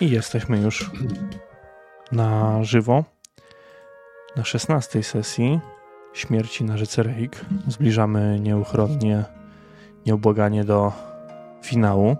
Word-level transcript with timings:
I 0.00 0.10
jesteśmy 0.10 0.58
już 0.58 0.90
na 2.12 2.64
żywo 2.64 3.04
na 4.36 4.44
16 4.44 5.02
sesji 5.02 5.60
śmierci 6.12 6.64
na 6.64 6.76
rzece 6.76 7.02
Reik. 7.02 7.44
Zbliżamy 7.68 8.40
nieuchronnie, 8.40 9.24
nieubłaganie 10.06 10.64
do 10.64 10.92
finału. 11.62 12.16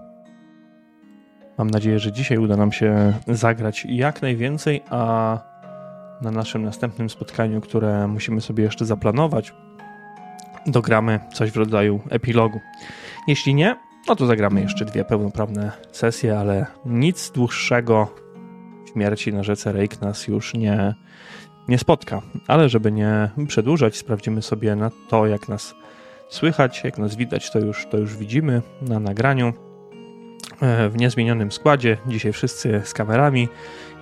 Mam 1.59 1.71
nadzieję, 1.71 1.99
że 1.99 2.13
dzisiaj 2.13 2.39
uda 2.39 2.57
nam 2.57 2.73
się 2.73 3.13
zagrać 3.29 3.87
jak 3.89 4.23
najwięcej, 4.23 4.83
a 4.91 5.39
na 6.23 6.31
naszym 6.31 6.63
następnym 6.65 7.11
spotkaniu, 7.11 7.61
które 7.61 8.07
musimy 8.07 8.41
sobie 8.41 8.65
jeszcze 8.65 8.87
zaplanować, 8.87 9.55
dogramy 10.67 11.21
coś 11.33 11.51
w 11.51 11.57
rodzaju 11.57 12.01
epilogu. 12.11 12.61
Jeśli 13.29 13.55
nie, 13.55 13.77
no 14.09 14.17
to 14.17 14.27
zagramy 14.27 14.61
jeszcze 14.61 14.85
dwie 14.85 15.05
pełnoprawne 15.05 15.73
sesje, 15.93 16.39
ale 16.39 16.67
nic 16.87 17.31
dłuższego 17.31 18.09
śmierci 18.93 19.33
na 19.33 19.43
rzece 19.43 19.73
Rejk 19.73 20.01
nas 20.01 20.29
już 20.29 20.55
nie, 20.55 20.95
nie 21.69 21.79
spotka. 21.79 22.23
Ale 22.47 22.69
żeby 22.69 22.93
nie 22.93 23.31
przedłużać, 23.49 23.97
sprawdzimy 23.97 24.43
sobie 24.43 24.77
na 24.77 24.91
to, 25.09 25.27
jak 25.27 25.49
nas 25.49 25.75
słychać, 26.29 26.85
jak 26.85 26.99
nas 26.99 27.17
widać, 27.17 27.51
to 27.51 27.59
już, 27.59 27.87
to 27.91 27.99
już 27.99 28.17
widzimy 28.17 28.63
na 28.83 29.01
nagraniu 29.01 29.53
e, 30.61 30.89
w 30.89 30.97
niezmienionym 30.97 31.53
składzie. 31.53 31.97
Dzisiaj 32.07 32.33
wszyscy 32.33 32.83
z 32.85 32.95
kamerami 32.95 33.49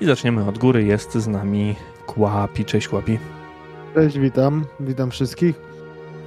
i 0.00 0.06
zaczniemy 0.06 0.48
od 0.48 0.58
góry. 0.58 0.84
Jest 0.84 1.12
z 1.12 1.28
nami 1.28 1.74
Kłapi. 2.06 2.64
Cześć 2.64 2.88
Kłapi. 2.88 3.18
Cześć, 3.94 4.18
witam. 4.18 4.64
Witam 4.80 5.10
wszystkich. 5.10 5.60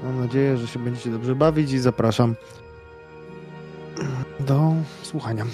Mam 0.04 0.20
nadzieję, 0.20 0.58
że 0.58 0.68
się 0.68 0.80
będziecie 0.80 1.10
dobrze 1.10 1.36
bawić 1.36 1.72
i 1.72 1.80
zapraszam 1.80 2.36
do 4.40 4.74
słuchania. 5.04 5.46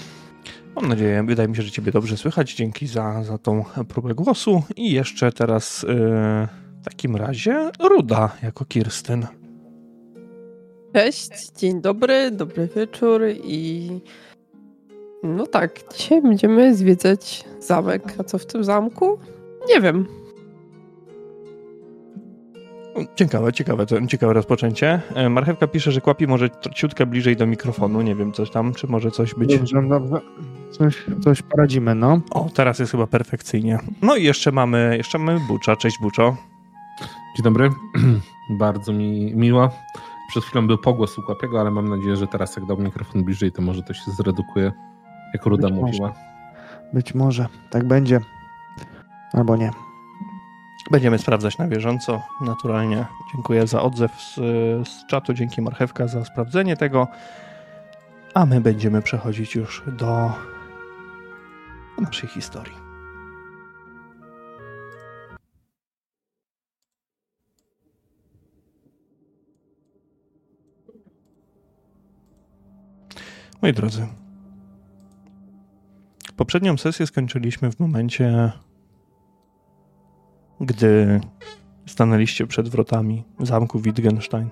Mam 0.76 0.88
nadzieję, 0.88 1.24
wydaje 1.24 1.50
mi 1.50 1.56
się, 1.56 1.62
że 1.62 1.72
Ciebie 1.72 1.92
dobrze 1.92 2.18
słychać. 2.18 2.54
Dzięki 2.54 2.88
za, 2.88 3.24
za 3.24 3.38
tą 3.38 3.64
próbę 3.88 4.16
głosu. 4.16 4.64
I 4.76 4.92
jeszcze 4.92 5.32
teraz 5.32 5.84
yy, 5.84 5.90
w 6.82 6.84
takim 6.84 7.16
razie 7.16 7.70
Ruda 7.80 8.36
jako 8.44 8.66
Kirstyn. 8.66 9.28
Cześć, 10.94 11.52
dzień 11.58 11.82
dobry, 11.82 12.32
dobry 12.32 12.70
wieczór 12.76 13.22
i 13.44 13.90
no 15.24 15.48
tak, 15.48 15.80
dzisiaj 15.94 16.22
będziemy 16.22 16.76
zwiedzać 16.76 17.46
zamek. 17.60 18.04
A 18.18 18.24
co 18.24 18.38
w 18.38 18.46
tym 18.46 18.64
zamku? 18.64 19.20
Nie 19.70 19.82
wiem. 19.82 20.08
Ciekawe, 23.16 23.54
ciekawe, 23.54 23.86
to 23.86 24.08
ciekawe 24.08 24.34
rozpoczęcie. 24.34 25.02
E, 25.16 25.30
Marchewka 25.30 25.68
pisze, 25.68 25.92
że 25.92 26.02
kłapi 26.02 26.28
może 26.28 26.50
ciutkę 26.76 27.06
bliżej 27.06 27.36
do 27.36 27.48
mikrofonu. 27.48 28.02
Nie 28.02 28.16
wiem, 28.16 28.34
coś 28.34 28.50
tam, 28.50 28.74
czy 28.74 28.88
może 28.88 29.12
coś 29.12 29.36
być. 29.36 29.58
Dobrze, 29.58 29.82
dobrze. 29.90 30.22
Coś, 30.72 31.06
coś 31.24 31.42
poradzimy, 31.42 31.96
no. 31.96 32.22
O, 32.32 32.50
teraz 32.54 32.80
jest 32.80 32.92
chyba 32.92 33.08
perfekcyjnie. 33.08 33.80
No 34.02 34.16
i 34.16 34.24
jeszcze 34.24 34.52
mamy, 34.52 34.98
jeszcze 34.98 35.18
mamy 35.18 35.40
Bucza. 35.48 35.76
Cześć 35.76 36.00
Buczo. 36.02 36.36
Dzień 37.36 37.44
dobry. 37.44 37.70
Bardzo 38.60 38.94
mi 38.94 39.36
miło. 39.36 39.70
Przed 40.30 40.44
chwilą 40.44 40.68
był 40.68 40.78
pogłos 40.78 41.18
u 41.18 41.24
Kłapiego, 41.24 41.62
ale 41.62 41.72
mam 41.72 41.90
nadzieję, 41.90 42.16
że 42.16 42.28
teraz 42.28 42.56
jak 42.56 42.66
dał 42.66 42.78
mikrofon 42.78 43.24
bliżej, 43.24 43.52
to 43.52 43.62
może 43.62 43.84
to 43.84 43.94
się 43.94 44.12
zredukuje, 44.12 44.72
jak 45.34 45.46
Ruda 45.46 45.68
Być 45.68 45.78
mówiła. 45.78 46.14
Być 46.94 47.16
może. 47.16 47.48
Tak 47.70 47.88
będzie. 47.88 48.20
Albo 49.34 49.56
nie. 49.56 49.87
Będziemy 50.92 51.18
sprawdzać 51.18 51.58
na 51.58 51.68
bieżąco. 51.68 52.22
Naturalnie 52.42 53.06
dziękuję 53.34 53.68
za 53.68 53.82
odzew 53.82 54.12
z, 54.22 54.36
z 54.88 55.06
czatu. 55.08 55.34
Dzięki 55.34 55.62
Marchewka 55.62 56.08
za 56.08 56.26
sprawdzenie 56.26 56.78
tego. 56.78 57.08
A 58.34 58.46
my 58.46 58.62
będziemy 58.62 59.02
przechodzić 59.02 59.56
już 59.56 59.84
do 59.88 60.32
naszej 62.02 62.30
historii. 62.30 62.74
Moi 73.62 73.74
drodzy, 73.74 74.08
poprzednią 76.36 76.78
sesję 76.78 77.08
skończyliśmy 77.08 77.72
w 77.72 77.80
momencie, 77.80 78.52
gdy 80.62 81.22
stanęliście 81.86 82.48
przed 82.48 82.70
wrotami 82.70 83.24
zamku 83.40 83.80
Wittgenstein. 83.80 84.50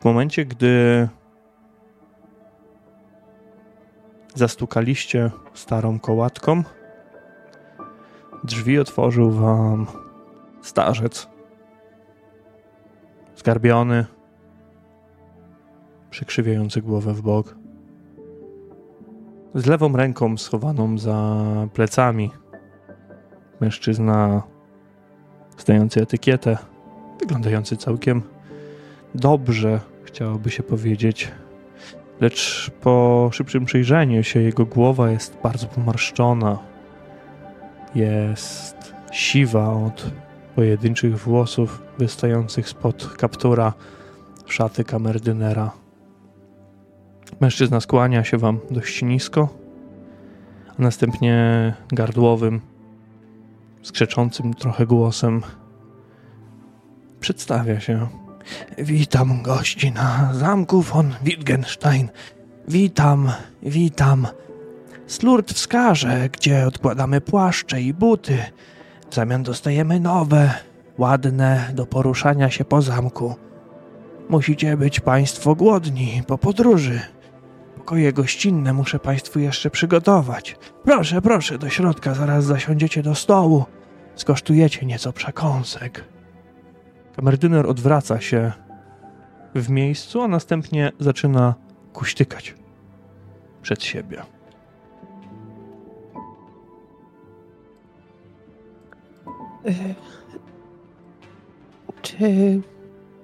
W 0.00 0.04
momencie, 0.04 0.44
gdy 0.44 1.08
zastukaliście 4.34 5.30
starą 5.54 6.00
kołatką, 6.00 6.62
drzwi 8.44 8.78
otworzył 8.78 9.30
wam 9.30 9.86
starzec. 10.62 11.28
Zgarbiony, 13.36 14.06
przykrzywiający 16.10 16.82
głowę 16.82 17.14
w 17.14 17.22
bok. 17.22 17.56
Z 19.54 19.66
lewą 19.66 19.96
ręką 19.96 20.36
schowaną 20.36 20.98
za 20.98 21.42
plecami. 21.72 22.30
Mężczyzna 23.60 24.42
zdający 25.58 26.02
etykietę, 26.02 26.58
wyglądający 27.20 27.76
całkiem 27.76 28.22
dobrze, 29.14 29.80
chciałoby 30.04 30.50
się 30.50 30.62
powiedzieć. 30.62 31.32
Lecz 32.20 32.70
po 32.80 33.28
szybszym 33.32 33.64
przyjrzeniu 33.64 34.22
się 34.24 34.40
jego 34.40 34.66
głowa 34.66 35.10
jest 35.10 35.38
bardzo 35.42 35.66
pomarszczona. 35.66 36.58
Jest 37.94 38.94
siwa 39.12 39.72
od 39.72 40.10
pojedynczych 40.54 41.18
włosów 41.18 41.82
wystających 41.98 42.68
spod 42.68 43.16
kaptura 43.16 43.72
szaty 44.46 44.84
kamerdynera. 44.84 45.70
Mężczyzna 47.40 47.80
skłania 47.80 48.24
się 48.24 48.38
wam 48.38 48.58
dość 48.70 49.02
nisko, 49.02 49.48
a 50.78 50.82
następnie 50.82 51.74
gardłowym, 51.88 52.60
skrzeczącym 53.86 54.54
trochę 54.54 54.86
głosem 54.86 55.42
przedstawia 57.20 57.80
się. 57.80 58.06
Witam 58.78 59.42
gości 59.42 59.92
na 59.92 60.34
zamku 60.34 60.82
von 60.82 61.14
Wittgenstein. 61.22 62.08
Witam, 62.68 63.32
witam. 63.62 64.26
Slurt 65.06 65.52
wskaże, 65.52 66.28
gdzie 66.32 66.66
odkładamy 66.66 67.20
płaszcze 67.20 67.82
i 67.82 67.94
buty. 67.94 68.38
W 69.10 69.14
zamian 69.14 69.42
dostajemy 69.42 70.00
nowe, 70.00 70.54
ładne 70.98 71.70
do 71.74 71.86
poruszania 71.86 72.50
się 72.50 72.64
po 72.64 72.82
zamku. 72.82 73.34
Musicie 74.28 74.76
być 74.76 75.00
państwo 75.00 75.54
głodni 75.54 76.22
po 76.26 76.38
podróży. 76.38 77.00
Pokoje 77.86 78.12
gościnne 78.12 78.72
muszę 78.72 78.98
państwu 78.98 79.38
jeszcze 79.38 79.70
przygotować. 79.70 80.56
Proszę, 80.84 81.22
proszę, 81.22 81.58
do 81.58 81.68
środka, 81.68 82.14
zaraz 82.14 82.44
zasiądziecie 82.44 83.02
do 83.02 83.14
stołu. 83.14 83.64
Skosztujecie 84.14 84.86
nieco 84.86 85.12
przekąsek. 85.12 86.04
Kamerdyner 87.16 87.66
odwraca 87.66 88.20
się 88.20 88.52
w 89.54 89.70
miejscu, 89.70 90.22
a 90.22 90.28
następnie 90.28 90.92
zaczyna 91.00 91.54
kuśtykać 91.92 92.54
przed 93.62 93.82
siebie. 93.82 94.22
Czy 102.02 102.60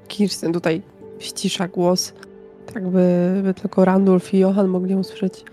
Kirsten 0.08 0.52
tutaj 0.52 0.82
ścisza 1.18 1.68
głos, 1.68 2.14
tak 2.74 2.88
by, 2.88 3.40
by 3.42 3.54
tylko 3.54 3.84
Randulf 3.84 4.34
i 4.34 4.38
Johan 4.38 4.68
mogli 4.68 4.94
usłyszeć? 4.94 5.44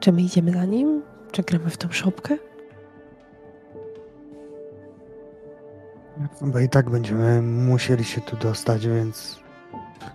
Czy 0.00 0.12
my 0.12 0.22
idziemy 0.22 0.52
za 0.52 0.64
nim? 0.64 1.02
Czy 1.32 1.42
gramy 1.42 1.70
w 1.70 1.76
tą 1.76 1.88
szopkę? 1.90 2.36
Bo 6.40 6.58
i 6.58 6.68
tak 6.68 6.90
będziemy 6.90 7.42
musieli 7.42 8.04
się 8.04 8.20
tu 8.20 8.36
dostać, 8.36 8.86
więc 8.86 9.44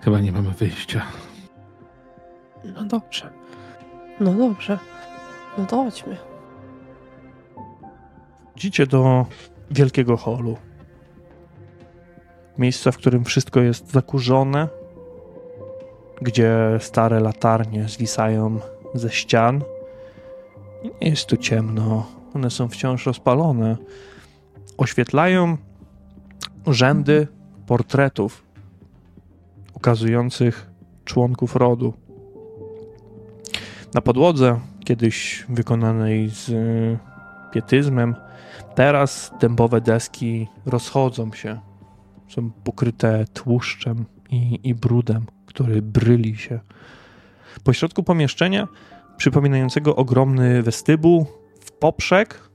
Chyba 0.02 0.20
nie 0.20 0.31
mamy 0.31 0.52
wyjścia. 0.52 1.06
No 2.75 2.84
dobrze. 2.84 3.30
No 4.20 4.34
dobrze. 4.34 4.80
No 5.58 5.66
to 5.66 5.84
chodźmy. 5.84 6.18
Idziecie 8.56 8.88
do 8.88 9.25
wielkiego 9.72 10.18
holu. 10.18 10.58
Miejsca, 12.58 12.92
w 12.92 12.98
którym 12.98 13.25
wszystko 13.25 13.60
jest 13.60 13.92
zakurzone, 13.92 14.68
gdzie 16.21 16.77
stare 16.80 17.19
latarnie 17.19 17.89
zwisają 17.89 18.60
ze 18.94 19.10
ścian. 19.10 19.62
Nie 21.01 21.10
jest 21.10 21.25
tu 21.25 21.38
ciemno, 21.38 22.06
one 22.33 22.50
są 22.50 22.68
wciąż 22.68 23.06
rozpalone. 23.06 23.77
Oświetlają 24.77 25.57
rzędy 26.68 27.27
portretów 27.68 28.44
ukazujących 29.74 30.69
członków 31.06 31.56
rodu. 31.56 31.94
Na 33.94 34.01
podłodze, 34.01 34.60
kiedyś 34.86 35.45
wykonanej 35.50 36.30
z 36.30 36.51
pietyzmem, 37.51 38.15
teraz 38.75 39.31
dębowe 39.39 39.81
deski 39.81 40.48
rozchodzą 40.65 41.33
się. 41.33 41.60
Są 42.27 42.51
pokryte 42.51 43.25
tłuszczem 43.33 44.06
i, 44.31 44.60
i 44.63 44.75
brudem, 44.75 45.25
który 45.60 45.82
bryli 45.82 46.38
się. 46.38 46.60
Po 47.64 47.74
środku 47.74 48.04
pomieszczenia, 48.04 48.68
przypominającego 49.18 49.96
ogromny 49.96 50.64
westybuł, 50.64 51.26
w 51.60 51.72
poprzek 51.72 52.50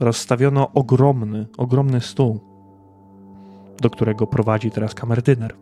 rozstawiono 0.00 0.72
ogromny, 0.72 1.46
ogromny 1.56 2.00
stół, 2.00 2.40
do 3.80 3.90
którego 3.90 4.26
prowadzi 4.26 4.70
teraz 4.70 4.94
kamerdyner, 4.94 5.54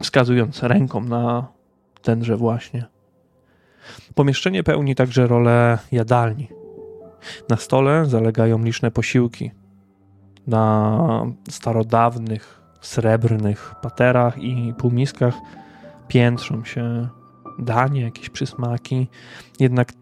wskazując 0.00 0.62
ręką 0.62 1.00
na 1.00 1.46
tenże 2.02 2.36
właśnie. 2.36 2.84
Pomieszczenie 4.14 4.62
pełni 4.62 4.94
także 4.94 5.26
rolę 5.26 5.78
jadalni. 5.92 6.48
Na 7.48 7.56
stole 7.56 8.06
zalegają 8.06 8.64
liczne 8.64 8.90
posiłki. 8.90 9.50
Na 10.46 11.26
starodawnych, 11.50 12.62
srebrnych 12.80 13.74
paterach 13.82 14.38
i 14.38 14.74
półmiskach 14.78 15.34
piętrzą 16.08 16.64
się 16.64 17.08
danie, 17.58 18.00
jakieś 18.00 18.30
przysmaki, 18.30 19.08
jednak 19.60 19.92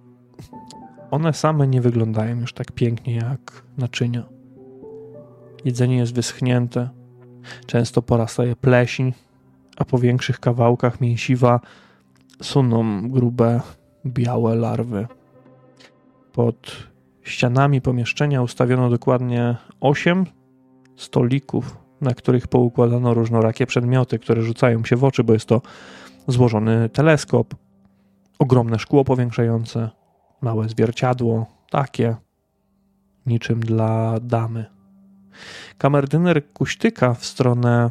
one 1.11 1.33
same 1.33 1.67
nie 1.67 1.81
wyglądają 1.81 2.41
już 2.41 2.53
tak 2.53 2.73
pięknie 2.73 3.15
jak 3.15 3.63
naczynia. 3.79 4.23
Jedzenie 5.65 5.97
jest 5.97 6.15
wyschnięte, 6.15 6.89
często 7.67 8.03
porastaje 8.03 8.57
pleśń, 8.57 9.11
a 9.77 9.85
po 9.85 9.99
większych 9.99 10.41
kawałkach 10.41 11.01
mięsiwa 11.01 11.61
suną 12.43 13.09
grube, 13.11 13.61
białe 14.07 14.55
larwy. 14.55 15.07
Pod 16.33 16.89
ścianami 17.23 17.81
pomieszczenia 17.81 18.43
ustawiono 18.43 18.91
dokładnie 18.91 19.57
osiem 19.81 20.27
stolików, 20.97 21.84
na 22.05 22.15
których 22.15 22.49
poukładano 22.49 23.15
różnorakie 23.15 23.67
przedmioty, 23.67 24.19
które 24.19 24.43
rzucają 24.43 24.85
się 24.85 24.97
w 24.97 25.05
oczy, 25.05 25.25
bo 25.25 25.33
jest 25.33 25.47
to 25.47 25.63
złożony 26.29 26.89
teleskop, 26.89 27.55
ogromne 28.39 28.79
szkło 28.79 29.05
powiększające, 29.05 29.91
małe 30.41 30.69
zwierciadło, 30.69 31.47
takie, 31.71 32.17
niczym 33.27 33.61
dla 33.61 34.21
damy. 34.21 34.65
Kamerdyner 35.79 36.53
kuśtyka 36.53 37.15
w 37.15 37.25
stronę 37.25 37.91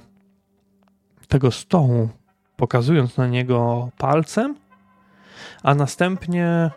tego 1.27 1.51
stołu, 1.51 2.09
pokazując 2.57 3.17
na 3.17 3.27
niego 3.27 3.89
palcem, 3.97 4.55
a 5.63 5.75
następnie 5.75 6.71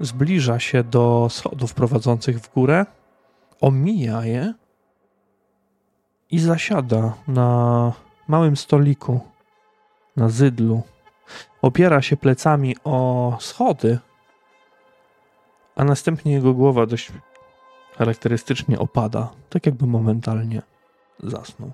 zbliża 0.00 0.58
się 0.58 0.84
do 0.84 1.26
schodów 1.30 1.74
prowadzących 1.74 2.40
w 2.40 2.54
górę, 2.54 2.86
omija 3.60 4.24
je 4.24 4.54
i 6.30 6.38
zasiada 6.38 7.14
na 7.28 7.92
małym 8.28 8.56
stoliku 8.56 9.20
na 10.16 10.28
zydlu. 10.28 10.82
Opiera 11.62 12.02
się 12.02 12.16
plecami 12.16 12.76
o 12.84 13.36
schody, 13.40 13.98
a 15.76 15.84
następnie 15.84 16.32
jego 16.32 16.54
głowa 16.54 16.86
dość 16.86 17.12
charakterystycznie 17.96 18.78
opada, 18.78 19.32
tak 19.48 19.66
jakby 19.66 19.86
momentalnie 19.86 20.62
zasnął. 21.22 21.72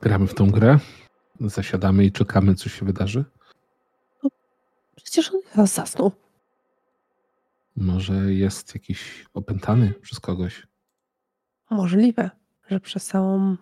Gramy 0.00 0.26
w 0.26 0.34
tą 0.34 0.50
grę, 0.50 0.78
zasiadamy 1.40 2.04
i 2.04 2.12
czekamy, 2.12 2.54
co 2.54 2.68
się 2.68 2.86
wydarzy. 2.86 3.24
No, 4.22 4.30
przecież 4.96 5.32
on 5.32 5.40
chyba 5.48 5.66
zasnął. 5.66 6.12
Może 7.76 8.14
jest 8.14 8.74
jakiś 8.74 9.26
opętany 9.34 9.94
przez 10.02 10.20
kogoś. 10.20 10.66
Możliwe, 11.70 12.30
że 12.68 12.80
przez 12.80 13.06
całą 13.06 13.56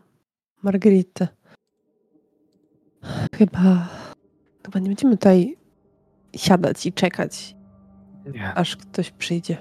Margaritę. 0.63 1.29
Chyba, 3.35 3.89
chyba 4.65 4.79
nie 4.81 4.89
będziemy 4.89 5.17
tutaj 5.17 5.57
siadać 6.37 6.87
i 6.87 6.93
czekać, 6.93 7.57
Nie. 8.35 8.55
aż 8.55 8.77
ktoś 8.77 9.11
przyjdzie. 9.11 9.57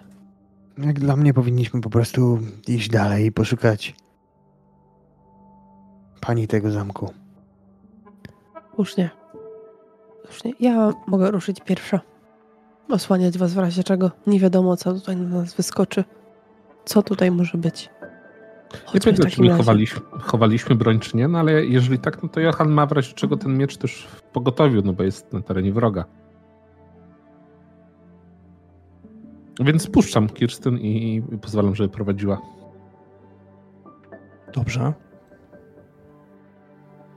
Jak 0.77 0.99
dla 0.99 1.15
mnie 1.15 1.33
powinniśmy 1.33 1.81
po 1.81 1.89
prostu 1.89 2.39
iść 2.67 2.89
dalej 2.89 3.25
i 3.25 3.31
poszukać 3.31 3.95
pani 6.21 6.47
tego 6.47 6.71
zamku. 6.71 7.13
Słusznie. 8.75 9.09
Słusznie. 10.25 10.53
Ja 10.59 10.94
mogę 11.07 11.31
ruszyć 11.31 11.61
pierwsza. 11.61 11.99
Osłaniać 12.89 13.37
was 13.37 13.53
w 13.53 13.57
razie 13.57 13.83
czego. 13.83 14.11
Nie 14.27 14.39
wiadomo, 14.39 14.77
co 14.77 14.94
tutaj 14.94 15.15
na 15.17 15.29
nas 15.29 15.53
wyskoczy. 15.53 16.03
Co 16.85 17.03
tutaj 17.03 17.31
może 17.31 17.57
być. 17.57 17.89
Nie 18.73 18.79
Chodźmy 18.85 19.00
pamiętam, 19.00 19.31
czy 19.31 19.41
my 19.41 19.47
razie. 19.47 19.57
chowaliśmy, 19.57 20.01
chowaliśmy 20.19 20.75
broń, 20.75 21.00
czy 21.00 21.18
nie, 21.18 21.27
no 21.27 21.39
ale 21.39 21.65
jeżeli 21.65 22.00
tak, 22.00 22.23
no 22.23 22.29
to 22.29 22.39
Johan 22.39 22.71
ma 22.71 22.85
w 22.85 22.91
razie 22.91 23.13
czego 23.13 23.38
ten 23.38 23.57
miecz 23.57 23.77
też 23.77 24.07
w 24.07 24.21
pogotowiu, 24.21 24.81
no 24.85 24.94
bo 24.94 25.03
jest 25.03 25.33
na 25.33 25.41
terenie 25.41 25.73
wroga. 25.73 26.06
Więc 29.59 29.88
puszczam 29.88 30.29
Kirsten 30.29 30.77
i, 30.77 31.23
pozwalam, 31.41 31.75
żeby 31.75 31.89
prowadziła. 31.89 32.41
Dobrze. 34.53 34.94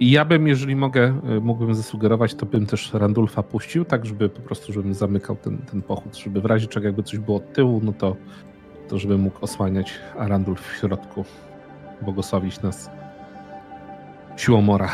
I 0.00 0.10
ja 0.10 0.24
bym, 0.24 0.48
jeżeli 0.48 0.76
mogę, 0.76 1.20
y, 1.36 1.40
mógłbym 1.40 1.74
zasugerować, 1.74 2.34
to 2.34 2.46
bym 2.46 2.66
też 2.66 2.94
Randulfa 2.94 3.42
puścił, 3.42 3.84
tak 3.84 4.06
żeby 4.06 4.28
po 4.28 4.40
prostu, 4.40 4.72
żebym 4.72 4.94
zamykał 4.94 5.36
ten, 5.36 5.58
ten 5.58 5.82
pochód, 5.82 6.16
żeby 6.16 6.40
w 6.40 6.44
razie 6.44 6.66
czego 6.66 6.86
jakby 6.86 7.02
coś 7.02 7.18
było 7.18 7.36
od 7.36 7.52
tyłu, 7.52 7.80
no 7.84 7.92
to, 7.92 8.16
to 8.88 8.98
żeby 8.98 9.18
mógł 9.18 9.44
osłaniać, 9.44 10.00
a 10.18 10.28
Randulf 10.28 10.60
w 10.60 10.76
środku 10.76 11.24
błogosławić 12.02 12.62
nas 12.62 12.90
siłą 14.36 14.60
mora. 14.60 14.90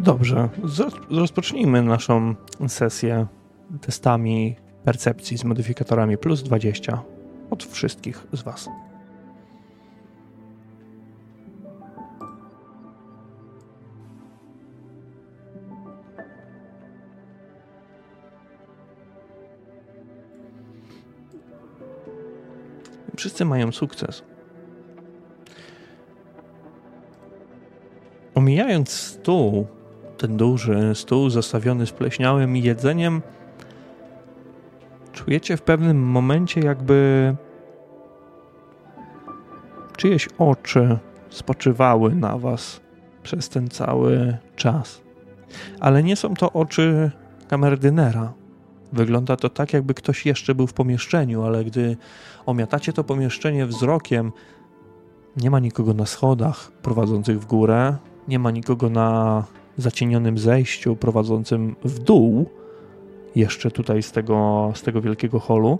Dobrze. 0.00 0.48
Rozpocznijmy 1.10 1.82
naszą 1.82 2.34
sesję 2.68 3.26
testami 3.80 4.56
percepcji 4.84 5.38
z 5.38 5.44
modyfikatorami 5.44 6.18
plus 6.18 6.42
20 6.42 7.02
od 7.50 7.64
wszystkich 7.64 8.26
z 8.32 8.42
Was. 8.42 8.68
Wszyscy 23.16 23.44
mają 23.44 23.72
sukces. 23.72 24.29
Omijając 28.34 28.90
stół, 28.90 29.66
ten 30.18 30.36
duży 30.36 30.94
stół 30.94 31.30
zastawiony 31.30 31.86
spleśniałym 31.86 32.56
jedzeniem, 32.56 33.22
czujecie 35.12 35.56
w 35.56 35.62
pewnym 35.62 36.02
momencie, 36.02 36.60
jakby 36.60 37.34
czyjeś 39.96 40.28
oczy 40.38 40.98
spoczywały 41.30 42.14
na 42.14 42.38
was 42.38 42.80
przez 43.22 43.48
ten 43.48 43.68
cały 43.68 44.36
czas. 44.56 45.00
Ale 45.80 46.02
nie 46.02 46.16
są 46.16 46.34
to 46.34 46.52
oczy 46.52 47.10
kamerdynera. 47.48 48.32
Wygląda 48.92 49.36
to 49.36 49.48
tak, 49.48 49.72
jakby 49.72 49.94
ktoś 49.94 50.26
jeszcze 50.26 50.54
był 50.54 50.66
w 50.66 50.72
pomieszczeniu, 50.72 51.42
ale 51.42 51.64
gdy 51.64 51.96
omiatacie 52.46 52.92
to 52.92 53.04
pomieszczenie 53.04 53.66
wzrokiem, 53.66 54.32
nie 55.36 55.50
ma 55.50 55.58
nikogo 55.58 55.94
na 55.94 56.06
schodach 56.06 56.72
prowadzących 56.72 57.40
w 57.40 57.46
górę, 57.46 57.96
nie 58.28 58.38
ma 58.38 58.50
nikogo 58.50 58.90
na 58.90 59.44
zacienionym 59.76 60.38
zejściu 60.38 60.96
prowadzącym 60.96 61.76
w 61.84 61.98
dół, 61.98 62.50
jeszcze 63.36 63.70
tutaj 63.70 64.02
z 64.02 64.12
tego, 64.12 64.72
z 64.74 64.82
tego 64.82 65.00
wielkiego 65.00 65.40
holu, 65.40 65.78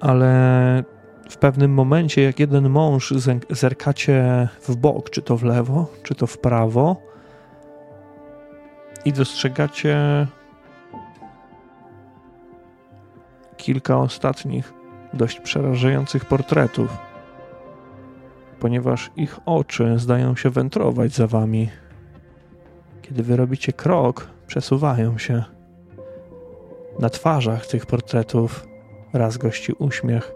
ale 0.00 0.84
w 1.30 1.36
pewnym 1.36 1.74
momencie, 1.74 2.22
jak 2.22 2.40
jeden 2.40 2.68
mąż 2.68 3.14
zerkacie 3.50 4.48
w 4.68 4.76
bok, 4.76 5.10
czy 5.10 5.22
to 5.22 5.36
w 5.36 5.42
lewo, 5.42 5.86
czy 6.02 6.14
to 6.14 6.26
w 6.26 6.38
prawo, 6.38 6.96
i 9.04 9.12
dostrzegacie 9.12 10.26
kilka 13.56 13.98
ostatnich, 13.98 14.72
dość 15.12 15.40
przerażających 15.40 16.24
portretów, 16.24 17.09
ponieważ 18.60 19.10
ich 19.16 19.38
oczy 19.46 19.98
zdają 19.98 20.36
się 20.36 20.50
wędrować 20.50 21.12
za 21.12 21.26
wami. 21.26 21.68
Kiedy 23.02 23.22
wy 23.22 23.36
robicie 23.36 23.72
krok, 23.72 24.30
przesuwają 24.46 25.18
się. 25.18 25.44
Na 26.98 27.10
twarzach 27.10 27.66
tych 27.66 27.86
portretów 27.86 28.66
raz 29.12 29.36
gości 29.36 29.72
uśmiech, 29.72 30.32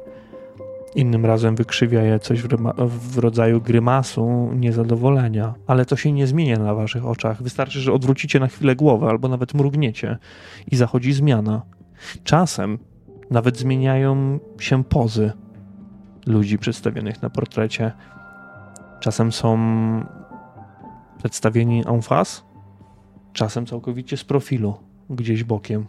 Innym 0.94 1.26
razem 1.26 1.56
wykrzywia 1.56 2.02
je 2.02 2.18
coś 2.18 2.42
w, 2.42 2.48
w, 2.78 3.18
rodzaju 3.18 3.60
grymasu 3.60 4.50
niezadowolenia, 4.54 5.54
ale 5.66 5.86
to 5.86 5.96
się 5.96 6.12
nie 6.12 6.26
zmienia 6.26 6.58
na 6.58 6.74
waszych 6.74 7.06
oczach. 7.06 7.42
Wystarczy, 7.42 7.80
że 7.80 7.92
odwrócicie 7.92 8.40
na 8.40 8.46
chwilę 8.46 8.76
głowę 8.76 9.06
albo 9.06 9.28
nawet 9.28 9.54
mrugniecie 9.54 10.18
i 10.70 10.76
zachodzi 10.76 11.12
zmiana. 11.12 11.62
Czasem 12.24 12.78
nawet 13.30 13.58
zmieniają 13.58 14.38
się 14.58 14.84
pozy 14.84 15.32
ludzi 16.26 16.58
przedstawionych 16.58 17.22
na 17.22 17.30
portrecie. 17.30 17.92
Czasem 19.00 19.32
są 19.32 19.58
przedstawieni 21.18 21.82
en 21.86 22.02
face, 22.02 22.42
czasem 23.32 23.66
całkowicie 23.66 24.16
z 24.16 24.24
profilu, 24.24 24.74
gdzieś 25.10 25.44
bokiem. 25.44 25.86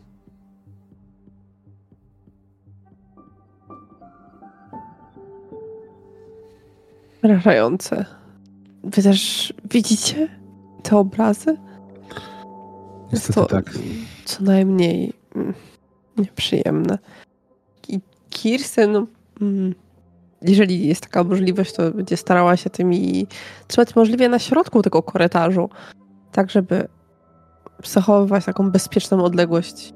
Przerażające. 7.17 8.05
Wy 8.83 9.03
też 9.03 9.53
widzicie 9.71 10.27
te 10.83 10.97
obrazy? 10.97 11.57
Niestety 13.13 13.33
to 13.33 13.45
tak. 13.45 13.73
Co 14.25 14.43
najmniej 14.43 15.13
mm, 15.35 15.53
nieprzyjemne. 16.17 16.97
I 17.87 17.99
Kirsten, 18.29 18.91
no, 18.91 19.07
mm, 19.41 19.75
jeżeli 20.47 20.87
jest 20.87 21.01
taka 21.01 21.23
możliwość, 21.23 21.73
to 21.73 21.91
będzie 21.91 22.17
starała 22.17 22.57
się 22.57 22.69
tymi 22.69 23.27
trzymać 23.67 23.95
możliwie 23.95 24.29
na 24.29 24.39
środku 24.39 24.81
tego 24.81 25.03
korytarzu, 25.03 25.69
tak 26.31 26.51
żeby 26.51 26.87
zachowywać 27.83 28.45
taką 28.45 28.71
bezpieczną 28.71 29.23
odległość. 29.23 29.93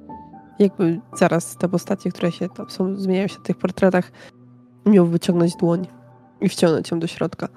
Jakby 0.59 0.99
zaraz 1.17 1.57
te 1.57 1.69
postacie, 1.69 2.11
które 2.11 2.31
się 2.31 2.49
tam 2.49 2.69
są, 2.69 2.95
zmieniają 2.95 3.27
się 3.27 3.35
w 3.35 3.43
tych 3.43 3.57
portretach, 3.57 4.11
miał 4.85 5.05
wyciągnąć 5.05 5.55
dłoń 5.55 5.87
i 6.41 6.49
wciągnąć 6.49 6.91
ją 6.91 6.99
do 6.99 7.07
środka. 7.07 7.47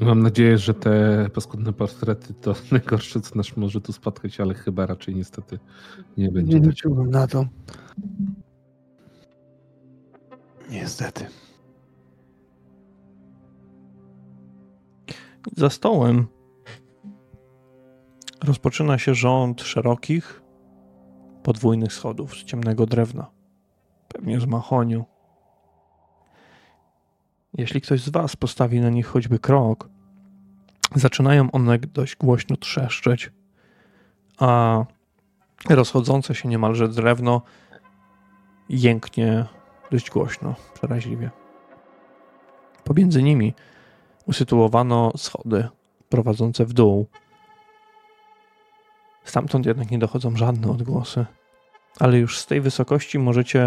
Mam 0.00 0.22
nadzieję, 0.22 0.58
że 0.58 0.74
te 0.74 1.26
paskudne 1.34 1.72
portrety 1.72 2.34
to 2.34 2.54
najgorsze, 2.72 3.20
co 3.20 3.34
nas 3.34 3.56
może 3.56 3.80
tu 3.80 3.92
spotkać, 3.92 4.40
ale 4.40 4.54
chyba 4.54 4.86
raczej 4.86 5.14
niestety 5.14 5.58
nie 6.16 6.30
będzie. 6.30 6.60
Nie 6.60 6.66
liczyłbym 6.68 7.10
na 7.10 7.26
to. 7.26 7.46
Niestety. 10.72 11.26
Za 15.56 15.70
stołem 15.70 16.26
rozpoczyna 18.44 18.98
się 18.98 19.14
rząd 19.14 19.62
szerokich, 19.62 20.42
podwójnych 21.42 21.92
schodów 21.92 22.34
z 22.34 22.44
ciemnego 22.44 22.86
drewna, 22.86 23.30
pewnie 24.08 24.40
z 24.40 24.46
mahoniu. 24.46 25.04
Jeśli 27.54 27.80
ktoś 27.80 28.00
z 28.00 28.08
Was 28.08 28.36
postawi 28.36 28.80
na 28.80 28.90
nich 28.90 29.06
choćby 29.06 29.38
krok, 29.38 29.88
zaczynają 30.94 31.50
one 31.50 31.78
dość 31.78 32.16
głośno 32.16 32.56
trzeszczeć, 32.56 33.30
a 34.38 34.84
rozchodzące 35.70 36.34
się 36.34 36.48
niemalże 36.48 36.88
drewno 36.88 37.42
jęknie 38.68 39.46
dość 39.92 40.10
głośno, 40.10 40.54
przeraźliwie. 40.74 41.30
Pomiędzy 42.84 43.22
nimi 43.22 43.54
usytuowano 44.26 45.12
schody 45.16 45.68
prowadzące 46.08 46.64
w 46.64 46.72
dół. 46.72 47.06
Stamtąd 49.24 49.66
jednak 49.66 49.90
nie 49.90 49.98
dochodzą 49.98 50.36
żadne 50.36 50.70
odgłosy, 50.70 51.26
ale 52.00 52.18
już 52.18 52.38
z 52.38 52.46
tej 52.46 52.60
wysokości 52.60 53.18
możecie 53.18 53.64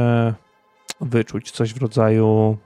wyczuć 1.02 1.52
coś 1.52 1.74
w 1.74 1.82
rodzaju 1.82 2.58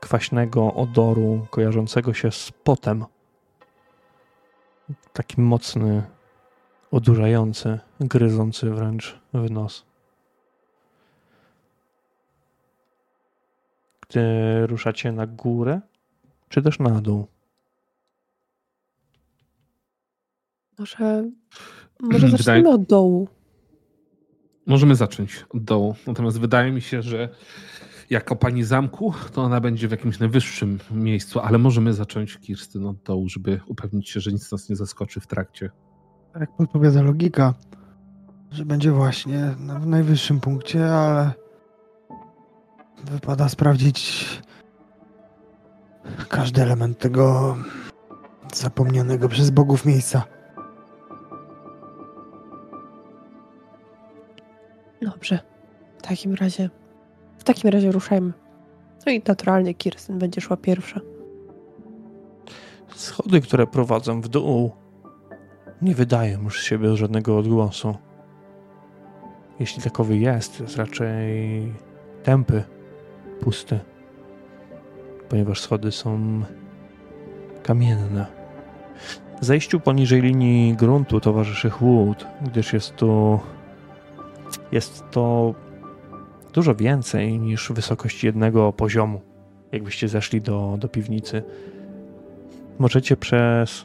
kwaśnego 0.00 0.74
odoru 0.74 1.46
kojarzącego 1.50 2.14
się 2.14 2.30
z 2.30 2.52
potem. 2.64 3.04
Taki 5.12 5.40
mocny, 5.40 6.02
odurzający, 6.90 7.78
gryzący 8.00 8.70
wręcz 8.70 9.18
w 9.34 9.50
nos. 9.50 9.87
Gdy 14.10 14.66
ruszacie 14.66 15.12
na 15.12 15.26
górę, 15.26 15.80
czy 16.48 16.62
też 16.62 16.78
na 16.78 17.00
dół? 17.00 17.26
Może, 20.78 21.24
może 22.00 22.28
zaczniemy 22.28 22.38
Wydaje... 22.38 22.68
od 22.68 22.82
dołu. 22.84 23.28
Możemy 24.66 24.94
zacząć 24.94 25.44
od 25.50 25.64
dołu. 25.64 25.94
Natomiast 26.06 26.40
wydaje 26.40 26.72
mi 26.72 26.80
się, 26.80 27.02
że 27.02 27.28
jako 28.10 28.36
pani 28.36 28.64
zamku, 28.64 29.14
to 29.32 29.42
ona 29.42 29.60
będzie 29.60 29.88
w 29.88 29.90
jakimś 29.90 30.18
najwyższym 30.18 30.78
miejscu, 30.90 31.40
ale 31.40 31.58
możemy 31.58 31.92
zacząć 31.92 32.38
Kirstyn 32.38 32.86
od 32.86 33.02
dołu, 33.02 33.28
żeby 33.28 33.60
upewnić 33.66 34.10
się, 34.10 34.20
że 34.20 34.32
nic 34.32 34.52
nas 34.52 34.68
nie 34.68 34.76
zaskoczy 34.76 35.20
w 35.20 35.26
trakcie. 35.26 35.70
Tak 36.32 36.56
podpowiada 36.56 37.02
logika, 37.02 37.54
że 38.50 38.64
będzie 38.64 38.90
właśnie 38.90 39.54
w 39.80 39.86
najwyższym 39.86 40.40
punkcie, 40.40 40.94
ale 40.94 41.32
wypada 43.04 43.48
sprawdzić 43.48 44.26
każdy 46.28 46.62
element 46.62 46.98
tego 46.98 47.56
zapomnianego 48.54 49.28
przez 49.28 49.50
bogów 49.50 49.84
miejsca. 49.84 50.24
Dobrze. 55.02 55.38
W 55.98 56.02
takim 56.02 56.34
razie 56.34 56.70
w 57.38 57.44
takim 57.44 57.70
razie 57.70 57.92
ruszajmy. 57.92 58.32
No 59.06 59.12
i 59.12 59.22
naturalnie 59.26 59.74
Kirsten 59.74 60.18
będzie 60.18 60.40
szła 60.40 60.56
pierwsza. 60.56 61.00
Schody, 62.94 63.40
które 63.40 63.66
prowadzą 63.66 64.20
w 64.20 64.28
dół, 64.28 64.72
nie 65.82 65.94
wydają 65.94 66.42
już 66.42 66.60
z 66.60 66.64
siebie 66.64 66.96
żadnego 66.96 67.38
odgłosu. 67.38 67.96
Jeśli 69.60 69.82
takowy 69.82 70.16
jest, 70.16 70.60
jest 70.60 70.76
raczej 70.76 71.74
tępy, 72.22 72.64
pusty, 73.40 73.78
ponieważ 75.28 75.60
schody 75.60 75.92
są 75.92 76.42
kamienne. 77.62 78.26
Zejściu 79.40 79.80
poniżej 79.80 80.22
linii 80.22 80.74
gruntu 80.74 81.20
towarzyszy 81.20 81.70
chłód, 81.70 82.26
gdyż 82.42 82.72
jest 82.72 82.96
to 82.96 83.40
jest 84.72 85.04
to 85.10 85.54
dużo 86.52 86.74
więcej 86.74 87.38
niż 87.38 87.72
wysokość 87.72 88.24
jednego 88.24 88.72
poziomu. 88.72 89.20
Jakbyście 89.72 90.08
zeszli 90.08 90.40
do, 90.40 90.76
do 90.78 90.88
piwnicy, 90.88 91.42
możecie 92.78 93.16
przez 93.16 93.84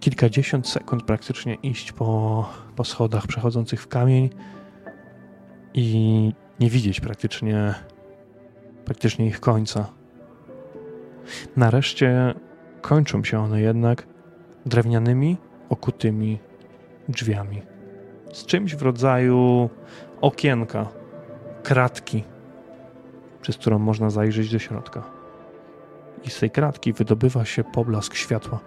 kilkadziesiąt 0.00 0.68
sekund 0.68 1.02
praktycznie 1.02 1.54
iść 1.54 1.92
po, 1.92 2.48
po 2.76 2.84
schodach 2.84 3.26
przechodzących 3.26 3.82
w 3.82 3.88
kamień 3.88 4.30
i 5.74 6.32
nie 6.60 6.70
widzieć 6.70 7.00
praktycznie, 7.00 7.74
praktycznie 8.84 9.26
ich 9.26 9.40
końca. 9.40 9.86
Nareszcie 11.56 12.34
kończą 12.80 13.24
się 13.24 13.38
one 13.40 13.60
jednak 13.60 14.06
drewnianymi, 14.66 15.36
okutymi 15.68 16.38
drzwiami 17.08 17.62
z 18.36 18.46
czymś 18.46 18.74
w 18.74 18.82
rodzaju 18.82 19.70
okienka, 20.20 20.86
kratki, 21.62 22.24
przez 23.42 23.56
którą 23.56 23.78
można 23.78 24.10
zajrzeć 24.10 24.52
do 24.52 24.58
środka. 24.58 25.02
I 26.24 26.30
z 26.30 26.38
tej 26.38 26.50
kratki 26.50 26.92
wydobywa 26.92 27.44
się 27.44 27.64
poblask 27.64 28.14
światła. 28.14 28.60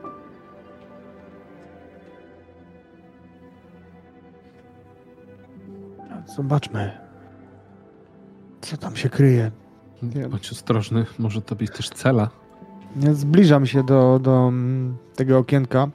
Zobaczmy, 6.25 7.08
co 8.61 8.77
tam 8.77 8.95
się 8.95 9.09
kryje. 9.09 9.51
Bądź 10.29 10.51
ostrożny, 10.51 11.05
może 11.19 11.41
to 11.41 11.55
być 11.55 11.71
też 11.71 11.89
cela. 11.89 12.29
Ja 12.95 13.13
zbliżam 13.13 13.65
się 13.65 13.83
do, 13.83 14.19
do 14.19 14.47
mm, 14.47 14.97
tego 15.15 15.37
okienka, 15.37 15.87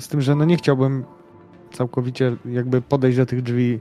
z 0.00 0.08
tym, 0.08 0.20
że 0.20 0.34
no 0.34 0.44
nie 0.44 0.56
chciałbym 0.56 1.04
całkowicie 1.72 2.36
jakby 2.44 2.82
podejść 2.82 3.18
do 3.18 3.26
tych 3.26 3.42
drzwi 3.42 3.80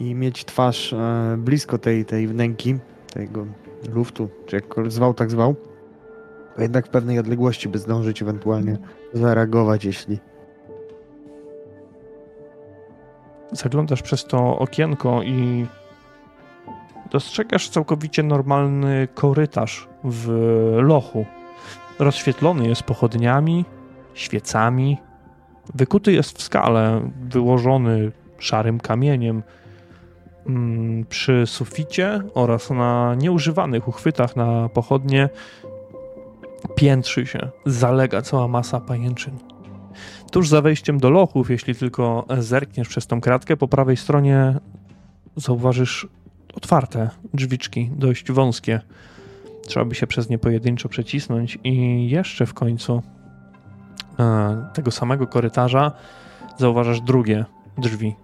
i 0.00 0.14
mieć 0.14 0.44
twarz 0.44 0.92
e, 0.92 1.36
blisko 1.38 1.78
tej, 1.78 2.04
tej 2.04 2.28
wnęki, 2.28 2.78
tego 3.12 3.46
luftu, 3.94 4.28
czy 4.46 4.56
jakkolwiek 4.56 4.92
zwał, 4.92 5.14
tak 5.14 5.30
zwał. 5.30 5.54
Jednak 6.58 6.86
w 6.86 6.90
pewnej 6.90 7.18
odległości, 7.18 7.68
by 7.68 7.78
zdążyć 7.78 8.22
ewentualnie 8.22 8.78
zareagować, 9.12 9.84
jeśli. 9.84 10.18
Zaglądasz 13.52 14.02
przez 14.02 14.24
to 14.24 14.58
okienko 14.58 15.22
i 15.22 15.66
dostrzegasz 17.12 17.68
całkowicie 17.68 18.22
normalny 18.22 19.08
korytarz 19.14 19.88
w 20.04 20.28
lochu. 20.82 21.26
Rozświetlony 21.98 22.68
jest 22.68 22.82
pochodniami, 22.82 23.64
świecami, 24.14 24.98
Wykuty 25.74 26.12
jest 26.12 26.38
w 26.38 26.42
skale, 26.42 27.10
wyłożony 27.20 28.12
szarym 28.38 28.80
kamieniem. 28.80 29.42
mm, 30.46 31.04
przy 31.04 31.46
suficie 31.46 32.20
oraz 32.34 32.70
na 32.70 33.14
nieużywanych 33.14 33.88
uchwytach 33.88 34.36
na 34.36 34.68
pochodnie 34.68 35.28
piętrzy 36.74 37.26
się, 37.26 37.48
zalega 37.66 38.22
cała 38.22 38.48
masa 38.48 38.80
pajęczyn. 38.80 39.38
Tuż 40.30 40.48
za 40.48 40.62
wejściem 40.62 40.98
do 40.98 41.10
lochów, 41.10 41.50
jeśli 41.50 41.74
tylko 41.74 42.26
zerkniesz 42.38 42.88
przez 42.88 43.06
tą 43.06 43.20
kratkę, 43.20 43.56
po 43.56 43.68
prawej 43.68 43.96
stronie 43.96 44.58
zauważysz 45.36 46.08
otwarte 46.52 47.10
drzwiczki, 47.34 47.90
dość 47.96 48.32
wąskie. 48.32 48.80
Trzeba 49.66 49.84
by 49.84 49.94
się 49.94 50.06
przez 50.06 50.28
nie 50.28 50.38
pojedynczo 50.38 50.88
przecisnąć 50.88 51.58
i 51.64 52.08
jeszcze 52.10 52.46
w 52.46 52.54
końcu 52.54 53.02
e, 54.18 54.66
tego 54.74 54.90
samego 54.90 55.26
korytarza 55.26 55.92
zauważasz 56.58 57.00
drugie 57.00 57.44
drzwi 57.78 58.16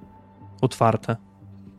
otwarte. 0.60 1.16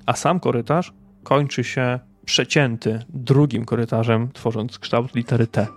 A 0.06 0.14
sam 0.14 0.40
korytarz 0.40 0.94
kończy 1.24 1.64
się 1.64 2.00
przecięty 2.26 3.00
drugim 3.10 3.66
korytarzem, 3.66 4.32
tworząc 4.32 4.80
kształt 4.80 5.16
litery 5.16 5.48
T. 5.48 5.68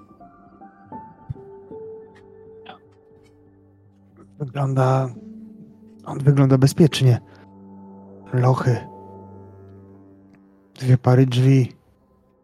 Wygląda. 4.38 5.08
On 6.04 6.18
wygląda 6.18 6.58
bezpiecznie. 6.58 7.20
Lochy. 8.32 8.91
Dwie 10.82 10.98
pary 10.98 11.26
drzwi. 11.26 11.72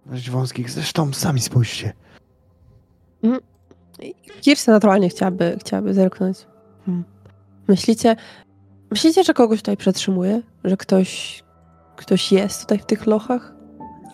Dość 0.07 0.31
wąskich. 0.31 0.71
Zresztą 0.71 1.13
sami 1.13 1.41
spójrzcie. 1.41 1.93
Kirsten 4.41 4.75
naturalnie 4.75 5.09
chciałaby, 5.09 5.57
chciałaby 5.61 5.95
zerknąć. 5.95 6.47
Hmm. 6.87 7.05
Myślicie, 7.69 8.17
myślicie, 8.91 9.25
że 9.25 9.35
kogoś 9.35 9.59
tutaj 9.59 9.77
przetrzymuje? 9.77 10.43
Że 10.65 10.77
ktoś, 10.77 11.43
ktoś 11.97 12.33
jest 12.33 12.61
tutaj 12.61 12.79
w 12.79 12.87
tych 12.87 13.07
lochach? 13.07 13.55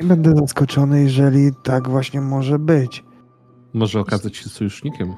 Nie 0.01 0.07
będę 0.07 0.33
zaskoczony, 0.37 1.03
jeżeli 1.03 1.51
tak 1.65 1.89
właśnie 1.89 2.21
może 2.21 2.59
być. 2.59 3.05
Może 3.73 4.01
okazać 4.01 4.37
się 4.37 4.49
sojusznikiem. 4.49 5.15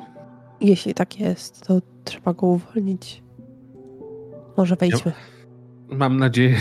Jeśli 0.60 0.94
tak 0.94 1.20
jest, 1.20 1.66
to 1.66 1.80
trzeba 2.04 2.34
go 2.34 2.46
uwolnić. 2.46 3.22
Może 4.56 4.76
wejdźmy. 4.76 5.12
Mam 5.88 6.16
nadzieję, 6.16 6.56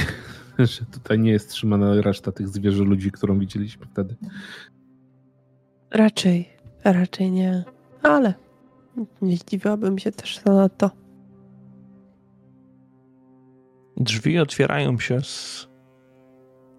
że 0.74 0.86
tutaj 0.86 1.20
nie 1.20 1.32
jest 1.32 1.50
trzymana 1.50 2.02
reszta 2.02 2.32
tych 2.32 2.48
zwierzę 2.48 2.84
ludzi, 2.84 3.12
którą 3.12 3.40
widzieliśmy 3.40 3.86
wtedy. 3.86 4.16
Raczej, 5.92 6.50
raczej 6.84 7.32
nie. 7.32 7.64
Ale 8.04 8.34
nie 9.22 9.38
zdziwiłabym 9.38 10.00
się 10.00 10.12
też 10.12 10.46
na 10.46 10.70
to. 10.70 10.92
Drzwi 13.98 14.40
otwierają 14.40 15.00
się 15.00 15.22
z 15.22 15.68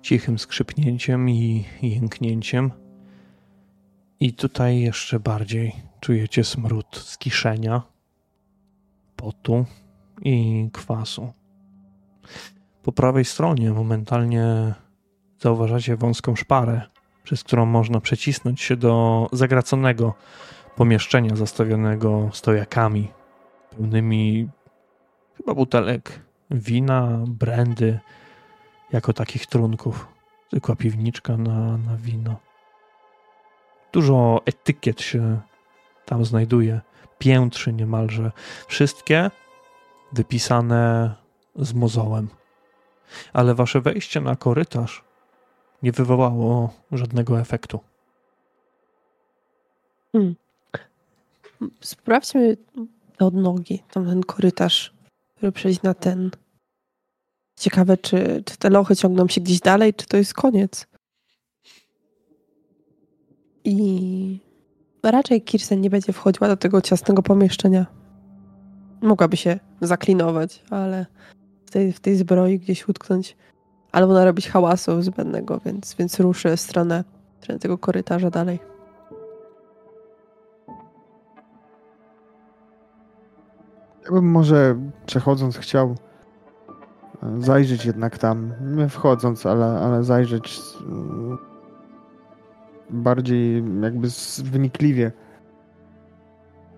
cichym 0.03 0.39
skrzypnięciem 0.39 1.31
i 1.31 1.65
jęknięciem. 1.83 2.71
I 4.21 4.33
tutaj 4.33 4.81
jeszcze 4.81 5.21
bardziej 5.21 5.73
czujecie 6.01 6.45
smród 6.45 6.97
z 6.97 7.19
kiszenia, 7.19 7.83
potu 9.17 9.65
i 10.23 10.69
kwasu. 10.73 11.33
Po 12.87 12.93
prawej 12.93 13.25
stronie 13.25 13.71
momentalnie 13.71 14.75
zauważacie 15.39 15.97
wąską 15.97 16.37
szparę, 16.37 16.83
przez 17.23 17.45
którą 17.45 17.67
można 17.67 18.01
przecisnąć 18.01 18.61
się 18.61 18.77
do 18.77 19.27
zagraconego 19.33 20.15
pomieszczenia 20.77 21.37
zastawionego 21.37 22.31
stojakami 22.33 23.09
pełnymi 23.71 24.49
chyba 25.37 25.55
butelek 25.55 26.21
wina, 26.51 27.25
brandy, 27.29 28.01
jako 28.93 29.13
takich 29.13 29.47
trunków. 29.47 30.09
Zwykła 30.51 30.77
piwniczka 30.77 31.37
na, 31.37 31.79
na 31.79 31.97
wino. 31.97 32.37
Dużo 33.93 34.43
etykiet 34.45 35.01
się 35.01 35.41
tam 36.05 36.25
znajduje, 36.25 36.81
piętrzy 37.19 37.73
niemalże. 37.73 38.33
Wszystkie 38.69 39.31
wypisane 40.13 41.15
z 41.57 41.75
mozołem. 41.75 42.29
Ale 43.33 43.55
wasze 43.55 43.81
wejście 43.81 44.21
na 44.21 44.37
korytarz 44.37 45.05
nie 45.83 45.93
wywołało 45.93 46.73
żadnego 46.93 47.41
efektu. 47.41 47.81
Hmm. 50.13 50.35
Sprawdźmy 51.81 52.57
te 53.17 53.27
odnogi, 53.27 53.83
tam 53.91 54.07
ten 54.07 54.23
korytarz, 54.23 54.95
żeby 55.43 55.53
przejść 55.53 55.83
na 55.83 55.95
ten. 55.95 56.31
Ciekawe, 57.57 57.97
czy, 57.97 58.43
czy 58.47 58.57
te 58.57 58.71
lochy 58.71 58.97
ciągną 58.97 59.29
się 59.29 59.41
gdzieś 59.41 59.61
dalej, 59.61 59.95
czy 59.95 60.07
to 60.07 60.17
jest 60.17 60.35
koniec. 60.35 60.87
I 63.65 64.41
raczej 65.03 65.43
Kirsten 65.43 65.81
nie 65.81 65.91
będzie 65.91 66.13
wchodziła 66.13 66.49
do 66.49 66.57
tego 66.57 66.81
ciasnego 66.81 67.23
pomieszczenia. 67.23 67.87
Mogłaby 69.01 69.37
się 69.37 69.59
zaklinować, 69.81 70.63
ale 70.71 71.07
tej, 71.77 71.93
w 71.93 72.01
tej 72.01 72.17
zbroi 72.17 72.59
gdzieś 72.59 72.89
utknąć. 72.89 73.37
Albo 73.93 74.13
narobić 74.13 74.49
hałasu 74.49 75.03
zbędnego, 75.03 75.61
więc, 75.65 75.95
więc 75.95 76.21
ruszę 76.21 76.57
w 76.57 76.61
stronę, 76.61 77.05
w 77.39 77.43
stronę 77.43 77.59
tego 77.59 77.79
korytarza 77.79 78.31
dalej. 78.31 78.59
Ja 84.05 84.13
bym 84.13 84.31
może 84.31 84.77
przechodząc 85.07 85.59
chciał 85.59 85.97
e, 87.23 87.43
zajrzeć 87.43 87.85
jednak 87.85 88.19
tam. 88.19 88.53
Nie 88.61 88.89
wchodząc, 88.89 89.47
ale, 89.47 89.67
ale 89.67 90.05
zajrzeć 90.05 90.61
mm, 90.81 91.39
bardziej 92.91 93.65
jakby 93.83 94.09
wnikliwie. 94.45 95.13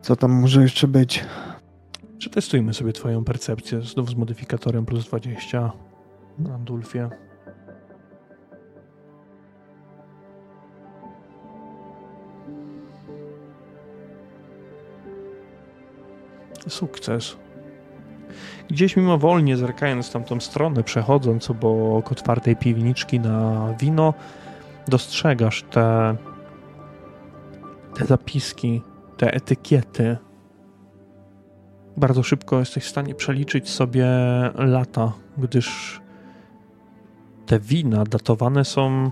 Co 0.02 0.16
tam 0.16 0.32
może 0.32 0.62
jeszcze 0.62 0.88
być? 0.88 1.24
Przetestujmy 2.18 2.74
sobie 2.74 2.92
twoją 2.92 3.24
percepcję 3.24 3.82
znów 3.82 4.10
z 4.10 4.14
modyfikatorem 4.14 4.86
plus 4.86 5.06
20 5.06 5.72
na 6.38 6.58
Dulfie. 6.58 7.10
Sukces. 16.68 17.36
Gdzieś 18.70 18.96
mimowolnie 18.96 19.56
zerkając 19.56 20.12
tamtą 20.12 20.40
stronę, 20.40 20.82
przechodząc 20.82 21.50
obok 21.50 22.12
otwartej 22.12 22.56
piwniczki 22.56 23.20
na 23.20 23.74
wino, 23.80 24.14
dostrzegasz 24.88 25.62
te, 25.62 26.16
te 27.94 28.06
zapiski, 28.06 28.82
te 29.16 29.34
etykiety. 29.34 30.16
Bardzo 31.98 32.22
szybko 32.22 32.58
jesteś 32.58 32.84
w 32.84 32.88
stanie 32.88 33.14
przeliczyć 33.14 33.70
sobie 33.70 34.06
lata, 34.54 35.12
gdyż 35.38 36.00
te 37.46 37.60
wina 37.60 38.04
datowane 38.04 38.64
są 38.64 39.10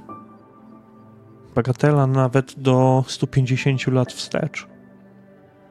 bagatela 1.55 2.07
nawet 2.07 2.55
do 2.61 3.05
150 3.09 3.87
lat 3.87 4.13
wstecz. 4.13 4.67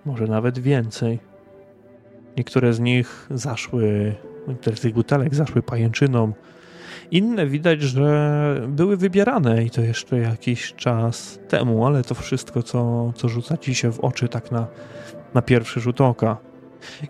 Może 0.05 0.27
nawet 0.27 0.59
więcej. 0.59 1.19
Niektóre 2.37 2.73
z 2.73 2.79
nich 2.79 3.27
zaszły, 3.31 4.15
niektóre 4.47 4.75
z 4.75 4.79
tych 4.79 4.93
butelek 4.93 5.35
zaszły 5.35 5.61
pajęczyną. 5.61 6.33
Inne 7.11 7.47
widać, 7.47 7.81
że 7.81 8.61
były 8.67 8.97
wybierane 8.97 9.63
i 9.63 9.69
to 9.69 9.81
jeszcze 9.81 10.17
jakiś 10.17 10.73
czas 10.73 11.39
temu, 11.47 11.85
ale 11.85 12.03
to 12.03 12.15
wszystko, 12.15 12.63
co, 12.63 13.11
co 13.15 13.29
rzuca 13.29 13.57
ci 13.57 13.75
się 13.75 13.91
w 13.91 13.99
oczy 13.99 14.27
tak 14.27 14.51
na, 14.51 14.67
na 15.33 15.41
pierwszy 15.41 15.79
rzut 15.79 16.01
oka. 16.01 16.37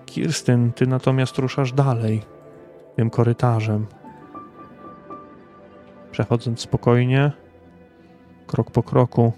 Kirstyn, 0.06 0.72
ty 0.74 0.88
natomiast 0.88 1.38
ruszasz 1.38 1.74
dalej 1.74 2.22
tym 2.96 3.10
korytarzem. 3.10 3.88
Przechodząc 6.12 6.60
spokojnie, 6.62 7.32
krok 8.48 8.72
po 8.72 8.84
kroku, 8.84 9.34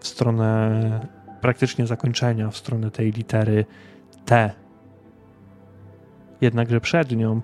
w 0.00 0.06
stronę 0.06 1.00
praktycznie 1.40 1.86
zakończenia, 1.86 2.50
w 2.50 2.56
stronę 2.56 2.90
tej 2.90 3.12
litery 3.12 3.64
T. 4.24 4.50
Jednakże 6.40 6.80
przed 6.80 7.16
nią, 7.16 7.40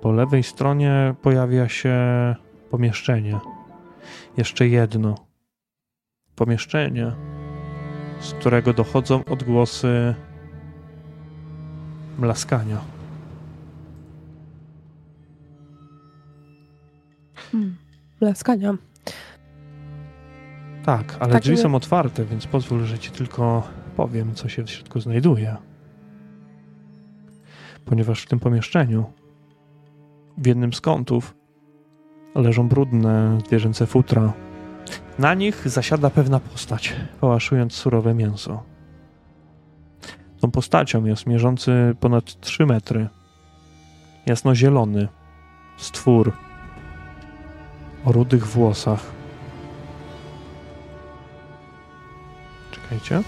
po 0.00 0.12
lewej 0.12 0.42
stronie, 0.42 1.14
pojawia 1.22 1.68
się 1.68 1.96
pomieszczenie. 2.70 3.38
Jeszcze 4.36 4.68
jedno. 4.68 5.14
Pomieszczenie, 6.34 7.12
z 8.20 8.34
którego 8.34 8.72
dochodzą 8.72 9.24
odgłosy 9.24 10.14
mlaskania. 12.18 12.80
Hmm. 17.52 17.76
Mlaskania. 18.20 18.74
Tak, 20.84 21.16
ale 21.20 21.32
Tak, 21.32 21.42
drzwi 21.42 21.56
nie- 21.56 21.62
są 21.62 21.74
otwarte, 21.74 22.24
więc 22.24 22.46
pozwól, 22.46 22.84
że 22.84 22.98
ci 22.98 23.10
tylko 23.10 23.62
powiem, 23.96 24.34
co 24.34 24.48
się 24.48 24.64
w 24.64 24.70
środku 24.70 25.00
znajduje. 25.00 25.56
Ponieważ 27.84 28.22
w 28.22 28.26
tym 28.28 28.38
pomieszczeniu, 28.40 29.04
w 30.38 30.46
jednym 30.46 30.72
z 30.72 30.80
kątów, 30.80 31.34
leżą 32.34 32.68
brudne 32.68 33.38
zwierzęce 33.46 33.86
futra. 33.86 34.32
Na 35.18 35.34
nich 35.34 35.68
zasiada 35.68 36.10
pewna 36.10 36.40
postać, 36.40 36.96
pałaszując 37.20 37.72
surowe 37.72 38.14
mięso. 38.14 38.62
Tą 40.40 40.50
postacią 40.50 41.04
jest 41.04 41.26
mierzący 41.26 41.94
ponad 42.00 42.40
3 42.40 42.66
metry. 42.66 43.08
Jasnozielony, 44.26 45.08
stwór 45.76 46.32
o 48.04 48.12
rudych 48.12 48.46
włosach. 48.46 49.12
Czekajcie. 52.70 53.22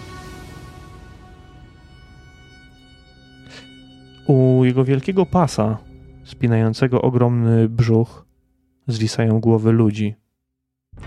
U 4.26 4.64
jego 4.64 4.84
wielkiego 4.84 5.26
pasa, 5.26 5.78
spinającego 6.24 7.02
ogromny 7.02 7.68
brzuch, 7.68 8.26
zwisają 8.86 9.40
głowy 9.40 9.72
ludzi 9.72 10.14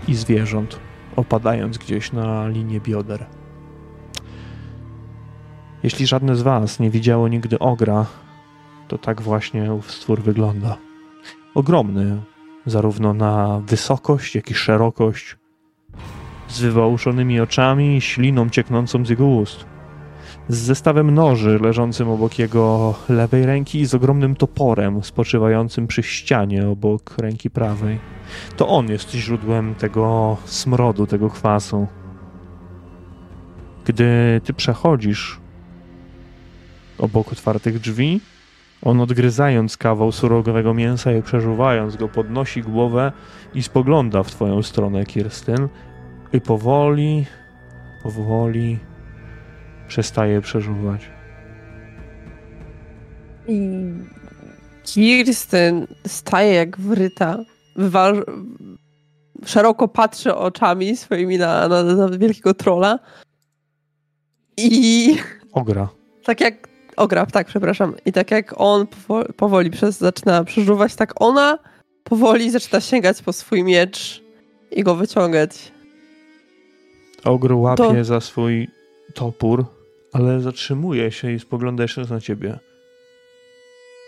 i 0.08 0.14
zwierząt, 0.14 0.80
opadając 1.16 1.78
gdzieś 1.78 2.12
na 2.12 2.48
linię 2.48 2.80
bioder. 2.80 3.26
Jeśli 5.82 6.06
żadne 6.06 6.36
z 6.36 6.42
Was 6.42 6.80
nie 6.80 6.90
widziało 6.90 7.28
nigdy 7.28 7.58
ogra, 7.58 8.06
to 8.88 8.98
tak 8.98 9.22
właśnie 9.22 9.74
ów 9.74 9.92
stwór 9.92 10.22
wygląda. 10.22 10.76
Ogromny, 11.54 12.22
zarówno 12.66 13.14
na 13.14 13.60
wysokość, 13.66 14.34
jak 14.34 14.50
i 14.50 14.54
szerokość, 14.54 15.36
z 16.48 16.60
wywałuszonymi 16.60 17.40
oczami 17.40 17.96
i 17.96 18.00
śliną 18.00 18.50
cieknącą 18.50 19.04
z 19.04 19.08
jego 19.08 19.26
ust. 19.26 19.66
Z 20.48 20.56
zestawem 20.56 21.14
noży 21.14 21.58
leżącym 21.58 22.08
obok 22.08 22.38
jego 22.38 22.94
lewej 23.08 23.46
ręki 23.46 23.80
i 23.80 23.86
z 23.86 23.94
ogromnym 23.94 24.36
toporem 24.36 25.02
spoczywającym 25.02 25.86
przy 25.86 26.02
ścianie 26.02 26.68
obok 26.68 27.18
ręki 27.18 27.50
prawej. 27.50 27.98
To 28.56 28.68
on 28.68 28.88
jest 28.88 29.10
źródłem 29.10 29.74
tego 29.74 30.36
smrodu, 30.44 31.06
tego 31.06 31.30
kwasu. 31.30 31.86
Gdy 33.84 34.40
ty 34.44 34.54
przechodzisz 34.54 35.41
obok 37.02 37.32
otwartych 37.32 37.78
drzwi, 37.78 38.20
on 38.82 39.00
odgryzając 39.00 39.76
kawał 39.76 40.12
surowego 40.12 40.74
mięsa 40.74 41.12
i 41.12 41.22
przeżuwając 41.22 41.96
go, 41.96 42.08
podnosi 42.08 42.62
głowę 42.62 43.12
i 43.54 43.62
spogląda 43.62 44.22
w 44.22 44.30
twoją 44.30 44.62
stronę, 44.62 45.04
Kirsten, 45.06 45.68
i 46.32 46.40
powoli, 46.40 47.26
powoli 48.02 48.78
przestaje 49.88 50.40
przeżuwać. 50.40 51.10
I 53.48 53.66
Kirsten 54.84 55.86
staje 56.06 56.54
jak 56.54 56.78
wryta. 56.78 57.38
Wywa- 57.76 58.24
szeroko 59.44 59.88
patrzy 59.88 60.34
oczami 60.34 60.96
swoimi 60.96 61.38
na, 61.38 61.68
na, 61.68 61.82
na 61.82 62.08
wielkiego 62.08 62.54
trola. 62.54 62.98
I 64.56 65.16
Ogra. 65.52 65.88
tak 66.24 66.40
jak. 66.40 66.71
Ogra, 67.02 67.26
tak, 67.26 67.46
przepraszam. 67.46 67.94
I 68.04 68.12
tak 68.12 68.30
jak 68.30 68.54
on 68.56 68.86
powoli, 68.86 69.32
powoli 69.36 69.70
przez, 69.70 69.98
zaczyna 69.98 70.44
przeżuwać, 70.44 70.94
tak 70.94 71.12
ona 71.22 71.58
powoli 72.04 72.50
zaczyna 72.50 72.80
sięgać 72.80 73.22
po 73.22 73.32
swój 73.32 73.64
miecz 73.64 74.22
i 74.70 74.82
go 74.82 74.94
wyciągać. 74.94 75.72
Ogr 77.24 77.52
łapie 77.52 77.82
To- 77.84 78.04
za 78.04 78.20
swój 78.20 78.68
topór, 79.14 79.64
ale 80.12 80.40
zatrzymuje 80.40 81.12
się 81.12 81.32
i 81.32 81.38
spogląda 81.40 81.82
jeszcze 81.84 82.00
na 82.00 82.20
ciebie. 82.20 82.58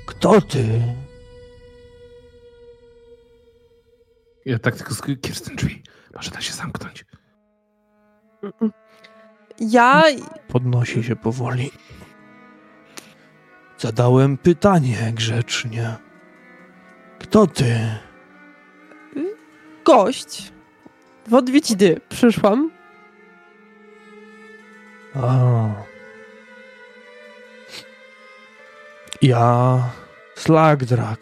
Kto 0.06 0.40
ty? 0.40 0.64
Ja 4.44 4.58
tak 4.58 4.76
tylko 4.76 4.94
sk- 4.94 5.20
Kirsten 5.20 5.56
drzwi. 5.56 5.82
Może 6.14 6.30
da 6.30 6.40
się 6.40 6.52
zamknąć. 6.52 7.04
Ja. 9.60 10.02
Podnosi 10.48 11.02
się 11.04 11.16
powoli. 11.16 11.70
Zadałem 13.84 14.36
pytanie 14.36 15.12
grzecznie. 15.14 15.94
Kto 17.18 17.46
ty? 17.46 17.76
Gość. 19.84 20.52
W 21.28 21.34
odwiedziny 21.34 22.00
przyszłam. 22.08 22.70
A. 25.14 25.66
Ja 29.22 29.78
Slagdrak. 30.34 31.20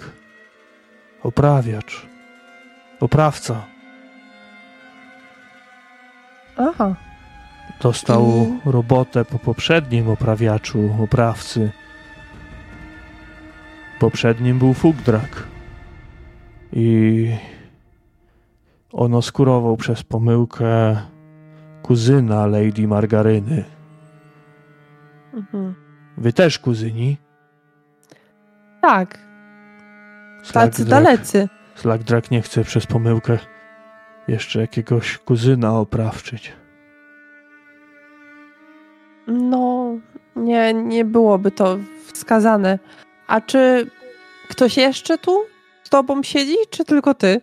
Oprawiacz. 1.23 2.07
Oprawca. 3.01 3.67
Aha. 6.57 6.95
Dostał 7.81 8.23
I- 8.67 8.71
robotę 8.71 9.25
po 9.25 9.39
poprzednim 9.39 10.09
oprawiaczu, 10.09 10.97
oprawcy. 11.05 11.73
Poprzednim 14.03 14.59
był 14.59 14.75
Fugdrak. 14.75 15.43
I 16.73 17.29
on 18.93 19.15
oskurował 19.15 19.77
przez 19.77 20.03
pomyłkę 20.03 20.97
kuzyna 21.83 22.47
Lady 22.47 22.89
Margaryny. 22.89 23.65
Mhm. 25.35 25.75
Wy 26.17 26.33
też 26.33 26.59
kuzyni? 26.59 27.17
Tak, 28.81 29.19
tacy 30.53 30.85
dalecy. 30.85 31.49
Slagdrak 31.75 32.31
nie 32.31 32.43
chce 32.43 32.65
przez 32.65 32.87
pomyłkę 32.87 33.39
jeszcze 34.29 34.61
jakiegoś 34.61 35.19
kuzyna 35.19 35.79
oprawczyć. 35.79 36.53
No, 39.27 39.95
nie, 40.37 40.75
nie 40.75 41.05
byłoby 41.05 41.51
to 41.51 41.79
wskazane. 42.13 42.79
A 43.33 43.41
czy 43.41 43.91
ktoś 44.49 44.77
jeszcze 44.77 45.19
tu 45.19 45.39
z 45.85 45.89
tobą 45.89 46.23
siedzi, 46.23 46.57
czy 46.71 46.85
tylko 46.85 47.15
ty? 47.15 47.41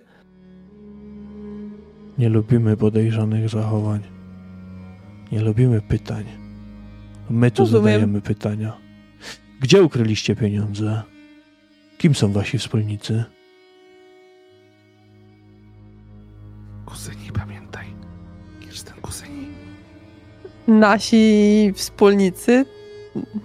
Nie 2.17 2.30
lubimy 2.30 2.78
podejrzanych 2.78 3.49
zachowań. 3.49 4.02
Nie 5.32 5.41
lubimy 5.41 5.82
pytań. 5.82 6.25
My 7.30 7.52
tu 7.52 7.62
Rozumiem. 7.62 7.84
zadajemy 7.84 8.21
pytania. 8.21 8.78
Gdzie 9.62 9.84
ukryliście 9.84 10.36
pieniądze? 10.36 11.02
Kim 11.97 12.15
są 12.15 12.32
wasi 12.32 12.58
wspólnicy? 12.58 13.23
Kuzyni, 16.86 17.32
pamiętaj. 17.34 17.86
Kirsten, 18.62 18.95
kuzyni. 19.02 19.47
Nasi 20.67 21.71
wspólnicy. 21.75 22.65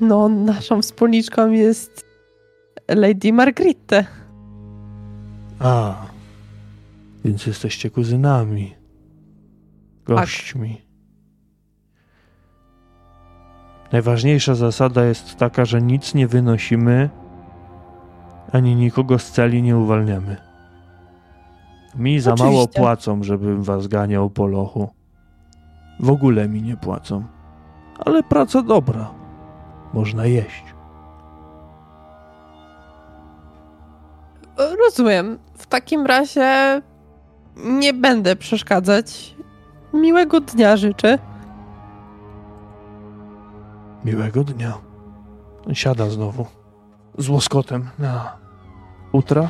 No, 0.01 0.29
naszą 0.29 0.83
wspólniczką 0.83 1.51
jest 1.51 2.14
Lady 2.89 3.33
Margritte. 3.33 4.05
A, 5.61 5.95
więc 7.25 7.47
jesteście 7.47 7.91
kuzynami. 7.91 8.75
Gośćmi. 10.05 10.83
Najważniejsza 13.93 14.55
zasada 14.55 15.05
jest 15.05 15.37
taka, 15.37 15.65
że 15.65 15.83
nic 15.83 16.15
nie 16.15 16.27
wynosimy, 16.27 17.11
ani 18.53 18.77
nikogo 18.77 19.19
z 19.19 19.31
celi 19.31 19.63
nie 19.63 19.77
uwalniamy. 19.77 20.37
Mi 21.95 22.21
za 22.21 22.35
mało 22.35 22.61
Oczywiście. 22.63 22.81
płacą, 22.81 23.23
żebym 23.23 23.63
was 23.63 23.87
ganiał 23.87 24.31
po 24.31 24.47
lochu. 24.47 24.89
W 26.01 26.11
ogóle 26.11 26.49
mi 26.49 26.63
nie 26.63 26.77
płacą. 26.77 27.25
Ale 27.99 28.23
praca 28.23 28.63
dobra. 28.63 29.11
Można 29.93 30.27
jeść. 30.27 30.74
Rozumiem. 34.57 35.39
W 35.57 35.67
takim 35.67 36.07
razie 36.07 36.83
nie 37.57 37.95
będę 37.95 38.37
przeszkadzać. 38.37 39.35
Miłego 39.93 40.41
dnia 40.41 40.77
życzę. 40.77 41.19
Miłego 44.05 44.45
dnia. 44.45 44.75
Siada 45.73 46.11
znowu. 46.11 46.47
Z 47.19 47.29
łoskotem 47.29 47.91
na 47.99 48.37
utra, 49.13 49.49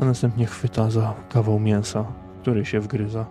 a 0.00 0.04
następnie 0.04 0.46
chwyta 0.46 0.90
za 0.90 1.14
kawał 1.28 1.58
mięsa, 1.60 2.04
który 2.42 2.64
się 2.64 2.80
wgryza. 2.80 3.26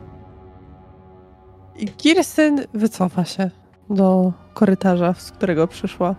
I 1.76 1.88
Kirsten 1.88 2.66
wycofa 2.74 3.26
się 3.26 3.52
do 3.90 4.34
korytarza, 4.54 5.14
z 5.14 5.32
którego 5.32 5.68
przyszła. 5.68 6.16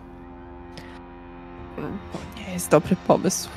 To 1.75 1.81
nie 2.39 2.53
jest 2.53 2.71
dobry 2.71 2.95
pomysł. 3.07 3.49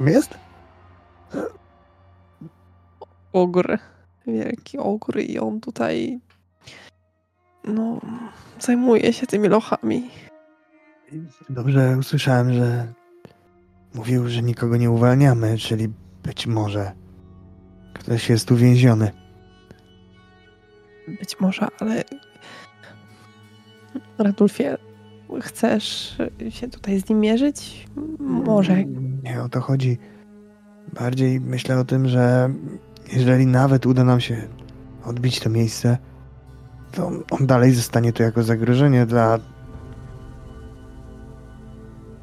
Jest? 0.00 0.38
Ogr. 3.32 3.78
Wielki 4.26 4.78
ogr 4.78 5.20
i 5.20 5.38
on 5.38 5.60
tutaj 5.60 6.20
no, 7.64 8.00
zajmuje 8.60 9.12
się 9.12 9.26
tymi 9.26 9.48
lochami. 9.48 10.10
Dobrze 11.50 11.96
usłyszałem, 11.98 12.52
że 12.52 12.86
Mówił, 13.96 14.28
że 14.28 14.42
nikogo 14.42 14.76
nie 14.76 14.90
uwalniamy, 14.90 15.58
czyli 15.58 15.88
być 16.22 16.46
może 16.46 16.92
ktoś 17.94 18.30
jest 18.30 18.50
uwięziony. 18.50 19.12
Być 21.20 21.40
może, 21.40 21.66
ale 21.80 22.04
Radulfie, 24.18 24.76
chcesz 25.42 26.16
się 26.50 26.68
tutaj 26.68 27.00
z 27.00 27.08
nim 27.08 27.20
mierzyć? 27.20 27.86
Może. 28.18 28.84
Nie 29.22 29.42
o 29.42 29.48
to 29.48 29.60
chodzi. 29.60 29.98
Bardziej 30.92 31.40
myślę 31.40 31.78
o 31.78 31.84
tym, 31.84 32.08
że 32.08 32.50
jeżeli 33.12 33.46
nawet 33.46 33.86
uda 33.86 34.04
nam 34.04 34.20
się 34.20 34.48
odbić 35.04 35.40
to 35.40 35.50
miejsce, 35.50 35.98
to 36.92 37.10
on 37.30 37.46
dalej 37.46 37.72
zostanie 37.72 38.12
tu 38.12 38.22
jako 38.22 38.42
zagrożenie 38.42 39.06
dla 39.06 39.38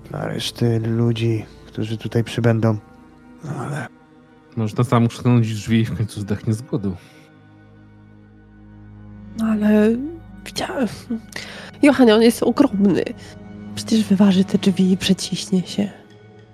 dla 0.10 0.26
reszty 0.28 0.80
ludzi, 0.80 1.46
którzy 1.68 1.98
tutaj 1.98 2.24
przybędą. 2.24 2.78
No 3.44 3.52
ale 3.52 3.88
Można 4.56 4.84
sam 4.84 5.06
uszczędzić 5.06 5.54
drzwi 5.56 5.80
i 5.80 5.86
w 5.86 5.98
końcu 5.98 6.22
zdechnie 6.22 6.54
z 6.54 6.62
głodu. 6.62 6.96
No 9.40 9.46
ale 9.46 9.90
widziałem. 10.46 10.88
Johanie, 11.84 12.16
on 12.16 12.22
jest 12.22 12.44
ogromny. 12.44 13.04
Przecież 13.76 14.04
wyważy 14.04 14.44
te 14.44 14.58
drzwi 14.58 14.92
i 14.92 14.98
przeciśnie 14.98 15.62
się. 15.62 15.90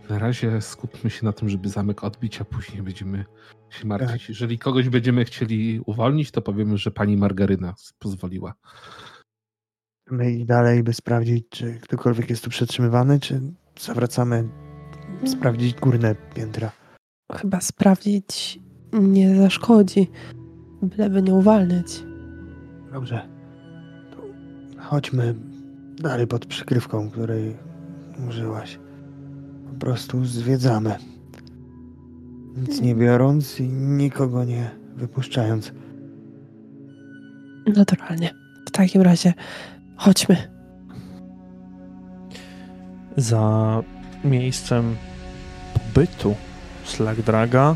Na 0.09 0.19
razie 0.19 0.61
skupmy 0.61 1.09
się 1.09 1.25
na 1.25 1.33
tym, 1.33 1.49
żeby 1.49 1.69
zamek 1.69 2.03
odbić, 2.03 2.41
a 2.41 2.45
później 2.45 2.83
będziemy 2.83 3.25
się 3.69 3.87
martwić. 3.87 4.21
Tak. 4.21 4.29
Jeżeli 4.29 4.59
kogoś 4.59 4.89
będziemy 4.89 5.25
chcieli 5.25 5.81
uwolnić, 5.85 6.31
to 6.31 6.41
powiemy, 6.41 6.77
że 6.77 6.91
pani 6.91 7.17
Margaryna 7.17 7.73
pozwoliła. 7.99 8.53
my 10.11 10.31
i 10.31 10.45
dalej, 10.45 10.83
by 10.83 10.93
sprawdzić, 10.93 11.45
czy 11.49 11.79
ktokolwiek 11.81 12.29
jest 12.29 12.43
tu 12.43 12.49
przetrzymywany, 12.49 13.19
czy 13.19 13.41
zawracamy 13.79 14.49
sprawdzić 15.25 15.75
górne 15.79 16.15
piętra. 16.35 16.71
Chyba 17.31 17.61
sprawdzić 17.61 18.59
nie 18.93 19.35
zaszkodzi, 19.35 20.07
byleby 20.81 21.21
nie 21.21 21.33
uwalniać. 21.33 22.03
Dobrze. 22.93 23.38
Chodźmy 24.89 25.35
dalej 25.97 26.27
pod 26.27 26.45
przykrywką, 26.45 27.09
której 27.09 27.55
użyłaś. 28.29 28.79
Po 29.73 29.79
prostu 29.79 30.25
zwiedzamy. 30.25 30.95
Nic 32.57 32.81
nie 32.81 32.95
biorąc 32.95 33.59
i 33.59 33.69
nikogo 33.69 34.43
nie 34.43 34.71
wypuszczając. 34.95 35.71
Naturalnie. 37.75 38.33
W 38.67 38.71
takim 38.71 39.01
razie 39.01 39.33
chodźmy. 39.95 40.37
Za 43.17 43.83
miejscem 44.23 44.95
pobytu 45.73 46.35
Slagdraga 46.83 47.75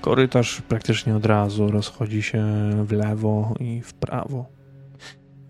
korytarz 0.00 0.62
praktycznie 0.62 1.16
od 1.16 1.26
razu 1.26 1.70
rozchodzi 1.70 2.22
się 2.22 2.44
w 2.84 2.92
lewo 2.92 3.54
i 3.60 3.80
w 3.80 3.94
prawo. 3.94 4.57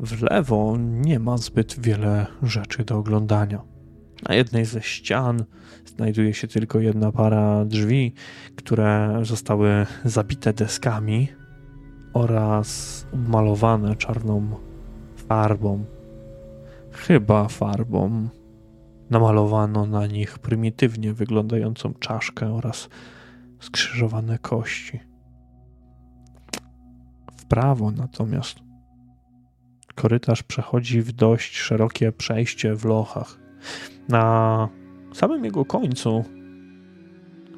W 0.00 0.22
lewo 0.22 0.76
nie 0.78 1.18
ma 1.18 1.36
zbyt 1.36 1.80
wiele 1.80 2.26
rzeczy 2.42 2.84
do 2.84 2.98
oglądania. 2.98 3.62
Na 4.28 4.34
jednej 4.34 4.64
ze 4.64 4.82
ścian 4.82 5.44
znajduje 5.86 6.34
się 6.34 6.48
tylko 6.48 6.80
jedna 6.80 7.12
para 7.12 7.64
drzwi, 7.64 8.14
które 8.56 9.20
zostały 9.22 9.86
zabite 10.04 10.52
deskami 10.52 11.28
oraz 12.12 13.06
obmalowane 13.12 13.96
czarną 13.96 14.50
farbą. 15.16 15.84
Chyba 16.92 17.48
farbą. 17.48 18.28
Namalowano 19.10 19.86
na 19.86 20.06
nich 20.06 20.38
prymitywnie 20.38 21.12
wyglądającą 21.12 21.94
czaszkę 21.94 22.54
oraz 22.54 22.88
skrzyżowane 23.60 24.38
kości. 24.38 25.00
W 27.36 27.44
prawo 27.44 27.90
natomiast 27.90 28.67
korytarz 29.98 30.42
przechodzi 30.42 31.02
w 31.02 31.12
dość 31.12 31.56
szerokie 31.56 32.12
przejście 32.12 32.74
w 32.74 32.84
lochach. 32.84 33.38
Na 34.08 34.68
samym 35.12 35.44
jego 35.44 35.64
końcu 35.64 36.24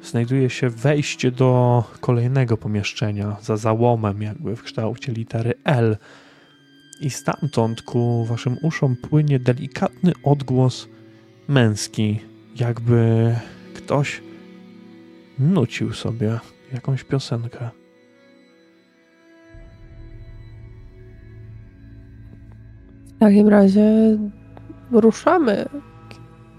znajduje 0.03 0.49
się 0.49 0.69
wejście 0.69 1.31
do 1.31 1.83
kolejnego 1.99 2.57
pomieszczenia 2.57 3.37
za 3.41 3.57
załomem, 3.57 4.21
jakby 4.21 4.55
w 4.55 4.63
kształcie 4.63 5.11
litery 5.11 5.53
L. 5.63 5.97
I 7.01 7.09
stamtąd 7.09 7.81
ku 7.81 8.25
waszym 8.25 8.57
uszom 8.63 8.95
płynie 8.95 9.39
delikatny 9.39 10.13
odgłos 10.23 10.87
męski, 11.47 12.19
jakby 12.55 13.35
ktoś 13.73 14.21
nucił 15.39 15.93
sobie 15.93 16.39
jakąś 16.73 17.03
piosenkę. 17.03 17.80
W 23.21 23.23
takim 23.23 23.47
razie 23.47 24.17
ruszamy 24.91 25.65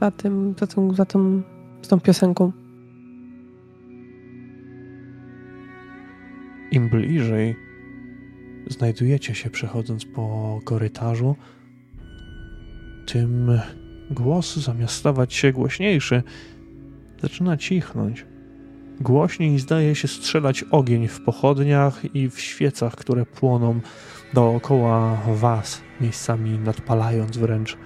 za 0.01 0.11
tym, 0.11 0.55
za 0.59 0.67
tą, 0.67 0.95
za 0.95 1.05
tą, 1.05 1.43
z 1.83 1.89
tą 1.89 2.01
piosenką. 2.01 2.53
Im 6.71 6.89
bliżej 6.89 7.57
znajdujecie 8.71 9.35
się 9.35 9.51
przechodząc 9.51 10.05
po 10.05 10.59
korytarzu, 10.65 11.37
tym 13.07 13.59
głos 14.11 14.57
zamiast 14.57 14.95
stawać 14.95 15.35
się 15.35 15.53
głośniejszy, 15.53 16.23
zaczyna 17.23 17.57
cichnąć. 17.57 18.27
Głośniej 19.01 19.59
zdaje 19.59 19.95
się 19.95 20.09
strzelać 20.09 20.65
ogień 20.71 21.09
w 21.09 21.21
pochodniach 21.21 22.15
i 22.15 22.31
w 22.31 22.41
świecach, 22.41 22.97
które 22.97 23.27
płoną 23.27 23.81
dookoła 24.33 25.19
was, 25.27 25.83
miejscami 26.01 26.59
nadpalając 26.59 27.37
wręcz 27.37 27.77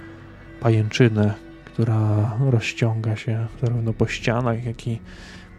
pajęczynę, 0.60 1.34
która 1.64 2.32
rozciąga 2.50 3.16
się 3.16 3.46
zarówno 3.62 3.92
po 3.92 4.06
ścianach, 4.06 4.64
jak 4.64 4.86
i 4.86 5.00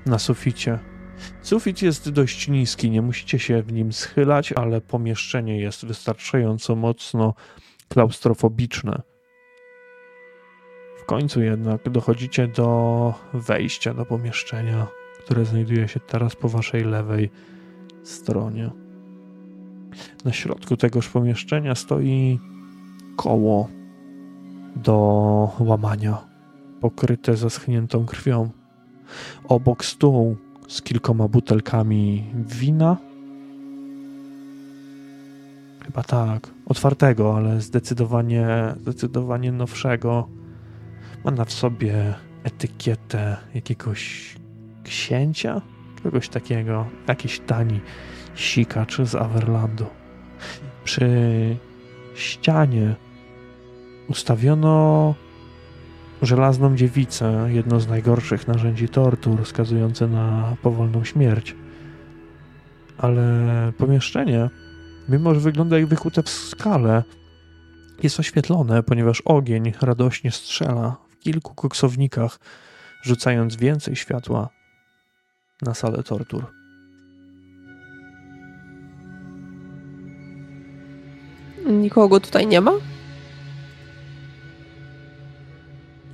na 0.06 0.20
suficie. 0.20 0.80
Sufit 1.42 1.82
jest 1.82 2.10
dość 2.10 2.48
niski, 2.48 2.92
nie 2.92 3.02
musicie 3.02 3.40
się 3.40 3.62
w 3.62 3.74
nim 3.74 3.94
schylać, 3.94 4.54
ale 4.54 4.82
pomieszczenie 4.82 5.60
jest 5.60 5.86
wystarczająco 5.86 6.76
mocno 6.76 7.34
klaustrofobiczne. 7.90 9.02
W 10.98 11.06
końcu 11.06 11.42
jednak 11.42 11.90
dochodzicie 11.90 12.48
do 12.48 13.14
wejścia 13.34 13.94
do 13.94 14.06
pomieszczenia, 14.06 14.88
które 15.20 15.46
znajduje 15.46 15.88
się 15.88 16.00
teraz 16.00 16.36
po 16.36 16.50
waszej 16.50 16.84
lewej 16.84 17.30
stronie. 18.04 18.87
Na 20.26 20.34
środku 20.34 20.78
tegoż 20.78 21.10
pomieszczenia 21.10 21.76
stoi 21.76 22.40
koło 23.16 23.68
do 24.76 25.52
łamania, 25.60 26.18
pokryte 26.82 27.38
zaschniętą 27.38 28.06
krwią. 28.06 28.50
Obok 29.48 29.86
stół 29.86 30.38
z 30.68 30.82
kilkoma 30.82 31.28
butelkami 31.28 32.24
wina. 32.34 32.98
Chyba 35.86 36.04
tak, 36.04 36.50
otwartego, 36.66 37.36
ale 37.36 37.62
zdecydowanie, 37.62 38.48
zdecydowanie 38.82 39.52
nowszego. 39.52 40.28
Ma 41.26 41.32
na 41.32 41.46
sobie 41.46 42.14
etykietę 42.44 43.38
jakiegoś 43.54 44.36
księcia, 44.84 45.62
kogoś 46.04 46.30
takiego, 46.30 46.86
jakiś 47.08 47.40
tani 47.40 47.82
sikacz 48.38 49.02
z 49.02 49.16
Averlandu. 49.16 49.86
Przy 50.84 51.10
ścianie 52.16 52.96
ustawiono 54.08 55.16
żelazną 56.22 56.76
dziewicę, 56.76 57.48
jedno 57.50 57.80
z 57.80 57.88
najgorszych 57.88 58.48
narzędzi 58.48 58.90
tortur, 58.90 59.46
skazujące 59.46 60.08
na 60.08 60.56
powolną 60.62 61.04
śmierć. 61.04 61.56
Ale 62.98 63.24
pomieszczenie, 63.78 64.50
mimo 65.10 65.34
że 65.34 65.40
wygląda 65.40 65.80
jak 65.80 65.88
wykute 65.88 66.24
w 66.24 66.30
skale, 66.30 67.04
jest 68.04 68.20
oświetlone, 68.20 68.84
ponieważ 68.84 69.22
ogień 69.22 69.74
radośnie 69.82 70.32
strzela 70.32 70.96
w 71.10 71.20
kilku 71.20 71.56
koksownikach, 71.56 72.40
rzucając 73.02 73.56
więcej 73.56 73.96
światła 73.96 74.50
na 75.62 75.74
salę 75.74 76.04
tortur. 76.04 76.57
Nikogo 81.68 82.20
tutaj 82.20 82.48
nie 82.48 82.62
ma? 82.62 82.72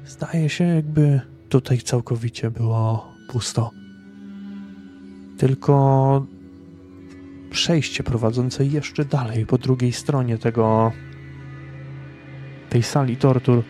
Zdaje 0.05 0.49
się, 0.49 0.63
jakby 0.63 1.21
tutaj 1.49 1.77
całkowicie 1.77 2.51
było 2.51 3.13
pusto. 3.29 3.71
Tylko 5.37 6.25
przejście 7.49 8.03
prowadzące 8.03 8.65
jeszcze 8.65 9.05
dalej 9.05 9.45
po 9.45 9.57
drugiej 9.57 9.91
stronie 9.91 10.37
tego 10.37 10.91
tej 12.69 12.83
sali 12.83 13.17
tortur, 13.17 13.63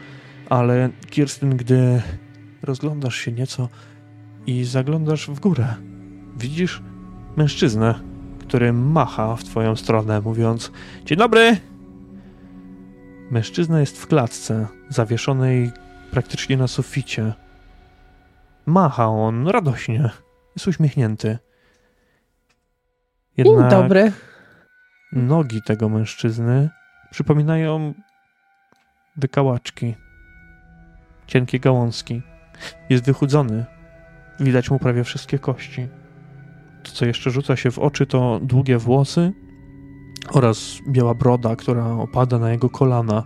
ale 0.50 0.90
Kirsten, 1.10 1.58
gdy 1.58 2.02
rozglądasz 2.62 3.16
się 3.16 3.32
nieco 3.32 3.70
i 4.48 4.64
zaglądasz 4.64 5.28
w 5.30 5.40
górę. 5.40 5.76
Widzisz 6.38 6.82
mężczyznę, 7.36 8.00
który 8.40 8.74
macha 8.74 9.36
w 9.36 9.44
twoją 9.44 9.76
stronę, 9.76 10.22
mówiąc: 10.22 10.72
Dzień 11.06 11.18
dobry! 11.18 11.73
Mężczyzna 13.34 13.80
jest 13.80 14.02
w 14.02 14.08
klatce, 14.08 14.68
zawieszonej 14.90 15.72
praktycznie 16.12 16.58
na 16.58 16.68
suficie. 16.68 17.34
Macha 18.66 19.08
on 19.08 19.48
radośnie, 19.48 20.10
jest 20.56 20.68
uśmiechnięty. 20.68 21.38
Dzień 23.38 23.70
dobry. 23.70 24.12
Nogi 25.12 25.62
tego 25.62 25.90
mężczyzny 25.90 26.70
przypominają 27.12 27.94
wykałaczki, 29.18 29.96
cienkie 31.28 31.60
gałązki. 31.60 32.22
Jest 32.90 33.06
wychudzony. 33.06 33.66
Widać 34.40 34.72
mu 34.72 34.80
prawie 34.80 35.04
wszystkie 35.04 35.40
kości. 35.40 35.88
To, 36.84 36.92
co 36.92 37.06
jeszcze 37.06 37.32
rzuca 37.32 37.56
się 37.56 37.72
w 37.72 37.80
oczy, 37.80 38.06
to 38.06 38.40
długie 38.44 38.78
włosy 38.78 39.34
oraz 40.32 40.80
biała 40.88 41.14
broda, 41.14 41.56
która 41.56 41.88
opada 41.88 42.40
na 42.40 42.52
jego 42.52 42.70
kolana. 42.70 43.24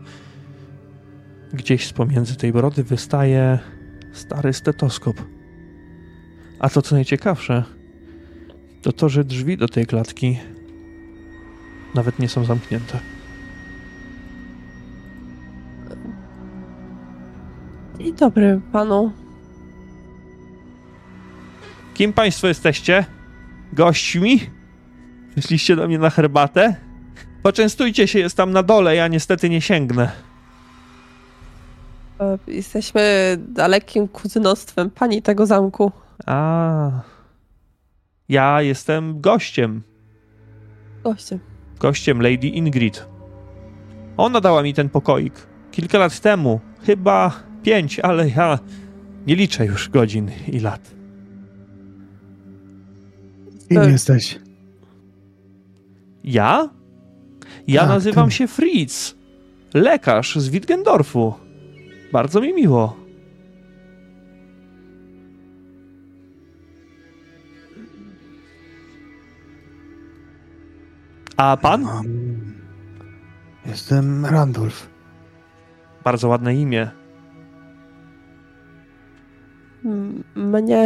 Gdzieś 1.53 1.87
z 1.87 1.93
pomiędzy 1.93 2.35
tej 2.35 2.53
brody 2.53 2.83
wystaje 2.83 3.59
stary 4.13 4.53
stetoskop. 4.53 5.21
A 6.59 6.69
to, 6.69 6.81
co 6.81 6.95
najciekawsze, 6.95 7.63
to 8.81 8.91
to, 8.91 9.09
że 9.09 9.23
drzwi 9.23 9.57
do 9.57 9.67
tej 9.67 9.85
klatki 9.85 10.39
nawet 11.95 12.19
nie 12.19 12.29
są 12.29 12.45
zamknięte. 12.45 12.99
Dzień 17.99 18.15
dobry 18.15 18.61
panu. 18.71 19.11
Kim 21.93 22.13
państwo 22.13 22.47
jesteście? 22.47 23.05
Gośćmi? 23.73 24.39
Przyszliście 25.31 25.75
do 25.75 25.87
mnie 25.87 25.99
na 25.99 26.09
herbatę? 26.09 26.86
Poczęstujcie 27.47 28.07
się, 28.07 28.19
jest 28.19 28.37
tam 28.37 28.51
na 28.51 28.63
dole, 28.63 28.95
ja 28.95 29.07
niestety 29.07 29.49
nie 29.49 29.61
sięgnę. 29.61 30.11
E, 32.19 32.37
Jesteśmy 32.47 33.37
dalekim 33.47 34.07
kuzynostwem 34.07 34.89
pani 34.91 35.21
tego 35.21 35.45
zamku. 35.45 35.91
A. 36.25 36.91
Ja 38.29 38.61
jestem 38.61 39.21
gościem. 39.21 39.83
Gościem. 41.03 41.39
Gościem 41.79 42.21
Lady 42.21 42.47
Ingrid. 42.47 43.05
Ona 44.17 44.41
dała 44.41 44.63
mi 44.63 44.73
ten 44.73 44.89
pokoik. 44.89 45.33
Kilka 45.71 45.97
lat 45.97 46.19
temu. 46.19 46.59
Chyba 46.85 47.43
pięć, 47.63 47.99
ale 47.99 48.29
ja 48.29 48.59
nie 49.27 49.35
liczę 49.35 49.65
już 49.65 49.89
godzin 49.89 50.31
i 50.47 50.59
lat. 50.59 50.91
Kim 53.69 53.91
jesteś? 53.91 54.39
Ja? 56.23 56.76
Ja 57.67 57.81
Tak, 57.81 57.89
nazywam 57.89 58.29
ty. 58.29 58.35
się 58.35 58.47
Fritz. 58.47 59.15
Lekarz 59.73 60.35
z 60.35 60.49
Wittgendorfu. 60.49 61.33
Bardzo 62.11 62.41
mi 62.41 62.53
miło. 62.53 62.95
A 71.37 71.57
pan? 71.57 71.85
Um, 71.85 72.53
jestem 73.65 74.25
Randolph. 74.25 74.89
Bardzo 76.03 76.27
ładne 76.27 76.55
imię. 76.55 76.89
Mnie 80.35 80.85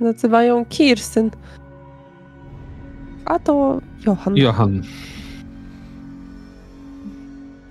nazywają 0.00 0.64
Kirsten. 0.64 1.30
A 3.24 3.38
to 3.38 3.80
Johan. 4.06 4.36
Johan. 4.36 4.82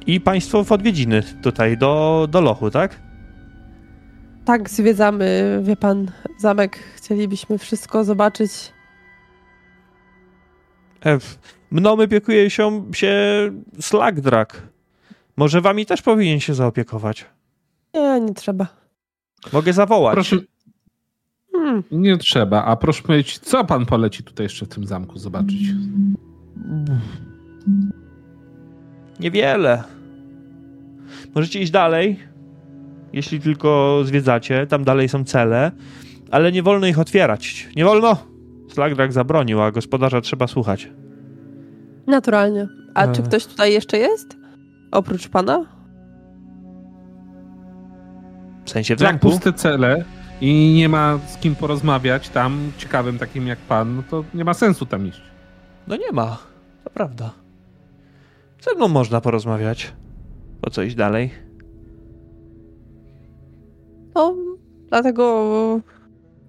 I 0.10 0.22
państwo 0.22 0.64
w 0.64 0.72
odwiedziny 0.72 1.24
tutaj 1.42 1.78
do, 1.78 2.28
do 2.32 2.42
Lochu, 2.42 2.72
tak? 2.72 3.00
Tak, 4.46 4.70
zwiedzamy, 4.70 5.60
wie 5.64 5.76
pan, 5.76 6.12
zamek. 6.40 6.80
Chcielibyśmy 6.96 7.58
wszystko 7.58 8.04
zobaczyć. 8.04 8.52
E, 11.02 11.20
w- 11.20 11.40
mną 11.72 11.92
opiekuje 11.92 12.50
się, 12.50 12.84
się 12.94 13.14
Slagdrak. 13.82 14.62
Może 15.38 15.62
wami 15.62 15.86
też 15.86 16.02
powinien 16.02 16.40
się 16.40 16.54
zaopiekować. 16.54 17.26
Nie, 17.94 18.20
nie 18.22 18.34
trzeba. 18.34 18.68
Mogę 19.54 19.74
zawołać. 19.74 20.14
Proszę, 20.14 20.36
Hmm. 21.56 21.84
nie 21.92 22.18
trzeba. 22.18 22.66
A 22.66 22.76
proszę 22.76 23.04
powiedzieć, 23.04 23.40
co 23.40 23.66
pan 23.66 23.86
poleci 23.86 24.24
tutaj 24.24 24.46
jeszcze 24.46 24.66
w 24.66 24.70
tym 24.70 24.86
zamku 24.86 25.20
zobaczyć? 25.20 25.62
Niewiele. 29.20 29.84
Możecie 31.36 31.60
iść 31.60 31.72
dalej, 31.72 32.20
jeśli 33.14 33.40
tylko 33.40 34.02
zwiedzacie. 34.04 34.68
Tam 34.68 34.84
dalej 34.84 35.10
są 35.10 35.24
cele, 35.24 35.72
ale 36.32 36.52
nie 36.52 36.64
wolno 36.64 36.88
ich 36.88 37.00
otwierać. 37.00 37.70
Nie 37.76 37.86
wolno! 37.86 38.18
Slagdrak 38.70 39.14
zabronił, 39.14 39.62
a 39.62 39.72
gospodarza 39.72 40.22
trzeba 40.22 40.48
słuchać. 40.48 40.90
Naturalnie. 42.08 42.68
A 42.94 43.08
czy 43.08 43.22
E. 43.22 43.24
ktoś 43.26 43.46
tutaj 43.46 43.74
jeszcze 43.74 43.98
jest? 43.98 44.38
Oprócz 44.92 45.28
pana? 45.28 45.66
W 48.66 48.70
sensie 48.70 48.96
w 48.96 49.02
Jak 49.02 49.20
puste 49.20 49.54
cele 49.54 50.04
i 50.42 50.74
nie 50.78 50.90
ma 50.90 51.20
z 51.28 51.38
kim 51.38 51.56
porozmawiać 51.56 52.30
tam, 52.30 52.72
ciekawym 52.78 53.18
takim 53.20 53.48
jak 53.48 53.60
pan, 53.60 53.96
no 53.96 54.04
to 54.10 54.24
nie 54.34 54.44
ma 54.46 54.54
sensu 54.54 54.86
tam 54.86 55.08
iść. 55.08 55.22
No 55.88 55.96
nie 55.96 56.12
ma. 56.12 56.38
To 56.84 56.90
prawda. 56.90 57.32
Ze 58.62 58.76
mną 58.76 58.88
można 58.88 59.22
porozmawiać. 59.22 59.94
Po 60.62 60.70
co 60.70 60.82
iść 60.82 60.96
dalej? 60.96 61.32
No, 64.16 64.36
dlatego, 64.90 65.80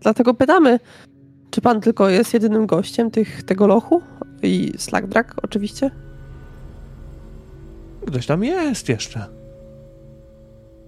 dlatego 0.00 0.34
pytamy, 0.34 0.78
czy 1.50 1.60
pan 1.60 1.80
tylko 1.80 2.08
jest 2.08 2.34
jedynym 2.34 2.66
gościem 2.66 3.10
tych, 3.10 3.42
tego 3.42 3.66
lochu? 3.66 4.02
I 4.42 4.72
Slackdrak 4.78 5.34
oczywiście? 5.42 5.90
Ktoś 8.06 8.26
tam 8.26 8.44
jest 8.44 8.88
jeszcze. 8.88 9.26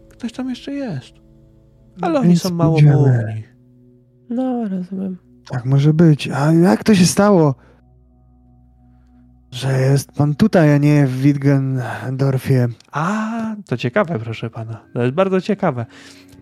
Ktoś 0.09 0.33
tam 0.33 0.51
jeszcze 0.51 0.73
jest. 0.73 1.13
Ale 2.01 2.15
No 2.15 2.21
oni 2.21 2.37
są 2.37 2.51
mało 2.51 2.81
mówni. 2.83 3.45
No, 4.31 4.69
rozumiem. 4.69 5.17
Tak 5.49 5.65
może 5.65 5.95
być. 5.95 6.29
A 6.29 6.53
jak 6.53 6.85
to 6.85 6.95
się 6.95 7.07
stało, 7.07 7.55
że 9.53 9.81
jest 9.81 10.13
pan 10.13 10.35
tutaj, 10.35 10.75
a 10.75 10.79
nie 10.79 11.07
w 11.07 11.21
Wittgendorfie? 11.21 12.69
A, 12.93 13.57
to 13.67 13.77
ciekawe, 13.77 14.19
proszę 14.19 14.51
pana. 14.51 14.81
To 14.95 15.03
jest 15.03 15.15
bardzo 15.15 15.41
ciekawe. 15.41 15.87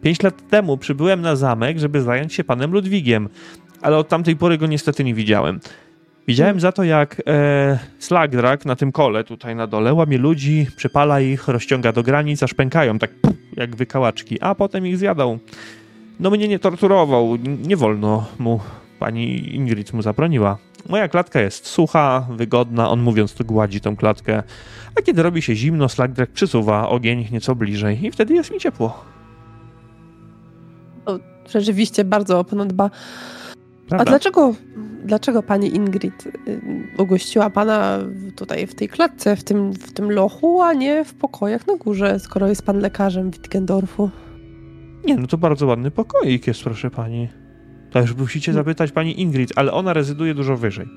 Pięć 0.02 0.22
lat 0.22 0.48
temu 0.50 0.76
przybyłem 0.76 1.20
na 1.20 1.36
zamek, 1.36 1.78
żeby 1.78 2.02
zająć 2.02 2.34
się 2.34 2.44
panem 2.44 2.72
Ludwigiem, 2.72 3.28
ale 3.82 3.96
od 3.96 4.08
tamtej 4.08 4.36
pory 4.36 4.58
go 4.58 4.66
niestety 4.66 5.04
nie 5.04 5.14
widziałem. 5.14 5.60
Widziałem 6.28 6.60
za 6.60 6.72
to, 6.72 6.84
jak 6.84 7.22
e, 7.26 7.78
Slagdrak 7.98 8.66
na 8.66 8.76
tym 8.76 8.92
kole 8.92 9.24
tutaj 9.24 9.56
na 9.56 9.66
dole 9.66 9.94
łamie 9.94 10.18
ludzi, 10.18 10.66
przypala 10.76 11.20
ich, 11.20 11.48
rozciąga 11.48 11.92
do 11.92 12.02
granic, 12.02 12.42
aż 12.42 12.54
pękają 12.54 12.98
tak 12.98 13.10
puf, 13.20 13.36
jak 13.56 13.76
wykałaczki, 13.76 14.40
a 14.40 14.54
potem 14.54 14.86
ich 14.86 14.98
zjadał. 14.98 15.38
No 16.20 16.30
mnie 16.30 16.48
nie 16.48 16.58
torturował, 16.58 17.36
nie 17.66 17.76
wolno 17.76 18.26
mu, 18.38 18.60
pani 18.98 19.54
Ingrid 19.54 19.92
mu 19.92 20.02
zabroniła. 20.02 20.58
Moja 20.88 21.08
klatka 21.08 21.40
jest 21.40 21.66
sucha, 21.66 22.26
wygodna, 22.30 22.90
on 22.90 23.00
mówiąc 23.00 23.34
to 23.34 23.44
gładzi 23.44 23.80
tą 23.80 23.96
klatkę, 23.96 24.42
a 24.98 25.02
kiedy 25.02 25.22
robi 25.22 25.42
się 25.42 25.54
zimno, 25.54 25.88
Slagdrak 25.88 26.30
przysuwa 26.30 26.88
ogień 26.88 27.28
nieco 27.32 27.54
bliżej 27.54 28.06
i 28.06 28.10
wtedy 28.10 28.34
jest 28.34 28.50
mi 28.50 28.58
ciepło. 28.58 29.04
Rzeczywiście 31.48 32.04
bardzo 32.04 32.38
o 32.38 32.44
pana 32.44 32.64
dba. 32.66 32.84
A 32.84 33.88
Prawda? 33.88 34.04
dlaczego, 34.04 34.54
dlaczego 35.04 35.42
pani 35.42 35.76
Ingrid 35.76 36.26
y, 36.26 36.60
ugościła 36.98 37.50
pana 37.50 37.98
tutaj 38.36 38.66
w 38.66 38.74
tej 38.74 38.88
klatce, 38.88 39.36
w 39.36 39.44
tym, 39.44 39.72
w 39.72 39.92
tym 39.92 40.10
lochu, 40.10 40.62
a 40.62 40.72
nie 40.72 41.04
w 41.04 41.14
pokojach 41.14 41.66
na 41.66 41.76
górze, 41.76 42.20
skoro 42.20 42.48
jest 42.48 42.62
pan 42.62 42.78
lekarzem 42.78 43.30
Wittgendorfu? 43.30 44.10
Nie, 45.04 45.16
no 45.16 45.26
to 45.26 45.38
bardzo 45.38 45.66
ładny 45.66 45.90
pokoik 45.90 46.46
jest, 46.46 46.62
proszę 46.62 46.90
pani. 46.90 47.28
To 47.90 48.00
już 48.00 48.14
musicie 48.14 48.52
zapytać 48.52 48.92
pani 48.92 49.20
Ingrid, 49.20 49.52
ale 49.56 49.72
ona 49.72 49.92
rezyduje 49.92 50.34
dużo 50.34 50.56
wyżej. 50.56 50.88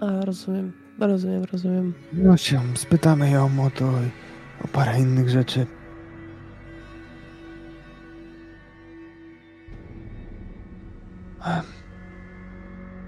A, 0.00 0.24
rozumiem, 0.24 0.72
rozumiem, 0.98 1.44
rozumiem. 1.52 1.94
No 2.12 2.36
się, 2.36 2.60
spytamy 2.74 3.30
ją 3.30 3.64
o 3.64 3.70
to 3.70 3.84
i 3.84 4.64
o 4.64 4.68
parę 4.68 5.00
innych 5.00 5.28
rzeczy. 5.28 5.66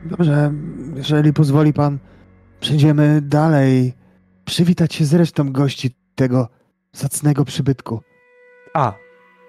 Dobrze, 0.05 0.53
jeżeli 0.97 1.33
pozwoli 1.33 1.73
pan, 1.73 1.99
przejdziemy 2.61 3.21
dalej. 3.23 3.93
Przywitać 4.45 4.95
się 4.95 5.05
z 5.05 5.15
resztą 5.15 5.53
gości 5.53 5.91
tego 6.15 6.49
zacnego 6.93 7.45
przybytku. 7.45 8.01
A, 8.75 8.95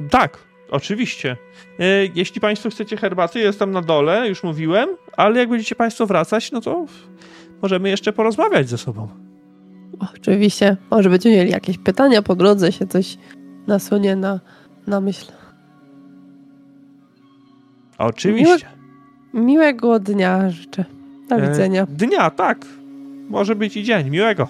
tak, 0.10 0.38
Oczywiście. 0.74 1.38
E, 1.80 1.86
jeśli 2.16 2.42
Państwo 2.42 2.70
chcecie 2.70 2.98
herbaty, 2.98 3.40
jest 3.40 3.60
tam 3.60 3.72
na 3.72 3.82
dole, 3.82 4.30
już 4.30 4.44
mówiłem, 4.44 4.90
ale 5.18 5.40
jak 5.40 5.50
będziecie 5.50 5.76
Państwo 5.76 6.06
wracać, 6.06 6.52
no 6.52 6.62
to 6.62 6.86
możemy 7.62 7.90
jeszcze 7.90 8.14
porozmawiać 8.14 8.70
ze 8.70 8.78
sobą. 8.78 9.08
Oczywiście. 10.14 10.78
Może 10.92 11.10
będziemy 11.10 11.36
mieli 11.36 11.52
jakieś 11.52 11.78
pytania 11.78 12.22
po 12.22 12.36
drodze, 12.36 12.72
się 12.72 12.88
coś 12.88 13.18
nasunie 13.68 14.16
na, 14.16 14.40
na 14.88 15.02
myśl. 15.02 15.32
Oczywiście. 17.98 18.68
Miłe, 19.34 19.46
miłego 19.46 20.00
dnia 20.00 20.50
życzę. 20.50 20.86
Do 21.30 21.36
E, 21.36 21.50
widzenia. 21.50 21.86
Dnia, 21.90 22.30
tak. 22.30 22.66
Może 23.30 23.56
być 23.56 23.78
i 23.78 23.84
dzień. 23.84 24.10
Miłego. 24.10 24.48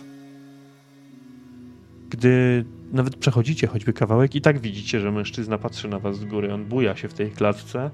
Gdy 2.09 2.65
nawet 2.93 3.15
przechodzicie 3.15 3.67
choćby 3.67 3.93
kawałek 3.93 4.35
i 4.35 4.41
tak 4.41 4.59
widzicie, 4.59 4.99
że 4.99 5.11
mężczyzna 5.11 5.57
patrzy 5.57 5.87
na 5.87 5.99
was 5.99 6.17
z 6.17 6.25
góry. 6.25 6.53
On 6.53 6.65
buja 6.65 6.95
się 6.95 7.07
w 7.07 7.13
tej 7.13 7.31
klatce 7.31 7.91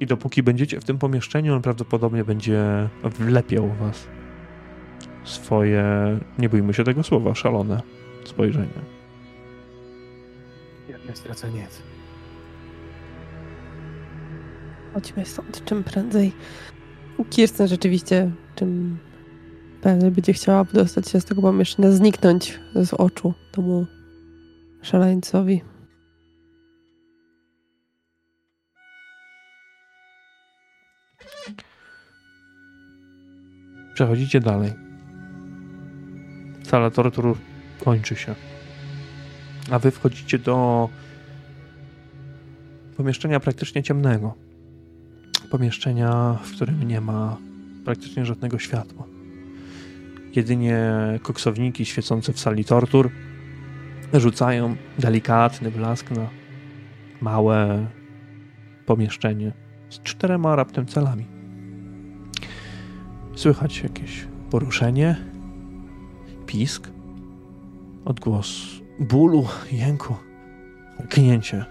i 0.00 0.06
dopóki 0.06 0.42
będziecie 0.42 0.80
w 0.80 0.84
tym 0.84 0.98
pomieszczeniu, 0.98 1.54
on 1.54 1.62
prawdopodobnie 1.62 2.24
będzie 2.24 2.88
wlepiał 3.04 3.68
was 3.80 4.06
swoje, 5.24 5.84
nie 6.38 6.48
bójmy 6.48 6.74
się 6.74 6.84
tego 6.84 7.02
słowa, 7.02 7.34
szalone 7.34 7.82
spojrzenie. 8.24 8.94
Ja 10.88 10.96
nie 11.08 11.16
stracę 11.16 11.50
nic. 11.50 11.82
Chodźmy 14.94 15.26
stąd 15.26 15.64
czym 15.64 15.84
prędzej. 15.84 16.32
Kirsten 17.30 17.68
rzeczywiście 17.68 18.30
czym 18.54 18.98
prędzej 19.80 20.10
będzie 20.10 20.32
chciała 20.32 20.64
dostać 20.64 21.08
się 21.08 21.20
z 21.20 21.24
tego 21.24 21.42
pomieszczenia, 21.42 21.90
zniknąć 21.90 22.60
z 22.74 22.94
oczu 22.94 23.34
temu 23.52 23.86
szaleńcowi. 24.84 25.62
Przechodzicie 33.94 34.40
dalej. 34.40 34.72
Sala 36.62 36.90
tortur 36.90 37.36
kończy 37.84 38.16
się. 38.16 38.34
A 39.70 39.78
wy 39.78 39.90
wchodzicie 39.90 40.38
do 40.38 40.88
pomieszczenia 42.96 43.40
praktycznie 43.40 43.82
ciemnego. 43.82 44.34
Pomieszczenia, 45.50 46.38
w 46.44 46.52
którym 46.52 46.88
nie 46.88 47.00
ma 47.00 47.36
praktycznie 47.84 48.24
żadnego 48.24 48.58
światła. 48.58 49.04
Jedynie 50.36 50.78
koksowniki 51.22 51.84
świecące 51.84 52.32
w 52.32 52.40
sali 52.40 52.64
tortur 52.64 53.10
rzucają 54.20 54.76
delikatny 54.98 55.70
blask 55.70 56.10
na 56.10 56.28
małe 57.20 57.86
pomieszczenie 58.86 59.52
z 59.90 60.02
czterema 60.02 60.56
raptem 60.56 60.86
celami. 60.86 61.26
Słychać 63.34 63.82
jakieś 63.82 64.26
poruszenie, 64.50 65.16
pisk, 66.46 66.90
odgłos 68.04 68.74
bólu, 69.00 69.46
jęku, 69.72 70.14
knięcie. 71.08 71.64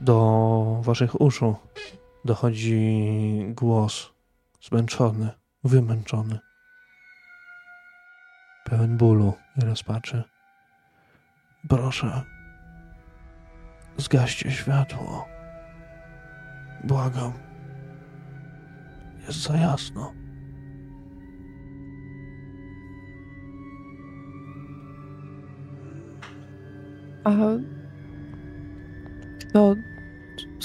Do 0.00 0.80
waszych 0.82 1.20
uszu 1.20 1.56
dochodzi 2.24 2.80
głos 3.48 4.10
zmęczony, 4.62 5.28
wymęczony, 5.64 6.38
pełen 8.68 8.96
bólu 8.96 9.34
i 9.56 9.60
rozpaczy. 9.64 10.22
Proszę, 11.68 12.22
zgaście 13.96 14.50
światło. 14.50 15.28
Błagam. 16.84 17.32
Jest 19.26 19.42
za 19.42 19.56
jasno. 19.56 20.12
A 27.24 27.30
kto, 29.40 29.76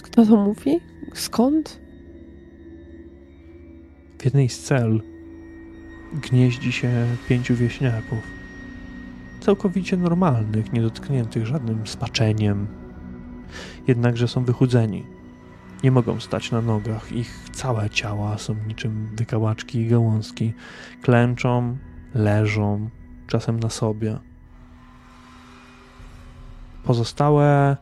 kto 0.03 0.25
to 0.25 0.35
mówi? 0.35 0.79
Skąd? 1.13 1.81
W 4.19 4.25
jednej 4.25 4.49
z 4.49 4.59
cel 4.63 5.12
gnieździ 6.13 6.71
się 6.71 7.07
pięciu 7.29 7.55
wieśniaków. 7.55 8.19
Całkowicie 9.39 9.97
normalnych, 9.97 10.73
niedotkniętych 10.73 11.45
żadnym 11.45 11.87
spaczeniem. 11.87 12.67
Jednakże 13.87 14.27
są 14.27 14.45
wychudzeni. 14.45 15.05
Nie 15.83 15.91
mogą 15.91 16.19
stać 16.19 16.51
na 16.51 16.61
nogach. 16.61 17.11
Ich 17.11 17.49
całe 17.49 17.89
ciała 17.89 18.37
są 18.37 18.55
niczym 18.67 19.09
wykałaczki 19.15 19.79
i 19.79 19.87
gałązki. 19.87 20.53
Klęczą, 21.01 21.77
leżą, 22.13 22.89
czasem 23.27 23.59
na 23.59 23.69
sobie. 23.69 24.19
Pozostałe 26.83 27.77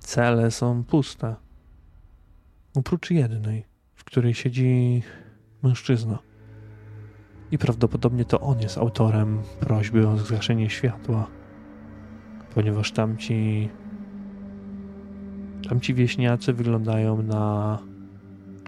cele 0.00 0.50
są 0.50 0.84
puste. 0.84 1.36
Oprócz 2.74 3.10
jednej, 3.10 3.64
w 3.94 4.04
której 4.04 4.34
siedzi 4.34 5.02
mężczyzna. 5.62 6.18
I 7.50 7.58
prawdopodobnie 7.58 8.24
to 8.24 8.40
on 8.40 8.60
jest 8.60 8.78
autorem 8.78 9.38
prośby 9.60 10.08
o 10.08 10.16
zgaszenie 10.16 10.70
światła, 10.70 11.26
ponieważ 12.54 12.92
tamci. 12.92 13.68
Tamci 15.68 15.94
wieśniacy 15.94 16.52
wyglądają 16.52 17.22
na 17.22 17.78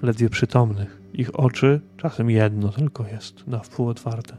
ledwie 0.03 0.29
przytomnych. 0.29 1.03
Ich 1.13 1.41
oczy, 1.41 1.81
czasem 1.97 2.31
jedno 2.31 2.69
tylko 2.69 3.07
jest, 3.07 3.47
na 3.47 3.59
wpół 3.59 3.89
otwarte. 3.89 4.37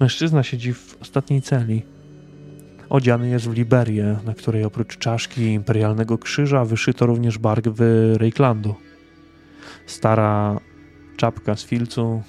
Mężczyzna 0.00 0.42
siedzi 0.42 0.72
w 0.72 0.96
ostatniej 1.00 1.42
celi. 1.42 1.82
Odziany 2.88 3.28
jest 3.28 3.48
w 3.48 3.52
liberię, 3.52 4.16
na 4.24 4.34
której 4.34 4.64
oprócz 4.64 4.98
czaszki 4.98 5.42
imperialnego 5.42 6.18
krzyża 6.18 6.64
wyszyto 6.64 7.06
również 7.06 7.38
barwy 7.38 8.18
Reiklandu. 8.18 8.74
Stara 9.86 10.60
czapka 11.16 11.56
z 11.56 11.64
filcu 11.64 12.22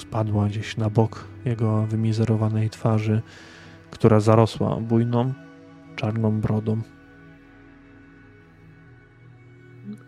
spadła 0.00 0.46
gdzieś 0.46 0.76
na 0.76 0.90
bok 0.90 1.24
jego 1.44 1.82
wymizerowanej 1.82 2.70
twarzy, 2.70 3.22
która 3.90 4.20
zarosła 4.20 4.76
bujną, 4.76 5.32
czarną 5.96 6.40
brodą. 6.40 6.80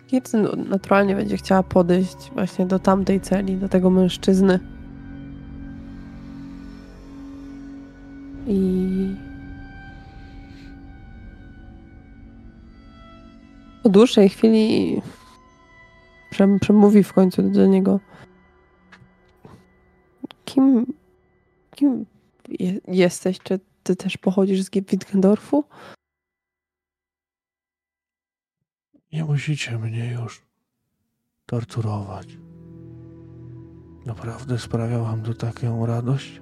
Kirsten 0.07 0.49
naturalnie 0.69 1.17
będzie 1.17 1.37
chciała 1.37 1.63
podejść 1.63 2.31
właśnie 2.35 2.67
do 2.67 2.79
tamtej 2.79 3.21
celi, 3.21 3.57
do 3.57 3.69
tego 3.69 3.91
mężczyzny. 3.91 4.61
I 8.47 9.17
po 13.83 13.89
dłuższej 13.89 14.29
chwili 14.29 14.97
przem- 16.31 16.59
przemówi 16.59 17.03
w 17.03 17.13
końcu 17.13 17.43
do 17.43 17.67
niego. 17.67 18.01
Kim, 20.55 20.87
kim 21.71 22.07
je- 22.49 22.81
jesteś? 22.89 23.39
Czy 23.39 23.61
ty 23.83 23.97
też 23.97 24.17
pochodzisz 24.17 24.63
z 24.63 24.71
Wittgendorfu? 24.71 25.65
Nie 29.13 29.25
musicie 29.25 29.79
mnie 29.79 30.13
już 30.13 30.43
torturować. 31.47 32.39
Naprawdę 34.07 34.59
sprawia 34.59 34.99
wam 34.99 35.23
to 35.23 35.35
taką 35.35 35.87
radość? 35.87 36.41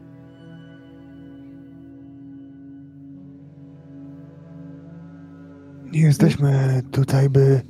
Nie 5.92 6.00
jesteśmy 6.00 6.82
tutaj, 6.90 7.30
by 7.30 7.62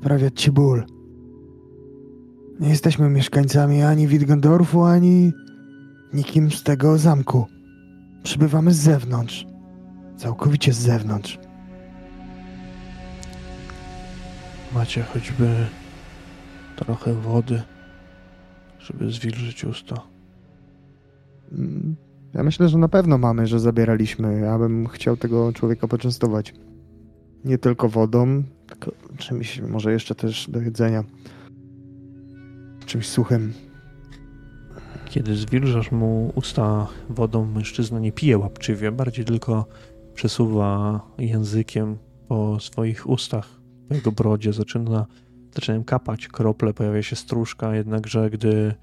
sprawiać 0.00 0.40
ci 0.42 0.52
ból. 0.52 0.84
Nie 2.60 2.68
jesteśmy 2.68 3.10
mieszkańcami 3.10 3.82
ani 3.82 4.06
Wittgendorfu, 4.06 4.82
ani 4.82 5.32
nikim 6.16 6.50
z 6.50 6.62
tego 6.62 6.98
zamku. 6.98 7.46
Przybywamy 8.22 8.72
z 8.74 8.76
zewnątrz. 8.76 9.46
Całkowicie 10.16 10.72
z 10.72 10.76
zewnątrz. 10.78 11.38
Macie 14.74 15.02
choćby 15.02 15.66
trochę 16.76 17.14
wody, 17.14 17.62
żeby 18.78 19.10
zwilżyć 19.10 19.64
usta. 19.64 20.02
Mm, 21.52 21.96
Ja 22.34 22.42
myślę, 22.42 22.68
że 22.68 22.78
na 22.78 22.88
pewno 22.88 23.18
mamy, 23.18 23.46
że 23.46 23.60
zabieraliśmy. 23.60 24.40
Ja 24.40 24.58
bym 24.58 24.86
chciał 24.86 25.16
tego 25.16 25.52
człowieka 25.52 25.88
poczęstować. 25.88 26.54
Nie 27.44 27.58
tylko 27.58 27.88
wodą, 27.88 28.42
tylko 28.66 28.92
czymś, 29.18 29.60
może 29.60 29.92
jeszcze 29.92 30.14
też 30.14 30.50
do 30.50 30.60
jedzenia. 30.60 31.04
Czymś 32.86 33.08
suchym. 33.08 33.52
Kiedy 35.10 35.36
zwilżasz 35.36 35.92
mu 35.92 36.32
usta 36.34 36.86
wodą, 37.08 37.46
mężczyzna 37.46 37.98
nie 37.98 38.12
pije 38.12 38.38
łapczywie, 38.38 38.92
bardziej 38.92 39.24
tylko 39.24 39.66
przesuwa 40.14 41.00
językiem 41.18 41.96
po 42.28 42.60
swoich 42.60 43.08
ustach, 43.08 43.60
po 43.88 43.94
jego 43.94 44.12
brodzie, 44.12 44.52
zaczyna, 44.52 45.06
zaczynają 45.54 45.84
kapać 45.84 46.28
krople, 46.28 46.74
pojawia 46.74 47.02
się 47.02 47.16
stróżka, 47.16 47.74
jednakże 47.74 48.30
gdy 48.30 48.74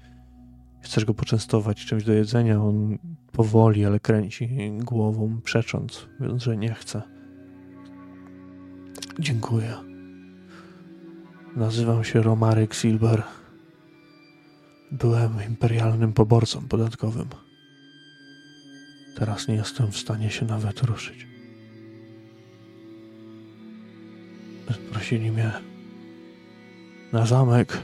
chcesz 0.80 1.04
go 1.04 1.14
poczęstować 1.14 1.84
czymś 1.84 2.04
do 2.04 2.12
jedzenia, 2.12 2.62
on 2.62 2.98
powoli, 3.32 3.84
ale 3.84 4.00
kręci 4.00 4.72
głową, 4.78 5.40
przecząc, 5.44 6.06
mówiąc, 6.20 6.42
że 6.42 6.56
nie 6.56 6.74
chce. 6.74 7.02
Dziękuję. 9.18 9.74
Nazywam 11.56 12.04
się 12.04 12.22
Romary 12.22 12.68
Silber. 12.72 13.22
Byłem 14.98 15.32
imperialnym 15.48 16.12
poborcą 16.12 16.68
podatkowym. 16.68 17.28
Teraz 19.16 19.48
nie 19.48 19.54
jestem 19.54 19.92
w 19.92 19.96
stanie 19.96 20.30
się 20.30 20.46
nawet 20.46 20.82
ruszyć. 20.82 21.26
Prosili 24.92 25.30
mnie 25.30 25.52
na 27.12 27.26
zamek. 27.26 27.78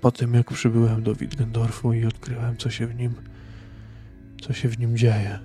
Po 0.00 0.12
tym, 0.12 0.34
jak 0.34 0.52
przybyłem 0.52 1.02
do 1.02 1.14
Wittgendorfu 1.14 1.92
i 1.92 2.04
odkryłem, 2.04 2.56
co 2.56 2.70
się 2.70 2.86
w 2.86 2.94
nim, 2.94 3.14
co 4.40 4.52
się 4.52 4.68
w 4.68 4.78
nim 4.78 4.96
dzieje. 4.96 5.38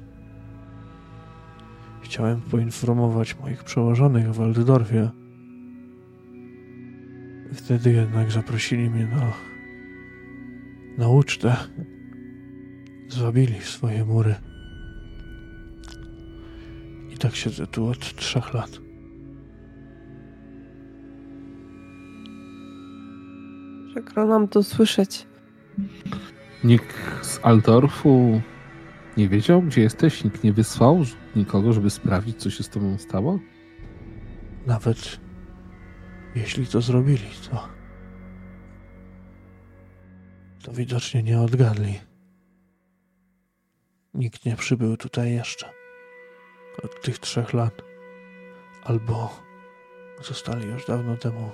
Chciałem 2.02 2.42
poinformować 2.42 3.40
moich 3.40 3.64
przełożonych 3.64 4.32
w 4.32 4.36
Waldorfie. 4.36 5.10
Wtedy 7.54 7.92
jednak 7.92 8.32
zaprosili 8.32 8.90
mnie 8.90 9.06
na, 9.06 9.49
na 11.00 11.10
ucztę. 11.10 11.56
Zwabili 13.08 13.60
w 13.60 13.70
swoje 13.70 14.06
mury. 14.06 14.36
I 17.10 17.18
tak 17.18 17.36
siedzę 17.36 17.68
tu 17.68 17.88
od 17.88 18.16
trzech 18.16 18.54
lat. 18.54 18.80
Przykro 23.92 24.26
nam 24.26 24.48
to 24.48 24.64
słyszeć. 24.64 25.28
Nikt 26.64 26.96
z 27.22 27.40
Aldorfu 27.44 28.42
nie 29.18 29.30
wiedział, 29.30 29.62
gdzie 29.62 29.82
jesteś? 29.82 30.24
Nikt 30.24 30.44
nie 30.44 30.54
wysłał 30.54 31.04
nikogo, 31.36 31.74
żeby 31.74 31.90
sprawdzić, 31.90 32.38
co 32.38 32.50
się 32.50 32.64
z 32.64 32.70
tobą 32.70 32.98
stało? 32.98 33.40
Nawet 34.68 35.20
jeśli 36.36 36.68
to 36.68 36.82
zrobili, 36.82 37.28
to. 37.52 37.79
To 40.64 40.72
widocznie 40.72 41.24
nie 41.24 41.42
odgadli. 41.42 42.00
Nikt 44.14 44.46
nie 44.46 44.56
przybył 44.56 44.98
tutaj 44.98 45.34
jeszcze 45.34 45.70
od 46.84 47.02
tych 47.02 47.20
trzech 47.20 47.54
lat. 47.54 47.74
Albo 48.84 49.40
zostali 50.24 50.68
już 50.68 50.86
dawno 50.86 51.18
temu 51.18 51.52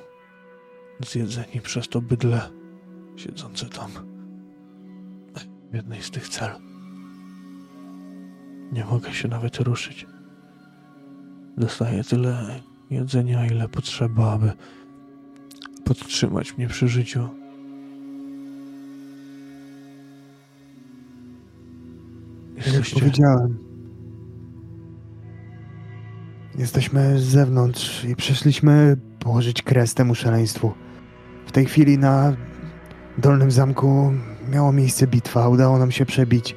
zjedzeni 1.00 1.62
przez 1.62 1.88
to 1.88 2.02
bydle 2.02 2.50
siedzące 3.16 3.70
tam 3.70 3.92
w 5.72 5.76
jednej 5.76 6.02
z 6.02 6.12
tych 6.12 6.30
cel. 6.30 6.50
Nie 8.72 8.86
mogę 8.86 9.14
się 9.14 9.28
nawet 9.28 9.60
ruszyć. 9.60 10.06
Dostaję 11.58 12.04
tyle 12.04 12.62
jedzenia, 12.90 13.46
ile 13.46 13.70
potrzeba, 13.70 14.32
aby 14.34 14.52
podtrzymać 15.86 16.58
mnie 16.58 16.68
przy 16.68 16.88
życiu. 16.88 17.45
Jesteście... 22.86 23.00
powiedziałem. 23.00 23.60
Jesteśmy 26.58 27.20
z 27.20 27.24
zewnątrz 27.24 28.06
i 28.06 28.16
przyszliśmy 28.16 28.98
położyć 29.20 29.62
kres 29.62 29.94
temu 29.94 30.16
szaleństwu. 30.16 30.74
W 31.46 31.52
tej 31.52 31.66
chwili 31.66 31.98
na 31.98 32.36
Dolnym 33.18 33.52
Zamku 33.52 34.14
miała 34.52 34.72
miejsce 34.72 35.08
bitwa, 35.08 35.50
udało 35.50 35.78
nam 35.78 35.92
się 35.92 36.06
przebić. 36.06 36.56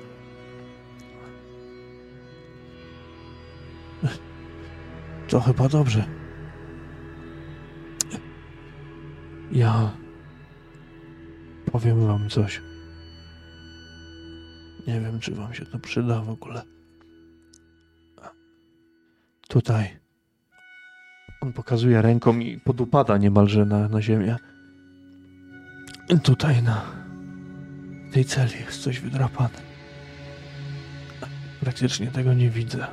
To 5.29 5.41
chyba 5.41 5.69
dobrze. 5.69 6.05
Ja 9.53 9.91
powiem 11.73 12.07
wam 12.07 12.29
coś. 12.29 12.68
Nie 14.89 15.01
wiem, 15.01 15.21
czy 15.21 15.35
wam 15.35 15.55
się 15.55 15.67
to 15.67 15.79
przyda 15.79 16.21
w 16.21 16.31
ogóle. 16.31 16.63
Tutaj. 19.49 19.89
On 21.41 21.53
pokazuje 21.53 22.03
ręką 22.03 22.39
i 22.39 22.61
podupada 22.61 23.17
niemalże 23.17 23.65
na, 23.65 23.89
na 23.89 24.03
ziemię. 24.03 24.37
Tutaj 26.23 26.63
na 26.63 26.85
tej 28.13 28.25
celi 28.25 28.53
jest 28.67 28.83
coś 28.83 29.01
wydrapane. 29.01 29.61
Praktycznie 31.61 32.07
tego 32.07 32.35
nie 32.35 32.51
widzę. 32.51 32.87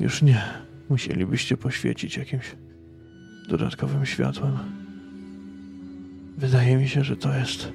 Już 0.00 0.22
nie. 0.22 0.42
Musielibyście 0.88 1.56
poświecić 1.56 2.16
jakimś 2.16 2.56
dodatkowym 3.48 4.06
światłem. 4.06 4.58
Wydaje 6.36 6.76
mi 6.76 6.88
się, 6.88 7.04
że 7.04 7.16
to 7.16 7.34
jest 7.34 7.72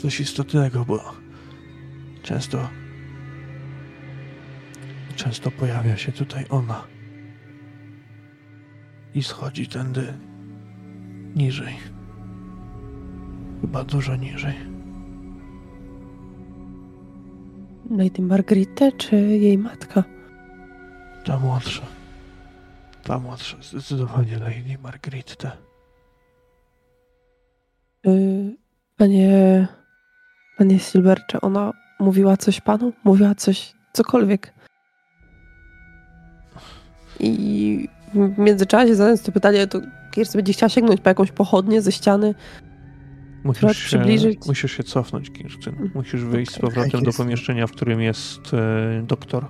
coś 0.00 0.20
istotnego, 0.20 0.84
bo 0.84 1.23
często 2.24 2.68
często 5.16 5.50
pojawia 5.50 5.96
się 5.96 6.12
tutaj 6.12 6.44
ona 6.50 6.84
i 9.14 9.22
schodzi 9.22 9.68
tędy 9.68 10.14
niżej. 11.36 11.74
Chyba 13.60 13.84
dużo 13.84 14.16
niżej. 14.16 14.54
Lady 17.90 18.22
Margaretę 18.22 18.92
czy 18.92 19.16
jej 19.16 19.58
matka? 19.58 20.04
Ta 21.24 21.38
młodsza. 21.38 21.82
Ta 23.02 23.18
młodsza, 23.18 23.56
zdecydowanie 23.62 24.38
Lady 24.38 24.78
Margaretę. 24.82 25.50
Y, 28.06 28.56
Panie, 28.96 29.66
panie 30.58 30.78
Silver, 30.78 31.20
czy 31.28 31.40
ona 31.40 31.72
mówiła 32.00 32.36
coś 32.36 32.60
panu? 32.60 32.92
Mówiła 33.04 33.34
coś, 33.34 33.72
cokolwiek? 33.92 34.54
I 37.20 37.88
w 38.14 38.38
międzyczasie, 38.38 38.94
zadając 38.94 39.22
to 39.22 39.32
pytanie, 39.32 39.66
to 39.66 39.80
Kirsten 40.10 40.38
będzie 40.38 40.52
chciała 40.52 40.70
sięgnąć 40.70 41.00
po 41.00 41.08
jakąś 41.10 41.32
pochodnię 41.32 41.82
ze 41.82 41.92
ściany. 41.92 42.34
Musisz 43.44 43.76
się, 43.78 43.86
przybliżyć. 43.86 44.46
musisz 44.46 44.72
się 44.72 44.82
cofnąć, 44.82 45.30
Kirsten. 45.30 45.74
Mm, 45.74 45.90
Musisz 45.94 46.24
wyjść 46.24 46.52
z 46.52 46.58
okej. 46.58 46.70
powrotem 46.70 47.02
do 47.02 47.12
pomieszczenia, 47.12 47.66
w 47.66 47.72
którym 47.72 48.00
jest 48.00 48.54
e, 48.54 49.02
doktor, 49.06 49.46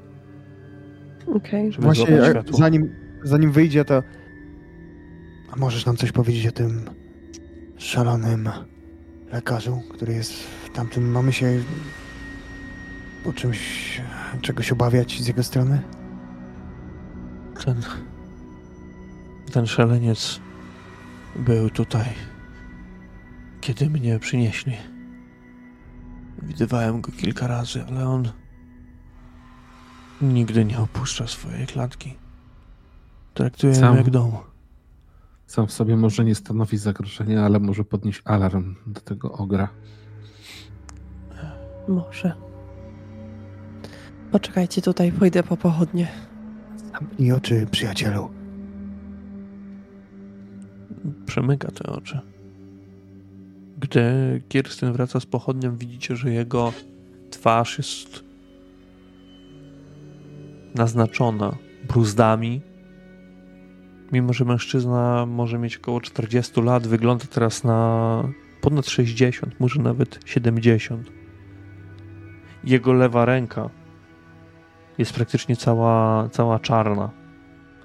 Okej. 1.35 1.73
żeby 1.73 1.85
Właśnie, 1.85 2.23
e, 2.23 2.31
światło. 2.31 2.59
zanim, 2.59 2.95
zanim 3.23 3.53
wyjdzie, 3.53 3.85
to. 3.85 4.03
A 5.53 5.57
możesz 5.57 5.87
nam 5.87 5.97
coś 5.97 6.13
powiedzieć 6.13 6.47
o 6.47 6.53
tym 6.53 6.85
szalonym 7.79 8.49
lekarzu, 9.33 9.83
który 9.91 10.13
jest 10.15 10.33
w 10.33 10.71
tamtym. 10.71 11.11
Mamy 11.11 11.33
się 11.33 11.47
po 13.25 13.33
czymś, 13.33 14.01
czegoś 14.41 14.73
obawiać 14.73 15.23
z 15.23 15.27
jego 15.27 15.43
strony? 15.43 15.83
Ten, 17.65 17.83
ten 19.53 19.67
szaleniec 19.67 20.41
był 21.37 21.71
tutaj, 21.71 22.07
kiedy 23.61 23.91
mnie 23.91 24.19
przynieśli. 24.19 24.73
Widywałem 26.43 27.01
go 27.01 27.13
kilka 27.13 27.47
razy, 27.47 27.85
ale 27.89 28.09
on 28.09 28.29
nigdy 30.23 30.65
nie 30.65 30.79
opuszcza 30.79 31.27
swojej 31.27 31.67
klatki. 31.67 32.15
Traktuje 33.35 33.75
Sam- 33.75 33.93
ją 33.93 33.97
jak 33.97 34.11
dom. 34.11 34.33
Sam 35.47 35.67
w 35.67 35.73
sobie 35.73 35.97
może 35.97 36.25
nie 36.25 36.35
stanowi 36.35 36.77
zagrożenia, 36.77 37.45
ale 37.45 37.61
może 37.61 37.85
podnieść 37.85 38.23
alarm 38.25 38.75
do 38.87 39.01
tego 39.01 39.33
ogra. 39.33 39.69
Może. 41.89 42.44
Poczekajcie 44.35 44.83
tutaj, 44.83 45.13
pójdę 45.13 45.43
po 45.43 45.57
pochodnie. 45.57 46.09
Zamknij 46.93 47.33
oczy, 47.33 47.67
przyjacielu. 47.71 48.31
Przemyka 51.27 51.71
te 51.71 51.87
oczy. 51.87 52.21
Gdy 53.79 54.03
Kirsten 54.49 54.93
wraca 54.93 55.21
z 55.21 55.27
pochodnią, 55.27 55.77
widzicie, 55.77 56.17
że 56.17 56.33
jego 56.33 56.73
twarz 57.31 57.79
jest 57.79 58.25
naznaczona 60.75 61.57
bruzdami. 61.89 62.61
Mimo, 64.13 64.33
że 64.33 64.45
mężczyzna 64.45 65.27
może 65.27 65.59
mieć 65.59 65.77
około 65.77 66.01
40 66.01 66.61
lat, 66.61 66.87
wygląda 66.87 67.25
teraz 67.31 67.65
na 67.65 68.23
ponad 68.61 68.87
60, 68.87 69.61
może 69.61 69.83
nawet 69.83 70.21
70. 70.25 71.11
Jego 72.65 72.93
lewa 72.93 73.25
ręka 73.25 73.84
jest 74.99 75.13
praktycznie 75.13 75.57
cała, 75.57 76.29
cała 76.29 76.59
czarna, 76.59 77.11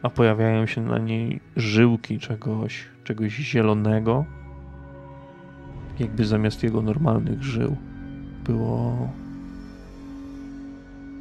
a 0.01 0.10
pojawiają 0.10 0.66
się 0.66 0.82
na 0.82 0.97
niej 0.97 1.39
żyłki 1.55 2.20
czegoś, 2.20 2.86
czegoś 3.03 3.34
zielonego, 3.34 4.26
jakby 5.99 6.26
zamiast 6.26 6.64
jego 6.64 6.82
normalnych 6.82 7.43
żył 7.43 7.78
było 8.43 9.10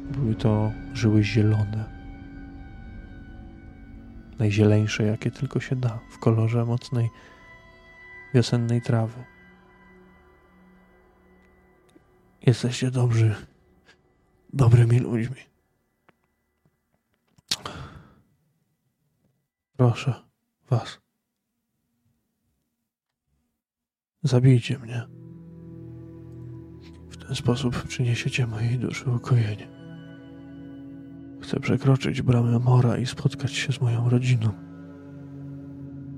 były 0.09 0.35
to 0.35 0.71
żyły 0.93 1.23
zielone. 1.23 1.99
Najzieleńsze, 4.39 5.03
jakie 5.03 5.31
tylko 5.31 5.59
się 5.59 5.75
da, 5.75 5.99
w 6.11 6.19
kolorze 6.19 6.65
mocnej 6.65 7.09
wiosennej 8.33 8.81
trawy. 8.81 9.23
Jesteście 12.45 12.91
dobrzy, 12.91 13.35
dobrymi 14.53 14.99
ludźmi. 14.99 15.49
Proszę 19.79 20.13
was. 20.69 20.99
Zabijcie 24.23 24.79
mnie. 24.79 25.07
W 27.09 27.17
ten 27.17 27.35
sposób 27.35 27.83
przyniesiecie 27.87 28.47
mojej 28.47 28.79
duszy 28.79 29.11
ukojenie. 29.11 29.67
Chcę 31.41 31.59
przekroczyć 31.59 32.21
bramę 32.21 32.59
mora 32.59 32.97
i 32.97 33.05
spotkać 33.05 33.53
się 33.53 33.73
z 33.73 33.81
moją 33.81 34.09
rodziną. 34.09 34.51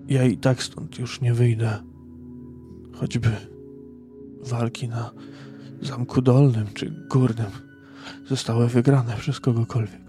Ja 0.08 0.24
i 0.24 0.38
tak 0.38 0.64
stąd 0.64 1.00
już 1.00 1.22
nie 1.22 1.34
wyjdę. 1.34 1.84
Choćby 2.94 3.30
walki 4.44 4.88
na 4.88 5.12
Zamku 5.82 6.22
Dolnym 6.22 6.68
czy 6.74 7.06
Górnym 7.10 7.52
zostały 8.28 8.68
wygrane 8.68 9.18
przez 9.18 9.40
kogokolwiek. 9.40 10.02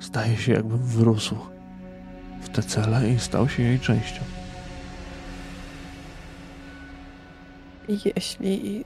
Zdaje 0.00 0.36
się, 0.36 0.52
jakbym 0.52 0.78
wrósł 0.78 1.36
w 2.50 2.56
te 2.56 2.62
cele 2.62 3.10
i 3.10 3.18
stał 3.18 3.48
się 3.48 3.62
jej 3.62 3.80
częścią. 3.80 4.20
Jeśli. 7.88 8.84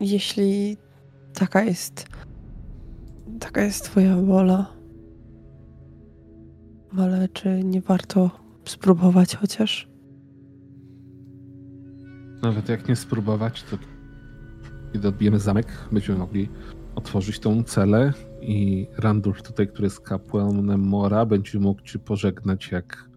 Jeśli 0.00 0.76
taka 1.34 1.62
jest. 1.62 2.06
Taka 3.40 3.62
jest 3.62 3.84
Twoja 3.84 4.16
wola. 4.16 4.66
Ale 6.98 7.28
czy 7.28 7.64
nie 7.64 7.80
warto 7.80 8.30
spróbować 8.64 9.36
chociaż? 9.36 9.88
Nawet 12.42 12.68
jak 12.68 12.88
nie 12.88 12.96
spróbować, 12.96 13.62
to 13.62 13.78
kiedy 14.92 15.08
odbijemy 15.08 15.38
zamek, 15.38 15.66
będziemy 15.92 16.18
mogli 16.18 16.48
otworzyć 16.94 17.38
tą 17.38 17.64
celę 17.64 18.12
i 18.48 18.86
Randulf 18.98 19.42
tutaj, 19.42 19.68
który 19.68 19.86
jest 19.86 20.00
kapłanem 20.00 20.80
Mora, 20.80 21.26
będzie 21.26 21.58
mógł 21.58 21.82
ci 21.82 21.98
pożegnać 21.98 22.70
jak, 22.70 23.10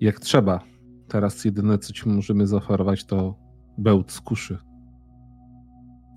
jak 0.00 0.20
trzeba. 0.20 0.60
Teraz 1.08 1.44
jedyne, 1.44 1.78
co 1.78 1.92
ci 1.92 2.08
możemy 2.08 2.46
zaoferować, 2.46 3.04
to 3.04 3.38
bełt 3.78 4.12
z 4.12 4.20
kuszy. 4.20 4.58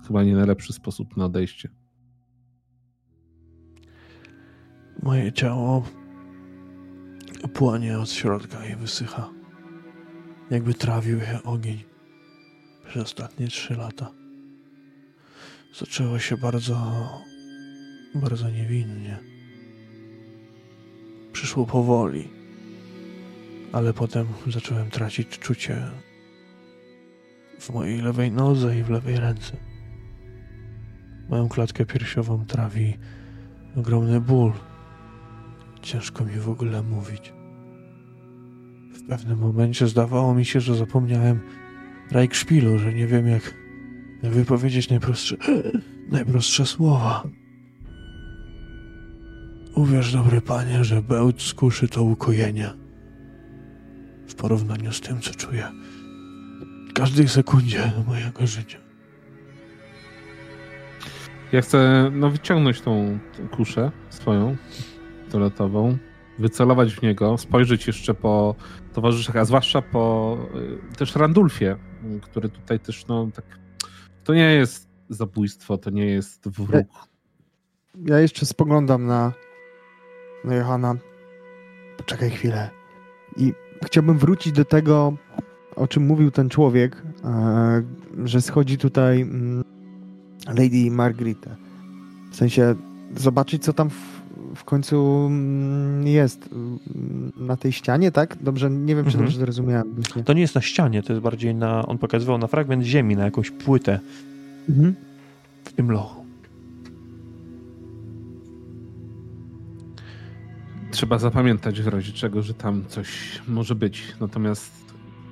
Chyba 0.06 0.24
nie 0.24 0.34
najlepszy 0.34 0.72
sposób 0.72 1.16
na 1.16 1.24
odejście. 1.24 1.68
Moje 5.02 5.32
ciało 5.32 5.84
płonie 7.54 7.98
od 7.98 8.10
środka 8.10 8.66
i 8.66 8.76
wysycha. 8.76 9.30
Jakby 10.50 10.74
trawił 10.74 11.18
je 11.18 11.42
ogień 11.44 11.84
przez 12.86 13.02
ostatnie 13.02 13.48
trzy 13.48 13.76
lata. 13.76 14.10
Zaczęło 15.78 16.18
się 16.18 16.36
bardzo, 16.36 16.76
bardzo 18.14 18.50
niewinnie. 18.50 19.18
Przyszło 21.32 21.66
powoli, 21.66 22.28
ale 23.72 23.92
potem 23.92 24.26
zacząłem 24.46 24.90
tracić 24.90 25.38
czucie 25.38 25.90
w 27.60 27.70
mojej 27.70 28.02
lewej 28.02 28.32
nodze 28.32 28.78
i 28.78 28.82
w 28.82 28.90
lewej 28.90 29.16
ręce. 29.16 29.56
Moją 31.28 31.48
klatkę 31.48 31.86
piersiową 31.86 32.46
trawi 32.46 32.96
ogromny 33.76 34.20
ból. 34.20 34.52
Ciężko 35.82 36.24
mi 36.24 36.34
w 36.34 36.48
ogóle 36.48 36.82
mówić. 36.82 37.32
W 38.94 39.08
pewnym 39.08 39.38
momencie 39.38 39.86
zdawało 39.86 40.34
mi 40.34 40.44
się, 40.44 40.60
że 40.60 40.74
zapomniałem 40.74 41.40
Rajkszpilu, 42.10 42.78
że 42.78 42.94
nie 42.94 43.06
wiem 43.06 43.28
jak 43.28 43.54
wypowiedzieć 44.22 44.90
najprostsze, 44.90 45.36
najprostsze 46.10 46.66
słowa. 46.66 47.22
Uwierz, 49.74 50.12
dobry 50.12 50.40
panie, 50.40 50.84
że 50.84 51.02
bełt 51.02 51.42
z 51.42 51.54
kuszy 51.54 51.88
to 51.88 52.02
ukojenie. 52.02 52.70
W 54.28 54.34
porównaniu 54.34 54.92
z 54.92 55.00
tym, 55.00 55.20
co 55.20 55.34
czuję 55.34 55.68
w 56.90 56.92
każdej 56.92 57.28
sekundzie 57.28 57.92
mojego 58.06 58.46
życia. 58.46 58.78
Ja 61.52 61.60
chcę 61.60 62.10
no, 62.12 62.30
wyciągnąć 62.30 62.80
tą, 62.80 63.18
kuszę 63.56 63.90
swoją, 64.10 64.56
toaletową, 65.30 65.98
wycelować 66.38 66.94
w 66.94 67.02
niego, 67.02 67.38
spojrzeć 67.38 67.86
jeszcze 67.86 68.14
po 68.14 68.54
towarzyszach, 68.92 69.36
a 69.36 69.44
zwłaszcza 69.44 69.82
po 69.82 70.36
y, 70.92 70.96
też 70.96 71.16
Randulfie, 71.16 71.76
który 72.22 72.48
tutaj 72.48 72.80
też, 72.80 73.06
no 73.06 73.28
tak, 73.34 73.44
to 74.24 74.34
nie 74.34 74.54
jest 74.54 74.88
zabójstwo, 75.08 75.78
to 75.78 75.90
nie 75.90 76.06
jest 76.06 76.48
wróg. 76.48 76.86
Ja 78.06 78.20
jeszcze 78.20 78.46
spoglądam 78.46 79.06
na, 79.06 79.32
na 80.44 80.54
Johana. 80.54 80.94
Poczekaj 81.96 82.30
chwilę. 82.30 82.70
I 83.36 83.52
chciałbym 83.84 84.18
wrócić 84.18 84.52
do 84.52 84.64
tego, 84.64 85.12
o 85.76 85.88
czym 85.88 86.06
mówił 86.06 86.30
ten 86.30 86.48
człowiek, 86.48 87.02
e, 87.24 87.82
że 88.24 88.42
schodzi 88.42 88.78
tutaj 88.78 89.20
mm, 89.20 89.64
Lady 90.46 90.90
Margarita. 90.90 91.50
W 92.30 92.36
sensie 92.36 92.74
zobaczyć, 93.16 93.64
co 93.64 93.72
tam 93.72 93.90
w, 93.90 93.94
w 94.54 94.64
końcu 94.64 95.26
mm, 95.26 96.06
jest 96.06 96.48
mm, 96.52 96.78
na 97.36 97.56
tej 97.56 97.72
ścianie, 97.72 98.12
tak? 98.12 98.36
Dobrze, 98.40 98.70
nie 98.70 98.94
wiem, 98.96 99.04
czy 99.04 99.08
Mhm. 99.10 99.24
dobrze 99.24 99.38
zrozumiałem. 99.38 99.94
To 100.24 100.32
nie 100.32 100.40
jest 100.40 100.54
na 100.54 100.60
ścianie, 100.60 101.02
to 101.02 101.12
jest 101.12 101.22
bardziej 101.22 101.54
na. 101.54 101.86
On 101.86 101.98
pokazywał 101.98 102.38
na 102.38 102.46
fragment 102.46 102.82
ziemi, 102.84 103.16
na 103.16 103.24
jakąś 103.24 103.50
płytę 103.50 104.00
Mhm. 104.68 104.94
w 105.64 105.72
tym 105.72 105.90
lochu. 105.90 106.23
Trzeba 110.94 111.18
zapamiętać 111.18 111.82
w 111.82 111.88
razie 111.88 112.12
czego, 112.12 112.42
że 112.42 112.54
tam 112.54 112.84
coś 112.88 113.08
może 113.48 113.74
być. 113.74 114.02
Natomiast 114.20 114.72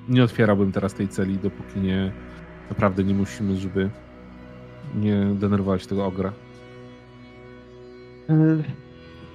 nie 0.09 0.23
otwierałbym 0.23 0.71
teraz 0.71 0.93
tej 0.93 1.07
celi, 1.07 1.37
dopóki 1.37 1.79
nie 1.79 2.11
naprawdę 2.69 3.03
nie 3.03 3.13
musimy, 3.13 3.55
żeby 3.55 3.89
nie 4.95 5.25
denerwować 5.35 5.87
tego 5.87 6.05
ogra. 6.05 6.33
E, 8.29 8.63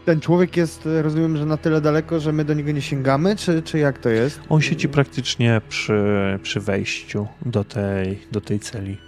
Ten 0.05 0.20
człowiek 0.20 0.57
jest, 0.57 0.89
rozumiem, 1.03 1.37
że 1.37 1.47
na 1.47 1.57
tyle 1.57 1.81
daleko, 1.81 2.20
że 2.20 2.33
my 2.33 2.45
do 2.45 2.55
niego 2.55 2.72
nie 2.72 2.83
sięgamy, 2.83 3.37
czy, 3.37 3.62
czy 3.62 3.79
jak 3.79 3.99
to 3.99 4.09
jest? 4.09 4.41
On 4.49 4.61
siedzi 4.61 4.89
praktycznie 4.89 5.61
przy, 5.68 6.03
przy 6.43 6.61
wejściu 6.61 7.26
do 7.47 7.64
tej, 7.64 8.18
do 8.33 8.41
tej 8.41 8.61
celi. 8.61 8.99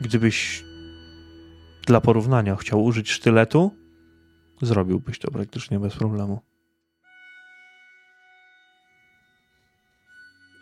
Gdybyś 0.00 0.64
dla 1.86 2.00
porównania 2.00 2.56
chciał 2.56 2.84
użyć 2.84 3.10
sztyletu, 3.10 3.81
zrobiłbyś 4.62 5.18
to 5.18 5.30
praktycznie 5.30 5.80
bez 5.80 5.96
problemu. 5.96 6.40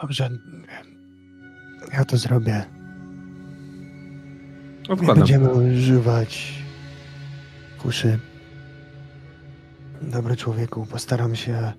Dobrze. 0.01 0.31
Ja 1.93 2.05
to 2.05 2.17
zrobię. 2.17 2.65
Nie 4.89 4.95
Odkładam. 4.95 5.17
będziemy 5.17 5.49
używać 5.49 6.63
kuszy. 7.79 8.19
Dobry 10.03 10.37
człowieku, 10.37 10.87
postaram 10.87 11.37
się 11.37 11.73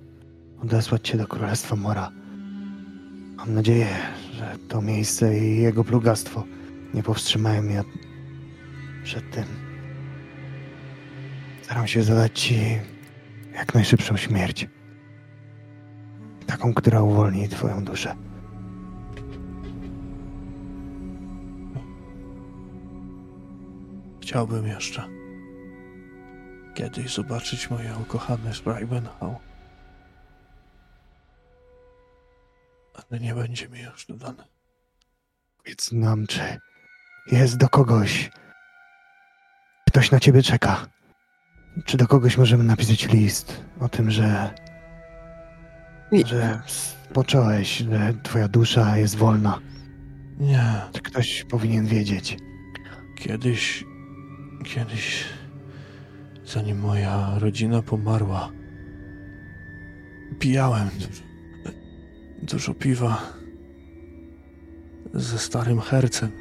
odesłać 0.63 1.07
cię 1.07 1.17
do 1.17 1.27
Królestwa 1.27 1.75
Mora. 1.75 2.11
Mam 3.37 3.53
nadzieję, 3.53 3.87
że 4.33 4.55
to 4.67 4.81
miejsce 4.81 5.39
i 5.39 5.57
jego 5.61 5.83
plugastwo 5.83 6.43
nie 6.93 7.03
powstrzymają 7.03 7.61
mnie 7.61 7.83
przed 9.03 9.31
tym. 9.31 9.45
Staram 11.71 11.87
się 11.87 12.03
zadać 12.03 12.39
ci 12.39 12.79
jak 13.53 13.73
najszybszą 13.73 14.17
śmierć. 14.17 14.67
Taką, 16.47 16.73
która 16.73 17.01
uwolni 17.01 17.49
twoją 17.49 17.83
duszę. 17.83 18.15
Chciałbym 24.21 24.67
jeszcze 24.67 25.07
kiedyś 26.73 27.13
zobaczyć 27.13 27.69
moje 27.69 27.95
ukochane 28.01 28.53
z 28.53 28.59
Bribenhall. 28.59 29.35
Ale 32.93 33.19
nie 33.19 33.35
będzie 33.35 33.69
mi 33.69 33.79
już 33.79 34.05
dodane. 34.05 34.43
Powiedz 35.57 35.91
nam, 35.91 36.27
czy 36.27 36.59
jest 37.31 37.57
do 37.57 37.69
kogoś 37.69 38.31
Ktoś 39.87 40.11
na 40.11 40.19
ciebie 40.19 40.43
czeka. 40.43 41.00
Czy 41.85 41.97
do 41.97 42.07
kogoś 42.07 42.37
możemy 42.37 42.63
napisać 42.63 43.07
list 43.09 43.61
o 43.79 43.89
tym, 43.89 44.11
że. 44.11 44.53
I- 46.11 46.25
że 46.27 46.61
począłeś, 47.13 47.77
że 47.77 48.13
twoja 48.23 48.47
dusza 48.47 48.97
jest 48.97 49.15
wolna? 49.15 49.59
Nie, 50.39 50.71
Czy 50.93 51.01
ktoś 51.01 51.43
powinien 51.49 51.85
wiedzieć? 51.85 52.37
kiedyś, 53.15 53.83
kiedyś, 54.65 55.23
zanim 56.45 56.79
moja 56.79 57.39
rodzina 57.39 57.81
pomarła, 57.81 58.51
pijałem 60.39 60.89
dużo, 60.99 61.21
dużo 62.43 62.73
piwa 62.73 63.21
ze 65.13 65.37
starym 65.39 65.79
hercem. 65.81 66.31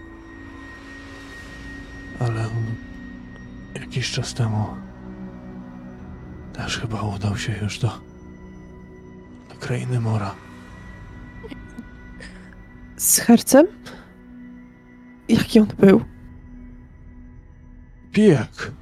Ale 2.21 2.47
jakiś 3.81 4.11
czas 4.11 4.35
temu 4.35 4.67
też 6.53 6.79
chyba 6.79 7.03
udał 7.03 7.37
się 7.37 7.59
już 7.63 7.79
do, 7.79 8.01
do 9.49 9.55
krainy 9.61 10.01
Mora. 10.01 10.35
Z 12.97 13.19
hercem? 13.19 13.67
Jaki 15.29 15.61
on 15.61 15.67
był? 15.79 16.05
Pijak. 18.13 18.73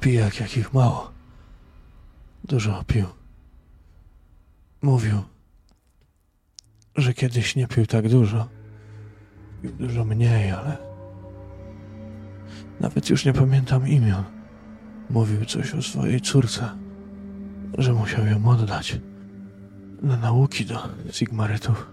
Pijak, 0.00 0.40
jakich 0.40 0.72
mało. 0.72 1.12
Dużo 2.44 2.84
pił. 2.86 3.06
Mówił, 4.82 5.22
że 6.96 7.14
kiedyś 7.14 7.56
nie 7.56 7.68
pił 7.68 7.86
tak 7.86 8.08
dużo. 8.08 8.48
Pił 9.62 9.72
dużo 9.72 10.04
mniej, 10.04 10.50
ale. 10.50 10.76
Nawet 12.80 13.10
już 13.10 13.24
nie 13.24 13.32
pamiętam 13.32 13.88
imion. 13.88 14.37
Mówił 15.10 15.44
coś 15.44 15.74
o 15.74 15.82
swojej 15.82 16.20
córce, 16.20 16.68
że 17.78 17.92
musiał 17.92 18.26
ją 18.26 18.48
oddać 18.48 19.00
na 20.02 20.16
nauki 20.16 20.64
do 20.64 20.88
Sigmarytów. 21.10 21.90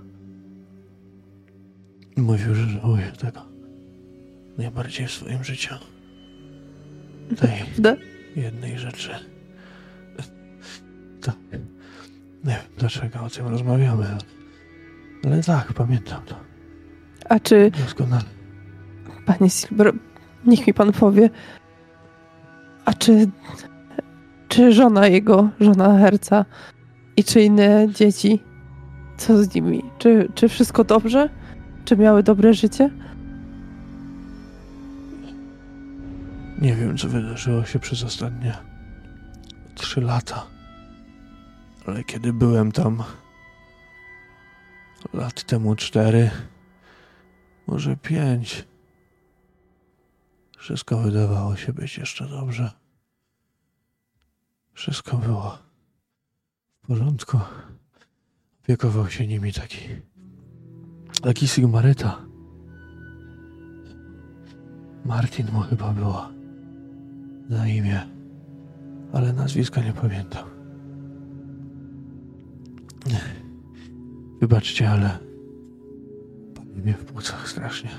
Mówił, 2.17 2.55
że 2.55 2.69
żałuje 2.69 3.11
tego 3.11 3.41
najbardziej 4.57 5.07
w 5.07 5.11
swoim 5.11 5.43
życiu. 5.43 5.75
Tej 7.37 7.83
jednej 8.35 8.79
rzeczy. 8.79 9.09
Tak. 11.21 11.35
Nie 12.43 12.51
wiem 12.51 12.61
dlaczego 12.77 13.23
o 13.23 13.29
tym 13.29 13.47
rozmawiamy, 13.47 14.05
ale, 15.25 15.43
tak, 15.43 15.73
pamiętam 15.73 16.21
to 16.25 16.35
A 17.29 17.39
czy, 17.39 17.71
doskonale. 17.71 18.23
panie 19.25 19.49
Silver, 19.49 19.93
niech 20.45 20.67
mi 20.67 20.73
pan 20.73 20.91
powie, 20.91 21.29
a 22.85 22.93
czy, 22.93 23.27
czy 24.47 24.73
żona 24.73 25.07
jego, 25.07 25.49
żona 25.59 25.97
herca 25.99 26.45
i 27.17 27.23
czy 27.23 27.41
inne 27.41 27.87
dzieci, 27.93 28.39
co 29.17 29.43
z 29.43 29.55
nimi? 29.55 29.83
Czy, 29.97 30.29
czy 30.35 30.49
wszystko 30.49 30.83
dobrze? 30.83 31.29
Czy 31.85 31.97
miały 31.97 32.23
dobre 32.23 32.53
życie? 32.53 32.89
Nie 36.61 36.75
wiem, 36.75 36.97
co 36.97 37.07
wydarzyło 37.07 37.65
się 37.65 37.79
przez 37.79 38.03
ostatnie 38.03 38.53
trzy 39.75 40.01
lata. 40.01 40.45
Ale 41.87 42.03
kiedy 42.03 42.33
byłem 42.33 42.71
tam 42.71 43.03
lat 45.13 45.43
temu 45.43 45.75
cztery, 45.75 46.29
może 47.67 47.95
pięć, 47.95 48.65
wszystko 50.65 50.97
wydawało 50.97 51.55
się 51.55 51.73
być 51.73 51.97
jeszcze 51.97 52.27
dobrze. 52.27 52.71
Wszystko 54.73 55.17
było 55.17 55.57
w 56.83 56.87
porządku. 56.87 57.39
Opiekował 58.63 59.09
się 59.09 59.27
nimi 59.27 59.53
taki, 59.53 59.79
taki 61.21 61.47
Sigmaryta. 61.47 62.21
Martin 65.05 65.47
mu 65.51 65.61
chyba 65.61 65.93
było 65.93 66.29
na 67.49 67.67
imię, 67.67 68.07
ale 69.13 69.33
nazwiska 69.33 69.81
nie 69.81 69.93
pamiętam. 69.93 70.45
Wybaczcie, 74.41 74.89
ale 74.89 75.19
pali 76.55 76.81
mnie 76.81 76.93
w 76.93 77.05
płucach 77.05 77.49
strasznie. 77.49 77.89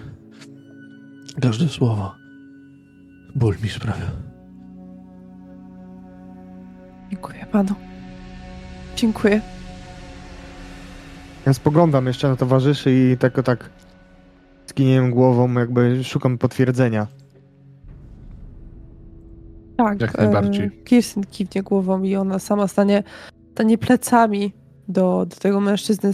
Każde 1.41 1.69
słowo 1.69 2.26
ból 3.37 3.55
mi 3.63 3.69
sprawia. 3.69 4.11
Dziękuję 7.11 7.47
panu. 7.53 7.75
Dziękuję. 8.97 9.41
Ja 11.47 11.53
spoglądam 11.55 12.07
jeszcze 12.07 12.29
na 12.29 12.37
towarzyszy 12.37 12.93
i 12.93 13.17
tak 13.17 13.39
o 13.39 13.43
tak 13.43 13.71
skiniłem 14.67 15.11
głową, 15.11 15.53
jakby 15.53 16.05
szukam 16.05 16.39
potwierdzenia. 16.39 17.07
Tak, 19.77 20.01
Jak 20.01 20.19
najbardziej. 20.19 20.71
Kirsten 20.85 21.25
kiwnie 21.25 21.63
głową 21.63 22.03
i 22.03 22.17
ona 22.17 22.39
sama 22.39 22.69
stanie, 22.69 23.03
stanie 23.53 23.79
plecami 23.79 24.53
do, 24.89 25.27
do 25.31 25.37
tego 25.37 25.61
mężczyzny, 25.61 26.11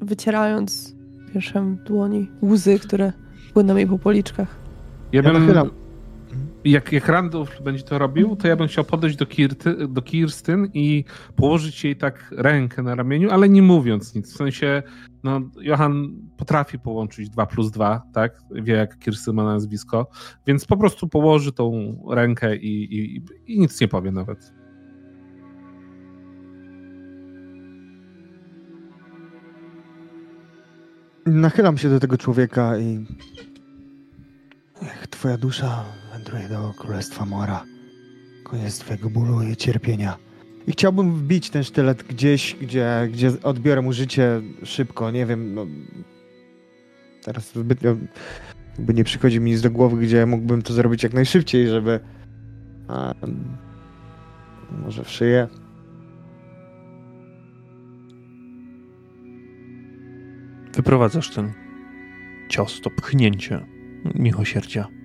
wycierając 0.00 0.94
pierwszym 1.32 1.76
dłoni 1.76 2.30
łzy, 2.42 2.78
które 2.78 3.12
płyną 3.54 3.76
jej 3.76 3.86
po 3.86 3.98
policzkach. 3.98 4.48
Ja 5.12 5.22
Ja 5.22 5.32
bym. 5.32 5.85
Jak, 6.70 6.92
jak 6.92 7.08
Randolph 7.08 7.62
będzie 7.62 7.82
to 7.82 7.98
robił, 7.98 8.36
to 8.36 8.48
ja 8.48 8.56
bym 8.56 8.68
chciał 8.68 8.84
podejść 8.84 9.16
do, 9.16 9.26
Kirty, 9.26 9.88
do 9.88 10.02
Kirstyn 10.02 10.68
i 10.74 11.04
położyć 11.36 11.84
jej 11.84 11.96
tak 11.96 12.34
rękę 12.36 12.82
na 12.82 12.94
ramieniu, 12.94 13.30
ale 13.30 13.48
nie 13.48 13.62
mówiąc 13.62 14.14
nic. 14.14 14.32
W 14.32 14.36
sensie, 14.36 14.82
no, 15.24 15.40
Johan 15.60 16.12
potrafi 16.36 16.78
połączyć 16.78 17.30
2 17.30 17.46
plus 17.46 17.70
2, 17.70 18.02
tak? 18.12 18.40
Wie, 18.50 18.74
jak 18.74 18.98
Kirstyn 18.98 19.34
ma 19.34 19.44
nazwisko, 19.44 20.06
więc 20.46 20.64
po 20.64 20.76
prostu 20.76 21.08
położy 21.08 21.52
tą 21.52 21.96
rękę 22.10 22.56
i, 22.56 22.98
i, 22.98 23.22
i 23.46 23.60
nic 23.60 23.80
nie 23.80 23.88
powie 23.88 24.12
nawet. 24.12 24.52
Nachylam 31.26 31.78
się 31.78 31.88
do 31.90 32.00
tego 32.00 32.18
człowieka 32.18 32.78
i. 32.78 33.06
Niech 34.82 35.06
twoja 35.06 35.38
dusza 35.38 35.84
wędruje 36.30 36.48
do 36.48 36.74
królestwa 36.78 37.24
Mora. 37.24 37.64
Koniec 38.44 38.78
twojego 38.78 39.10
bólu 39.10 39.42
i 39.42 39.56
cierpienia. 39.56 40.16
I 40.66 40.72
chciałbym 40.72 41.14
wbić 41.14 41.50
ten 41.50 41.64
sztylet 41.64 42.02
gdzieś, 42.02 42.56
gdzie, 42.60 43.08
gdzie 43.12 43.30
odbiorę 43.42 43.82
mu 43.82 43.92
życie 43.92 44.40
szybko. 44.64 45.10
Nie 45.10 45.26
wiem. 45.26 45.54
No, 45.54 45.66
teraz 47.24 47.52
zbytnio 47.54 47.96
jakby 48.76 48.94
nie 48.94 49.04
przychodzi 49.04 49.40
mi 49.40 49.50
nic 49.50 49.60
do 49.60 49.70
głowy, 49.70 49.96
gdzie 49.96 50.26
mógłbym 50.26 50.62
to 50.62 50.72
zrobić 50.72 51.02
jak 51.02 51.12
najszybciej, 51.12 51.68
żeby. 51.68 52.00
A, 52.88 53.14
może 54.70 55.04
w 55.04 55.10
szyję. 55.10 55.48
Wyprowadzasz 60.74 61.30
ten 61.30 61.52
cios, 62.48 62.80
to 62.80 62.90
pchnięcie 62.90 63.66
miłosierdzia. 64.14 64.95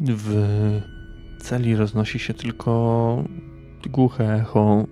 W 0.00 0.80
celi 1.40 1.76
roznosi 1.76 2.18
się 2.18 2.34
tylko 2.34 3.24
głuche 3.86 4.34
echo 4.34 4.86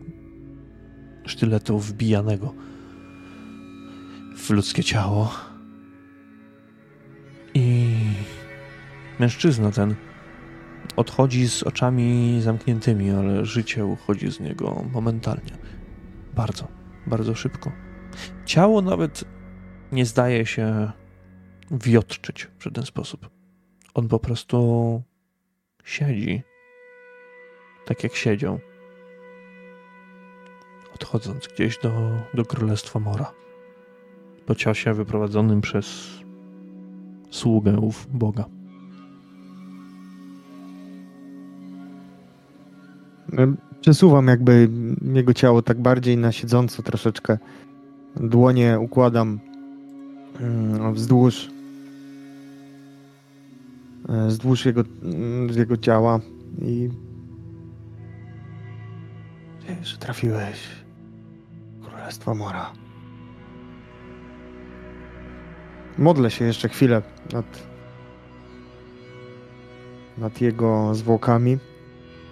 sztyletu 1.27 1.79
wbijanego 1.79 2.55
w 4.37 4.51
ludzkie 4.51 4.85
ciało. 4.85 5.35
I 7.55 7.95
mężczyzna 9.21 9.71
ten 9.71 9.95
odchodzi 10.97 11.49
z 11.49 11.63
oczami 11.63 12.39
zamkniętymi, 12.43 13.11
ale 13.11 13.45
życie 13.45 13.87
uchodzi 13.87 14.31
z 14.33 14.41
niego 14.41 14.85
momentalnie. 14.93 15.53
Bardzo, 16.35 16.69
bardzo 17.07 17.35
szybko. 17.35 17.73
Ciało 18.45 18.83
nawet 18.83 19.25
nie 19.93 20.07
zdaje 20.07 20.47
się 20.47 20.93
wiotczyć 21.71 22.49
w 22.59 22.65
żaden 22.65 22.85
sposób. 22.85 23.36
On 23.97 24.09
po 24.09 24.19
prostu 24.19 25.03
siedzi 25.85 26.43
tak 27.87 28.05
jak 28.05 28.15
siedział, 28.15 28.59
odchodząc 30.95 31.49
gdzieś 31.49 31.79
do, 31.79 31.93
do 32.35 32.45
Królestwa 32.45 33.01
Mora. 33.01 33.33
Po 34.47 34.55
ciosie 34.55 34.95
wyprowadzonym 34.95 35.61
przez 35.61 36.11
sługę 37.31 37.79
ów 37.81 38.07
Boga. 38.13 38.45
Przesuwam 43.81 44.27
jakby 44.27 44.69
jego 45.15 45.35
ciało 45.35 45.63
tak 45.63 45.81
bardziej 45.81 46.17
na 46.17 46.33
siedząco 46.33 46.83
troszeczkę. 46.83 47.39
Dłonie 48.17 48.79
układam 48.81 49.41
wzdłuż 50.93 51.56
wzdłuż 54.09 54.67
jego, 54.67 54.83
mm, 55.03 55.59
jego 55.59 55.77
ciała 55.77 56.21
i 56.63 56.89
że 59.83 59.97
trafiłeś 59.97 60.69
Królestwo 61.83 62.35
Mora. 62.35 62.73
Modlę 65.99 66.31
się 66.31 66.45
jeszcze 66.45 66.69
chwilę 66.69 67.03
nad, 67.33 67.63
nad 70.19 70.41
jego 70.41 70.95
zwłokami, 70.95 71.59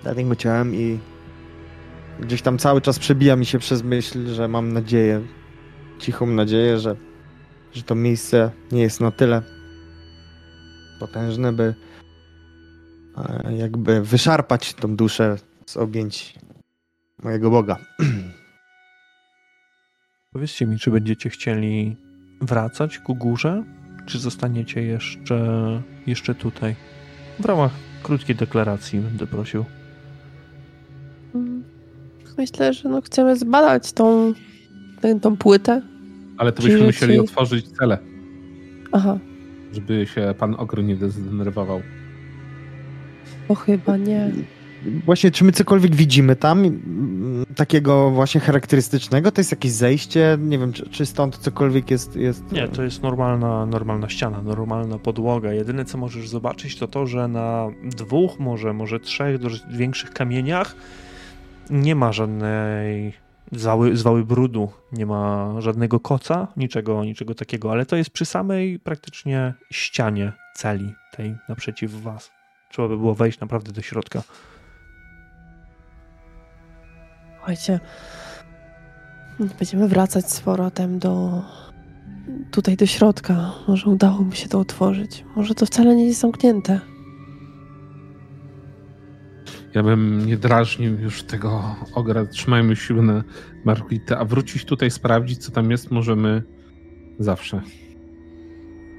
nad 0.05 0.18
jego 0.18 0.37
ciałem 0.37 0.75
i 0.75 0.99
gdzieś 2.20 2.43
tam 2.43 2.59
cały 2.59 2.81
czas 2.81 2.99
przebija 2.99 3.37
mi 3.37 3.47
się 3.47 3.59
przez 3.59 3.83
myśl, 3.83 4.27
że 4.27 4.49
mam 4.49 4.72
nadzieję, 4.72 5.20
cichą 5.99 6.27
nadzieję, 6.27 6.79
że, 6.79 6.97
że 7.72 7.83
to 7.83 7.95
miejsce 7.95 8.51
nie 8.72 8.83
jest 8.83 9.01
na 9.01 9.11
tyle 9.11 9.43
potężne, 11.07 11.52
by 11.52 11.74
e, 13.16 13.57
jakby 13.57 14.02
wyszarpać 14.02 14.74
tą 14.74 14.96
duszę 14.96 15.36
z 15.66 15.76
objęć 15.76 16.34
mojego 17.22 17.50
Boga. 17.50 17.76
Powiedzcie 20.32 20.66
mi, 20.66 20.78
czy 20.78 20.90
będziecie 20.90 21.30
chcieli 21.30 21.96
wracać 22.40 22.98
ku 22.98 23.14
górze, 23.14 23.64
czy 24.07 24.18
zostaniecie 24.18 24.82
jeszcze, 24.82 25.38
jeszcze 26.07 26.34
tutaj? 26.34 26.76
W 27.40 27.44
ramach 27.44 27.72
krótkiej 28.02 28.36
deklaracji 28.36 29.00
będę 29.00 29.26
prosił. 29.26 29.64
Mm, 31.34 31.64
myślę, 32.38 32.72
że 32.72 32.88
no 32.88 33.00
chcemy 33.00 33.36
zbadać 33.36 33.92
tą, 33.92 34.32
tę, 35.00 35.20
tą 35.20 35.36
płytę. 35.36 35.82
Ale 36.38 36.52
to 36.52 36.62
byśmy 36.62 36.86
musieli 36.86 37.18
otworzyć 37.18 37.68
cele. 37.68 37.98
Aha. 38.92 39.18
Żeby 39.75 40.07
się 40.07 40.35
pan 40.39 40.55
Ogry 40.55 40.83
nie 40.83 40.97
zdenerwował. 40.97 41.81
O 43.49 43.55
chyba 43.55 43.97
nie. 43.97 44.31
Właśnie, 45.05 45.31
czy 45.31 45.45
my 45.45 45.53
cokolwiek 45.53 45.95
widzimy 45.95 46.37
tam 46.37 46.59
mm, 46.64 47.45
takiego 47.57 48.11
właśnie 48.11 48.41
charakterystycznego? 48.41 49.33
To 49.33 49.41
jest 49.41 49.51
jakieś 49.51 49.72
zejście? 49.72 50.39
Nie 50.41 50.59
wiem, 50.59 50.72
czy, 50.72 50.89
czy 50.89 51.07
stąd 51.07 51.39
cokolwiek 51.39 51.91
jest, 51.91 52.16
jest... 52.16 52.53
Nie, 52.53 52.68
to 52.68 52.83
jest 52.83 53.03
normalna, 53.03 53.66
normalna 53.66 54.09
ściana, 54.09 54.43
normalna 54.43 54.99
podłoga. 54.99 55.53
Jedyne, 55.53 55.85
co 55.85 55.99
możesz 55.99 56.29
zobaczyć, 56.29 56.79
to 56.79 56.89
to, 56.89 57.07
że 57.07 57.29
na 57.29 57.68
dwóch, 57.83 58.39
może, 58.39 58.72
może 58.72 59.01
trzech 59.01 59.41
większych 59.70 60.11
kamieniach 60.11 60.77
nie 61.70 61.95
ma 61.95 62.12
żadnej 62.12 63.12
zwały, 63.53 63.97
zwały 63.97 64.24
brudu, 64.24 64.72
nie 64.92 65.07
ma 65.07 65.55
żadnego 65.59 66.01
koca, 66.01 66.49
niczego, 66.57 67.05
niczego 67.05 67.34
takiego, 67.34 67.72
ale 67.72 67.86
to 67.86 67.97
jest 67.97 68.11
przy 68.11 68.24
samej 68.24 68.78
praktycznie 68.78 69.55
ścianie 69.72 70.32
celi 70.57 70.95
tej 71.16 71.36
naprzeciw 71.49 72.03
was. 72.03 72.30
Trzeba 72.70 72.88
by 72.88 72.97
było 72.97 73.14
wejść 73.14 73.40
naprawdę 73.40 73.72
do 73.72 73.82
środka. 73.82 74.22
Słuchajcie, 77.36 77.80
będziemy 79.59 79.88
wracać 79.88 80.30
z 80.30 80.40
powrotem 80.40 80.99
do 80.99 81.42
tutaj 82.51 82.76
do 82.76 82.86
środka. 82.86 83.53
Może 83.68 83.90
udało 83.90 84.24
mi 84.24 84.36
się 84.36 84.49
to 84.49 84.59
otworzyć. 84.61 85.24
Może 85.36 85.55
to 85.55 85.66
wcale 85.66 85.97
nie 85.97 86.07
jest 86.07 86.20
zamknięte. 86.20 86.80
Ja 89.75 89.83
bym 89.83 90.27
nie 90.27 90.37
drażnił 90.37 91.01
już 91.01 91.22
tego 91.22 91.77
ogra. 91.95 92.27
Trzymajmy 92.27 92.77
siły 92.77 93.03
na 93.03 93.25
Margitę, 93.64 94.18
a 94.18 94.25
wrócić 94.25 94.64
tutaj, 94.64 94.91
sprawdzić, 94.91 95.39
co 95.39 95.53
tam 95.53 95.70
jest, 95.70 95.91
możemy 95.91 96.43
zawsze. 97.18 97.61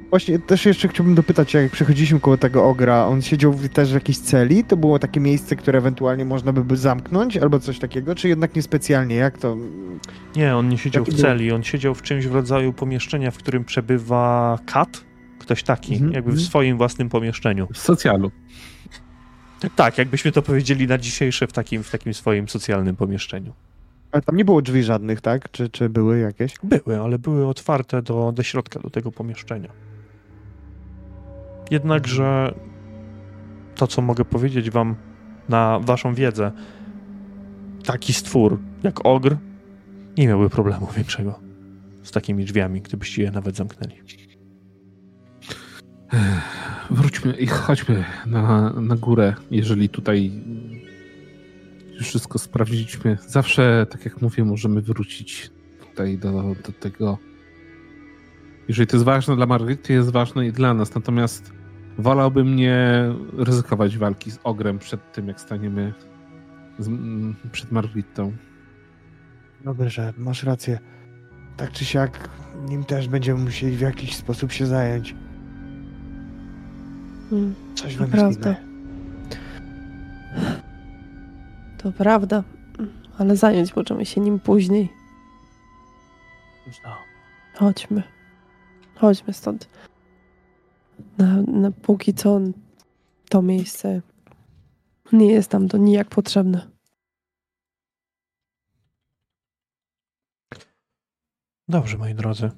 Właśnie 0.10 0.40
też 0.40 0.66
jeszcze 0.66 0.88
chciałbym 0.88 1.16
dopytać, 1.16 1.54
jak 1.54 1.72
przechodziliśmy 1.72 2.20
koło 2.20 2.38
tego 2.38 2.66
ogra, 2.66 3.06
on 3.06 3.22
siedział 3.22 3.56
też 3.74 3.92
w 3.92 3.94
jakiejś 3.94 4.18
celi? 4.18 4.64
To 4.64 4.78
było 4.78 5.00
takie 5.00 5.20
miejsce, 5.20 5.56
które 5.56 5.80
ewentualnie 5.80 6.26
można 6.26 6.54
by 6.54 6.78
zamknąć 6.78 7.38
albo 7.38 7.60
coś 7.60 7.80
takiego, 7.80 8.16
czy 8.16 8.28
jednak 8.28 8.56
niespecjalnie? 8.56 9.16
Jak 9.16 9.38
to? 9.38 9.58
Nie, 10.36 10.56
on 10.56 10.70
nie 10.70 10.78
siedział 10.78 11.06
w 11.06 11.14
celi, 11.14 11.52
on 11.52 11.64
siedział 11.64 11.96
w 11.96 12.02
czymś 12.02 12.28
w 12.28 12.36
rodzaju 12.36 12.74
pomieszczenia, 12.74 13.32
w 13.32 13.38
którym 13.38 13.66
przebywa 13.66 14.60
kat, 14.66 15.04
ktoś 15.40 15.64
taki, 15.64 15.94
-hmm. 15.94 16.14
jakby 16.14 16.32
w 16.32 16.34
mhm. 16.34 16.40
swoim 16.40 16.78
własnym 16.78 17.10
pomieszczeniu. 17.10 17.68
W 17.74 17.78
socjalu. 17.78 18.32
Tak, 19.76 19.97
jakbyśmy 19.97 20.32
to 20.32 20.41
powiedzieli 20.41 20.88
na 20.88 20.97
dzisiejsze 20.97 21.47
w 21.47 21.53
takim, 21.53 21.84
w 21.84 21.91
takim 21.91 22.14
swoim 22.14 22.49
socjalnym 22.49 22.95
pomieszczeniu. 22.95 23.53
Ale 24.12 24.22
tam 24.22 24.36
nie 24.36 24.45
było 24.45 24.62
drzwi 24.62 24.84
żadnych, 24.84 25.22
tak? 25.22 25.51
Czy, 25.51 25.70
czy 25.70 25.89
były 25.89 26.20
jakieś? 26.20 26.53
Były, 26.64 26.99
ale 27.01 27.20
były 27.20 27.47
otwarte 27.47 28.01
do, 28.01 28.32
do 28.32 28.43
środka, 28.43 28.80
do 28.80 28.89
tego 28.89 29.12
pomieszczenia. 29.12 29.70
Jednakże 31.72 32.53
to, 33.76 33.88
co 33.88 34.01
mogę 34.01 34.26
powiedzieć 34.26 34.70
wam 34.70 34.95
na 35.49 35.80
waszą 35.80 36.14
wiedzę, 36.14 36.51
taki 37.86 38.14
stwór 38.14 38.60
jak 38.84 39.06
ogr 39.06 39.38
nie 40.18 40.28
miałby 40.28 40.49
problemu 40.49 40.88
większego 40.95 41.39
z 42.03 42.12
takimi 42.12 42.45
drzwiami, 42.45 42.82
gdybyście 42.82 43.24
je 43.24 43.32
nawet 43.32 43.56
zamknęli. 43.56 43.95
Wróćmy 46.89 47.34
i 47.34 47.47
chodźmy 47.47 48.03
na, 48.26 48.70
na 48.70 48.95
górę, 48.95 49.34
jeżeli 49.51 49.89
tutaj 49.89 50.32
wszystko 52.01 52.39
sprawdziliśmy. 52.39 53.18
Zawsze, 53.28 53.86
tak 53.89 54.06
jak 54.06 54.22
mówię, 54.22 54.45
możemy 54.45 54.82
wrócić 54.82 55.51
tutaj 55.80 56.18
do, 56.18 56.32
do 56.66 56.72
tego. 56.80 57.18
Jeżeli 58.68 58.88
to 58.88 58.95
jest 58.95 59.06
ważne 59.06 59.36
dla 59.36 59.45
Margity, 59.45 59.93
jest 59.93 60.12
ważne 60.12 60.47
i 60.47 60.51
dla 60.51 60.74
nas. 60.74 60.95
Natomiast 60.95 61.53
wolałbym 61.97 62.56
nie 62.56 63.10
ryzykować 63.38 63.97
walki 63.97 64.32
z 64.32 64.39
ogrem 64.43 64.80
przed 64.80 65.12
tym, 65.14 65.28
jak 65.28 65.41
staniemy 65.41 65.93
z, 66.80 66.89
przed 67.51 67.72
Margitą. 67.72 68.32
Dobrze, 69.64 70.14
masz 70.18 70.43
rację. 70.43 70.80
Tak 71.58 71.72
czy 71.72 71.86
siak, 71.86 72.30
nim 72.70 72.84
też 72.84 73.08
będziemy 73.08 73.43
musieli 73.43 73.78
w 73.78 73.82
jakiś 73.82 74.16
sposób 74.16 74.51
się 74.51 74.66
zająć. 74.66 75.16
Hmm, 77.30 77.56
Coś 77.76 77.96
to 77.96 78.08
prawda. 78.08 78.56
To 81.78 81.92
prawda, 81.92 82.44
ale 83.18 83.36
zająć 83.38 83.76
możemy 83.76 84.06
się 84.06 84.22
nim 84.22 84.40
później. 84.40 84.90
No. 86.84 86.98
Chodźmy. 87.56 88.04
Chodźmy 88.96 89.34
stąd. 89.34 89.70
Na, 91.18 91.42
na 91.42 91.72
póki 91.72 92.14
co 92.14 92.40
to 93.30 93.42
miejsce 93.42 94.02
nie 95.12 95.32
jest 95.32 95.52
tam 95.52 95.68
to 95.68 95.78
nijak 95.78 96.10
potrzebne. 96.10 96.68
Dobrze, 101.68 101.98
moi 101.98 102.14
drodzy. 102.16 102.52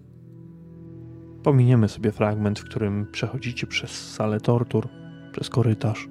Pominiemy 1.47 1.89
sobie 1.89 2.11
fragment, 2.11 2.59
w 2.59 2.63
którym 2.63 3.07
przechodzicie 3.11 3.67
przez 3.67 4.13
salę 4.13 4.39
tortur, 4.39 4.87
przez 5.31 5.49
korytarz, 5.49 6.07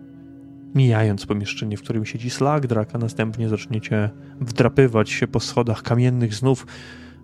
mijając 0.74 1.26
pomieszczenie, 1.26 1.76
w 1.76 1.82
którym 1.82 2.05
siedzi 2.05 2.30
Slagdrak, 2.30 2.95
a 2.95 2.99
następnie 2.99 3.49
zaczniecie 3.49 4.11
wdrapywać 4.41 5.11
się 5.11 5.26
po 5.26 5.41
schodach 5.41 5.82
kamiennych 5.82 6.34
znów 6.34 6.66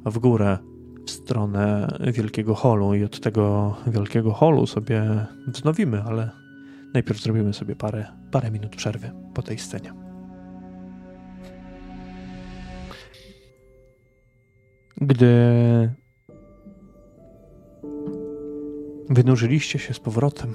w 0.06 0.18
górę, 0.18 0.58
w 1.06 1.10
stronę 1.10 1.88
wielkiego 2.12 2.54
holu 2.54 2.94
i 2.94 3.04
od 3.04 3.20
tego 3.20 3.76
wielkiego 3.86 4.32
holu 4.32 4.66
sobie 4.66 5.26
wznowimy, 5.46 6.02
ale 6.02 6.30
najpierw 6.94 7.20
zrobimy 7.22 7.52
sobie 7.52 7.76
parę, 7.76 8.06
parę 8.30 8.50
minut 8.50 8.76
przerwy 8.76 9.12
po 9.34 9.42
tej 9.42 9.58
scenie. 9.58 9.92
Gdy 15.00 16.01
wynurzyliście 19.10 19.78
się 19.78 19.94
z 19.94 20.00
powrotem 20.00 20.54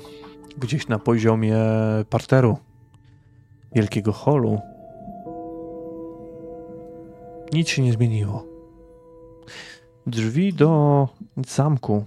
gdzieś 0.58 0.88
na 0.88 1.00
poziomie 1.00 1.58
parteru 2.10 2.58
wielkiego 3.76 4.14
holu, 4.14 4.62
nic 7.54 7.70
się 7.70 7.82
nie 7.82 7.93
zmieniło. 7.93 8.45
Drzwi 10.08 10.54
do 10.54 11.10
zamku 11.48 12.06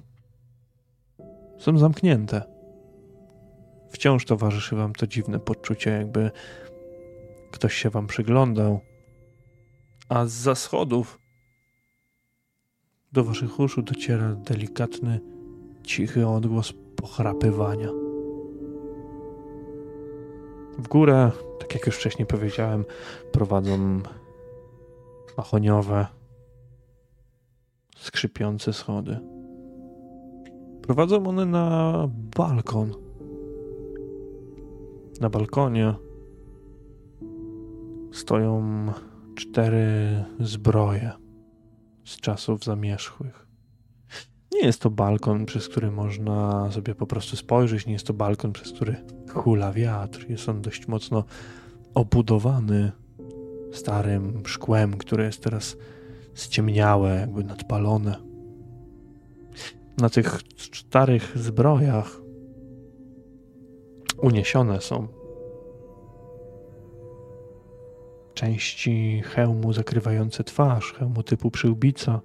są 1.58 1.78
zamknięte. 1.78 2.42
Wciąż 3.90 4.24
towarzyszy 4.24 4.76
wam 4.76 4.92
to 4.92 5.06
dziwne 5.06 5.38
poczucie, 5.38 5.90
jakby 5.90 6.30
ktoś 7.50 7.74
się 7.74 7.90
wam 7.90 8.06
przyglądał. 8.06 8.80
A 10.08 10.26
z 10.26 10.32
za 10.32 10.54
schodów 10.54 11.18
do 13.12 13.24
waszych 13.24 13.60
uszu 13.60 13.82
dociera 13.82 14.34
delikatny, 14.34 15.20
cichy 15.82 16.26
odgłos 16.26 16.72
pochrapywania. 16.96 17.88
W 20.78 20.88
górę, 20.88 21.30
tak 21.58 21.74
jak 21.74 21.86
już 21.86 21.96
wcześniej 21.96 22.26
powiedziałem, 22.26 22.84
prowadzą 23.32 24.00
mahoniowe 25.36 26.06
skrzypiące 27.96 28.72
schody. 28.72 29.18
Prowadzą 30.82 31.26
one 31.26 31.46
na 31.46 32.08
balkon. 32.36 32.94
Na 35.20 35.30
balkonie 35.30 35.94
stoją 38.12 38.86
cztery 39.34 40.24
zbroje 40.40 41.10
z 42.04 42.16
czasów 42.16 42.64
zamierzchłych. 42.64 43.49
Nie 44.52 44.60
jest 44.66 44.80
to 44.80 44.90
balkon, 44.90 45.46
przez 45.46 45.68
który 45.68 45.90
można 45.90 46.68
sobie 46.72 46.94
po 46.94 47.06
prostu 47.06 47.36
spojrzeć, 47.36 47.86
nie 47.86 47.92
jest 47.92 48.06
to 48.06 48.14
balkon, 48.14 48.52
przez 48.52 48.72
który 48.72 48.96
hula 49.28 49.72
wiatr. 49.72 50.30
Jest 50.30 50.48
on 50.48 50.62
dość 50.62 50.88
mocno 50.88 51.24
obudowany 51.94 52.92
starym 53.72 54.42
szkłem, 54.46 54.96
które 54.96 55.24
jest 55.24 55.42
teraz 55.42 55.76
ściemniałe, 56.34 57.14
jakby 57.20 57.44
nadpalone. 57.44 58.16
Na 59.98 60.10
tych 60.10 60.40
starych 60.72 61.38
zbrojach 61.38 62.20
uniesione 64.22 64.80
są 64.80 65.08
części 68.34 69.22
hełmu 69.24 69.72
zakrywające 69.72 70.44
twarz, 70.44 70.92
hełmu 70.92 71.22
typu 71.22 71.50
przyłbica. 71.50 72.20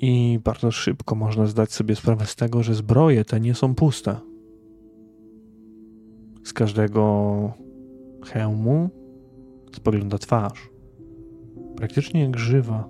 I 0.00 0.38
bardzo 0.44 0.70
szybko 0.70 1.14
można 1.14 1.46
zdać 1.46 1.72
sobie 1.72 1.96
sprawę 1.96 2.26
z 2.26 2.36
tego, 2.36 2.62
że 2.62 2.74
zbroje 2.74 3.24
te 3.24 3.40
nie 3.40 3.54
są 3.54 3.74
puste. 3.74 4.16
Z 6.44 6.52
każdego 6.52 7.52
hełmu 8.24 8.90
spogląda 9.72 10.18
twarz. 10.18 10.70
Praktycznie 11.76 12.22
jak 12.22 12.38
żywa. 12.38 12.88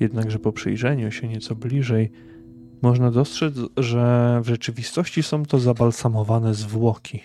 Jednakże 0.00 0.38
po 0.38 0.52
przyjrzeniu 0.52 1.10
się 1.10 1.28
nieco 1.28 1.54
bliżej, 1.54 2.10
można 2.82 3.10
dostrzec, 3.10 3.54
że 3.76 4.40
w 4.44 4.48
rzeczywistości 4.48 5.22
są 5.22 5.44
to 5.44 5.58
zabalsamowane 5.58 6.54
zwłoki. 6.54 7.20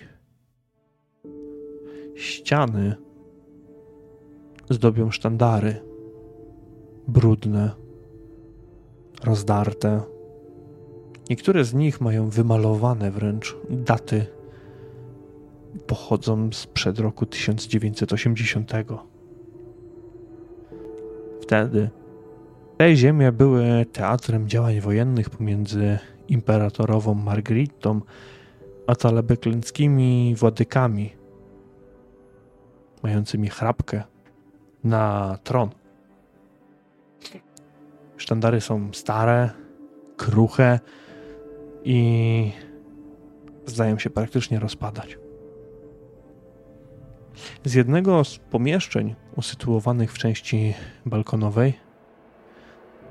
Ściany 2.15 2.95
zdobią 4.70 5.11
sztandary, 5.11 5.87
brudne, 7.08 7.72
rozdarte. 9.24 10.01
Niektóre 11.30 11.64
z 11.64 11.74
nich 11.74 12.01
mają 12.01 12.30
wymalowane 12.30 13.12
wręcz 13.12 13.55
daty. 13.70 14.26
Pochodzą 15.88 16.49
sprzed 16.53 16.99
roku 16.99 17.26
1980. 17.26 18.72
Wtedy 21.41 21.89
te 22.78 22.95
ziemie 22.95 23.32
były 23.32 23.86
teatrem 23.93 24.49
działań 24.49 24.82
wojennych 24.82 25.30
pomiędzy 25.30 25.99
imperatorową 26.28 27.14
Margaritą 27.14 28.01
a 28.88 28.95
talebekleńskimi 28.95 30.36
władykami 30.36 31.14
mającymi 33.03 33.49
chrapkę 33.49 34.03
na 34.84 35.38
tron. 35.43 35.70
Sztandary 38.18 38.61
są 38.61 38.89
stare, 38.93 39.49
kruche 40.18 40.80
i 41.84 42.51
zdają 43.65 43.99
się 43.99 44.09
praktycznie 44.09 44.59
rozpadać. 44.59 45.18
Z 47.65 47.74
jednego 47.74 48.24
z 48.24 48.38
pomieszczeń 48.38 49.15
usytuowanych 49.36 50.13
w 50.13 50.18
części 50.18 50.74
balkonowej 51.05 51.74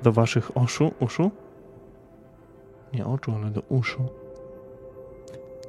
do 0.02 0.12
waszych 0.12 0.56
oszu, 0.56 0.94
uszu, 1.00 1.30
nie 2.92 3.06
oczu, 3.06 3.32
ale 3.34 3.50
do 3.50 3.60
uszu, 3.60 4.08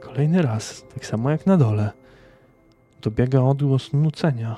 kolejny 0.01 0.41
raz, 0.41 0.83
tak 0.93 1.05
samo 1.05 1.29
jak 1.29 1.45
na 1.45 1.57
dole, 1.57 1.91
dobiega 3.01 3.41
odgłos 3.41 3.93
nucenia. 3.93 4.57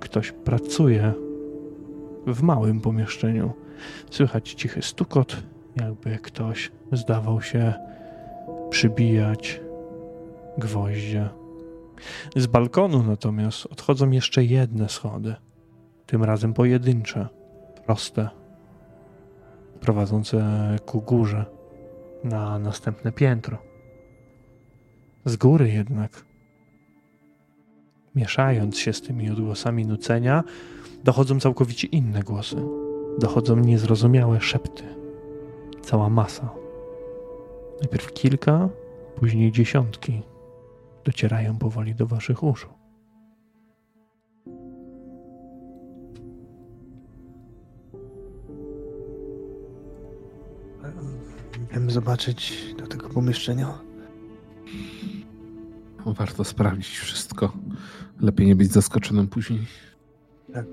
Ktoś 0.00 0.32
pracuje 0.32 1.14
w 2.26 2.42
małym 2.42 2.80
pomieszczeniu. 2.80 3.52
Słychać 4.10 4.54
cichy 4.54 4.82
stukot, 4.82 5.42
jakby 5.80 6.18
ktoś 6.18 6.72
zdawał 6.92 7.42
się 7.42 7.74
przybijać 8.70 9.60
gwoździe. 10.58 11.28
Z 12.36 12.46
balkonu 12.46 13.02
natomiast 13.02 13.66
odchodzą 13.66 14.10
jeszcze 14.10 14.44
jedne 14.44 14.88
schody, 14.88 15.34
tym 16.06 16.24
razem 16.24 16.54
pojedyncze, 16.54 17.28
proste, 17.86 18.28
prowadzące 19.80 20.76
ku 20.86 21.00
górze 21.00 21.44
na 22.24 22.58
następne 22.58 23.12
piętro. 23.12 23.58
Z 25.24 25.36
góry 25.36 25.70
jednak 25.70 26.24
mieszając 28.14 28.78
się 28.78 28.92
z 28.92 29.02
tymi 29.02 29.30
odgłosami 29.30 29.86
nucenia, 29.86 30.44
dochodzą 31.04 31.40
całkowicie 31.40 31.86
inne 31.86 32.22
głosy. 32.22 32.56
Dochodzą 33.18 33.56
niezrozumiałe 33.56 34.40
szepty. 34.40 34.82
Cała 35.82 36.08
masa. 36.08 36.50
Najpierw 37.80 38.12
kilka, 38.12 38.68
później 39.16 39.52
dziesiątki 39.52 40.22
docierają 41.04 41.58
powoli 41.58 41.94
do 41.94 42.06
waszych 42.06 42.42
uszu. 42.42 42.68
Idziemy 51.70 51.90
zobaczyć 51.90 52.74
do 52.78 52.86
tego 52.86 53.08
pomieszczenia. 53.08 53.78
Warto 56.06 56.44
sprawdzić 56.44 56.98
wszystko. 56.98 57.52
Lepiej 58.20 58.46
nie 58.46 58.56
być 58.56 58.72
zaskoczonym 58.72 59.28
później. 59.28 59.66
Tak. 60.54 60.66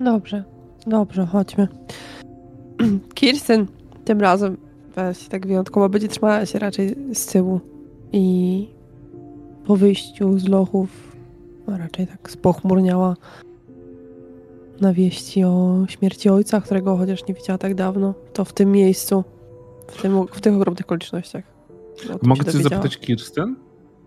Dobrze, 0.00 0.44
dobrze, 0.86 1.26
chodźmy. 1.26 1.68
Kirsten 3.14 3.66
tym 4.04 4.20
razem 4.20 4.56
weź 4.96 5.28
tak 5.28 5.46
wyjątkowo 5.46 5.88
będzie 5.88 6.08
trzymała 6.08 6.46
się 6.46 6.58
raczej 6.58 6.96
z 7.14 7.26
tyłu 7.26 7.60
i 8.12 8.68
po 9.64 9.76
wyjściu 9.76 10.38
z 10.38 10.48
lochów 10.48 11.16
a 11.66 11.78
raczej 11.78 12.06
tak 12.06 12.30
spochmurniała 12.30 13.16
na 14.80 14.92
wieści 14.92 15.44
o 15.44 15.84
śmierci 15.88 16.28
ojca, 16.28 16.60
którego 16.60 16.96
chociaż 16.96 17.26
nie 17.26 17.34
widziała 17.34 17.58
tak 17.58 17.74
dawno, 17.74 18.14
to 18.32 18.44
w 18.44 18.52
tym 18.52 18.72
miejscu, 18.72 19.24
w, 19.88 20.02
tym, 20.02 20.26
w 20.32 20.40
tych 20.40 20.54
ogromnych 20.54 20.84
okolicznościach. 20.84 21.44
Mogę 22.22 22.44
cię 22.44 22.58
zapytać 22.58 22.98
Kirsten? 22.98 23.56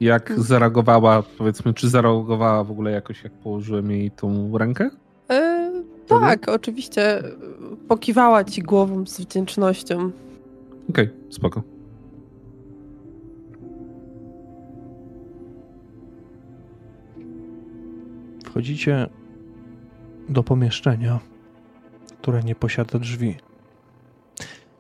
Jak 0.03 0.27
hmm. 0.27 0.45
zareagowała, 0.45 1.23
powiedzmy, 1.37 1.73
czy 1.73 1.89
zareagowała 1.89 2.63
w 2.63 2.71
ogóle 2.71 2.91
jakoś, 2.91 3.23
jak 3.23 3.33
położyłem 3.33 3.91
jej 3.91 4.11
tą 4.11 4.57
rękę? 4.57 4.89
E, 5.29 5.71
tak, 6.07 6.49
oczywiście. 6.49 7.23
Pokiwała 7.87 8.43
ci 8.43 8.61
głową 8.61 9.05
z 9.05 9.21
wdzięcznością. 9.21 10.11
Okej, 10.89 11.05
okay, 11.05 11.13
spoko. 11.29 11.63
Wchodzicie 18.45 19.09
do 20.29 20.43
pomieszczenia, 20.43 21.19
które 22.21 22.43
nie 22.43 22.55
posiada 22.55 22.99
drzwi. 22.99 23.35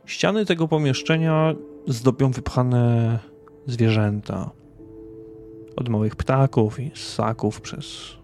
Ściany 0.05 0.45
tego 0.45 0.67
pomieszczenia 0.67 1.53
zdobią 1.87 2.31
wypchane 2.31 3.19
zwierzęta. 3.67 4.62
Od 5.75 5.89
małych 5.89 6.15
ptaków 6.15 6.79
i 6.79 6.91
ssaków 6.95 7.61
przez 7.61 8.17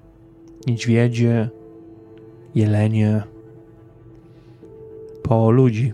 niedźwiedzie, 0.68 1.50
jelenie, 2.56 3.24
po 5.24 5.52
ludzi, 5.52 5.94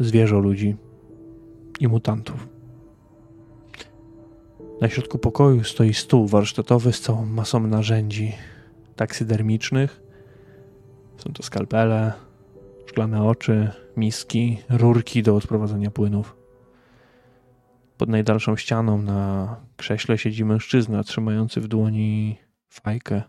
zwierzę 0.00 0.36
ludzi 0.36 0.76
i 1.80 1.88
mutantów. 1.88 2.48
Na 4.80 4.88
środku 4.88 5.18
pokoju 5.18 5.64
stoi 5.64 5.94
stół 5.94 6.26
warsztatowy 6.26 6.92
z 6.92 7.00
całą 7.00 7.26
masą 7.26 7.66
narzędzi 7.66 8.32
taksydermicznych. 8.96 10.02
Są 11.16 11.32
to 11.32 11.42
skalpele, 11.42 12.12
szklane 12.86 13.24
oczy, 13.24 13.70
miski, 13.96 14.58
rurki 14.70 15.22
do 15.22 15.36
odprowadzania 15.36 15.90
płynów. 15.90 16.36
Pod 17.98 18.08
najdalszą 18.08 18.56
ścianą 18.56 19.02
na 19.02 19.56
krześle 19.76 20.18
siedzi 20.18 20.44
mężczyzna 20.44 21.04
trzymający 21.04 21.60
w 21.60 21.68
dłoni 21.68 22.38
fajkę. 22.68 23.22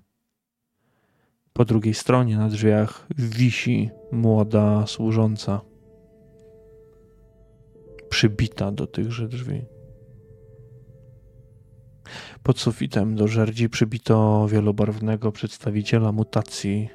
Po 1.54 1.66
drugiej 1.66 1.94
stronie 1.94 2.38
na 2.38 2.50
drzwiach 2.50 3.08
wisi 3.18 3.90
młoda 4.12 4.88
służąca, 4.88 5.62
przybita 8.10 8.72
do 8.72 8.88
tychże 8.88 9.28
drzwi. 9.28 9.66
Pod 12.44 12.60
sufitem 12.60 13.16
do 13.16 13.28
żerdzi 13.28 13.70
przybito 13.70 14.48
wielobarwnego 14.48 15.32
przedstawiciela 15.32 16.12
mutacji 16.12 16.90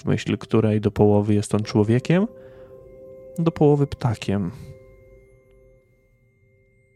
w 0.00 0.04
myśl 0.04 0.38
której 0.38 0.80
do 0.80 0.90
połowy 0.90 1.34
jest 1.34 1.54
on 1.54 1.62
człowiekiem, 1.62 2.26
do 3.38 3.52
połowy 3.52 3.86
ptakiem. 3.86 4.50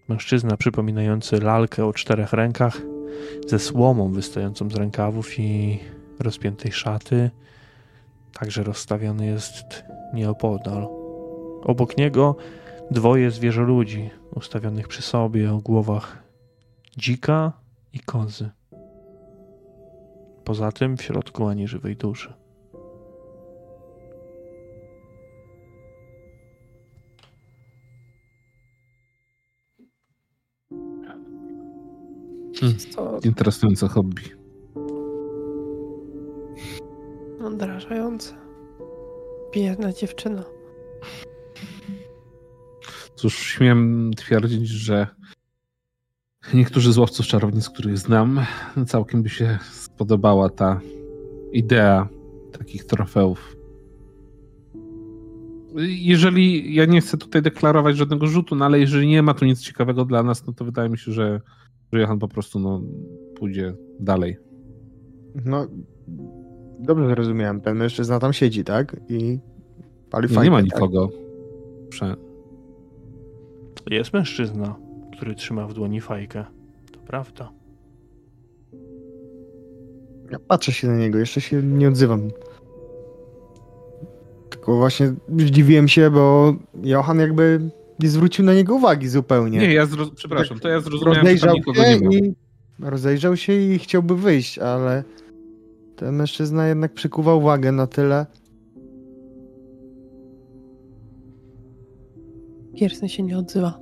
Mężczyzna 0.08 0.56
przypominający 0.56 1.40
lalkę 1.40 1.86
o 1.86 1.92
czterech 1.92 2.32
rękach, 2.32 2.80
ze 3.46 3.58
słomą 3.58 4.12
wystającą 4.12 4.70
z 4.70 4.74
rękawów 4.74 5.38
i 5.38 5.78
rozpiętej 6.18 6.72
szaty, 6.72 7.30
także 8.32 8.62
rozstawiony 8.62 9.26
jest 9.26 9.84
nieopodal. 10.14 10.88
Obok 11.62 11.96
niego 11.96 12.36
dwoje 12.90 13.30
zwierzoludzi 13.30 14.10
ustawionych 14.34 14.88
przy 14.88 15.02
sobie 15.02 15.52
o 15.52 15.58
głowach 15.58 16.22
dzika 16.96 17.52
i 17.92 18.00
kozy. 18.00 18.50
Poza 20.44 20.72
tym 20.72 20.96
w 20.96 21.02
środku 21.02 21.46
ani 21.46 21.68
żywej 21.68 21.96
duszy. 21.96 22.43
Hmm. 32.60 32.76
To 32.96 33.18
Interesujące 33.24 33.88
hobby. 33.88 34.22
odrażające. 37.44 38.34
Biedna 39.54 39.92
dziewczyna. 39.92 40.44
Cóż, 43.14 43.38
śmiem 43.38 44.10
twierdzić, 44.16 44.68
że 44.68 45.06
niektórzy 46.54 46.92
z 46.92 46.98
łowców 46.98 47.26
czarownic, 47.26 47.68
których 47.68 47.98
znam, 47.98 48.40
całkiem 48.86 49.22
by 49.22 49.28
się 49.28 49.58
spodobała 49.72 50.50
ta 50.50 50.80
idea 51.52 52.08
takich 52.58 52.84
trofeów. 52.84 53.56
Jeżeli, 55.86 56.74
ja 56.74 56.84
nie 56.84 57.00
chcę 57.00 57.16
tutaj 57.16 57.42
deklarować 57.42 57.96
żadnego 57.96 58.26
rzutu, 58.26 58.54
no 58.54 58.64
ale 58.64 58.80
jeżeli 58.80 59.06
nie 59.06 59.22
ma 59.22 59.34
tu 59.34 59.44
nic 59.44 59.60
ciekawego 59.60 60.04
dla 60.04 60.22
nas, 60.22 60.46
no 60.46 60.52
to 60.52 60.64
wydaje 60.64 60.88
mi 60.88 60.98
się, 60.98 61.12
że, 61.12 61.40
że 61.92 62.00
Johan 62.00 62.18
po 62.18 62.28
prostu 62.28 62.60
no, 62.60 62.82
pójdzie 63.36 63.74
dalej. 64.00 64.36
No, 65.44 65.66
dobrze 66.78 67.08
zrozumiałem. 67.08 67.60
Ten 67.60 67.76
mężczyzna 67.76 68.20
tam 68.20 68.32
siedzi, 68.32 68.64
tak? 68.64 68.96
I 69.08 69.38
pali 70.10 70.28
Nie, 70.28 70.34
fajkę, 70.34 70.44
nie 70.44 70.50
ma 70.50 70.56
tak? 70.56 70.64
nikogo. 70.64 71.08
Prze... 71.88 72.16
Jest 73.90 74.12
mężczyzna, 74.12 74.76
który 75.12 75.34
trzyma 75.34 75.66
w 75.66 75.74
dłoni 75.74 76.00
fajkę. 76.00 76.44
To 76.92 77.00
prawda. 77.00 77.52
Ja 80.30 80.38
patrzę 80.38 80.72
się 80.72 80.88
na 80.88 80.96
niego, 80.96 81.18
jeszcze 81.18 81.40
się 81.40 81.62
nie 81.62 81.88
odzywam. 81.88 82.30
Tylko 84.50 84.76
właśnie 84.76 85.14
zdziwiłem 85.38 85.88
się, 85.88 86.10
bo 86.10 86.54
Johan 86.82 87.18
jakby 87.18 87.70
nie 88.00 88.08
zwrócił 88.08 88.44
na 88.44 88.54
niego 88.54 88.74
uwagi 88.74 89.08
zupełnie. 89.08 89.58
Nie, 89.58 89.72
ja 89.72 89.86
zro... 89.86 90.06
przepraszam, 90.06 90.58
to 90.58 90.68
ja 90.68 90.80
zrozumiałem, 90.80 91.36
że 91.36 91.46
tam 91.46 91.56
rozejrzał 91.66 92.12
się 92.12 92.18
i 92.18 92.34
rozejrzał 92.80 93.36
się 93.36 93.52
i 93.52 93.78
chciałby 93.78 94.16
wyjść, 94.16 94.58
ale 94.58 95.04
ten 95.96 96.14
mężczyzna 96.14 96.68
jednak 96.68 96.94
przykuwa 96.94 97.34
uwagę 97.34 97.72
na 97.72 97.86
tyle. 97.86 98.26
Kirsten 102.76 103.08
się 103.08 103.22
nie 103.22 103.38
odzywa. 103.38 103.80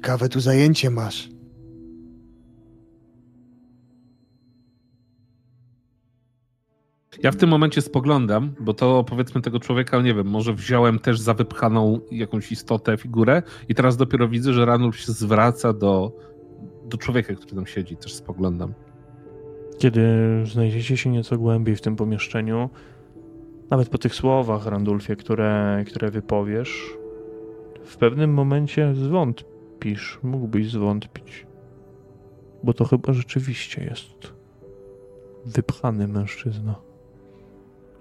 Kawę 0.00 0.28
tu 0.28 0.40
zajęcie 0.40 0.90
masz. 0.90 1.30
Ja 7.22 7.30
w 7.30 7.36
tym 7.36 7.50
momencie 7.50 7.82
spoglądam, 7.82 8.54
bo 8.60 8.74
to 8.74 9.04
powiedzmy 9.04 9.40
tego 9.40 9.60
człowieka, 9.60 10.02
nie 10.02 10.14
wiem, 10.14 10.26
może 10.26 10.54
wziąłem 10.54 10.98
też 10.98 11.20
za 11.20 11.34
wypchaną 11.34 12.00
jakąś 12.10 12.52
istotę, 12.52 12.96
figurę 12.96 13.42
i 13.68 13.74
teraz 13.74 13.96
dopiero 13.96 14.28
widzę, 14.28 14.52
że 14.52 14.64
Ranulf 14.64 14.96
się 14.96 15.12
zwraca 15.12 15.72
do, 15.72 16.12
do 16.84 16.96
człowieka, 16.96 17.34
który 17.34 17.54
tam 17.54 17.66
siedzi, 17.66 17.96
też 17.96 18.14
spoglądam. 18.14 18.74
Kiedy 19.78 20.02
znajdziecie 20.44 20.96
się 20.96 21.10
nieco 21.10 21.38
głębiej 21.38 21.76
w 21.76 21.80
tym 21.80 21.96
pomieszczeniu, 21.96 22.70
nawet 23.70 23.88
po 23.88 23.98
tych 23.98 24.14
słowach, 24.14 24.66
Randulfie, 24.66 25.16
które, 25.16 25.84
które 25.86 26.10
wypowiesz, 26.10 26.96
w 27.84 27.96
pewnym 27.96 28.34
momencie 28.34 28.94
zwątpisz, 28.94 30.18
mógłbyś 30.22 30.70
zwątpić. 30.70 31.46
Bo 32.64 32.72
to 32.72 32.84
chyba 32.84 33.12
rzeczywiście 33.12 33.84
jest 33.84 34.32
wypchany 35.46 36.08
mężczyzna. 36.08 36.91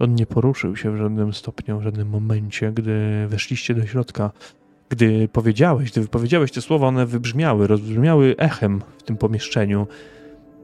On 0.01 0.15
nie 0.15 0.25
poruszył 0.25 0.75
się 0.75 0.91
w 0.91 0.97
żadnym 0.97 1.33
stopniu, 1.33 1.79
w 1.79 1.83
żadnym 1.83 2.09
momencie, 2.09 2.71
gdy 2.71 3.27
weszliście 3.27 3.73
do 3.75 3.85
środka. 3.85 4.31
Gdy 4.89 5.27
powiedziałeś, 5.27 5.91
gdy 5.91 6.01
wypowiedziałeś 6.01 6.51
te 6.51 6.61
słowa, 6.61 6.87
one 6.87 7.05
wybrzmiały, 7.05 7.67
rozbrzmiały 7.67 8.35
echem 8.37 8.81
w 8.97 9.03
tym 9.03 9.17
pomieszczeniu 9.17 9.87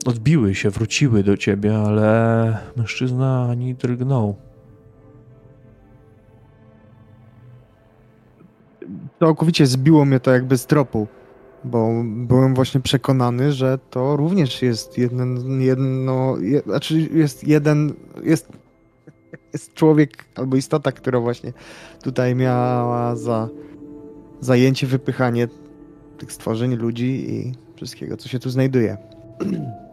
odbiły 0.06 0.56
się, 0.56 0.70
wróciły 0.70 1.24
do 1.24 1.38
ciebie, 1.38 1.78
ale 1.78 2.58
mężczyzna 2.76 3.48
ani 3.52 3.76
drgnął. 3.76 4.36
Całkowicie 9.20 9.66
zbiło 9.66 10.06
mnie 10.06 10.20
to 10.20 10.32
jakby 10.32 10.58
z 10.58 10.66
tropu, 10.66 11.08
bo 11.64 12.04
byłem 12.06 12.56
właśnie 12.56 12.82
przekonany, 12.82 13.52
że 13.52 13.80
to 13.90 14.16
również 14.16 14.62
jest 14.62 14.98
jeden, 14.98 15.62
jedno, 15.62 16.38
je, 16.38 16.62
znaczy 16.62 17.10
jest 17.14 17.48
jeden, 17.48 17.94
jest, 18.24 18.66
jest 19.54 19.74
człowiek 19.74 20.26
albo 20.36 20.58
istota, 20.58 20.92
która 20.92 21.20
właśnie 21.20 21.54
tutaj 22.04 22.36
miała 22.36 23.16
za 23.16 23.50
zajęcie 24.40 24.88
wypychanie 24.88 25.48
tych 26.18 26.32
stworzeń, 26.32 26.76
ludzi 26.76 27.32
i 27.34 27.54
wszystkiego, 27.76 28.18
co 28.18 28.30
się 28.30 28.40
tu 28.40 28.50
znajduje. 28.50 28.98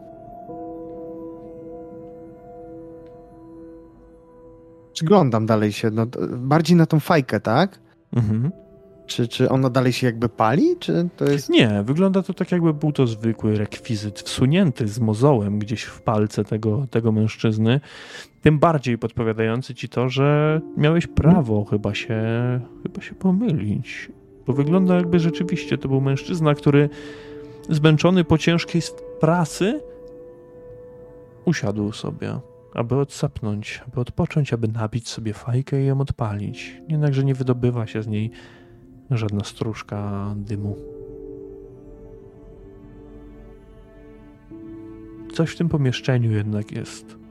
Przyglądam 4.93 5.45
dalej 5.45 5.71
się, 5.71 5.91
no, 5.91 6.05
bardziej 6.37 6.77
na 6.77 6.85
tą 6.85 6.99
fajkę, 6.99 7.39
tak? 7.39 7.79
Mhm. 8.13 8.51
Czy, 9.05 9.27
czy 9.27 9.49
ona 9.49 9.69
dalej 9.69 9.93
się 9.93 10.07
jakby 10.07 10.29
pali, 10.29 10.77
czy 10.79 11.09
to 11.17 11.25
jest... 11.25 11.49
Nie, 11.49 11.83
wygląda 11.83 12.23
to 12.23 12.33
tak, 12.33 12.51
jakby 12.51 12.73
był 12.73 12.91
to 12.91 13.07
zwykły 13.07 13.57
rekwizyt 13.57 14.19
wsunięty 14.19 14.87
z 14.87 14.99
mozołem 14.99 15.59
gdzieś 15.59 15.83
w 15.83 16.01
palce 16.01 16.43
tego, 16.43 16.87
tego 16.87 17.11
mężczyzny. 17.11 17.79
Tym 18.45 18.59
bardziej 18.59 18.97
podpowiadający 18.97 19.75
ci 19.75 19.89
to, 19.89 20.09
że 20.09 20.61
miałeś 20.77 21.07
prawo 21.07 21.65
chyba 21.65 21.93
się, 21.93 22.21
chyba 22.83 23.01
się 23.01 23.15
pomylić. 23.15 24.11
Bo 24.47 24.53
wygląda 24.53 24.95
jakby 24.95 25.19
rzeczywiście 25.19 25.77
to 25.77 25.87
był 25.87 26.01
mężczyzna, 26.01 26.55
który 26.55 26.89
zmęczony 27.69 28.23
po 28.23 28.37
ciężkiej 28.37 28.81
pracy 29.19 29.81
usiadł 31.45 31.91
sobie, 31.91 32.39
aby 32.73 32.95
odsapnąć, 32.95 33.81
aby 33.87 34.01
odpocząć, 34.01 34.53
aby 34.53 34.67
nabić 34.67 35.09
sobie 35.09 35.33
fajkę 35.33 35.83
i 35.83 35.85
ją 35.85 36.01
odpalić. 36.01 36.81
Jednakże 36.89 37.23
nie 37.23 37.33
wydobywa 37.35 37.87
się 37.87 38.03
z 38.03 38.07
niej 38.07 38.31
żadna 39.11 39.43
stróżka 39.43 40.33
dymu. 40.35 40.75
Coś 45.33 45.51
w 45.51 45.57
tym 45.57 45.69
pomieszczeniu 45.69 46.31
jednak 46.31 46.71
jest 46.71 47.24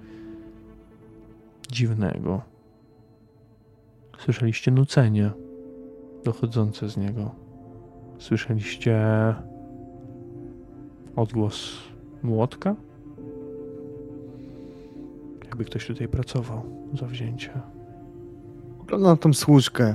dziwnego. 1.74 2.42
Słyszeliście 4.18 4.70
nucenie 4.70 5.30
dochodzące 6.24 6.88
z 6.88 6.96
niego. 6.96 7.30
Słyszeliście 8.18 9.04
odgłos 11.16 11.70
młotka? 12.22 12.76
Jakby 15.44 15.64
ktoś 15.64 15.86
tutaj 15.86 16.08
pracował 16.08 16.62
zawzięcie. 16.94 17.50
Oglądam 18.80 19.10
na 19.10 19.16
tą 19.16 19.32
służkę. 19.32 19.94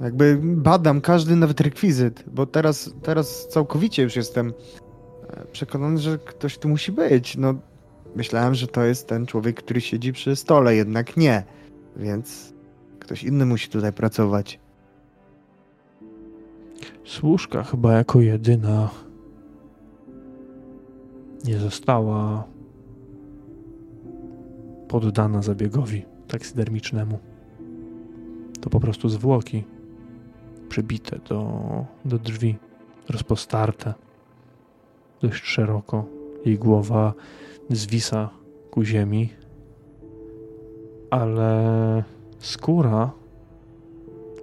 Jakby 0.00 0.38
badam 0.42 1.00
każdy 1.00 1.36
nawet 1.36 1.60
rekwizyt, 1.60 2.24
bo 2.32 2.46
teraz, 2.46 2.94
teraz 3.02 3.48
całkowicie 3.48 4.02
już 4.02 4.16
jestem 4.16 4.52
e, 5.28 5.44
przekonany, 5.52 5.98
że 5.98 6.18
ktoś 6.18 6.58
tu 6.58 6.68
musi 6.68 6.92
być. 6.92 7.36
No, 7.36 7.54
myślałem, 8.16 8.54
że 8.54 8.66
to 8.66 8.84
jest 8.84 9.08
ten 9.08 9.26
człowiek, 9.26 9.56
który 9.56 9.80
siedzi 9.80 10.12
przy 10.12 10.36
stole, 10.36 10.74
jednak 10.76 11.16
nie. 11.16 11.42
Więc 11.96 12.54
ktoś 12.98 13.24
inny 13.24 13.46
musi 13.46 13.68
tutaj 13.68 13.92
pracować. 13.92 14.58
Służka 17.04 17.62
chyba 17.62 17.92
jako 17.92 18.20
jedyna 18.20 18.90
nie 21.44 21.58
została 21.58 22.44
poddana 24.88 25.42
zabiegowi 25.42 26.04
taksidermicznemu. 26.28 27.18
To 28.60 28.70
po 28.70 28.80
prostu 28.80 29.08
zwłoki 29.08 29.64
przybite 30.68 31.18
do, 31.28 31.60
do 32.04 32.18
drzwi, 32.18 32.56
rozpostarte 33.08 33.94
dość 35.22 35.44
szeroko. 35.44 36.06
Jej 36.44 36.58
głowa 36.58 37.14
zwisa 37.70 38.30
ku 38.70 38.84
ziemi, 38.84 39.32
ale 41.10 42.04
skóra 42.38 43.20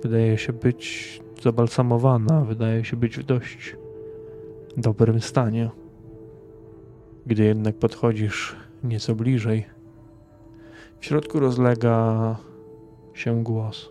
Wydaje 0.03 0.37
się 0.37 0.53
być 0.53 1.19
zabalsamowana, 1.43 2.41
wydaje 2.41 2.85
się 2.85 2.97
być 2.97 3.17
w 3.17 3.23
dość 3.23 3.75
dobrym 4.77 5.21
stanie. 5.21 5.69
Gdy 7.25 7.43
jednak 7.43 7.75
podchodzisz 7.75 8.55
nieco 8.83 9.15
bliżej, 9.15 9.65
w 10.99 11.05
środku 11.05 11.39
rozlega 11.39 12.35
się 13.13 13.43
głos. 13.43 13.89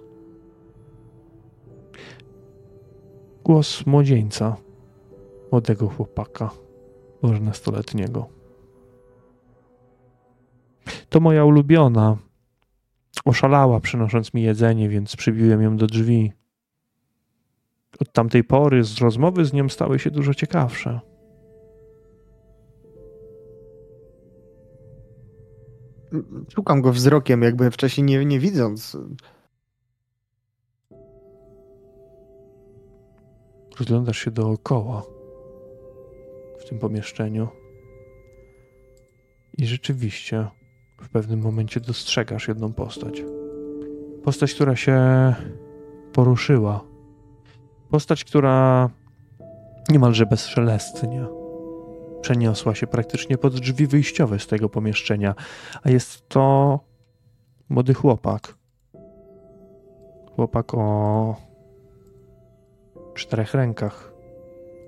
Głos 3.44 3.86
młodzieńca, 3.86 4.56
młodego 5.52 5.88
chłopaka, 5.88 6.50
może 7.22 7.40
nastoletniego. 7.40 8.35
To 11.08 11.20
moja 11.20 11.44
ulubiona. 11.44 12.16
Oszalała, 13.24 13.80
przynosząc 13.80 14.34
mi 14.34 14.42
jedzenie, 14.42 14.88
więc 14.88 15.16
przybiłem 15.16 15.62
ją 15.62 15.76
do 15.76 15.86
drzwi. 15.86 16.32
Od 18.00 18.12
tamtej 18.12 18.44
pory 18.44 18.84
z 18.84 18.98
rozmowy 18.98 19.44
z 19.44 19.52
nią 19.52 19.68
stały 19.68 19.98
się 19.98 20.10
dużo 20.10 20.34
ciekawsze. 20.34 21.00
Szukam 26.54 26.82
go 26.82 26.92
wzrokiem, 26.92 27.42
jakby 27.42 27.70
wcześniej 27.70 28.04
nie, 28.04 28.24
nie 28.24 28.40
widząc. 28.40 28.96
Rozglądasz 33.78 34.18
się 34.18 34.30
dookoła 34.30 35.02
w 36.58 36.68
tym 36.68 36.78
pomieszczeniu. 36.78 37.48
I 39.58 39.66
rzeczywiście 39.66 40.46
w 41.00 41.08
pewnym 41.08 41.40
momencie 41.40 41.80
dostrzegasz 41.80 42.48
jedną 42.48 42.72
postać. 42.72 43.22
Postać, 44.24 44.54
która 44.54 44.76
się 44.76 45.00
poruszyła. 46.12 46.84
Postać, 47.90 48.24
która 48.24 48.90
niemalże 49.88 50.26
bezszelestnie 50.26 51.26
przeniosła 52.20 52.74
się 52.74 52.86
praktycznie 52.86 53.38
pod 53.38 53.54
drzwi 53.54 53.86
wyjściowe 53.86 54.38
z 54.38 54.46
tego 54.46 54.68
pomieszczenia, 54.68 55.34
a 55.82 55.90
jest 55.90 56.28
to 56.28 56.80
młody 57.68 57.94
chłopak. 57.94 58.54
Chłopak 60.36 60.74
o 60.74 61.36
czterech 63.14 63.54
rękach, 63.54 64.12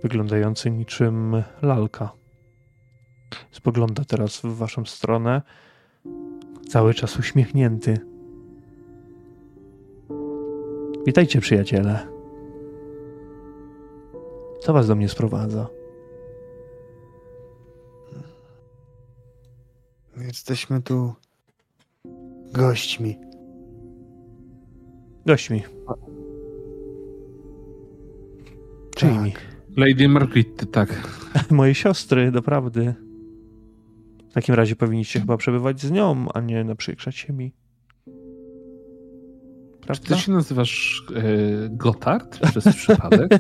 wyglądający 0.03 0.71
niczym 0.71 1.43
lalka. 1.63 2.13
Spogląda 3.51 4.05
teraz 4.05 4.41
w 4.41 4.57
waszą 4.57 4.85
stronę, 4.85 5.43
cały 6.69 6.95
czas 6.95 7.19
uśmiechnięty. 7.19 7.99
Witajcie, 11.07 11.41
przyjaciele. 11.41 12.09
Co 14.61 14.73
was 14.73 14.87
do 14.89 14.95
mnie 14.95 15.09
sprowadza? 15.09 15.69
Jesteśmy 20.17 20.83
tu 20.83 21.13
gośćmi. 22.53 23.19
Gośćmi. 25.27 25.63
Czyimi? 28.97 29.33
Tak. 29.33 29.43
Lady 29.77 30.09
Margrit, 30.09 30.71
tak. 30.71 31.19
Moje 31.51 31.75
siostry, 31.75 32.31
doprawdy. 32.33 33.08
W 34.39 34.41
takim 34.41 34.55
razie 34.55 34.77
powinniście 34.77 35.21
chyba 35.21 35.37
przebywać 35.37 35.81
z 35.81 35.91
nią, 35.91 36.27
a 36.35 36.41
nie 36.41 36.65
naprzykrzać 36.65 37.17
się 37.17 37.33
mi. 37.33 37.53
Czy 39.81 39.87
Prawda? 39.87 40.17
ty 40.17 40.21
się 40.21 40.33
nazywasz 40.33 41.03
e, 41.17 41.23
Gotthard 41.71 42.39
przez 42.39 42.77
przypadek? 42.77 43.31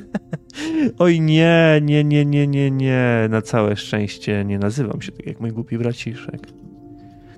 Oj 0.98 1.20
nie, 1.20 1.80
nie, 1.82 2.04
nie, 2.04 2.24
nie, 2.24 2.46
nie, 2.46 2.70
nie. 2.70 3.26
Na 3.30 3.42
całe 3.42 3.76
szczęście 3.76 4.44
nie 4.44 4.58
nazywam 4.58 5.02
się 5.02 5.12
tak 5.12 5.26
jak 5.26 5.40
mój 5.40 5.52
głupi 5.52 5.78
braciszek. 5.78 6.48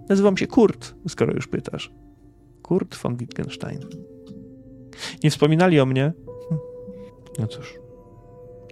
Nazywam 0.08 0.36
się 0.36 0.46
Kurt, 0.46 0.94
skoro 1.08 1.34
już 1.34 1.48
pytasz. 1.48 1.92
Kurt 2.62 2.96
von 2.96 3.16
Wittgenstein. 3.16 3.80
Nie 5.24 5.30
wspominali 5.30 5.80
o 5.80 5.86
mnie? 5.86 6.12
Hm. 6.48 6.60
No 7.38 7.46
cóż, 7.46 7.74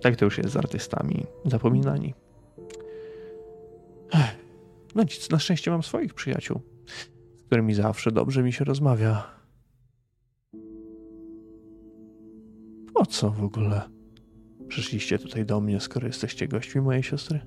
tak 0.02 0.16
to 0.16 0.24
już 0.24 0.38
jest 0.38 0.50
z 0.50 0.56
artystami. 0.56 1.26
Zapominani. 1.44 2.14
Ech. 4.14 4.47
No 4.94 5.02
nic, 5.02 5.30
na 5.30 5.38
szczęście 5.38 5.70
mam 5.70 5.82
swoich 5.82 6.14
przyjaciół, 6.14 6.60
z 7.36 7.42
którymi 7.42 7.74
zawsze 7.74 8.12
dobrze 8.12 8.42
mi 8.42 8.52
się 8.52 8.64
rozmawia. 8.64 9.38
Po 12.94 13.06
co 13.06 13.30
w 13.30 13.44
ogóle 13.44 13.82
przyszliście 14.68 15.18
tutaj 15.18 15.46
do 15.46 15.60
mnie, 15.60 15.80
skoro 15.80 16.06
jesteście 16.06 16.48
gośćmi 16.48 16.80
mojej 16.80 17.02
siostry? 17.02 17.40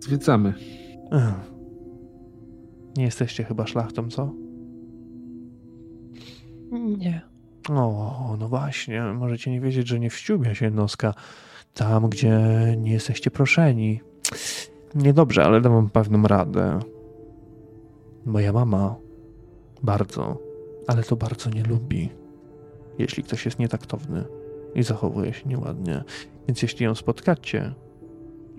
Zwiedzamy. 0.00 0.54
Ech. 1.12 1.52
Nie 2.96 3.04
jesteście 3.04 3.44
chyba 3.44 3.66
szlachtą, 3.66 4.10
co? 4.10 4.34
Nie. 6.98 7.20
O, 7.68 8.36
no 8.40 8.48
właśnie, 8.48 9.02
możecie 9.02 9.50
nie 9.50 9.60
wiedzieć, 9.60 9.88
że 9.88 10.00
nie 10.00 10.10
wściubia 10.10 10.54
się 10.54 10.70
noska 10.70 11.14
tam, 11.74 12.08
gdzie 12.08 12.38
nie 12.78 12.92
jesteście 12.92 13.30
proszeni. 13.30 14.00
Niedobrze, 14.94 15.44
ale 15.44 15.60
dam 15.60 15.72
wam 15.72 15.90
pewną 15.90 16.22
radę. 16.22 16.78
Moja 18.26 18.52
mama 18.52 18.96
bardzo, 19.82 20.38
ale 20.86 21.02
to 21.02 21.16
bardzo 21.16 21.50
nie 21.50 21.62
lubi, 21.62 22.08
jeśli 22.98 23.22
ktoś 23.22 23.44
jest 23.44 23.58
nietaktowny 23.58 24.24
i 24.74 24.82
zachowuje 24.82 25.32
się 25.32 25.48
nieładnie. 25.48 26.04
Więc 26.48 26.62
jeśli 26.62 26.84
ją 26.84 26.94
spotkacie 26.94 27.74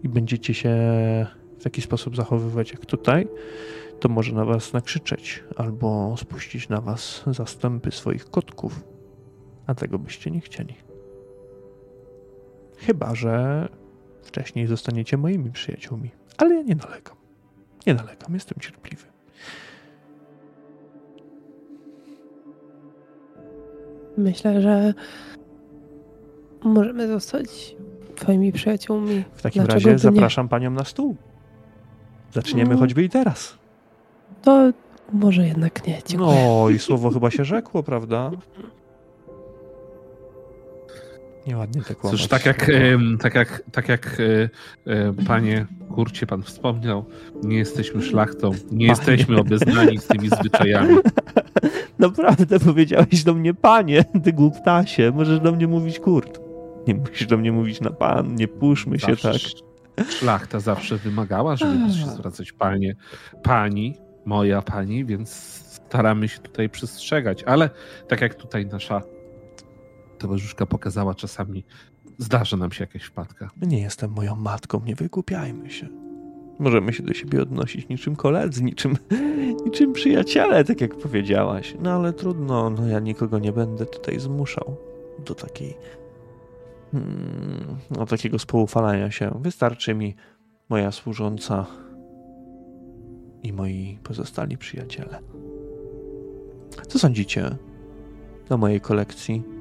i 0.04 0.10
będziecie 0.10 0.54
się 0.54 0.70
w 1.60 1.64
taki 1.64 1.82
sposób 1.82 2.16
zachowywać 2.16 2.72
jak 2.72 2.86
tutaj, 2.86 3.28
to 4.00 4.10
może 4.10 4.34
na 4.34 4.46
was 4.46 4.74
nakrzyczeć 4.74 5.44
albo 5.56 6.16
spuścić 6.18 6.70
na 6.70 6.82
was 6.82 7.24
zastępy 7.28 7.92
swoich 7.92 8.26
kotków, 8.26 8.84
a 9.68 9.76
tego 9.76 10.00
byście 10.00 10.32
nie 10.32 10.42
chcieli. 10.42 10.76
Chyba, 12.78 13.16
że 13.16 13.68
wcześniej 14.22 14.68
zostaniecie 14.68 15.18
moimi 15.18 15.52
przyjaciółmi, 15.52 16.12
ale 16.40 16.56
ja 16.56 16.62
nie 16.62 16.76
nalegam. 16.76 17.16
Nie 17.88 17.94
nalegam, 17.94 18.34
jestem 18.34 18.60
cierpliwy. 18.60 19.04
Myślę, 24.18 24.62
że 24.62 24.94
możemy 26.64 27.08
zostać 27.08 27.76
twoimi 28.16 28.52
przyjaciółmi. 28.52 29.24
W 29.34 29.42
takim 29.42 29.64
Dlaczego 29.64 29.74
razie 29.74 29.86
by 30.08 30.14
nie? 30.14 30.16
zapraszam 30.16 30.50
panią 30.50 30.72
na 30.72 30.84
stół. 30.84 31.16
Zaczniemy 32.34 32.74
No. 32.74 32.80
choćby 32.80 33.04
i 33.04 33.10
teraz. 33.10 33.58
To 34.42 34.72
może 35.14 35.48
jednak 35.48 35.88
nie. 35.88 36.00
Dziękuję. 36.06 36.46
No 36.48 36.70
i 36.70 36.80
słowo 36.80 37.12
chyba 37.12 37.32
się 37.32 37.46
rzekło, 37.46 37.84
prawda? 37.84 38.32
Nieładnie 41.50 41.82
tak. 41.82 41.98
Cóż, 42.12 42.28
tak 42.28 42.46
jak, 42.46 42.72
tak 43.22 43.36
jak, 43.36 43.64
tak 43.72 43.90
jak 43.90 44.18
e, 44.20 44.50
e, 44.94 45.14
panie 45.28 45.66
Kurcie 45.96 46.28
pan 46.28 46.44
wspomniał, 46.44 47.06
nie 47.44 47.58
jesteśmy 47.58 48.02
szlachtą, 48.02 48.52
nie 48.72 48.88
jesteśmy 48.88 49.40
obeznani 49.40 49.98
z 49.98 50.08
tymi 50.08 50.30
zwyczajami. 50.30 50.96
Naprawdę 52.00 52.60
powiedziałeś 52.60 53.24
do 53.24 53.34
mnie 53.34 53.54
panie, 53.54 54.06
ty 54.24 54.34
głuptasie. 54.34 55.12
Możesz 55.16 55.40
do 55.40 55.52
mnie 55.52 55.68
mówić 55.68 56.00
kurt. 56.00 56.40
Nie 56.88 56.96
musisz 56.96 57.28
do 57.28 57.38
mnie 57.38 57.52
mówić 57.52 57.82
na 57.82 57.90
pan, 57.92 58.36
nie 58.36 58.48
puszmy 58.48 59.00
się 59.00 59.08
Zawsze 59.08 59.28
tak. 59.32 59.36
sz- 59.36 59.64
Szlachta 60.10 60.60
zawsze 60.60 60.98
wymagała, 60.98 61.56
żeby 61.56 61.94
się 61.94 62.06
zwracać 62.10 62.52
panie, 62.52 62.96
pani, 63.44 63.98
moja 64.26 64.62
pani, 64.62 65.06
więc 65.06 65.30
staramy 65.88 66.28
się 66.28 66.40
tutaj 66.40 66.70
przestrzegać, 66.70 67.44
ale 67.44 67.70
tak 68.08 68.22
jak 68.22 68.36
tutaj 68.36 68.66
nasza 68.66 69.02
towarzyszka 70.20 70.66
pokazała, 70.66 71.16
czasami 71.16 71.66
zdarza 72.18 72.58
nam 72.58 72.72
się 72.72 72.84
jakaś 72.84 73.04
wpadka. 73.04 73.50
Nie 73.62 73.82
jestem 73.82 74.12
moją 74.12 74.36
matką, 74.36 74.82
nie 74.86 74.96
wygłupiajmy 74.96 75.70
się. 75.70 75.88
Możemy 76.60 76.94
się 76.94 77.04
do 77.04 77.14
siebie 77.14 77.42
odnosić 77.42 77.90
niczym 77.90 78.16
koledzy, 78.16 78.64
niczym, 78.64 78.98
niczym 79.66 79.94
przyjaciele, 79.94 80.64
tak 80.64 80.82
jak 80.82 80.96
powiedziałaś. 80.96 81.76
No 81.82 81.92
ale 81.92 82.14
trudno, 82.14 82.70
no 82.70 82.88
ja 82.88 83.00
nikogo 83.00 83.40
nie 83.40 83.52
będę 83.52 83.86
tutaj 83.86 84.20
zmuszał 84.20 84.78
do 85.26 85.36
takiej. 85.36 85.78
Hmm, 86.92 87.78
do 87.92 88.06
takiego 88.06 88.40
spoufalania 88.40 89.12
się. 89.12 89.40
Wystarczy 89.42 89.96
mi 89.96 90.16
moja 90.70 90.92
służąca 90.92 91.66
i 93.44 93.54
moi 93.54 94.00
pozostali 94.04 94.58
przyjaciele. 94.58 95.20
Co 96.88 97.00
sądzicie 97.00 97.56
o 98.50 98.58
mojej 98.58 98.82
kolekcji? 98.82 99.59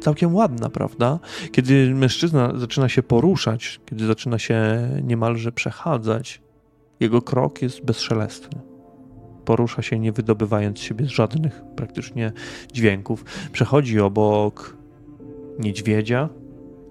Całkiem 0.00 0.34
ładna, 0.34 0.70
prawda? 0.70 1.18
Kiedy 1.52 1.94
mężczyzna 1.94 2.52
zaczyna 2.58 2.88
się 2.88 3.02
poruszać, 3.02 3.80
kiedy 3.86 4.06
zaczyna 4.06 4.38
się 4.38 4.88
niemalże 5.02 5.52
przechadzać, 5.52 6.42
jego 7.00 7.22
krok 7.22 7.62
jest 7.62 7.84
bezszelestny. 7.84 8.60
porusza 9.44 9.82
się 9.82 9.98
nie 9.98 10.12
wydobywając 10.12 10.78
z 10.78 10.82
siebie 10.82 11.06
żadnych 11.08 11.62
praktycznie 11.76 12.32
dźwięków. 12.72 13.24
Przechodzi 13.52 14.00
obok 14.00 14.76
niedźwiedzia, 15.58 16.28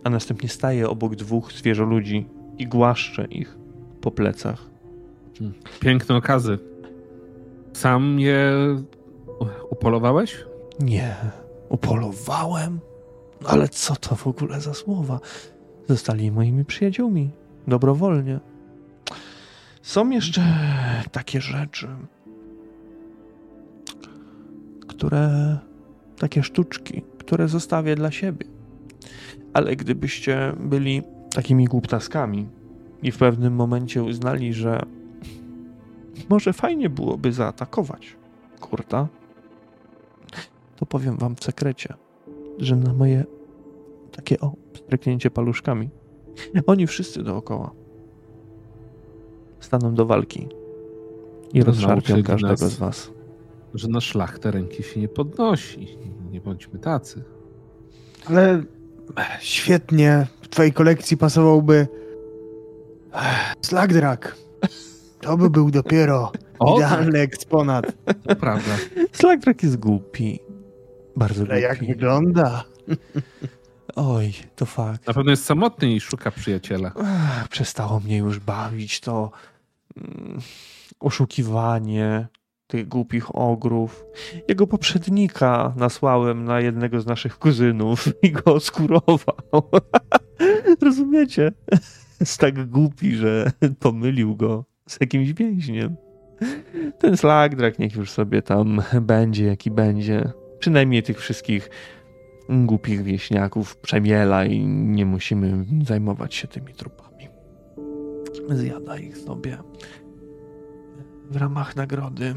a 0.03 0.09
następnie 0.09 0.49
staje 0.49 0.89
obok 0.89 1.15
dwóch 1.15 1.51
zwierzoludzi 1.51 2.27
i 2.57 2.67
głaszcze 2.67 3.25
ich 3.25 3.57
po 4.01 4.11
plecach. 4.11 4.69
Piękne 5.79 6.15
okazy. 6.15 6.59
Sam 7.73 8.19
je 8.19 8.51
upolowałeś? 9.69 10.45
Nie, 10.79 11.15
upolowałem? 11.69 12.79
Ale 13.45 13.69
co 13.69 13.95
to 13.95 14.15
w 14.15 14.27
ogóle 14.27 14.61
za 14.61 14.73
słowa? 14.73 15.19
Zostali 15.89 16.31
moimi 16.31 16.65
przyjaciółmi, 16.65 17.31
dobrowolnie. 17.67 18.39
Są 19.81 20.09
jeszcze 20.09 20.41
takie 21.11 21.41
rzeczy, 21.41 21.87
które, 24.87 25.57
takie 26.17 26.43
sztuczki, 26.43 27.03
które 27.17 27.47
zostawię 27.47 27.95
dla 27.95 28.11
siebie. 28.11 28.45
Ale 29.53 29.75
gdybyście 29.75 30.53
byli 30.59 31.01
takimi 31.35 31.65
głuptaskami 31.65 32.47
i 33.03 33.11
w 33.11 33.17
pewnym 33.17 33.55
momencie 33.55 34.03
uznali, 34.03 34.53
że 34.53 34.81
może 36.29 36.53
fajnie 36.53 36.89
byłoby 36.89 37.31
zaatakować 37.31 38.17
kurta, 38.59 39.07
to 40.75 40.85
powiem 40.85 41.17
wam 41.17 41.35
w 41.35 41.43
sekrecie, 41.43 41.93
że 42.57 42.75
na 42.75 42.93
moje 42.93 43.23
takie 44.11 44.39
o, 44.39 44.53
streknięcie 44.77 45.31
paluszkami, 45.31 45.89
oni 46.67 46.87
wszyscy 46.87 47.23
dookoła 47.23 47.71
staną 49.59 49.93
do 49.95 50.05
walki 50.05 50.47
i 51.53 51.59
No, 51.59 51.65
rozszarpią 51.65 52.23
każdego 52.23 52.65
nas. 52.65 52.73
z 52.73 52.77
was. 52.77 53.11
Że 53.73 53.87
na 53.87 54.01
szlachtę 54.01 54.51
ręki 54.51 54.83
się 54.83 54.99
nie 54.99 55.07
podnosi. 55.07 55.97
Nie 56.31 56.41
bądźmy 56.41 56.79
tacy. 56.79 57.23
Ale 58.25 58.63
świetnie. 59.39 60.27
W 60.41 60.47
twojej 60.47 60.73
kolekcji 60.73 61.17
pasowałby 61.17 61.87
Slagdrak. 63.61 64.35
To 65.21 65.37
by 65.37 65.49
był 65.49 65.71
dopiero 65.71 66.31
O, 66.59 66.75
idealny 66.77 67.19
eksponat. 67.19 67.85
to 68.27 68.35
prawda. 68.35 68.71
Slagdrak 69.11 69.63
jest 69.63 69.77
głupi. 69.77 70.39
Bardzo 71.15 71.43
Ale 71.43 71.61
jak 71.61 71.85
wygląda? 71.85 72.63
Oj, 73.95 74.33
to 74.55 74.65
fakt. 74.65 75.07
Na 75.07 75.13
pewno 75.13 75.31
jest 75.31 75.45
samotny 75.45 75.91
i 75.93 75.99
szuka 75.99 76.31
przyjaciela. 76.31 76.91
Ach, 76.95 77.47
przestało 77.47 77.99
mnie 77.99 78.17
już 78.17 78.39
bawić 78.39 78.99
to 78.99 79.31
mm, 79.97 80.39
oszukiwanie 80.99 82.27
tych 82.67 82.87
głupich 82.87 83.35
ogrów. 83.35 84.05
Jego 84.47 84.67
poprzednika 84.67 85.73
nasłałem 85.75 86.45
na 86.45 86.59
jednego 86.59 87.01
z 87.01 87.05
naszych 87.05 87.39
kuzynów 87.39 88.07
i 88.23 88.31
go 88.31 88.53
oskurował. 88.53 89.71
Rozumiecie? 90.81 91.51
Jest 92.19 92.39
tak 92.39 92.69
głupi, 92.69 93.15
że 93.15 93.51
pomylił 93.79 94.35
go 94.35 94.65
z 94.89 94.97
jakimś 95.01 95.33
więźniem. 95.33 95.95
Ten 96.99 97.17
slagdrak 97.17 97.79
niech 97.79 97.95
już 97.95 98.11
sobie 98.11 98.41
tam 98.41 98.81
będzie, 99.01 99.45
jaki 99.45 99.71
będzie. 99.71 100.31
Przynajmniej 100.59 101.03
tych 101.03 101.19
wszystkich 101.19 101.69
głupich 102.49 103.03
wieśniaków 103.03 103.77
przemiela 103.77 104.45
i 104.45 104.65
nie 104.65 105.05
musimy 105.05 105.65
zajmować 105.85 106.35
się 106.35 106.47
tymi 106.47 106.73
trupami. 106.73 107.29
Zjada 108.49 108.97
ich 108.97 109.17
sobie 109.17 109.57
w 111.29 111.35
ramach 111.35 111.75
nagrody. 111.75 112.35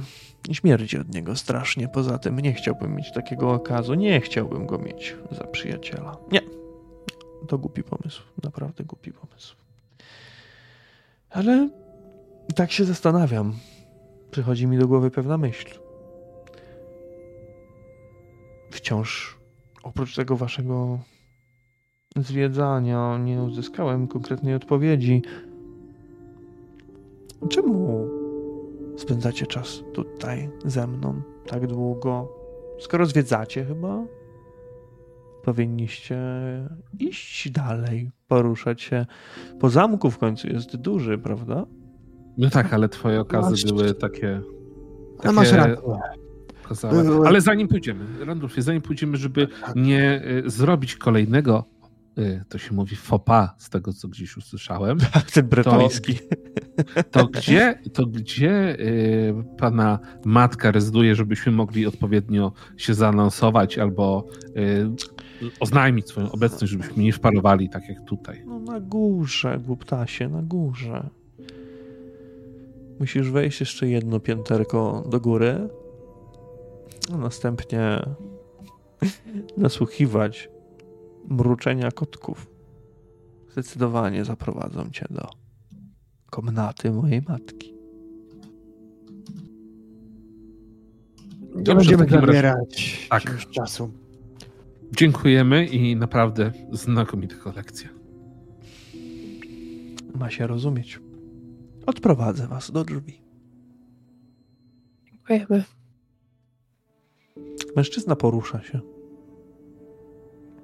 Śmierdzi 0.53 0.99
od 0.99 1.15
niego 1.15 1.37
strasznie. 1.37 1.89
Poza 1.89 2.19
tym 2.19 2.39
nie 2.39 2.53
chciałbym 2.53 2.95
mieć 2.95 3.13
takiego 3.13 3.51
okazu. 3.51 3.95
Nie 3.95 4.21
chciałbym 4.21 4.67
go 4.67 4.79
mieć 4.79 5.17
za 5.31 5.45
przyjaciela. 5.45 6.17
Nie. 6.33 6.41
To 7.49 7.59
głupi 7.59 7.83
pomysł. 7.83 8.23
Naprawdę 8.43 8.85
głupi 8.85 9.13
pomysł. 9.13 9.57
Ale 11.31 11.69
tak 12.55 12.73
się 12.73 12.85
zastanawiam. 12.85 13.55
Przychodzi 14.31 14.67
mi 14.67 14.79
do 14.79 14.89
głowy 14.89 15.11
pewna 15.11 15.39
myśl. 15.39 15.79
Wciąż 18.71 19.39
oprócz 19.83 20.15
tego 20.17 20.37
waszego 20.37 20.99
zwiedzania 22.17 23.19
nie 23.19 23.43
uzyskałem 23.43 24.09
konkretnej 24.09 24.55
odpowiedzi. 24.55 25.23
Czemu 27.49 28.09
spędzacie 28.97 29.47
czas 29.47 29.83
tutaj 29.93 30.51
ze 30.65 30.87
mną 30.87 31.23
tak 31.47 31.67
długo? 31.67 32.29
Skoro 32.81 33.07
zwiedzacie 33.07 33.65
chyba, 33.65 34.05
powinniście 35.45 36.19
iść 36.99 37.51
dalej, 37.51 38.11
poruszać 38.29 38.83
się. 38.83 39.07
Po 39.61 39.71
zamku 39.71 40.11
w 40.11 40.19
końcu 40.19 40.49
jest 40.49 40.77
duży, 40.77 41.19
prawda? 41.19 41.67
No 42.39 42.51
tak, 42.51 42.75
ale 42.75 42.89
twoje 42.89 43.21
okazy 43.21 43.51
Masz- 43.51 43.73
były 43.73 43.95
takie... 43.95 44.41
No 45.25 45.33
masz 45.33 45.51
takie 45.51 45.69
rację. 45.69 45.83
Były- 47.05 47.27
Ale 47.29 47.41
zanim 47.41 47.69
pójdziemy, 47.69 48.05
Randolfie, 48.25 48.63
zanim 48.63 48.83
pójdziemy, 48.83 49.17
żeby 49.17 49.49
nie 49.77 50.23
y, 50.47 50.51
zrobić 50.51 50.97
kolejnego, 50.97 51.65
y, 52.19 52.45
to 52.49 52.59
się 52.59 52.75
mówi 52.75 52.97
fopa 52.97 53.55
z 53.59 53.71
tego, 53.71 53.93
co 53.93 54.09
gdzieś 54.09 54.37
usłyszałem, 54.37 54.99
Ten 55.35 55.47
bretoński. 55.49 56.19
to 57.11 57.27
gdzie, 57.27 57.79
to 57.93 58.07
gdzie 58.07 58.77
y, 58.81 59.35
pana 59.59 59.99
matka 60.25 60.71
rezyduje, 60.71 61.15
żebyśmy 61.15 61.53
mogli 61.53 61.87
odpowiednio 61.87 62.53
się 62.77 62.95
zaanonsować 62.95 63.79
albo 63.79 64.27
oznajmić 65.61 66.09
swoją 66.09 66.33
obecność, 66.33 66.73
żebyśmy 66.73 67.03
nie 67.03 67.13
szparowali 67.13 67.69
tak 67.71 67.89
jak 67.89 68.05
tutaj. 68.05 68.43
No 68.47 68.59
na 68.59 68.81
górze, 68.81 69.59
głuptasie, 69.67 70.29
na 70.29 70.43
górze. 70.43 71.11
Musisz 73.01 73.31
wejść 73.31 73.61
jeszcze 73.61 73.89
jedno 73.89 74.21
pięterko 74.21 75.05
do 75.11 75.21
góry, 75.21 75.69
a 77.13 77.17
następnie 77.17 78.01
nasłuchiwać 79.57 80.51
mruczenia 81.25 81.91
kotków. 81.91 82.51
Zdecydowanie 83.53 84.25
zaprowadzą 84.25 84.91
cię 84.91 85.07
do 85.11 85.29
komnaty 86.31 86.91
mojej 86.91 87.23
matki. 87.29 87.75
Nie 91.57 91.63
Dobrze, 91.63 91.97
będziemy 91.97 92.27
zabierać 92.27 93.07
Tak. 93.11 93.25
już 93.33 93.47
czasu. 93.47 93.91
Dziękujemy 94.97 95.67
i 95.67 95.97
naprawdę 95.97 96.53
znakomita 96.73 97.37
kolekcja. 97.37 97.89
Ma 100.15 100.31
się 100.31 100.47
rozumieć. 100.47 101.01
Odprowadzę 101.87 102.47
was 102.47 102.71
do 102.71 102.85
drzwi. 102.85 103.23
Dziękujemy. 105.07 105.65
Mężczyzna 107.77 108.17
porusza 108.17 108.63
się. 108.63 108.81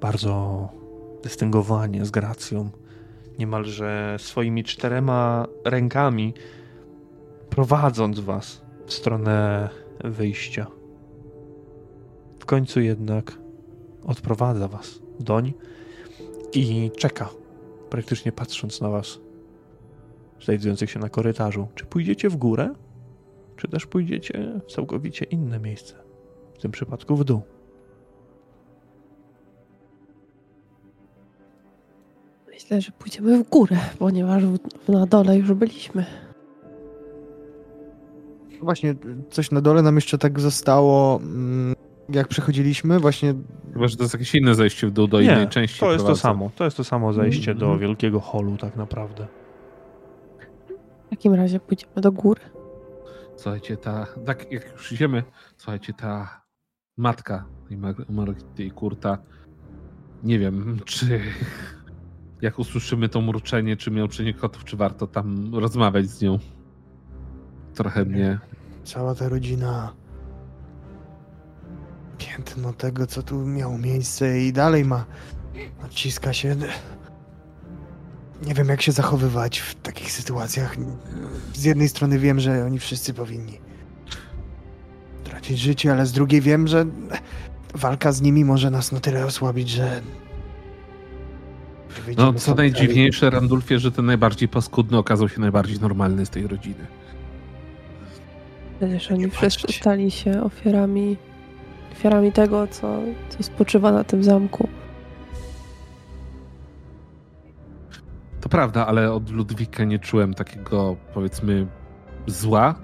Bardzo 0.01 0.69
dystyngowanie, 1.23 2.05
z 2.05 2.11
gracją. 2.11 2.71
Niemalże 3.39 4.17
swoimi 4.19 4.65
czterema 4.65 5.47
rękami 5.65 6.35
prowadząc 7.51 8.21
was 8.21 8.63
w 8.87 8.93
stronę 8.93 9.69
wyjścia. 10.05 10.67
W 12.39 12.47
końcu 12.47 12.81
jednak 12.81 13.39
odprowadza 14.05 14.69
was 14.69 15.01
doń 15.21 15.53
i 16.53 16.91
czeka, 16.97 17.29
praktycznie 17.91 18.33
patrząc 18.33 18.81
na 18.81 18.89
was, 18.89 19.21
znajdujących 20.45 20.91
się 20.91 20.99
na 20.99 21.09
korytarzu. 21.09 21.69
Czy 21.75 21.85
pójdziecie 21.87 22.29
w 22.29 22.37
górę, 22.37 22.75
czy 23.57 23.69
też 23.69 23.87
pójdziecie 23.87 24.61
w 24.67 24.73
całkowicie 24.73 25.25
inne 25.25 25.59
miejsce? 25.61 26.04
W 26.55 26.59
tym 26.59 26.71
przypadku 26.71 27.17
w 27.17 27.25
dół. 27.25 27.43
Myślę, 32.49 32.81
że 32.81 32.93
pójdziemy 32.93 33.45
w 33.45 33.49
górę, 33.49 33.77
ponieważ 33.99 34.45
w, 34.45 34.59
na 34.89 35.07
dole 35.07 35.39
już 35.39 35.53
byliśmy. 35.53 36.05
Właśnie 38.63 38.95
coś 39.31 39.51
na 39.51 39.61
dole 39.61 39.83
nam 39.83 39.95
jeszcze 39.95 40.19
tak 40.19 40.41
zostało, 40.41 41.17
mm, 41.23 41.75
jak 42.09 42.29
przechodziliśmy, 42.29 43.01
właśnie 43.01 43.35
Chyba, 43.73 43.89
że 43.89 43.97
to 43.97 44.03
jest 44.03 44.15
jakieś 44.15 44.35
inne 44.35 44.55
zejście 44.55 44.87
w 44.87 44.91
dół 44.91 45.07
do 45.07 45.21
Nie, 45.21 45.27
innej 45.27 45.49
części. 45.49 45.81
To 45.81 45.93
jest 45.93 46.07
to 46.07 46.17
samo. 46.17 46.51
To 46.57 46.65
jest 46.65 46.77
to 46.77 46.85
samo 46.85 47.13
zejście 47.13 47.55
do 47.55 47.65
Mhm. 47.67 47.81
wielkiego 47.81 48.21
holu 48.21 48.57
tak 48.57 48.77
naprawdę. 48.77 49.27
W 51.07 51.11
takim 51.11 51.35
razie 51.35 51.61
pójdziemy 51.61 51.93
do 51.97 52.13
góry. 52.13 52.41
Słuchajcie, 53.37 53.77
ta, 53.77 54.07
tak 54.27 54.53
jak 54.53 54.73
już 54.73 54.93
idziemy, 54.93 55.23
słuchajcie, 55.57 55.93
ta 55.93 56.44
matka 56.97 57.45
Margity 58.09 58.65
i 58.65 58.71
Kurta, 58.71 59.19
nie 60.23 60.39
wiem, 60.39 60.79
czy 60.85 61.21
jak 62.43 62.59
usłyszymy 62.59 63.09
to 63.09 63.21
mruczenie, 63.21 63.77
czy 63.77 63.91
miauczenie 63.91 64.35
kotów, 64.35 64.65
czy 64.65 64.77
warto 64.77 65.07
tam 65.07 65.55
rozmawiać 65.55 66.07
z 66.07 66.23
nią. 66.23 66.39
Trochę 67.75 68.05
mnie 68.05 68.39
cała 68.85 69.15
ta 69.15 69.29
rodzina 69.29 69.93
piętno 72.19 72.73
tego, 72.73 73.07
co 73.07 73.23
tu 73.23 73.47
miało 73.47 73.79
miejsce 73.79 74.41
i 74.41 74.53
dalej 74.53 74.85
ma. 74.85 75.05
Odciska 75.85 76.33
się. 76.33 76.57
Nie 78.47 78.55
wiem, 78.55 78.69
jak 78.69 78.83
się 78.83 78.93
zachowywać 78.93 79.59
w 79.59 79.75
takich 79.75 80.13
sytuacjach. 80.13 80.77
Z 81.55 81.65
jednej 81.65 81.89
strony 81.89 82.19
wiem, 82.19 82.41
że 82.41 82.65
oni 82.65 82.79
wszyscy 82.79 83.15
powinni 83.15 83.64
tracić 85.45 85.61
życie, 85.61 85.93
ale 85.93 86.07
z 86.07 86.13
drugiej 86.13 86.41
wiem, 86.41 86.69
że 86.69 86.87
walka 87.75 88.13
z 88.13 88.23
nimi 88.23 88.45
może 88.45 88.71
nas 88.71 88.93
na 88.93 89.01
tyle 89.01 89.27
osłabić, 89.27 89.69
że. 89.69 90.01
No, 92.17 92.33
co 92.33 92.55
najdziwniejsze, 92.55 93.31
Randulfie, 93.31 93.79
że 93.79 93.93
ten 93.93 94.07
najbardziej 94.07 94.49
paskudny 94.49 94.99
okazał 94.99 95.29
się 95.29 95.41
najbardziej 95.41 95.81
normalny 95.81 96.27
z 96.27 96.31
tej 96.31 96.47
rodziny. 96.47 96.87
Przecież 98.79 99.11
oni 99.11 99.21
Nie 99.21 99.31
wszyscy 99.31 99.73
stali 99.73 100.11
się 100.11 100.43
ofiarami, 100.43 101.17
ofiarami 101.93 102.33
tego, 102.33 102.67
co, 102.67 103.01
co 103.29 103.43
spoczywa 103.43 103.93
na 103.93 104.05
tym 104.05 104.25
zamku. 104.25 104.69
To 108.41 108.49
prawda, 108.49 108.87
ale 108.87 109.13
od 109.13 109.31
Ludwika 109.31 109.85
nie 109.85 109.99
czułem 109.99 110.35
takiego, 110.35 110.97
powiedzmy, 111.15 111.67
zła, 112.27 112.75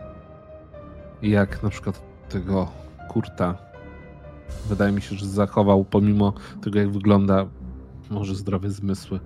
jak 1.23 1.62
na 1.62 1.70
przykład 1.70 2.10
tego 2.31 2.69
Kurta. 3.09 3.55
Wydaje 4.69 4.93
mi 4.93 5.02
się, 5.02 5.16
że 5.16 5.27
zachował, 5.27 5.85
pomimo 5.85 6.32
tego, 6.62 6.78
jak 6.78 6.90
wygląda, 6.90 7.47
może 8.11 8.35
zdrowe 8.35 8.70
zmysły. 8.70 9.20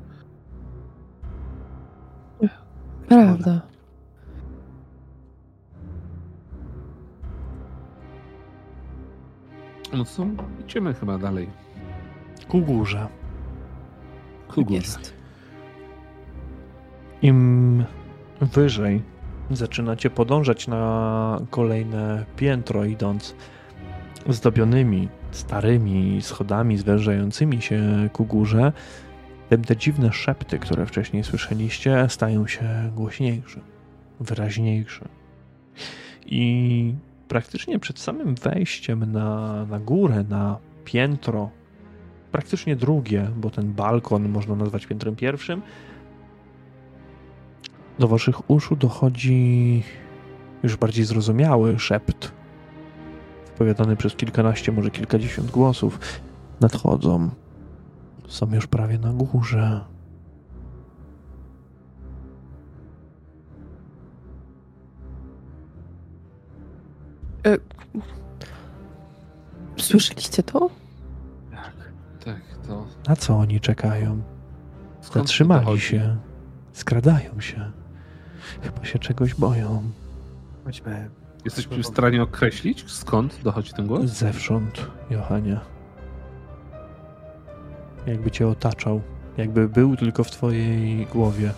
Prawda. 3.09 3.61
No 9.93 10.05
co, 10.05 10.27
idziemy 10.65 10.95
chyba 10.95 11.19
dalej. 11.19 11.51
Ku 12.49 12.61
górze. 12.61 13.09
Ku 14.49 14.65
górze. 14.65 14.75
Jest. 14.75 15.15
Im 17.23 17.85
wyżej 18.41 19.14
zaczynacie 19.51 20.11
podążać 20.11 20.69
na 20.69 21.41
kolejne 21.51 22.25
piętro, 22.37 22.85
idąc 22.85 23.35
zdobionymi 24.29 25.09
starymi 25.31 26.23
schodami 26.23 26.79
zwężającymi 26.79 27.63
się 27.63 28.09
ku 28.13 28.25
górze, 28.25 28.73
tym 29.49 29.65
te 29.65 29.77
dziwne 29.77 30.13
szepty, 30.13 30.59
które 30.59 30.87
wcześniej 30.87 31.25
słyszeliście, 31.25 32.07
stają 32.09 32.47
się 32.47 32.91
głośniejsze, 32.97 33.61
wyraźniejsze. 34.21 35.09
I 36.27 36.95
praktycznie 37.29 37.79
przed 37.79 37.99
samym 37.99 38.35
wejściem 38.35 39.13
na, 39.13 39.65
na 39.67 39.81
górę, 39.81 40.25
na 40.29 40.59
piętro, 40.85 41.51
praktycznie 42.33 42.77
drugie, 42.77 43.31
bo 43.37 43.51
ten 43.51 43.73
balkon 43.73 44.29
można 44.29 44.55
nazwać 44.55 44.87
piętrem 44.87 45.17
pierwszym, 45.17 45.63
do 47.99 48.09
waszych 48.09 48.51
uszu 48.51 48.77
dochodzi 48.77 49.83
już 50.63 50.77
bardziej 50.77 51.05
zrozumiały 51.05 51.79
szept, 51.79 52.33
wypowiadany 53.47 53.97
przez 53.97 54.17
kilkanaście, 54.17 54.73
może 54.73 54.91
kilkadziesiąt 54.91 55.51
głosów. 55.51 55.99
Nadchodzą. 56.61 57.31
Są 58.29 58.55
już 58.55 58.67
prawie 58.67 58.99
na 58.99 59.13
górze. 59.13 59.85
Słyszeliście 69.77 70.43
to? 70.43 70.71
Tak, 71.51 71.75
tak, 72.25 72.41
to... 72.67 72.87
Na 73.09 73.17
co 73.17 73.39
oni 73.39 73.61
czekają? 73.61 74.23
skąd 75.01 75.27
Zatrzymali 75.27 75.81
się. 75.81 76.17
Skradają 76.73 77.41
się. 77.41 77.84
Chyba 78.63 78.85
się 78.85 78.99
czegoś 78.99 79.35
boją. 79.35 79.83
Chodźmy. 80.65 81.11
Jesteśmy 81.45 81.83
w 81.83 81.87
stanie 81.87 82.23
określić, 82.23 82.91
skąd 82.91 83.43
dochodzi 83.43 83.73
ten 83.73 83.87
głos? 83.87 84.05
Zewsząd, 84.05 84.91
Johania. 85.11 85.61
Jakby 88.07 88.31
cię 88.31 88.49
otaczał. 88.49 89.03
Jakby 89.37 89.69
był 89.69 89.97
tylko 89.97 90.25
w 90.25 90.31
twojej 90.31 91.07
głowie. 91.07 91.53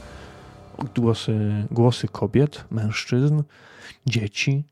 Głosy, 0.97 1.66
głosy 1.70 2.09
kobiet, 2.09 2.64
mężczyzn, 2.70 3.43
dzieci. 4.06 4.64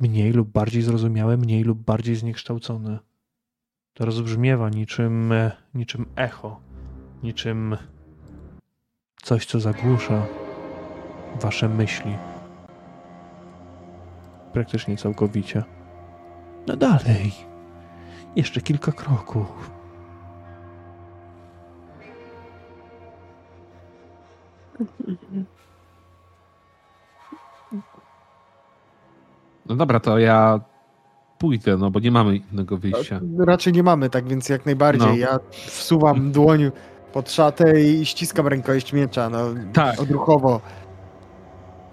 Mniej 0.00 0.32
lub 0.32 0.48
bardziej 0.48 0.82
zrozumiałe, 0.82 1.36
mniej 1.36 1.64
lub 1.64 1.78
bardziej 1.78 2.16
zniekształcone. 2.16 2.98
To 3.94 4.04
rozbrzmiewa 4.04 4.70
niczym, 4.70 5.34
niczym 5.74 6.06
echo. 6.16 6.60
Niczym 7.22 7.76
coś, 9.22 9.46
co 9.46 9.60
zagłusza 9.60 10.26
wasze 11.40 11.68
myśli. 11.68 12.16
Praktycznie 14.52 14.96
całkowicie. 14.96 15.62
No 16.66 16.76
dalej. 16.76 17.32
Jeszcze 18.36 18.60
kilka 18.60 18.92
kroków. 18.92 19.70
No 29.66 29.76
dobra, 29.76 30.00
to 30.00 30.18
ja 30.18 30.60
pójdę, 31.38 31.76
no 31.76 31.90
bo 31.90 32.00
nie 32.00 32.10
mamy 32.10 32.36
innego 32.36 32.76
wyjścia. 32.76 33.20
Raczej 33.38 33.72
nie 33.72 33.82
mamy, 33.82 34.10
tak 34.10 34.28
więc 34.28 34.48
jak 34.48 34.66
najbardziej. 34.66 35.08
No. 35.08 35.16
Ja 35.16 35.38
wsuwam 35.50 36.32
dłoń 36.32 36.70
pod 37.12 37.30
szatę 37.30 37.80
i 37.80 38.06
ściskam 38.06 38.46
rękojeść 38.46 38.92
miecza, 38.92 39.30
no 39.30 39.38
Tak. 39.72 40.00
odruchowo. 40.00 40.60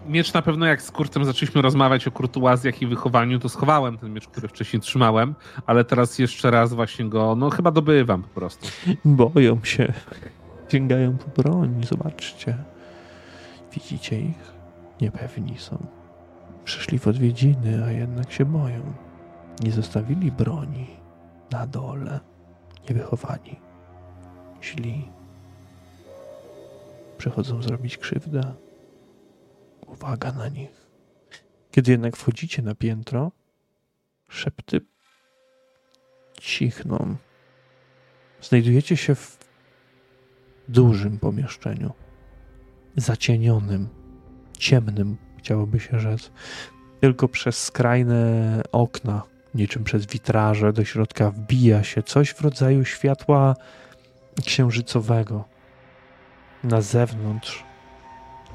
Miecz 0.08 0.34
na 0.34 0.42
pewno 0.42 0.66
jak 0.66 0.82
z 0.82 0.92
Kurtem 0.92 1.26
zaczęliśmy 1.26 1.62
rozmawiać 1.62 2.08
o 2.08 2.12
kurtuazjach 2.12 2.82
i 2.82 2.88
wychowaniu, 2.88 3.40
to 3.40 3.50
schowałem 3.50 3.98
ten 3.98 4.14
miecz, 4.14 4.28
który 4.28 4.48
wcześniej 4.48 4.82
trzymałem, 4.82 5.36
ale 5.66 5.84
teraz 5.84 6.20
jeszcze 6.20 6.52
raz 6.52 6.74
właśnie 6.74 7.10
go, 7.10 7.36
no 7.36 7.50
chyba 7.50 7.72
dobywam 7.72 8.24
po 8.24 8.30
prostu. 8.30 8.68
Boją 9.06 9.64
się. 9.64 9.94
Sięgają 10.72 11.18
po 11.18 11.42
broń. 11.42 11.82
Zobaczcie. 11.90 12.58
Widzicie 13.74 14.22
ich? 14.22 14.54
Niepewni 15.02 15.58
są. 15.58 15.86
Przyszli 16.66 17.00
w 17.00 17.08
odwiedziny, 17.08 17.86
a 17.86 17.92
jednak 17.92 18.32
się 18.32 18.46
boją. 18.46 18.82
Nie 19.64 19.72
zostawili 19.72 20.32
broni 20.32 20.88
na 21.52 21.68
dole. 21.68 22.20
Niewychowani. 22.90 23.60
Źli. 24.64 25.10
Przychodzą 27.18 27.62
zrobić 27.62 27.98
krzywdę. 27.98 28.54
Uwaga 29.88 30.32
na 30.32 30.48
nich. 30.48 30.88
Kiedy 31.72 31.92
jednak 31.92 32.18
wchodzicie 32.18 32.62
na 32.62 32.76
piętro, 32.76 33.32
szepty 34.30 34.82
cichną. 36.40 37.16
Znajdujecie 38.42 38.98
się 38.98 39.16
w 39.16 39.38
dużym 40.68 41.20
pomieszczeniu. 41.20 41.94
Zacienionym, 42.96 43.88
ciemnym, 44.58 45.18
chciałoby 45.38 45.80
się 45.80 46.00
rzec. 46.00 46.32
Tylko 47.02 47.28
przez 47.28 47.64
skrajne 47.64 48.62
okna, 48.72 49.24
niczym 49.56 49.84
przez 49.84 50.06
witraże, 50.06 50.74
do 50.74 50.86
środka 50.86 51.32
wbija 51.32 51.84
się 51.84 52.04
coś 52.04 52.30
w 52.30 52.42
rodzaju 52.42 52.86
światła 52.86 53.56
księżycowego. 54.46 55.46
Na 56.64 56.82
zewnątrz 56.82 57.67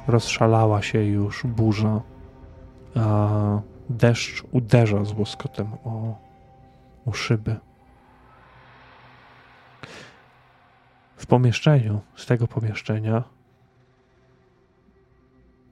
rozszalała 0.07 0.83
się 0.83 1.05
już 1.05 1.47
burza, 1.47 2.01
a 2.95 3.61
deszcz 3.91 4.45
uderza 4.53 5.05
z 5.05 5.13
łoskotem 5.13 5.67
o, 5.85 6.19
o 7.07 7.13
szyby. 7.13 7.57
W 11.17 11.27
pomieszczeniu, 11.27 12.01
z 12.17 12.27
tego 12.27 12.49
pomieszczenia, 12.49 13.25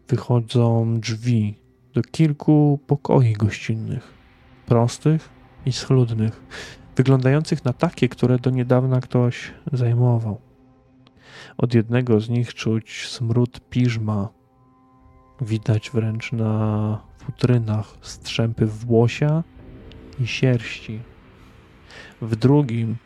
wychodzą 0.09 0.94
drzwi 1.01 1.59
do 1.94 2.02
kilku 2.02 2.78
pokoi 2.86 3.32
gościnnych, 3.32 4.15
prostych 4.66 5.28
i 5.66 5.73
schludnych, 5.73 6.43
wyglądających 6.97 7.65
na 7.65 7.73
takie, 7.73 8.09
które 8.09 8.39
do 8.39 8.51
niedawna 8.51 9.01
ktoś 9.01 9.52
zajmował. 9.73 10.49
Od 11.59 11.75
jednego 11.75 12.21
z 12.21 12.29
nich 12.29 12.55
czuć 12.55 13.09
smród 13.09 13.61
piżma. 13.71 14.29
Widać 15.41 15.91
wręcz 15.91 16.33
na 16.33 17.03
futrynach 17.19 17.97
strzępy 18.01 18.67
włosia 18.67 19.43
i 20.21 20.27
sierści. 20.27 21.01
W 22.23 22.37
drugim 22.37 22.97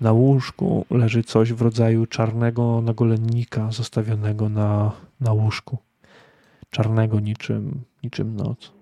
na 0.00 0.12
łóżku 0.12 0.86
leży 0.90 1.22
coś 1.22 1.52
w 1.52 1.62
rodzaju 1.62 2.06
czarnego 2.06 2.80
nagolennika 2.80 3.70
zostawionego 3.70 4.48
na, 4.48 4.92
na 5.20 5.32
łóżku. 5.32 5.78
Czarnego 6.70 7.20
niczym, 7.20 7.84
niczym 8.02 8.36
noc. 8.36 8.72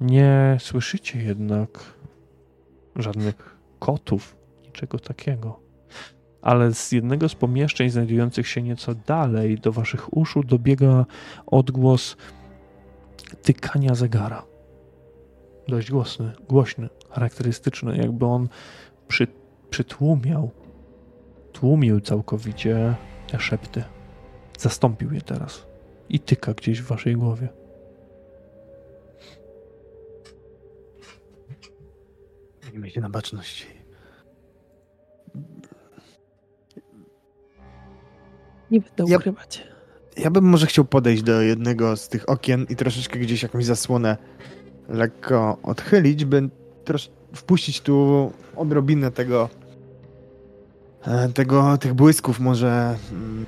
Nie 0.00 0.56
słyszycie 0.60 1.22
jednak 1.22 1.94
żadnych 2.96 3.56
kotów, 3.78 4.36
niczego 4.62 4.98
takiego. 4.98 5.63
Ale 6.44 6.74
z 6.74 6.92
jednego 6.92 7.28
z 7.28 7.34
pomieszczeń 7.34 7.90
znajdujących 7.90 8.48
się 8.48 8.62
nieco 8.62 8.94
dalej 8.94 9.58
do 9.58 9.72
waszych 9.72 10.16
uszu 10.16 10.42
dobiega 10.42 11.06
odgłos 11.46 12.16
tykania 13.42 13.94
zegara. 13.94 14.46
Dość 15.68 15.90
głośny, 15.90 16.32
głośny, 16.48 16.88
charakterystyczny, 17.10 17.96
jakby 17.96 18.26
on 18.26 18.48
przy, 19.08 19.26
przytłumiał, 19.70 20.50
tłumił 21.52 22.00
całkowicie 22.00 22.94
te 23.26 23.40
szepty. 23.40 23.84
Zastąpił 24.58 25.12
je 25.12 25.20
teraz 25.20 25.66
i 26.08 26.20
tyka 26.20 26.54
gdzieś 26.54 26.82
w 26.82 26.86
waszej 26.86 27.14
głowie. 27.14 27.48
Miejmy 32.72 32.90
się 32.90 33.00
na 33.00 33.10
baczności. 33.10 33.73
Nie 38.74 38.80
będę 38.80 39.04
Ja- 39.12 39.16
ukrywać. 39.16 39.62
Ja 40.16 40.30
bym 40.30 40.44
może 40.44 40.66
chciał 40.66 40.84
podejść 40.84 41.22
do 41.22 41.40
jednego 41.42 41.96
z 41.96 42.08
tych 42.08 42.28
okien 42.28 42.66
i 42.70 42.76
troszeczkę 42.76 43.18
gdzieś 43.18 43.42
jakąś 43.42 43.64
zasłonę 43.64 44.16
lekko 44.88 45.58
odchylić, 45.62 46.24
by 46.24 46.48
trosz 46.84 47.10
wpuścić 47.34 47.80
tu 47.80 48.32
odrobinę 48.56 49.10
tego, 49.10 49.48
e, 51.06 51.28
tego 51.28 51.78
tych 51.78 51.94
błysków 51.94 52.40
może, 52.40 52.96
mm, 53.12 53.46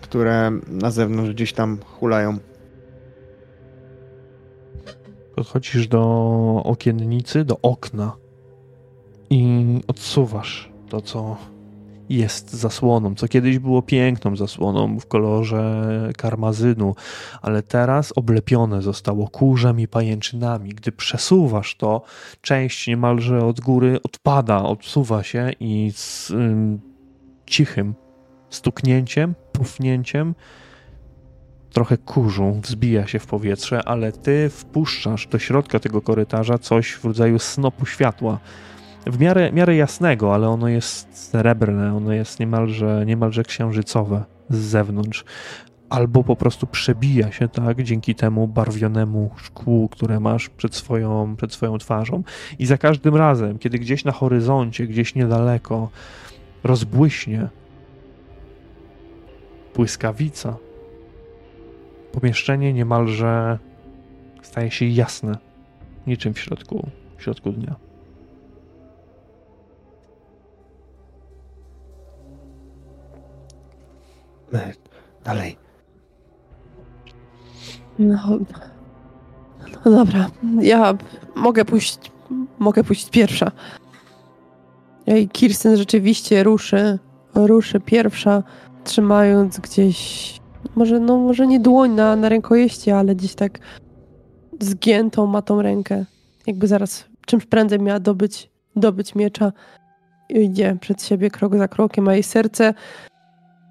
które 0.00 0.50
na 0.68 0.90
zewnątrz 0.90 1.30
gdzieś 1.34 1.52
tam 1.52 1.78
hulają. 1.84 2.38
Podchodzisz 5.34 5.88
do 5.88 6.02
okiennicy, 6.64 7.44
do 7.44 7.58
okna 7.62 8.16
i 9.30 9.64
odsuwasz 9.86 10.72
to, 10.88 11.00
co 11.00 11.36
jest 12.08 12.52
zasłoną, 12.52 13.14
co 13.14 13.28
kiedyś 13.28 13.58
było 13.58 13.82
piękną 13.82 14.36
zasłoną 14.36 15.00
w 15.00 15.06
kolorze 15.06 16.10
karmazynu, 16.16 16.94
ale 17.42 17.62
teraz 17.62 18.12
oblepione 18.16 18.82
zostało 18.82 19.28
kurzem 19.28 19.80
i 19.80 19.88
pajęczynami. 19.88 20.70
Gdy 20.70 20.92
przesuwasz 20.92 21.76
to, 21.76 22.02
część 22.40 22.86
niemalże 22.86 23.44
od 23.44 23.60
góry 23.60 24.02
odpada, 24.02 24.62
odsuwa 24.62 25.22
się 25.22 25.50
i 25.60 25.92
z 25.94 26.30
ym, 26.30 26.80
cichym 27.46 27.94
stuknięciem, 28.50 29.34
pufnięciem 29.52 30.34
trochę 31.72 31.98
kurzu 31.98 32.60
wzbija 32.62 33.06
się 33.06 33.18
w 33.18 33.26
powietrze, 33.26 33.82
ale 33.82 34.12
ty 34.12 34.50
wpuszczasz 34.50 35.26
do 35.26 35.38
środka 35.38 35.78
tego 35.78 36.02
korytarza 36.02 36.58
coś 36.58 36.92
w 36.92 37.04
rodzaju 37.04 37.38
snopu 37.38 37.86
światła. 37.86 38.38
W 39.06 39.20
miarę, 39.20 39.52
miarę 39.52 39.76
jasnego, 39.76 40.34
ale 40.34 40.48
ono 40.48 40.68
jest 40.68 41.18
srebrne, 41.18 41.96
ono 41.96 42.12
jest 42.12 42.40
niemalże, 42.40 43.04
niemalże 43.06 43.42
księżycowe 43.42 44.24
z 44.50 44.56
zewnątrz. 44.56 45.24
Albo 45.90 46.24
po 46.24 46.36
prostu 46.36 46.66
przebija 46.66 47.32
się 47.32 47.48
tak 47.48 47.82
dzięki 47.82 48.14
temu 48.14 48.48
barwionemu 48.48 49.30
szkłu, 49.36 49.88
które 49.88 50.20
masz 50.20 50.48
przed 50.48 50.74
swoją, 50.74 51.36
przed 51.36 51.52
swoją 51.52 51.78
twarzą. 51.78 52.22
I 52.58 52.66
za 52.66 52.78
każdym 52.78 53.16
razem, 53.16 53.58
kiedy 53.58 53.78
gdzieś 53.78 54.04
na 54.04 54.12
horyzoncie, 54.12 54.86
gdzieś 54.86 55.14
niedaleko 55.14 55.90
rozbłyśnie 56.64 57.48
błyskawica, 59.74 60.56
pomieszczenie 62.12 62.72
niemalże 62.72 63.58
staje 64.42 64.70
się 64.70 64.86
jasne, 64.86 65.38
niczym 66.06 66.34
w 66.34 66.38
środku, 66.38 66.88
w 67.16 67.22
środku 67.22 67.52
dnia. 67.52 67.87
Dalej. 75.24 75.56
No, 77.98 78.38
no 79.84 79.90
dobra, 79.90 80.30
ja 80.60 80.94
mogę 81.34 81.64
pójść, 81.64 81.98
mogę 82.58 82.84
pójść 82.84 83.10
pierwsza. 83.10 83.52
I 85.06 85.28
Kirsten 85.28 85.76
rzeczywiście 85.76 86.42
ruszy, 86.42 86.98
ruszy 87.34 87.80
pierwsza, 87.80 88.42
trzymając 88.84 89.60
gdzieś, 89.60 90.40
może, 90.76 91.00
no 91.00 91.18
może 91.18 91.46
nie 91.46 91.60
dłoń 91.60 91.90
na, 91.90 92.16
na 92.16 92.28
rękojeści, 92.28 92.90
ale 92.90 93.14
gdzieś 93.14 93.34
tak 93.34 93.58
zgiętą 94.60 95.26
ma 95.26 95.42
tą 95.42 95.62
rękę. 95.62 96.04
Jakby 96.46 96.66
zaraz 96.66 97.04
czymś 97.26 97.46
prędzej 97.46 97.80
miała 97.80 98.00
dobyć, 98.00 98.50
dobyć 98.76 99.14
miecza. 99.14 99.52
I 100.28 100.38
idzie 100.38 100.76
przed 100.80 101.02
siebie 101.02 101.30
krok 101.30 101.56
za 101.58 101.68
krokiem, 101.68 102.08
a 102.08 102.14
jej 102.14 102.22
serce 102.22 102.74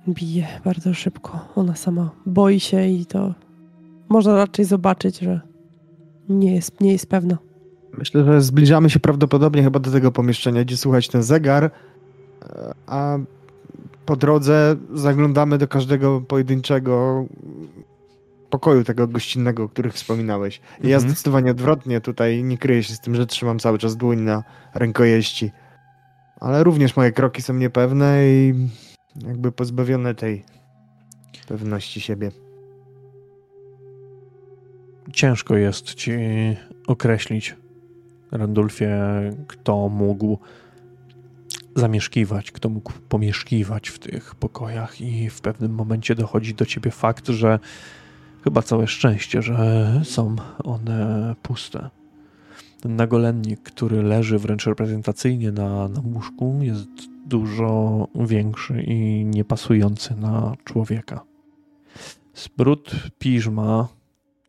bije 0.07 0.47
bardzo 0.65 0.93
szybko. 0.93 1.39
Ona 1.55 1.75
sama 1.75 2.09
boi 2.25 2.59
się 2.59 2.87
i 2.87 3.05
to 3.05 3.33
można 4.09 4.35
raczej 4.35 4.65
zobaczyć, 4.65 5.19
że 5.19 5.41
nie 6.29 6.55
jest, 6.55 6.81
nie 6.81 6.91
jest 6.91 7.09
pewna. 7.09 7.37
Myślę, 7.97 8.23
że 8.23 8.41
zbliżamy 8.41 8.89
się 8.89 8.99
prawdopodobnie 8.99 9.63
chyba 9.63 9.79
do 9.79 9.91
tego 9.91 10.11
pomieszczenia, 10.11 10.63
gdzie 10.63 10.77
słuchać 10.77 11.07
ten 11.07 11.23
zegar, 11.23 11.71
a 12.87 13.17
po 14.05 14.15
drodze 14.15 14.75
zaglądamy 14.93 15.57
do 15.57 15.67
każdego 15.67 16.21
pojedynczego 16.21 17.25
pokoju 18.49 18.83
tego 18.83 19.07
gościnnego, 19.07 19.63
o 19.63 19.69
których 19.69 19.93
wspominałeś. 19.93 20.61
I 20.83 20.87
ja 20.89 20.95
Mhm. 20.95 21.11
zdecydowanie 21.11 21.51
odwrotnie 21.51 22.01
tutaj 22.01 22.43
nie 22.43 22.57
kryję 22.57 22.83
się 22.83 22.93
z 22.93 22.99
tym, 22.99 23.15
że 23.15 23.25
trzymam 23.25 23.59
cały 23.59 23.77
czas 23.77 23.97
dłoń 23.97 24.19
na 24.21 24.43
rękojeści. 24.73 25.51
Ale 26.39 26.63
również 26.63 26.95
moje 26.95 27.11
kroki 27.11 27.41
są 27.41 27.53
niepewne 27.53 28.17
i 28.27 28.53
jakby 29.25 29.51
pozbawione 29.51 30.15
tej 30.15 30.43
pewności 31.47 32.01
siebie. 32.01 32.31
Ciężko 35.13 35.57
jest 35.57 35.93
ci 35.93 36.11
określić, 36.87 37.55
Randulfie, 38.31 38.97
kto 39.47 39.89
mógł 39.89 40.37
zamieszkiwać, 41.75 42.51
kto 42.51 42.69
mógł 42.69 42.93
pomieszkiwać 43.09 43.89
w 43.89 43.99
tych 43.99 44.35
pokojach 44.35 45.01
i 45.01 45.29
w 45.29 45.41
pewnym 45.41 45.71
momencie 45.71 46.15
dochodzi 46.15 46.53
do 46.53 46.65
ciebie 46.65 46.91
fakt, 46.91 47.27
że 47.27 47.59
chyba 48.43 48.61
całe 48.61 48.87
szczęście, 48.87 49.41
że 49.41 50.01
są 50.03 50.35
one 50.63 51.35
puste. 51.41 51.89
Ten 52.81 52.95
nagolennik, 52.95 53.61
który 53.61 54.03
leży 54.03 54.39
wręcz 54.39 54.65
reprezentacyjnie 54.65 55.51
na, 55.51 55.87
na 55.87 56.01
łóżku, 56.01 56.59
jest 56.61 56.89
dużo 57.27 58.07
większy 58.15 58.83
i 58.83 59.25
niepasujący 59.25 60.15
na 60.15 60.55
człowieka. 60.63 61.23
Zbrud 62.33 62.91
piżma 63.19 63.87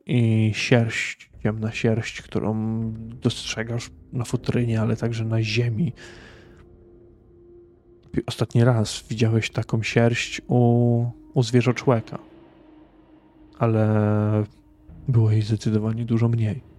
i 0.06 0.50
sierść, 0.54 1.30
ciemna 1.42 1.72
sierść, 1.72 2.22
którą 2.22 2.82
dostrzegasz 2.96 3.90
na 4.12 4.24
futrynie, 4.24 4.80
ale 4.80 4.96
także 4.96 5.24
na 5.24 5.42
ziemi. 5.42 5.92
Ostatni 8.26 8.64
raz 8.64 9.04
widziałeś 9.10 9.50
taką 9.50 9.82
sierść 9.82 10.40
u, 10.48 11.04
u 11.34 11.42
zwierzoczłeka, 11.42 12.18
ale 13.58 14.44
było 15.08 15.30
jej 15.30 15.42
zdecydowanie 15.42 16.04
dużo 16.04 16.28
mniej. 16.28 16.77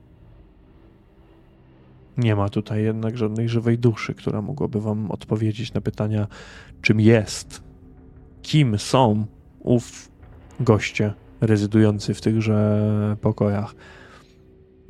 Nie 2.20 2.36
ma 2.36 2.50
tutaj 2.50 2.84
jednak 2.84 3.18
żadnej 3.18 3.50
żywej 3.50 3.78
duszy, 3.78 4.14
która 4.14 4.42
mogłaby 4.42 4.82
wam 4.82 5.12
odpowiedzieć 5.12 5.74
na 5.74 5.82
pytania, 5.82 6.28
czym 6.82 7.00
jest, 7.00 7.64
kim 8.42 8.78
są 8.78 9.26
ów 9.60 10.12
goście 10.60 11.14
rezydujący 11.42 12.14
w 12.14 12.22
tychże 12.22 13.18
pokojach. 13.22 13.76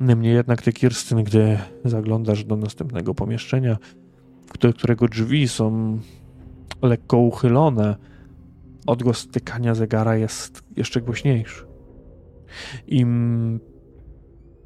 Niemniej 0.00 0.34
jednak 0.34 0.62
ty, 0.62 0.72
Kirstyn, 0.72 1.24
gdy 1.24 1.58
zaglądasz 1.84 2.44
do 2.44 2.56
następnego 2.56 3.14
pomieszczenia, 3.14 3.76
którego 4.76 5.08
drzwi 5.08 5.48
są 5.48 5.98
lekko 6.82 7.18
uchylone, 7.18 7.96
odgłos 8.86 9.28
tykania 9.28 9.74
zegara 9.74 10.16
jest 10.16 10.64
jeszcze 10.76 11.00
głośniejszy. 11.00 11.66
Im 12.86 13.60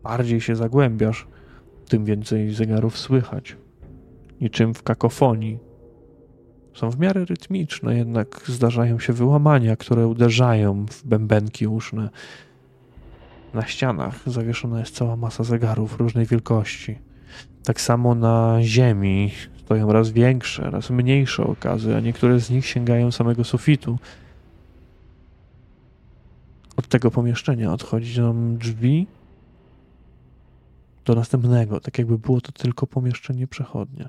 bardziej 0.02 0.40
się 0.40 0.56
zagłębiasz, 0.56 1.26
tym 1.94 2.04
więcej 2.04 2.54
zegarów 2.54 2.98
słychać. 2.98 3.56
Niczym 4.40 4.74
w 4.74 4.82
kakofonii. 4.82 5.58
Są 6.74 6.90
w 6.90 6.98
miarę 6.98 7.24
rytmiczne, 7.24 7.96
jednak 7.96 8.42
zdarzają 8.46 8.98
się 8.98 9.12
wyłamania, 9.12 9.76
które 9.76 10.06
uderzają 10.06 10.86
w 10.86 11.04
bębenki 11.06 11.66
uszne. 11.66 12.10
Na 13.54 13.66
ścianach 13.66 14.20
zawieszona 14.26 14.80
jest 14.80 14.94
cała 14.94 15.16
masa 15.16 15.44
zegarów 15.44 15.98
różnej 15.98 16.26
wielkości. 16.26 16.98
Tak 17.64 17.80
samo 17.80 18.14
na 18.14 18.58
ziemi 18.62 19.30
stoją 19.64 19.92
raz 19.92 20.10
większe, 20.10 20.70
raz 20.70 20.90
mniejsze 20.90 21.44
okazy, 21.44 21.96
a 21.96 22.00
niektóre 22.00 22.40
z 22.40 22.50
nich 22.50 22.66
sięgają 22.66 23.12
samego 23.12 23.44
sufitu. 23.44 23.98
Od 26.76 26.88
tego 26.88 27.10
pomieszczenia 27.10 27.72
odchodzi 27.72 28.20
nam 28.20 28.58
drzwi 28.58 29.06
do 31.04 31.14
następnego, 31.14 31.80
tak 31.80 31.98
jakby 31.98 32.18
było 32.18 32.40
to 32.40 32.52
tylko 32.52 32.86
pomieszczenie 32.86 33.46
przechodnie. 33.46 34.08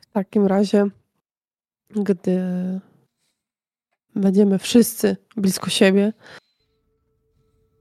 W 0.00 0.06
takim 0.12 0.46
razie, 0.46 0.86
gdy 1.90 2.40
będziemy 4.14 4.58
wszyscy 4.58 5.16
blisko 5.36 5.70
siebie, 5.70 6.12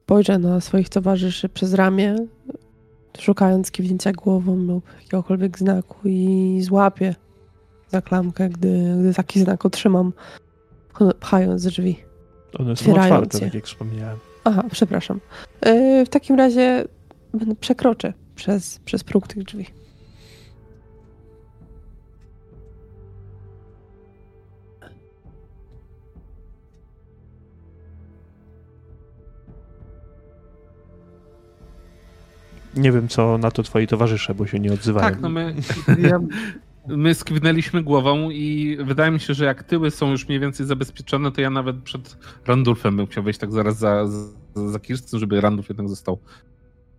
spojrzę 0.04 0.40
na 0.40 0.62
swoich 0.62 0.90
towarzyszy 0.90 1.50
przez 1.50 1.74
ramię, 1.74 2.16
szukając 3.20 3.72
kiwnięcia 3.72 4.12
głową 4.12 4.56
lub 4.56 4.86
jakiegokolwiek 5.02 5.60
znaku 5.60 5.98
i 6.06 6.60
złapię 6.62 7.16
za 7.90 8.02
klamkę, 8.02 8.50
gdy, 8.50 8.96
gdy 9.00 9.14
taki 9.14 9.40
znak 9.40 9.66
otrzymam, 9.66 10.14
pchając 11.20 11.64
drzwi. 11.64 12.00
One 12.60 12.76
są 12.76 12.92
otwarte, 12.92 13.40
tak 13.40 13.54
jak 13.54 13.66
wspomniałem. 13.66 14.18
Aha, 14.48 14.64
przepraszam. 14.72 15.20
Yy, 15.66 16.06
w 16.06 16.10
takim 16.10 16.36
razie 16.36 16.86
przekroczę 17.60 18.14
przez, 18.36 18.80
przez 18.80 19.04
próg 19.04 19.28
tych 19.28 19.44
drzwi. 19.44 19.66
Nie 32.76 32.92
wiem, 32.92 33.08
co 33.08 33.38
na 33.38 33.52
to 33.52 33.64
twoi 33.64 33.88
towarzysze, 33.88 34.36
bo 34.36 34.48
się 34.48 34.60
nie 34.60 34.74
odzywają. 34.74 35.10
Tak, 35.10 35.22
no 35.22 35.30
my, 35.30 35.56
ja, 36.10 36.20
my 36.88 37.14
skiwnęliśmy 37.14 37.84
głową 37.84 38.30
i 38.30 38.78
wydaje 38.84 39.12
mi 39.12 39.20
się, 39.20 39.34
że 39.34 39.46
jak 39.46 39.64
tyły 39.64 39.92
są 39.92 40.12
już 40.12 40.28
mniej 40.28 40.40
więcej 40.40 40.66
zabezpieczone, 40.66 41.32
to 41.32 41.42
ja 41.42 41.50
nawet 41.50 41.84
przed 41.84 42.18
Randulfem 42.46 42.98
bym 42.98 43.08
chciał 43.08 43.24
wejść 43.24 43.40
tak 43.40 43.52
zaraz 43.52 43.78
za, 43.78 44.08
za, 44.08 44.70
za 44.70 44.80
Kirsten, 44.80 45.20
żeby 45.20 45.42
Randulf 45.42 45.70
jednak 45.70 45.90
został 45.90 46.20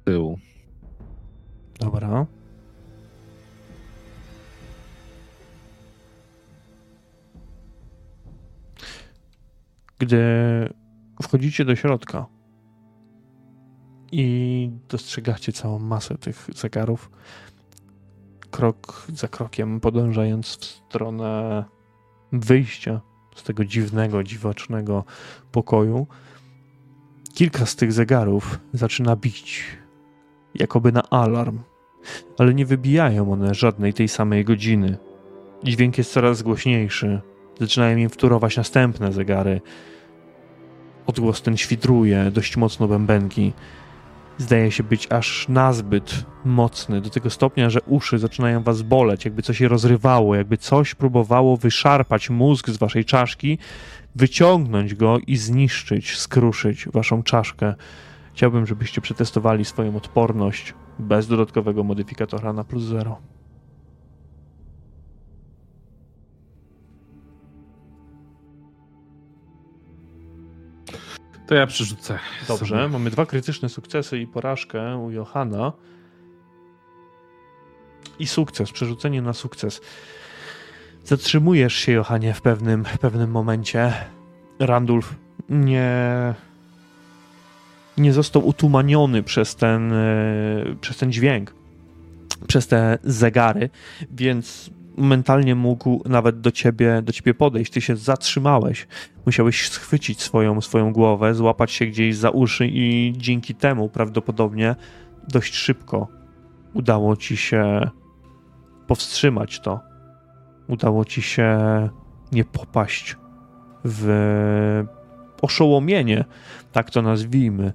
tyłu. 0.04 0.38
Dobra. 1.80 2.26
Gdy 9.98 10.18
wchodzicie 11.22 11.64
do 11.64 11.76
środka, 11.76 12.26
i 14.12 14.70
dostrzegacie 14.88 15.52
całą 15.52 15.78
masę 15.78 16.18
tych 16.18 16.46
zegarów. 16.54 17.10
Krok 18.50 19.06
za 19.14 19.28
krokiem 19.28 19.80
podążając 19.80 20.56
w 20.56 20.64
stronę 20.64 21.64
wyjścia 22.32 23.00
z 23.36 23.42
tego 23.42 23.64
dziwnego, 23.64 24.22
dziwacznego 24.22 25.04
pokoju. 25.52 26.06
Kilka 27.34 27.66
z 27.66 27.76
tych 27.76 27.92
zegarów 27.92 28.58
zaczyna 28.72 29.16
bić, 29.16 29.64
jakoby 30.54 30.92
na 30.92 31.02
alarm, 31.10 31.58
ale 32.38 32.54
nie 32.54 32.66
wybijają 32.66 33.32
one 33.32 33.54
żadnej 33.54 33.94
tej 33.94 34.08
samej 34.08 34.44
godziny. 34.44 34.98
Dźwięk 35.64 35.98
jest 35.98 36.12
coraz 36.12 36.42
głośniejszy. 36.42 37.20
Zaczynają 37.60 37.96
im 37.96 38.08
wturować 38.08 38.56
następne 38.56 39.12
zegary. 39.12 39.60
Odgłos 41.06 41.42
ten 41.42 41.56
świdruje 41.56 42.30
dość 42.30 42.56
mocno 42.56 42.88
bębenki 42.88 43.52
zdaje 44.38 44.72
się 44.72 44.82
być 44.82 45.12
aż 45.12 45.48
nazbyt 45.48 46.24
mocny, 46.44 47.00
do 47.00 47.10
tego 47.10 47.30
stopnia, 47.30 47.70
że 47.70 47.80
uszy 47.82 48.18
zaczynają 48.18 48.62
was 48.62 48.82
boleć, 48.82 49.24
jakby 49.24 49.42
coś 49.42 49.58
się 49.58 49.68
rozrywało, 49.68 50.34
jakby 50.34 50.56
coś 50.56 50.94
próbowało 50.94 51.56
wyszarpać 51.56 52.30
mózg 52.30 52.70
z 52.70 52.76
waszej 52.76 53.04
czaszki, 53.04 53.58
wyciągnąć 54.16 54.94
go 54.94 55.18
i 55.26 55.36
zniszczyć, 55.36 56.16
skruszyć 56.16 56.88
waszą 56.88 57.22
czaszkę. 57.22 57.74
Chciałbym, 58.34 58.66
żebyście 58.66 59.00
przetestowali 59.00 59.64
swoją 59.64 59.96
odporność 59.96 60.74
bez 60.98 61.28
dodatkowego 61.28 61.84
modyfikatora 61.84 62.52
na 62.52 62.64
plus 62.64 62.82
zero. 62.82 63.37
To 71.48 71.54
ja 71.54 71.66
przerzucę. 71.66 72.18
Dobrze, 72.48 72.76
sobie. 72.76 72.88
mamy 72.88 73.10
dwa 73.10 73.26
krytyczne 73.26 73.68
sukcesy 73.68 74.18
i 74.18 74.26
porażkę 74.26 74.96
u 74.96 75.10
Johana. 75.10 75.72
I 78.18 78.26
sukces, 78.26 78.72
przerzucenie 78.72 79.22
na 79.22 79.32
sukces. 79.32 79.80
Zatrzymujesz 81.04 81.74
się, 81.74 81.92
Johanie, 81.92 82.34
w 82.34 82.42
pewnym, 82.42 82.84
w 82.84 82.98
pewnym 82.98 83.30
momencie. 83.30 83.92
Randulf 84.58 85.14
nie, 85.48 86.34
nie 87.98 88.12
został 88.12 88.46
utumaniony 88.46 89.22
przez 89.22 89.56
ten, 89.56 89.92
e, 89.92 90.76
przez 90.80 90.96
ten 90.96 91.12
dźwięk, 91.12 91.54
przez 92.46 92.66
te 92.66 92.98
zegary, 93.04 93.70
więc 94.10 94.70
mentalnie 94.98 95.54
mógł 95.54 96.02
nawet 96.08 96.40
do 96.40 96.50
ciebie, 96.50 97.02
do 97.02 97.12
ciebie 97.12 97.34
podejść. 97.34 97.72
Ty 97.72 97.80
się 97.80 97.96
zatrzymałeś. 97.96 98.86
Musiałeś 99.26 99.68
schwycić 99.68 100.22
swoją, 100.22 100.60
swoją 100.60 100.92
głowę, 100.92 101.34
złapać 101.34 101.72
się 101.72 101.86
gdzieś 101.86 102.16
za 102.16 102.30
uszy 102.30 102.66
i 102.66 103.12
dzięki 103.16 103.54
temu 103.54 103.88
prawdopodobnie 103.88 104.76
dość 105.28 105.54
szybko 105.54 106.18
udało 106.74 107.16
ci 107.16 107.36
się 107.36 107.90
powstrzymać 108.86 109.60
to. 109.60 109.80
Udało 110.68 111.04
ci 111.04 111.22
się 111.22 111.58
nie 112.32 112.44
popaść 112.44 113.16
w 113.84 114.84
oszołomienie, 115.42 116.24
tak 116.72 116.90
to 116.90 117.02
nazwijmy. 117.02 117.72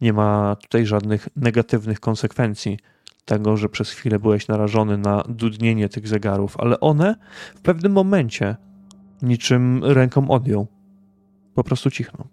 Nie 0.00 0.12
ma 0.12 0.56
tutaj 0.62 0.86
żadnych 0.86 1.28
negatywnych 1.36 2.00
konsekwencji 2.00 2.78
tego, 3.26 3.56
że 3.56 3.68
przez 3.68 3.90
chwilę 3.90 4.18
byłeś 4.18 4.48
narażony 4.48 4.98
na 4.98 5.22
dudnienie 5.28 5.88
tych 5.88 6.08
zegarów, 6.08 6.56
ale 6.60 6.80
one 6.80 7.16
w 7.54 7.60
pewnym 7.60 7.92
momencie 7.92 8.56
niczym 9.22 9.84
ręką 9.84 10.30
odjął. 10.30 10.66
Po 11.54 11.64
prostu 11.64 11.90
cichną. 11.90 12.24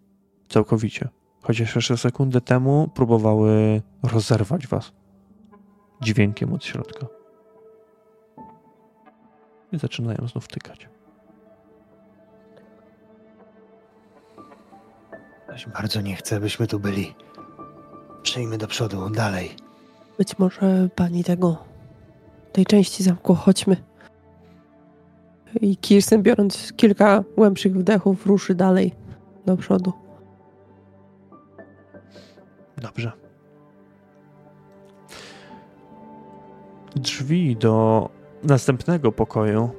Całkowicie. 0.50 1.10
Chociaż 1.42 1.76
jeszcze 1.76 1.98
sekundę 1.98 2.42
temu 2.42 2.90
próbowały 2.96 3.82
rozerwać 4.04 4.68
was 4.68 4.92
dźwiękiem 6.02 6.54
od 6.54 6.66
środka. 6.66 7.08
I 9.72 9.78
zaczynają 9.78 10.28
znów 10.28 10.48
tykać. 10.48 10.90
Bardzo 15.74 16.02
nie 16.02 16.16
chcę, 16.16 16.40
byśmy 16.40 16.68
tu 16.68 16.80
byli. 16.80 17.14
Przejdźmy 18.22 18.58
do 18.58 18.68
przodu, 18.68 19.10
dalej. 19.10 19.63
Być 20.24 20.40
może 20.40 20.90
pani 20.96 21.24
tego, 21.24 21.58
tej 22.52 22.66
części 22.66 23.04
zamku, 23.04 23.36
chodźmy. 23.36 23.76
I 25.62 25.78
Kirsten, 25.78 26.24
biorąc 26.24 26.74
kilka 26.74 27.24
głębszych 27.38 27.78
wdechów, 27.78 28.26
ruszy 28.26 28.56
dalej 28.56 28.94
do 29.46 29.58
przodu. 29.58 29.94
Dobrze. 32.78 33.12
Drzwi 36.96 37.56
do 37.56 38.10
następnego 38.44 39.12
pokoju 39.12 39.70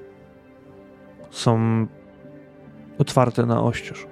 są 1.30 1.86
otwarte 2.98 3.46
na 3.46 3.62
oścież. 3.62 4.06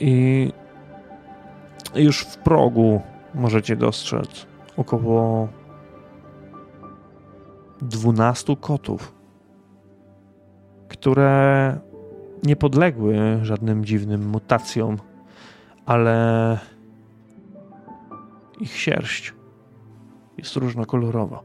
I 0.00 0.52
już 1.94 2.20
w 2.20 2.36
progu 2.36 3.00
możecie 3.34 3.76
dostrzec 3.76 4.46
około 4.76 5.48
12 7.82 8.56
kotów, 8.56 9.14
które 10.88 11.80
nie 12.42 12.56
podległy 12.56 13.38
żadnym 13.42 13.84
dziwnym 13.84 14.28
mutacjom, 14.28 14.96
ale 15.86 16.58
ich 18.60 18.76
sierść 18.76 19.34
jest 20.38 20.56
różnokolorowa. 20.56 21.42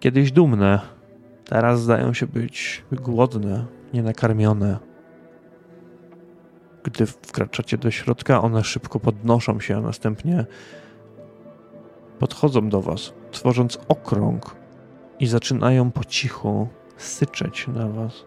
Kiedyś 0.00 0.32
dumne, 0.32 0.80
teraz 1.44 1.82
zdają 1.82 2.12
się 2.12 2.26
być 2.26 2.84
głodne, 2.92 3.66
nienakarmione 3.94 4.89
gdy 6.84 7.06
wkraczacie 7.06 7.78
do 7.78 7.90
środka, 7.90 8.42
one 8.42 8.64
szybko 8.64 9.00
podnoszą 9.00 9.60
się, 9.60 9.76
a 9.76 9.80
następnie 9.80 10.46
podchodzą 12.18 12.68
do 12.68 12.82
was, 12.82 13.12
tworząc 13.30 13.78
okrąg 13.88 14.56
i 15.20 15.26
zaczynają 15.26 15.90
po 15.90 16.04
cichu 16.04 16.68
syczeć 16.96 17.68
na 17.68 17.88
was. 17.88 18.24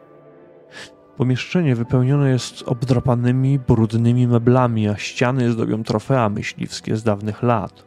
Pomieszczenie 1.17 1.75
wypełnione 1.75 2.30
jest 2.30 2.63
obdrapanymi, 2.65 3.59
brudnymi 3.59 4.27
meblami, 4.27 4.89
a 4.89 4.97
ściany 4.97 5.51
zdobią 5.51 5.84
trofea 5.84 6.30
myśliwskie 6.30 6.97
z 6.97 7.03
dawnych 7.03 7.43
lat. 7.43 7.85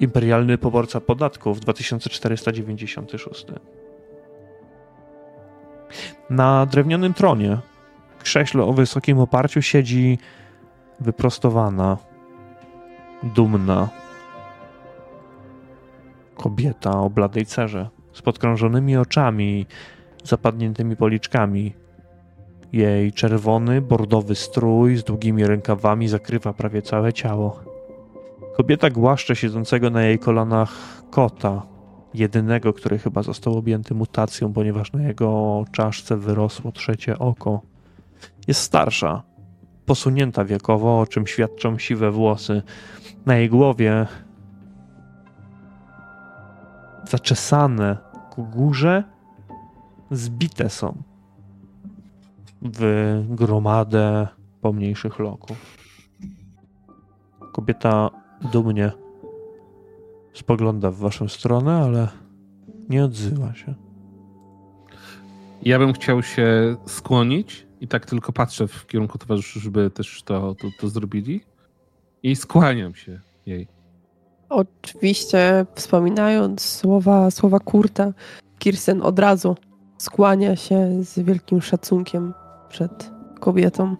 Imperialny 0.00 0.58
poborca 0.58 1.00
podatków 1.00 1.60
2496. 1.60 3.46
Na 6.30 6.66
drewnianym 6.66 7.14
tronie, 7.14 7.58
krześle 8.22 8.64
o 8.64 8.72
wysokim 8.72 9.18
oparciu 9.18 9.62
siedzi 9.62 10.18
wyprostowana, 11.02 11.98
dumna 13.22 13.88
kobieta 16.42 17.00
o 17.00 17.10
bladej 17.10 17.46
cerze, 17.46 17.88
z 18.12 18.22
podkrążonymi 18.22 18.96
oczami, 18.96 19.66
zapadniętymi 20.24 20.96
policzkami. 20.96 21.74
Jej 22.72 23.12
czerwony, 23.12 23.80
bordowy 23.80 24.34
strój 24.34 24.96
z 24.96 25.04
długimi 25.04 25.44
rękawami 25.44 26.08
zakrywa 26.08 26.52
prawie 26.52 26.82
całe 26.82 27.12
ciało. 27.12 27.60
Kobieta 28.56 28.90
głaszcze 28.90 29.36
siedzącego 29.36 29.90
na 29.90 30.02
jej 30.02 30.18
kolanach 30.18 31.02
kota, 31.10 31.62
jedynego, 32.14 32.72
który 32.72 32.98
chyba 32.98 33.22
został 33.22 33.58
objęty 33.58 33.94
mutacją, 33.94 34.52
ponieważ 34.52 34.92
na 34.92 35.02
jego 35.02 35.64
czaszce 35.72 36.16
wyrosło 36.16 36.72
trzecie 36.72 37.18
oko. 37.18 37.60
Jest 38.48 38.60
starsza, 38.60 39.22
posunięta 39.86 40.44
wiekowo, 40.44 41.00
o 41.00 41.06
czym 41.06 41.26
świadczą 41.26 41.78
siwe 41.78 42.10
włosy. 42.10 42.62
Na 43.26 43.36
jej 43.36 43.48
głowie 43.48 44.06
zaczesane 47.10 47.96
ku 48.30 48.44
górze 48.44 49.04
zbite 50.10 50.70
są 50.70 51.02
w 52.62 53.24
gromadę 53.28 54.28
pomniejszych 54.60 55.18
loków. 55.18 55.76
Kobieta 57.52 58.10
dumnie 58.52 58.92
spogląda 60.34 60.90
w 60.90 60.96
waszą 60.96 61.28
stronę, 61.28 61.76
ale 61.76 62.08
nie 62.88 63.04
odzywa 63.04 63.54
się. 63.54 63.74
Ja 65.62 65.78
bym 65.78 65.92
chciał 65.92 66.22
się 66.22 66.76
skłonić 66.86 67.66
i 67.82 67.88
tak 67.88 68.06
tylko 68.06 68.32
patrzę 68.32 68.68
w 68.68 68.86
kierunku 68.86 69.18
towarzyszy, 69.18 69.60
żeby 69.60 69.90
też 69.90 70.22
to, 70.22 70.54
to, 70.54 70.68
to 70.80 70.88
zrobili. 70.88 71.40
I 72.22 72.36
skłaniam 72.36 72.94
się 72.94 73.20
jej. 73.46 73.68
Oczywiście, 74.48 75.66
wspominając 75.74 76.60
słowa, 76.60 77.30
słowa 77.30 77.58
Kurta, 77.58 78.12
Kirsten 78.58 79.02
od 79.02 79.18
razu 79.18 79.56
skłania 79.98 80.56
się 80.56 81.04
z 81.04 81.18
wielkim 81.18 81.62
szacunkiem 81.62 82.34
przed 82.68 83.10
kobietą. 83.40 83.96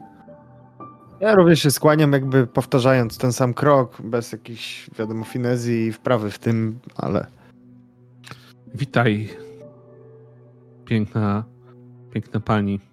Ja 1.20 1.34
również 1.34 1.62
się 1.62 1.70
skłaniam, 1.70 2.12
jakby 2.12 2.46
powtarzając 2.46 3.18
ten 3.18 3.32
sam 3.32 3.54
krok, 3.54 4.02
bez 4.02 4.32
jakiejś, 4.32 4.90
wiadomo, 4.98 5.24
finezji 5.24 5.86
i 5.86 5.92
wprawy 5.92 6.30
w 6.30 6.38
tym, 6.38 6.78
ale 6.96 7.26
Witaj, 8.74 9.28
piękna, 10.84 11.44
piękna 12.12 12.40
pani. 12.40 12.91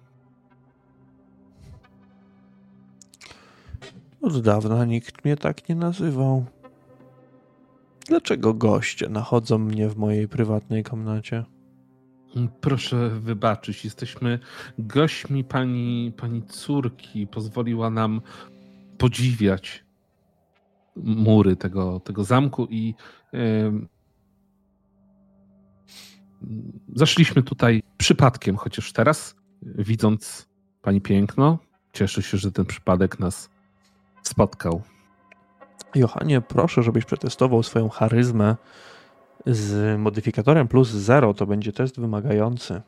Od 4.22 4.40
dawna 4.40 4.84
nikt 4.84 5.24
mnie 5.24 5.36
tak 5.36 5.68
nie 5.68 5.74
nazywał. 5.74 6.44
Dlaczego 8.08 8.54
goście 8.54 9.08
nachodzą 9.08 9.58
mnie 9.58 9.88
w 9.88 9.96
mojej 9.96 10.28
prywatnej 10.28 10.82
komnacie? 10.84 11.44
Proszę 12.60 13.10
wybaczyć, 13.10 13.84
jesteśmy 13.84 14.38
gośćmi 14.78 15.44
pani, 15.44 16.12
pani 16.16 16.42
córki. 16.42 17.26
Pozwoliła 17.26 17.90
nam 17.90 18.20
podziwiać 18.98 19.84
mury 20.96 21.56
tego, 21.56 22.00
tego 22.00 22.24
zamku 22.24 22.66
i 22.70 22.94
em, 23.32 23.88
zaszliśmy 26.94 27.42
tutaj 27.42 27.82
przypadkiem, 27.96 28.56
chociaż 28.56 28.92
teraz, 28.92 29.36
widząc 29.62 30.48
pani 30.82 31.00
piękno, 31.00 31.58
cieszę 31.92 32.22
się, 32.22 32.38
że 32.38 32.52
ten 32.52 32.66
przypadek 32.66 33.18
nas 33.18 33.49
spotkał. 34.22 34.82
Johanie, 35.94 36.40
proszę, 36.40 36.82
żebyś 36.82 37.04
przetestował 37.04 37.62
swoją 37.62 37.88
charyzmę 37.88 38.56
z 39.46 39.98
modyfikatorem 39.98 40.68
plus 40.68 40.88
0. 40.88 41.34
To 41.34 41.46
będzie 41.46 41.72
test 41.72 42.00
wymagający. 42.00 42.82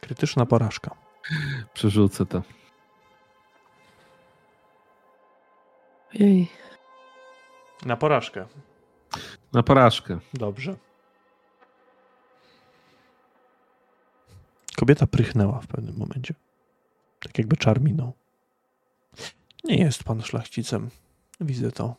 Krytyczna 0.00 0.46
porażka. 0.46 0.94
Przerzucę 1.74 2.26
to. 2.26 2.42
Jej. 6.14 6.48
Na 7.86 7.96
porażkę. 7.96 8.46
Na 9.52 9.62
porażkę. 9.62 10.18
Dobrze. 10.34 10.76
Kobieta 14.76 15.06
prychnęła 15.06 15.60
w 15.60 15.66
pewnym 15.66 15.96
momencie. 15.96 16.34
Tak 17.20 17.38
jakby 17.38 17.56
czar 17.56 17.80
minął. 17.80 18.12
Nie 19.64 19.76
jest 19.76 20.04
pan 20.04 20.22
szlachcicem. 20.22 20.90
Widzę 21.40 21.72
to. 21.72 21.94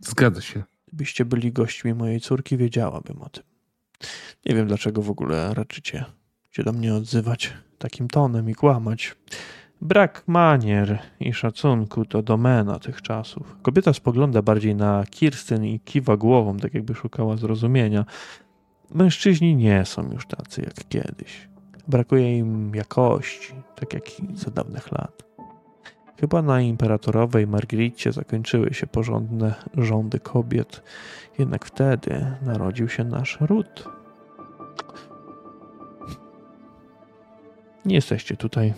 Zgadza 0.00 0.40
się. 0.40 0.62
Gdybyście 0.88 1.24
byli 1.24 1.52
gośćmi 1.52 1.94
mojej 1.94 2.20
córki, 2.20 2.56
wiedziałabym 2.56 3.22
o 3.22 3.28
tym. 3.28 3.42
Nie 4.46 4.54
wiem, 4.54 4.66
dlaczego 4.66 5.02
w 5.02 5.10
ogóle 5.10 5.54
raczycie 5.54 6.04
się 6.50 6.62
do 6.62 6.72
mnie 6.72 6.94
odzywać 6.94 7.52
takim 7.78 8.08
tonem 8.08 8.50
i 8.50 8.54
kłamać. 8.54 9.16
Brak 9.80 10.22
manier 10.26 10.98
i 11.20 11.32
szacunku 11.32 12.04
to 12.04 12.22
domena 12.22 12.78
tych 12.78 13.02
czasów. 13.02 13.56
Kobieta 13.62 13.92
spogląda 13.92 14.42
bardziej 14.42 14.74
na 14.74 15.04
Kirstyn 15.10 15.64
i 15.64 15.80
kiwa 15.80 16.16
głową, 16.16 16.56
tak 16.56 16.74
jakby 16.74 16.94
szukała 16.94 17.36
zrozumienia. 17.36 18.04
Mężczyźni 18.94 19.56
nie 19.56 19.84
są 19.84 20.12
już 20.12 20.26
tacy 20.26 20.60
jak 20.60 20.88
kiedyś. 20.88 21.48
Brakuje 21.88 22.38
im 22.38 22.74
jakości, 22.74 23.54
tak 23.74 23.94
jak 23.94 24.20
i 24.20 24.36
za 24.36 24.50
dawnych 24.50 24.92
lat. 24.92 25.22
Chyba 26.20 26.42
na 26.42 26.60
imperatorowej 26.60 27.46
Margricie 27.46 28.12
zakończyły 28.12 28.74
się 28.74 28.86
porządne 28.86 29.54
rządy 29.74 30.20
kobiet, 30.20 30.82
jednak 31.38 31.64
wtedy 31.64 32.26
narodził 32.42 32.88
się 32.88 33.04
nasz 33.04 33.38
ród. 33.40 33.88
Nie 37.84 37.94
jesteście 37.94 38.36
tutaj 38.36 38.74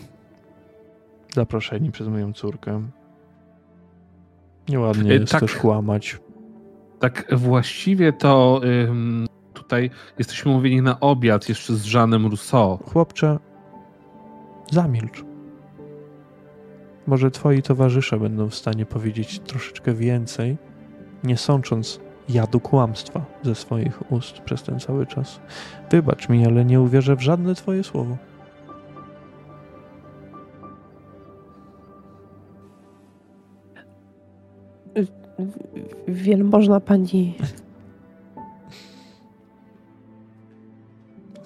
zaproszeni 1.35 1.93
przez 1.93 2.09
moją 2.09 2.33
córkę. 2.33 2.83
Nieładnie 4.69 5.11
E, 5.11 5.15
jest 5.15 5.33
tak. 5.33 5.41
też 5.41 5.55
kłamać. 5.57 6.19
Tak 6.99 7.27
właściwie 7.33 8.13
to 8.13 8.61
ym, 8.65 9.27
tutaj 9.69 9.91
jesteśmy 10.19 10.51
umówieni 10.51 10.83
na 10.83 11.01
obiad 11.01 11.49
jeszcze 11.49 11.75
z 11.75 11.85
Żanem 11.85 12.27
Rousseau. 12.27 12.79
Chłopcze, 12.93 13.39
zamilcz. 14.71 15.25
Może 17.07 17.31
twoi 17.31 17.63
towarzysze 17.63 18.19
będą 18.19 18.49
w 18.49 18.55
stanie 18.55 18.87
powiedzieć 18.87 19.39
troszeczkę 19.39 19.95
więcej, 19.95 20.57
nie 21.25 21.37
sącząc 21.37 22.01
jadu 22.29 22.61
kłamstwa 22.61 23.25
ze 23.43 23.55
swoich 23.55 24.13
ust 24.13 24.41
przez 24.41 24.63
ten 24.63 24.81
cały 24.81 25.07
czas. 25.07 25.41
Wybacz 25.91 26.29
mi, 26.29 26.47
ale 26.47 26.65
nie 26.65 26.81
uwierzę 26.81 27.17
w 27.17 27.21
żadne 27.21 27.55
twoje 27.55 27.85
słowo. 27.85 28.17
Wielmożna 36.09 36.81
pani 36.81 37.35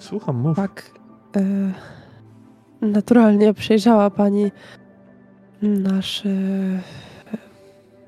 Słucham, 0.03 0.35
mów. 0.35 0.57
tak 0.57 0.91
e, 1.35 1.41
naturalnie 2.81 3.53
przejrzała 3.53 4.09
pani 4.09 4.51
nasz 5.61 6.25
e, 6.25 6.29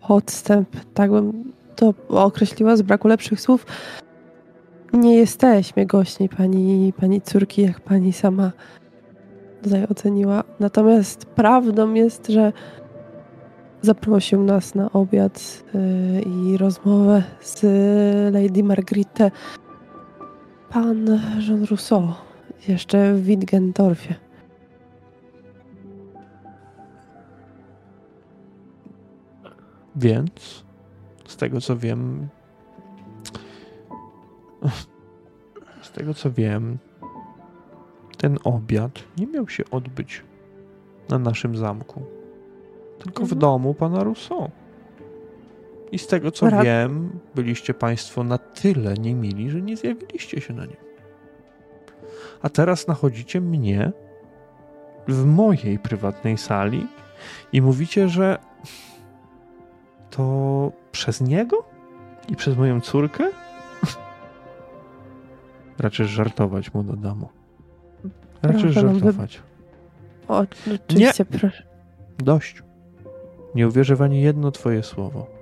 podstęp, 0.08 0.70
tak 0.94 1.12
bym 1.12 1.54
to 1.76 1.94
określiła 2.10 2.76
z 2.78 2.82
braku 2.82 3.08
lepszych 3.08 3.42
słów. 3.42 3.66
Nie 4.94 5.16
jesteśmy 5.16 5.86
gośćmi 5.86 6.30
pani, 6.30 6.94
pani 7.00 7.22
córki, 7.22 7.62
jak 7.62 7.80
pani 7.80 8.14
sama 8.14 8.52
tutaj 9.64 9.84
oceniła. 9.92 10.44
Natomiast 10.60 11.26
prawdą 11.26 11.94
jest, 11.94 12.28
że 12.28 12.54
zaprosił 13.82 14.44
nas 14.44 14.76
na 14.76 14.92
obiad 14.92 15.64
e, 15.76 16.22
i 16.22 16.58
rozmowę 16.58 17.24
z 17.42 17.64
Lady 18.34 18.64
Margritę 18.64 19.32
pan 20.76 21.20
Jean 21.48 21.64
Rousseau 21.64 22.14
jeszcze 22.68 23.14
w 23.14 23.24
Wittgendorfie. 23.24 24.16
Więc 29.96 30.66
z 31.28 31.38
tego 31.38 31.62
co 31.62 31.78
wiem, 31.78 32.28
z 35.82 35.92
tego 35.92 36.14
co 36.14 36.32
wiem, 36.32 36.78
ten 38.18 38.38
obiad 38.44 39.04
nie 39.18 39.28
miał 39.28 39.48
się 39.50 39.64
odbyć 39.72 40.24
na 41.10 41.20
naszym 41.20 41.58
zamku, 41.58 42.02
tylko 43.00 43.20
w 43.20 43.34
Mhm. 43.34 43.40
domu 43.40 43.74
pana 43.74 44.04
Rousseau. 44.04 44.52
I 45.96 46.00
z 46.00 46.08
tego 46.08 46.32
co 46.32 46.50
Ra- 46.50 46.64
wiem, 46.64 47.20
byliście 47.36 47.74
państwo 47.74 48.24
na 48.24 48.38
tyle 48.38 48.94
niemili, 48.94 49.50
że 49.50 49.62
nie 49.62 49.78
zjawiliście 49.78 50.42
się 50.42 50.54
na 50.54 50.66
nim. 50.66 50.78
A 52.42 52.50
teraz 52.50 52.88
nachodzicie 52.88 53.42
mnie 53.42 53.92
w 55.08 55.26
mojej 55.26 55.80
prywatnej 55.80 56.38
sali 56.38 56.88
i 57.54 57.62
mówicie, 57.62 58.10
że 58.10 58.38
to 60.10 60.72
przez 60.92 61.22
niego 61.22 61.64
i 62.30 62.36
przez 62.36 62.58
moją 62.58 62.82
córkę? 62.82 63.24
Raczysz 65.80 66.10
żartować, 66.10 66.74
młoda 66.74 66.94
damo. 66.96 67.30
Raczysz 68.42 68.74
żartować. 68.74 69.42
O, 70.28 70.46
oczywiście, 70.88 71.26
proszę. 71.26 71.64
Dość. 72.18 72.64
Nie 73.56 73.68
uwierzę 73.68 73.96
w 73.96 74.02
ani 74.02 74.22
jedno 74.22 74.52
twoje 74.52 74.84
słowo. 74.84 75.35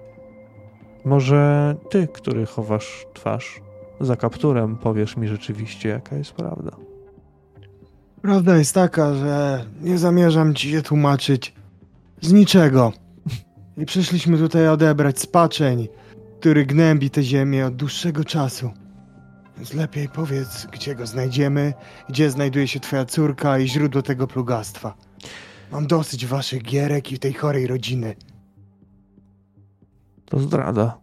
Może 1.05 1.75
ty, 1.89 2.07
który 2.07 2.45
chowasz 2.45 3.05
twarz 3.13 3.61
za 3.99 4.15
kapturem, 4.15 4.77
powiesz 4.77 5.17
mi 5.17 5.27
rzeczywiście, 5.27 5.89
jaka 5.89 6.15
jest 6.15 6.31
prawda. 6.31 6.71
Prawda 8.21 8.57
jest 8.57 8.73
taka, 8.73 9.13
że 9.13 9.65
nie 9.81 9.97
zamierzam 9.97 10.55
ci 10.55 10.71
się 10.71 10.81
tłumaczyć 10.81 11.53
z 12.21 12.34
niczego. 12.34 12.93
I 13.77 13.85
przyszliśmy 13.85 14.38
tutaj 14.38 14.67
odebrać 14.67 15.19
spaczeń, 15.19 15.88
który 16.39 16.65
gnębi 16.65 17.09
tę 17.09 17.23
ziemię 17.23 17.65
od 17.65 17.75
dłuższego 17.75 18.23
czasu. 18.23 18.71
Więc 19.57 19.73
lepiej 19.73 20.09
powiedz, 20.09 20.67
gdzie 20.71 20.95
go 20.95 21.05
znajdziemy, 21.07 21.73
gdzie 22.09 22.31
znajduje 22.31 22.67
się 22.67 22.80
twoja 22.80 23.05
córka 23.05 23.59
i 23.59 23.67
źródło 23.67 24.01
tego 24.01 24.27
plugastwa. 24.27 24.93
Mam 25.71 25.88
dosyć 25.88 26.25
waszych 26.25 26.63
gierek 26.63 27.11
i 27.11 27.19
tej 27.19 27.34
chorej 27.34 27.67
rodziny. 27.67 28.15
To 30.34 30.39
zdrada. 30.39 30.97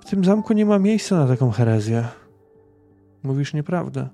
W 0.00 0.04
tym 0.04 0.24
zamku 0.24 0.52
nie 0.52 0.66
ma 0.66 0.78
miejsca 0.78 1.16
na 1.16 1.26
taką 1.26 1.50
herezję. 1.50 2.08
Mówisz 3.22 3.54
nieprawdę. 3.54 4.08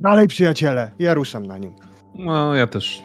Dalej, 0.00 0.28
przyjaciele, 0.28 0.90
ja 0.98 1.14
ruszam 1.14 1.46
na 1.46 1.58
nim. 1.58 1.74
No, 2.14 2.54
ja 2.54 2.66
też. 2.66 3.02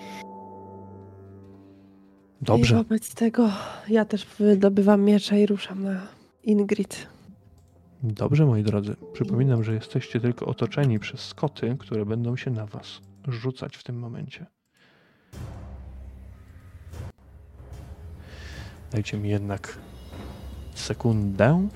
I 2.41 2.45
Dobrze. 2.45 2.75
wobec 2.75 3.15
tego 3.15 3.49
ja 3.89 4.05
też 4.05 4.25
wydobywam 4.39 5.01
miecze 5.01 5.41
i 5.41 5.45
ruszam 5.45 5.83
na 5.83 6.01
Ingrid. 6.43 7.07
Dobrze, 8.03 8.45
moi 8.45 8.63
drodzy. 8.63 8.95
Przypominam, 9.13 9.63
że 9.63 9.73
jesteście 9.73 10.19
tylko 10.19 10.45
otoczeni 10.45 10.99
przez 10.99 11.19
skoty, 11.19 11.75
które 11.79 12.05
będą 12.05 12.35
się 12.35 12.51
na 12.51 12.65
was 12.65 13.01
rzucać 13.27 13.77
w 13.77 13.83
tym 13.83 13.99
momencie. 13.99 14.45
Dajcie 18.91 19.17
mi 19.17 19.29
jednak 19.29 19.77
sekundę. 20.81 21.67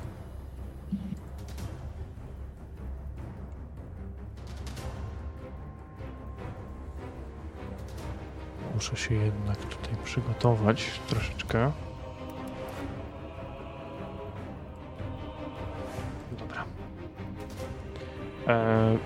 Muszę 8.75 8.95
się 8.95 9.15
jednak 9.15 9.57
tutaj 9.57 9.95
przygotować 10.03 10.99
troszeczkę. 11.07 11.71
Dobra. 16.39 16.65
E, 18.47 18.97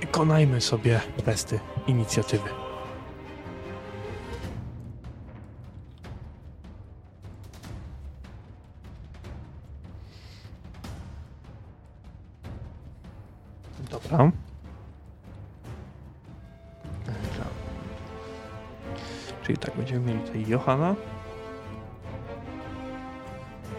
wykonajmy 0.00 0.60
sobie 0.60 1.00
testy 1.24 1.60
inicjatywy. 1.86 2.71
Dobra. 14.12 14.32
Czyli 19.42 19.58
tak, 19.58 19.76
będziemy 19.76 20.06
mieli 20.06 20.20
tutaj 20.20 20.44
Johana. 20.48 20.94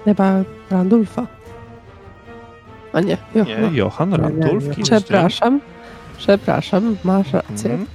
Chyba 0.05 0.43
Randulfa. 0.71 1.27
A 2.93 2.99
nie, 2.99 3.17
Nie, 3.35 3.41
Johanna. 3.41 3.69
Johan, 3.73 4.13
Randulf, 4.13 4.77
nie. 4.77 4.83
Przepraszam. 4.83 5.61
Przepraszam, 6.17 6.97
masz 7.03 7.33
rację. 7.33 7.71
Mhm. 7.71 7.85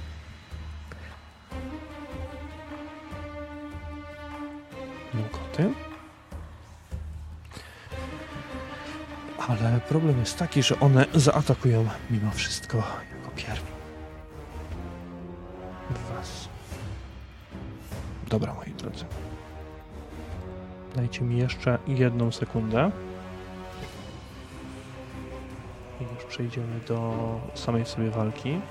Problem 9.89 10.19
jest 10.19 10.37
taki, 10.37 10.63
że 10.63 10.79
one 10.79 11.05
zaatakują 11.15 11.87
mimo 12.09 12.31
wszystko 12.31 12.77
jako 12.77 13.31
pierwsze. 13.35 13.65
Was. 16.15 16.49
Dobra, 18.29 18.53
moi 18.53 18.73
drodzy. 18.77 19.05
Dajcie 20.95 21.21
mi 21.21 21.37
jeszcze 21.37 21.77
jedną 21.87 22.31
sekundę. 22.31 22.91
I 26.01 26.03
już 26.03 26.23
przejdziemy 26.23 26.79
do 26.87 27.39
samej 27.53 27.85
sobie 27.85 28.09
walki. 28.09 28.61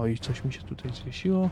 No 0.00 0.06
i 0.06 0.18
coś 0.18 0.44
mi 0.44 0.52
się 0.52 0.62
tutaj 0.62 0.92
zwiesiło. 0.94 1.50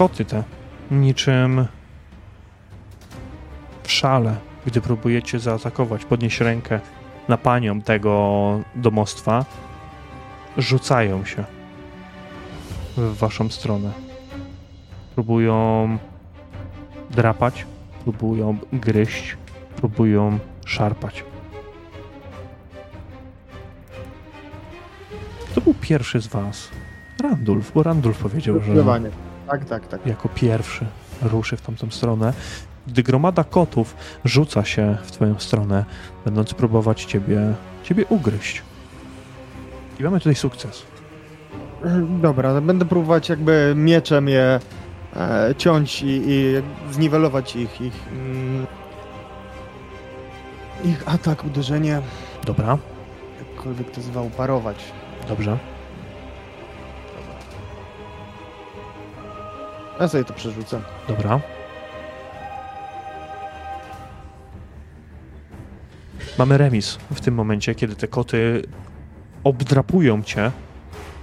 Koty 0.00 0.24
te 0.24 0.42
niczym 0.90 1.66
w 3.82 3.92
szale, 3.92 4.36
gdy 4.66 4.80
próbujecie 4.80 5.38
zaatakować, 5.38 6.04
podnieść 6.04 6.40
rękę 6.40 6.80
na 7.28 7.36
panią 7.36 7.80
tego 7.80 8.60
domostwa, 8.74 9.44
rzucają 10.56 11.24
się 11.24 11.44
w 12.96 13.16
waszą 13.16 13.48
stronę. 13.48 13.92
Próbują 15.14 15.98
drapać, 17.10 17.66
próbują 18.02 18.58
gryźć, 18.72 19.36
próbują 19.76 20.38
szarpać. 20.66 21.24
Kto 25.50 25.60
był 25.60 25.74
pierwszy 25.74 26.20
z 26.20 26.26
was? 26.26 26.68
Randulf, 27.22 27.72
bo 27.72 27.82
Randulf 27.82 28.18
powiedział, 28.18 28.54
że 28.54 28.60
Zdecydowanie. 28.60 29.29
Tak, 29.50 29.64
tak, 29.64 29.86
tak. 29.86 30.06
jako 30.06 30.28
pierwszy 30.28 30.86
ruszy 31.22 31.56
w 31.56 31.60
tamtą 31.60 31.90
stronę. 31.90 32.32
Gdy 32.86 33.02
gromada 33.02 33.44
kotów 33.44 33.96
rzuca 34.24 34.64
się 34.64 34.96
w 35.04 35.10
twoją 35.10 35.38
stronę, 35.38 35.84
będąc 36.24 36.54
próbować 36.54 37.04
ciebie, 37.04 37.54
ciebie 37.82 38.04
ugryźć. 38.08 38.62
I 40.00 40.02
mamy 40.02 40.18
tutaj 40.18 40.34
sukces. 40.34 40.82
Dobra, 42.22 42.60
będę 42.60 42.84
próbować 42.84 43.28
jakby 43.28 43.72
mieczem 43.76 44.28
je 44.28 44.60
e, 45.16 45.54
ciąć 45.58 46.02
i, 46.02 46.22
i 46.26 46.62
zniwelować 46.90 47.56
ich, 47.56 47.80
ich, 47.80 48.08
mm, 48.12 48.66
ich 50.84 51.08
atak, 51.08 51.44
uderzenie. 51.44 52.02
Dobra. 52.44 52.78
jakkolwiek 53.38 53.90
to 53.90 54.00
zwał, 54.00 54.30
parować. 54.30 54.76
Dobrze. 55.28 55.58
Ja 60.00 60.08
sobie 60.08 60.24
to 60.24 60.34
przerzucę. 60.34 60.80
Dobra. 61.08 61.40
Mamy 66.38 66.58
remis 66.58 66.98
w 67.10 67.20
tym 67.20 67.34
momencie, 67.34 67.74
kiedy 67.74 67.94
te 67.96 68.08
koty 68.08 68.62
obdrapują 69.44 70.22
cię, 70.22 70.50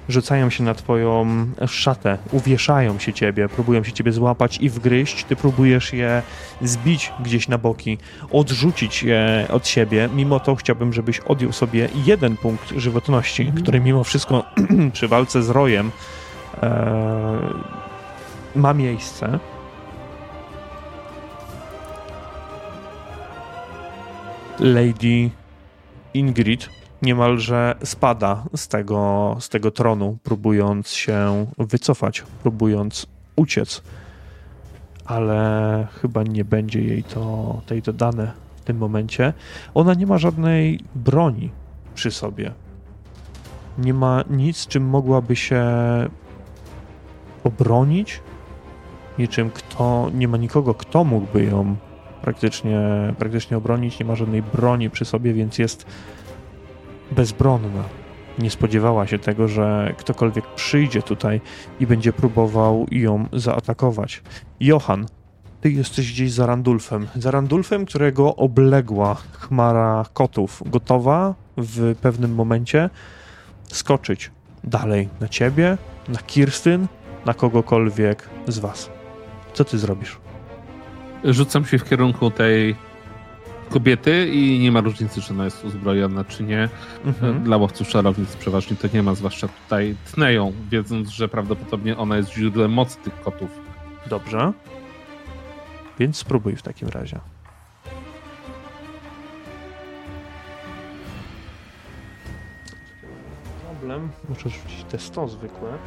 rzucają 0.10 0.50
się 0.50 0.64
na 0.64 0.74
twoją 0.74 1.28
szatę, 1.68 2.18
uwieszają 2.32 3.00
się 3.00 3.14
ciebie, 3.14 3.50
próbują 3.50 3.84
się 3.84 3.92
ciebie 3.92 4.12
złapać 4.12 4.58
i 4.58 4.70
wgryźć. 4.70 5.24
Ty 5.24 5.36
próbujesz 5.36 5.94
je 5.94 6.22
zbić 6.62 7.12
gdzieś 7.20 7.48
na 7.48 7.58
boki, 7.58 7.98
odrzucić 8.32 9.04
je 9.04 9.48
od 9.50 9.68
siebie. 9.68 10.10
Mimo 10.16 10.40
to 10.40 10.56
chciałbym, 10.56 10.94
żebyś 10.94 11.20
odjął 11.20 11.52
sobie 11.52 11.90
jeden 12.06 12.38
punkt 12.38 12.70
żywotności, 12.76 13.44
Mhm. 13.44 13.64
który 13.64 13.80
mimo 13.80 14.04
wszystko 14.04 14.44
przy 14.94 15.08
walce 15.08 15.44
z 15.44 15.50
rojem 15.50 15.92
e, 16.64 17.40
ma 18.58 18.74
miejsce. 18.74 19.40
Lady 24.60 25.30
Ingrid 26.14 26.70
niemalże 27.02 27.76
spada 27.84 28.44
z 28.56 28.68
tego, 28.68 29.36
z 29.40 29.50
tego 29.50 29.72
tronu, 29.72 30.18
próbując 30.24 30.90
się 30.90 31.46
wycofać, 31.58 32.24
próbując 32.42 33.08
uciec. 33.36 33.82
Ale 35.06 35.88
chyba 36.02 36.24
nie 36.24 36.46
będzie 36.46 36.82
jej 36.82 37.04
to, 37.04 37.62
tej 37.66 37.82
to 37.82 37.94
dane 37.94 38.32
w 38.56 38.62
tym 38.62 38.78
momencie. 38.78 39.34
Ona 39.74 39.94
nie 39.94 40.08
ma 40.08 40.18
żadnej 40.18 40.80
broni 40.96 41.52
przy 41.96 42.12
sobie. 42.12 42.52
Nie 43.78 43.94
ma 43.94 44.24
nic, 44.30 44.68
czym 44.68 44.86
mogłaby 44.86 45.36
się 45.36 45.66
obronić. 47.44 48.22
Niczym 49.20 49.50
kto, 49.50 50.12
nie 50.14 50.28
ma 50.28 50.38
nikogo, 50.38 50.74
kto 50.74 51.04
mógłby 51.04 51.44
ją 51.44 51.76
praktycznie, 52.22 52.80
praktycznie 53.18 53.58
obronić. 53.58 54.00
Nie 54.00 54.06
ma 54.06 54.16
żadnej 54.16 54.44
broni 54.44 54.90
przy 54.90 55.06
sobie, 55.06 55.34
więc 55.34 55.58
jest 55.58 55.86
bezbronna. 57.12 57.84
Nie 58.40 58.50
spodziewała 58.50 59.08
się 59.08 59.20
tego, 59.20 59.48
że 59.48 59.94
ktokolwiek 59.98 60.46
przyjdzie 60.56 61.02
tutaj 61.02 61.42
i 61.80 61.88
będzie 61.88 62.14
próbował 62.14 62.86
ją 62.92 63.26
zaatakować. 63.34 64.24
Johan, 64.60 65.06
ty 65.62 65.72
jesteś 65.72 66.14
gdzieś 66.14 66.32
za 66.32 66.46
Randulfem. 66.46 67.08
Za 67.16 67.32
Randulfem, 67.32 67.86
którego 67.86 68.36
obległa 68.36 69.16
chmara 69.16 70.06
kotów. 70.14 70.64
Gotowa 70.66 71.36
w 71.58 71.96
pewnym 72.02 72.36
momencie 72.36 72.90
skoczyć 73.68 74.32
dalej 74.64 75.10
na 75.20 75.28
ciebie, 75.28 75.78
na 76.08 76.20
Kirstyn, 76.20 76.88
na 77.26 77.34
kogokolwiek 77.34 78.30
z 78.48 78.60
was. 78.60 78.97
Co 79.58 79.66
ty 79.66 79.78
zrobisz? 79.78 80.18
Rzucam 81.24 81.66
się 81.66 81.78
w 81.78 81.90
kierunku 81.90 82.32
tej 82.32 82.76
kobiety 83.70 84.28
i 84.28 84.60
nie 84.60 84.72
ma 84.72 84.82
różnicy, 84.82 85.22
czy 85.22 85.34
ona 85.34 85.46
jest 85.46 85.66
uzbrojona, 85.66 86.24
czy 86.24 86.44
nie. 86.44 86.70
Mhm. 87.06 87.44
Dla 87.44 87.58
łowców 87.58 87.88
czarownic 87.88 88.36
przeważnie 88.36 88.78
to 88.78 88.88
nie 88.94 89.04
ma, 89.04 89.16
zwłaszcza 89.16 89.48
tutaj 89.48 89.96
tneją, 90.14 90.54
wiedząc, 90.70 91.10
że 91.10 91.28
prawdopodobnie 91.28 91.98
ona 91.98 92.18
jest 92.18 92.34
źródłem 92.34 92.74
mocy 92.74 92.98
tych 92.98 93.22
kotów. 93.22 93.50
Dobrze. 94.10 94.54
Więc 96.00 96.18
spróbuj 96.18 96.56
w 96.56 96.62
takim 96.62 96.88
razie. 96.88 97.20
Problem. 103.62 104.10
Muszę 104.30 104.50
rzucić 104.50 104.84
te 104.84 105.00
100 105.00 105.28
zwykłe. 105.28 105.78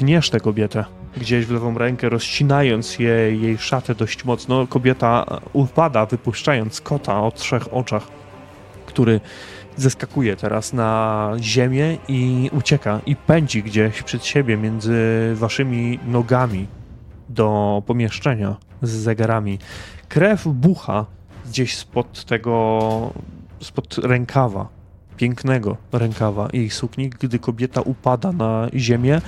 Tniesz 0.00 0.30
tę 0.30 0.40
kobietę 0.40 0.84
gdzieś 1.16 1.46
w 1.46 1.50
lewą 1.50 1.78
rękę, 1.78 2.08
rozcinając 2.08 2.98
jej, 2.98 3.40
jej 3.40 3.58
szatę 3.58 3.94
dość 3.94 4.24
mocno. 4.24 4.66
Kobieta 4.66 5.40
upada, 5.52 6.06
wypuszczając 6.06 6.80
kota 6.80 7.22
o 7.22 7.30
trzech 7.30 7.74
oczach, 7.74 8.06
który 8.86 9.20
zeskakuje 9.76 10.36
teraz 10.36 10.72
na 10.72 11.32
ziemię 11.40 11.98
i 12.08 12.50
ucieka 12.52 13.00
i 13.06 13.16
pędzi 13.16 13.62
gdzieś 13.62 14.02
przed 14.02 14.24
siebie 14.24 14.56
między 14.56 14.96
waszymi 15.34 15.98
nogami 16.06 16.66
do 17.28 17.82
pomieszczenia 17.86 18.56
z 18.82 18.90
zegarami. 18.90 19.58
Krew 20.08 20.48
bucha 20.48 21.06
gdzieś 21.46 21.76
spod 21.76 22.24
tego, 22.24 23.12
spod 23.62 23.98
rękawa, 23.98 24.68
pięknego 25.20 25.76
rękawa 25.92 26.48
jej 26.52 26.70
sukni, 26.70 27.10
gdy 27.10 27.38
kobieta 27.38 27.80
upada 27.80 28.32
na 28.32 28.68
ziemię 28.74 29.20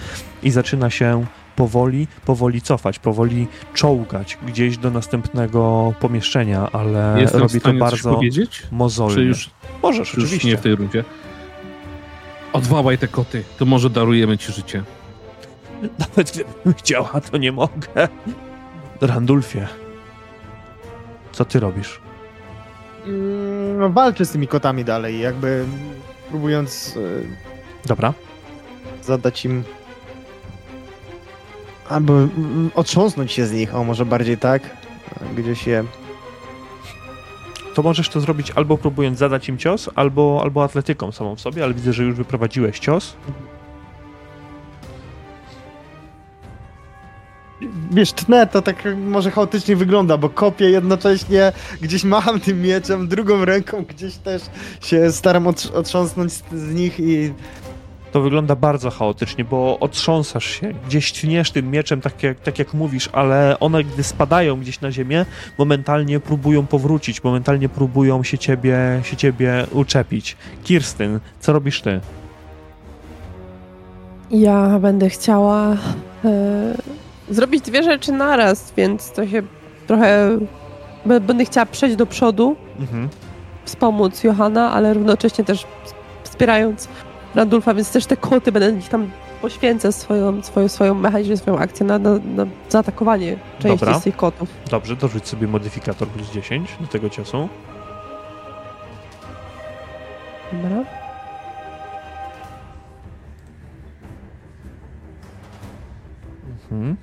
i 0.43 0.51
zaczyna 0.51 0.91
się 0.91 1.27
powoli, 1.57 2.07
powoli 2.25 2.63
cofać, 2.63 2.99
powoli 2.99 3.47
czołgać 3.75 4.39
gdzieś 4.47 4.79
do 4.79 4.91
następnego 4.91 5.93
pomieszczenia, 6.01 6.69
ale 6.73 7.17
Jestem 7.21 7.41
robi 7.41 7.61
to 7.61 7.73
bardzo 7.73 8.21
mozolnie. 8.71 9.15
Czy 9.15 9.23
już, 9.23 9.51
Możesz, 9.83 10.11
czy 10.11 10.17
już 10.17 10.25
oczywiście. 10.25 10.49
nie 10.49 10.57
w 10.57 10.61
tej 10.61 10.75
rundzie? 10.75 11.05
Odwołaj 12.53 12.99
te 12.99 13.09
koty, 13.09 13.45
to 13.59 13.65
może 13.65 13.91
darujemy 13.91 14.39
ci 14.39 14.53
życie. 14.53 14.83
Nawet 15.99 16.33
gdybym 16.33 16.75
chciała, 16.75 17.21
to 17.31 17.37
nie 17.37 17.53
mogę. 17.53 18.09
Randulfie, 19.01 19.69
co 21.33 21.45
ty 21.45 21.61
robisz? 21.61 22.01
Mm, 23.07 23.52
No, 23.79 23.91
walczę 23.91 24.25
z 24.25 24.31
tymi 24.31 24.49
kotami 24.49 24.85
dalej, 24.85 25.21
jakby 25.21 25.65
próbując 26.31 26.97
e, 26.97 27.53
Dobra, 27.87 28.13
zadać 29.03 29.45
im. 29.45 29.65
Albo 31.89 32.13
mm, 32.13 32.71
otrząsnąć 32.75 33.33
się 33.33 33.47
z 33.47 33.53
nich, 33.53 33.75
o 33.75 33.85
może 33.85 34.07
bardziej 34.07 34.39
tak. 34.39 34.63
Gdzieś 35.37 35.67
je. 35.67 35.85
to 37.75 37.83
możesz 37.83 38.09
to 38.09 38.21
zrobić 38.21 38.51
albo 38.51 38.79
próbując 38.79 39.19
zadać 39.19 39.49
im 39.49 39.59
cios, 39.59 39.91
albo, 39.95 40.41
albo 40.43 40.65
atletyką 40.65 41.13
samą 41.13 41.37
w 41.37 41.41
sobie, 41.41 41.65
ale 41.65 41.75
widzę, 41.75 41.93
że 41.93 42.03
już 42.03 42.15
wyprowadziłeś 42.15 42.79
cios. 42.79 43.17
Wiesz, 47.91 48.13
tnę 48.13 48.47
to 48.47 48.63
tak 48.63 48.85
może 48.97 49.31
chaotycznie 49.31 49.77
wygląda, 49.77 50.17
bo 50.17 50.29
kopię 50.29 50.71
jednocześnie, 50.71 51.53
gdzieś 51.81 52.05
macham 52.05 52.41
tym 52.41 52.63
mieczem, 52.63 53.09
drugą 53.09 53.45
ręką 53.45 53.85
gdzieś 53.89 54.15
też 54.17 54.43
się 54.81 55.13
staram 55.13 55.45
otrz- 55.45 55.75
otrząsnąć 55.75 56.33
z, 56.33 56.43
z 56.53 56.75
nich 56.75 57.01
i 57.01 57.33
To 58.13 58.21
wygląda 58.21 58.57
bardzo 58.57 58.91
chaotycznie, 58.91 59.45
bo 59.45 59.79
otrząsasz 59.79 60.45
się, 60.45 60.73
gdzieś 60.87 61.13
tniesz 61.13 61.51
tym 61.51 61.71
mieczem, 61.71 62.01
tak 62.01 62.23
jak, 62.23 62.41
tak 62.41 62.59
jak 62.59 62.75
mówisz, 62.75 63.09
ale 63.13 63.57
one, 63.61 63.85
gdy 63.85 64.03
spadają 64.03 64.61
gdzieś 64.61 64.81
na 64.81 64.93
ziemię, 64.93 65.27
momentalnie 65.59 66.21
próbują 66.21 66.67
powrócić, 66.67 67.25
momentalnie 67.25 67.69
próbują 67.69 68.23
się 68.23 68.39
ciebie, 68.39 69.01
się 69.03 69.17
ciebie 69.17 69.67
uczepić. 69.71 70.37
Kirstyn, 70.65 71.21
co 71.41 71.53
robisz 71.53 71.81
ty? 71.81 72.01
Ja 74.31 74.79
będę 74.79 75.09
chciała 75.11 75.77
e, 76.25 76.75
zrobić 77.31 77.65
dwie 77.65 77.83
rzeczy 77.83 78.13
naraz, 78.13 78.73
więc 78.77 79.13
to 79.13 79.27
się 79.27 79.43
trochę. 79.87 80.39
Będę 81.07 81.45
chciała 81.45 81.67
przejść 81.67 81.97
do 81.97 82.07
przodu, 82.07 82.57
Mhm. 82.81 83.09
wspomóc 83.65 84.25
Johana, 84.25 84.73
ale 84.73 84.95
równocześnie 84.95 85.45
też 85.45 85.67
wspierając 86.25 86.89
Randulfa, 87.35 87.75
więc 87.75 87.93
też 87.93 88.07
te 88.07 88.17
koty 88.17 88.53
będę 88.53 88.73
gdzieś 88.73 88.89
tam 88.89 89.11
poświęcę 89.43 89.93
swoją, 89.93 90.43
swoją, 90.43 90.69
swoją 90.69 90.95
mechaniczną, 90.95 91.37
swoją 91.37 91.59
akcję 91.59 91.87
na, 91.87 91.99
na, 91.99 92.11
na 92.11 92.47
zaatakowanie 92.69 93.37
części 93.59 93.79
Dobra. 93.81 93.99
z 94.01 94.03
tych 94.05 94.17
kotów. 94.17 94.49
Dobrze, 94.71 94.97
dorzuć 94.97 95.29
sobie 95.29 95.47
modyfikator 95.49 96.09
plus 96.09 96.31
10 96.31 96.77
do 96.81 96.87
tego 96.87 97.11
ciosu. 97.11 97.49
Dobra. 100.53 100.85
Mhm. 106.71 106.97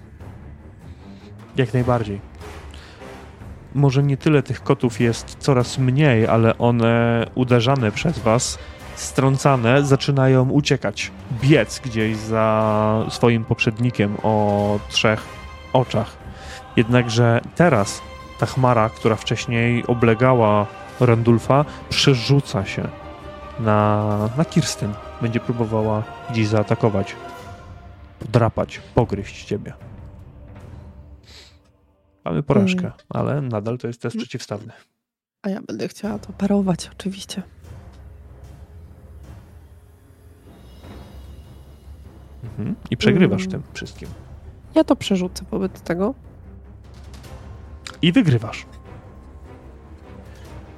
Jak 1.59 1.73
najbardziej. 1.73 2.21
Może 3.75 4.03
nie 4.03 4.17
tyle 4.17 4.43
tych 4.43 4.63
kotów 4.63 4.99
jest 4.99 5.35
coraz 5.39 5.77
mniej, 5.77 6.27
ale 6.27 6.57
one 6.57 7.25
uderzane 7.35 7.91
przez 7.91 8.19
was, 8.19 8.59
strącane, 8.95 9.85
zaczynają 9.85 10.49
uciekać, 10.49 11.11
biec 11.41 11.79
gdzieś 11.79 12.17
za 12.17 13.05
swoim 13.09 13.45
poprzednikiem 13.45 14.17
o 14.23 14.79
trzech 14.89 15.23
oczach. 15.73 16.17
Jednakże 16.75 17.41
teraz 17.55 18.01
ta 18.39 18.45
chmara, 18.45 18.89
która 18.89 19.15
wcześniej 19.15 19.83
oblegała 19.87 20.65
Randulfa, 20.99 21.65
przerzuca 21.89 22.65
się 22.65 22.87
na, 23.59 24.29
na 24.37 24.45
Kirstyn. 24.45 24.93
Będzie 25.21 25.39
próbowała 25.39 26.03
gdzieś 26.29 26.47
zaatakować 26.47 27.15
podrapać, 28.19 28.81
pogryźć 28.95 29.45
ciebie. 29.45 29.88
Mamy 32.29 32.43
porażkę, 32.43 32.91
ale 33.09 33.41
nadal 33.41 33.77
to 33.77 33.87
jest 33.87 34.01
test 34.01 34.17
przeciwstawny. 34.17 34.73
A 35.41 35.49
ja 35.49 35.61
będę 35.61 35.87
chciała 35.87 36.19
to 36.19 36.33
parować, 36.33 36.89
oczywiście. 36.93 37.41
Mhm. 42.43 42.75
I 42.91 42.97
przegrywasz 42.97 43.41
Mm. 43.41 43.51
tym 43.51 43.63
wszystkim. 43.73 44.09
Ja 44.75 44.83
to 44.83 44.95
przerzucę 44.95 45.45
wobec 45.51 45.81
tego. 45.81 46.13
I 48.01 48.11
wygrywasz. 48.11 48.65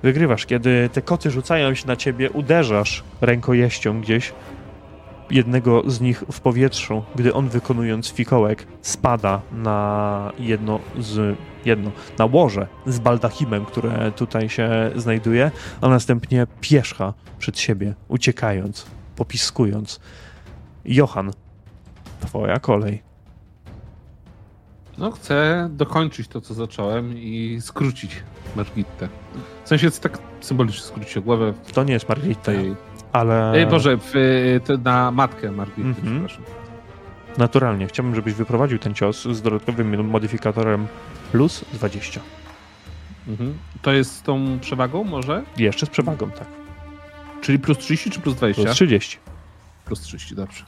Wygrywasz, 0.03 0.45
kiedy 0.45 0.90
te 0.94 1.02
koty 1.02 1.32
rzucają 1.32 1.73
się 1.73 1.88
na 1.88 1.95
ciebie, 1.95 2.32
uderzasz 2.32 3.03
rękojeścią 3.22 4.02
gdzieś 4.02 4.34
jednego 5.32 5.84
z 5.88 6.02
nich 6.02 6.24
w 6.32 6.40
powietrzu, 6.40 7.03
gdy 7.16 7.34
on 7.34 7.49
wykonując 7.49 8.10
fikołek 8.10 8.68
spada 8.82 9.41
na 9.52 10.32
jedno 10.40 10.80
z 10.99 11.38
jedno, 11.66 11.91
na 12.20 12.26
łoże 12.26 12.68
z 12.86 12.99
baldachimem, 12.99 13.66
które 13.66 14.12
tutaj 14.12 14.49
się 14.49 14.70
znajduje, 14.95 15.52
a 15.82 15.88
następnie 15.88 16.48
pierzcha 16.62 17.14
przed 17.40 17.60
siebie, 17.60 17.94
uciekając, 18.08 18.86
popiskując. 19.16 19.99
Johan, 20.86 21.32
twoja 22.22 22.60
kolej. 22.60 23.02
No, 24.98 25.12
chcę 25.12 25.68
dokończyć 25.72 26.28
to, 26.28 26.41
co 26.41 26.53
zacząłem 26.53 27.18
i 27.18 27.58
skrócić 27.62 28.24
Margitę. 28.56 29.10
W 29.64 29.68
sensie 29.68 29.91
tak 29.91 30.20
symbolicznie 30.41 30.82
skrócić 30.82 31.18
o 31.18 31.22
głowę 31.22 31.53
To 31.74 31.84
nie 31.84 31.94
jest 31.94 32.10
Margarita, 32.10 32.41
tej... 32.41 32.76
ale... 33.14 33.54
Ej, 33.54 33.68
Boże, 33.68 33.98
w, 33.98 34.12
to 34.66 34.78
na 34.78 35.12
matkę 35.12 35.52
Margity, 35.52 35.82
Mhm. 35.82 36.28
przepraszam. 36.28 36.54
Naturalnie. 37.38 37.88
Chciałbym, 37.88 38.16
żebyś 38.16 38.34
wyprowadził 38.34 38.80
ten 38.80 38.94
cios 38.94 39.22
z 39.24 39.42
dodatkowym 39.42 40.08
modyfikatorem 40.10 40.88
plus 41.32 41.66
20. 41.74 42.22
Mhm. 43.28 43.58
To 43.82 43.92
jest 43.92 44.16
z 44.16 44.22
tą 44.22 44.60
przewagą 44.62 45.04
może? 45.04 45.44
Jeszcze 45.58 45.86
z 45.86 45.90
przewagą, 45.90 46.32
tak. 46.32 46.48
Czyli 47.42 47.60
plus 47.60 47.78
30 47.78 48.10
czy 48.10 48.20
plus 48.20 48.36
20? 48.36 48.64
Plus 48.64 48.76
30. 48.76 49.18
Plus 49.86 50.02
30, 50.02 50.36
dobrze. 50.36 50.64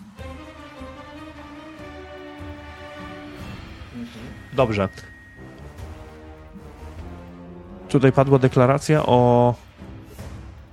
Dobrze. 4.53 4.89
Tutaj 7.89 8.11
padła 8.11 8.39
deklaracja 8.39 9.05
o 9.05 9.53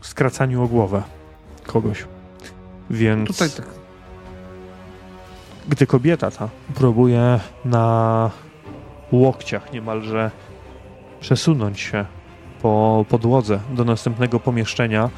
skracaniu 0.00 0.62
o 0.62 0.66
głowę 0.68 1.02
kogoś. 1.72 2.04
Więc 2.90 3.28
Tutaj 3.28 3.50
tak. 3.50 3.66
gdy 5.68 5.86
kobieta 5.86 6.30
ta 6.30 6.48
próbuje 6.74 7.40
na 7.64 8.30
łokciach 9.12 9.72
niemalże 9.72 10.30
przesunąć 11.20 11.80
się 11.80 12.04
po 12.62 13.04
podłodze 13.08 13.60
do 13.74 13.84
następnego 13.84 14.40
pomieszczenia, 14.40 15.10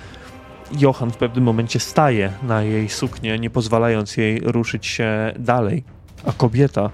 Johan 0.78 1.10
w 1.10 1.16
pewnym 1.16 1.44
momencie 1.44 1.80
staje 1.80 2.32
na 2.42 2.62
jej 2.62 2.88
suknię, 2.88 3.38
nie 3.38 3.50
pozwalając 3.50 4.16
jej 4.16 4.40
ruszyć 4.40 4.86
się 4.86 5.32
dalej, 5.38 5.84
a 6.26 6.32
kobieta 6.32 6.90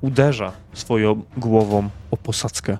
uderza 0.00 0.52
swoją 0.72 1.22
głową 1.36 1.88
o 2.10 2.16
posadzkę. 2.16 2.78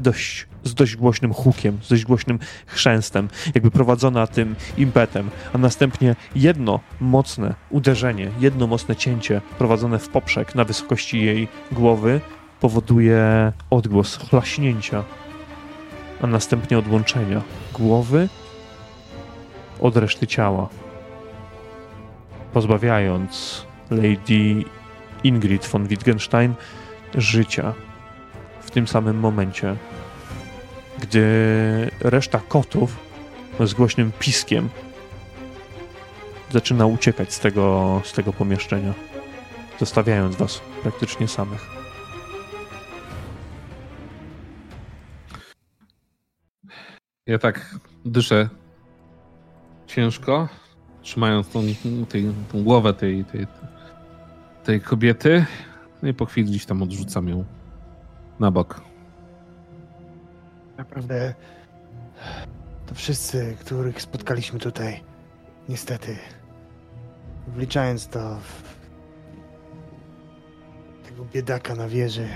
Dość, 0.00 0.46
z 0.66 0.74
dość 0.74 0.96
głośnym 0.96 1.34
hukiem, 1.34 1.78
z 1.82 1.88
dość 1.88 2.04
głośnym 2.04 2.38
chrzęstem, 2.66 3.28
jakby 3.54 3.70
prowadzona 3.70 4.26
tym 4.26 4.56
impetem, 4.76 5.30
a 5.52 5.58
następnie 5.58 6.16
jedno 6.34 6.80
mocne 7.00 7.54
uderzenie, 7.70 8.30
jedno 8.40 8.66
mocne 8.66 8.96
cięcie 8.96 9.40
prowadzone 9.58 9.98
w 9.98 10.08
poprzek 10.08 10.54
na 10.54 10.64
wysokości 10.64 11.24
jej 11.24 11.48
głowy 11.72 12.20
powoduje 12.60 13.52
odgłos 13.70 14.16
chlaśnięcia, 14.16 15.04
a 16.22 16.26
następnie 16.26 16.78
odłączenia 16.78 17.42
głowy 17.72 18.28
od 19.80 19.96
reszty 19.96 20.26
ciała, 20.26 20.68
pozbawiając 22.52 23.66
Lady 23.90 24.64
Ingrid 25.24 25.66
von 25.66 25.86
Wittgenstein 25.86 26.54
życia 27.14 27.74
w 28.60 28.70
tym 28.70 28.88
samym 28.88 29.18
momencie, 29.18 29.76
gdy 31.00 31.26
reszta 32.00 32.40
kotów 32.48 32.96
z 33.60 33.74
głośnym 33.74 34.12
piskiem 34.18 34.68
zaczyna 36.50 36.86
uciekać 36.86 37.32
z 37.32 37.40
tego, 37.40 38.00
z 38.04 38.12
tego 38.12 38.32
pomieszczenia, 38.32 38.94
zostawiając 39.80 40.36
was 40.36 40.60
praktycznie 40.82 41.28
samych. 41.28 41.66
Ja 47.26 47.38
tak 47.38 47.76
dyszę 48.04 48.48
ciężko, 49.86 50.48
trzymając 51.02 51.48
tą, 51.48 51.62
tej, 52.08 52.32
tą 52.52 52.64
głowę 52.64 52.94
tej, 52.94 53.24
tej, 53.24 53.46
tej 54.64 54.80
kobiety. 54.80 55.46
No 56.02 56.08
i 56.08 56.14
po 56.14 56.26
chwili 56.26 56.50
gdzieś 56.50 56.66
tam 56.66 56.82
odrzucam 56.82 57.28
ją 57.28 57.44
na 58.40 58.50
bok. 58.50 58.80
Naprawdę 60.78 61.34
to 62.86 62.94
wszyscy, 62.94 63.56
których 63.60 64.02
spotkaliśmy 64.02 64.58
tutaj, 64.58 65.04
niestety, 65.68 66.16
wliczając 67.48 68.08
to 68.08 68.38
tego 71.08 71.24
biedaka 71.24 71.74
na 71.74 71.88
wieży, 71.88 72.28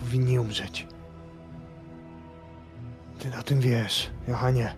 powinni 0.00 0.38
umrzeć. 0.38 0.86
Ty 3.18 3.38
o 3.40 3.42
tym 3.42 3.60
wiesz, 3.60 4.10
Johanie. 4.28 4.74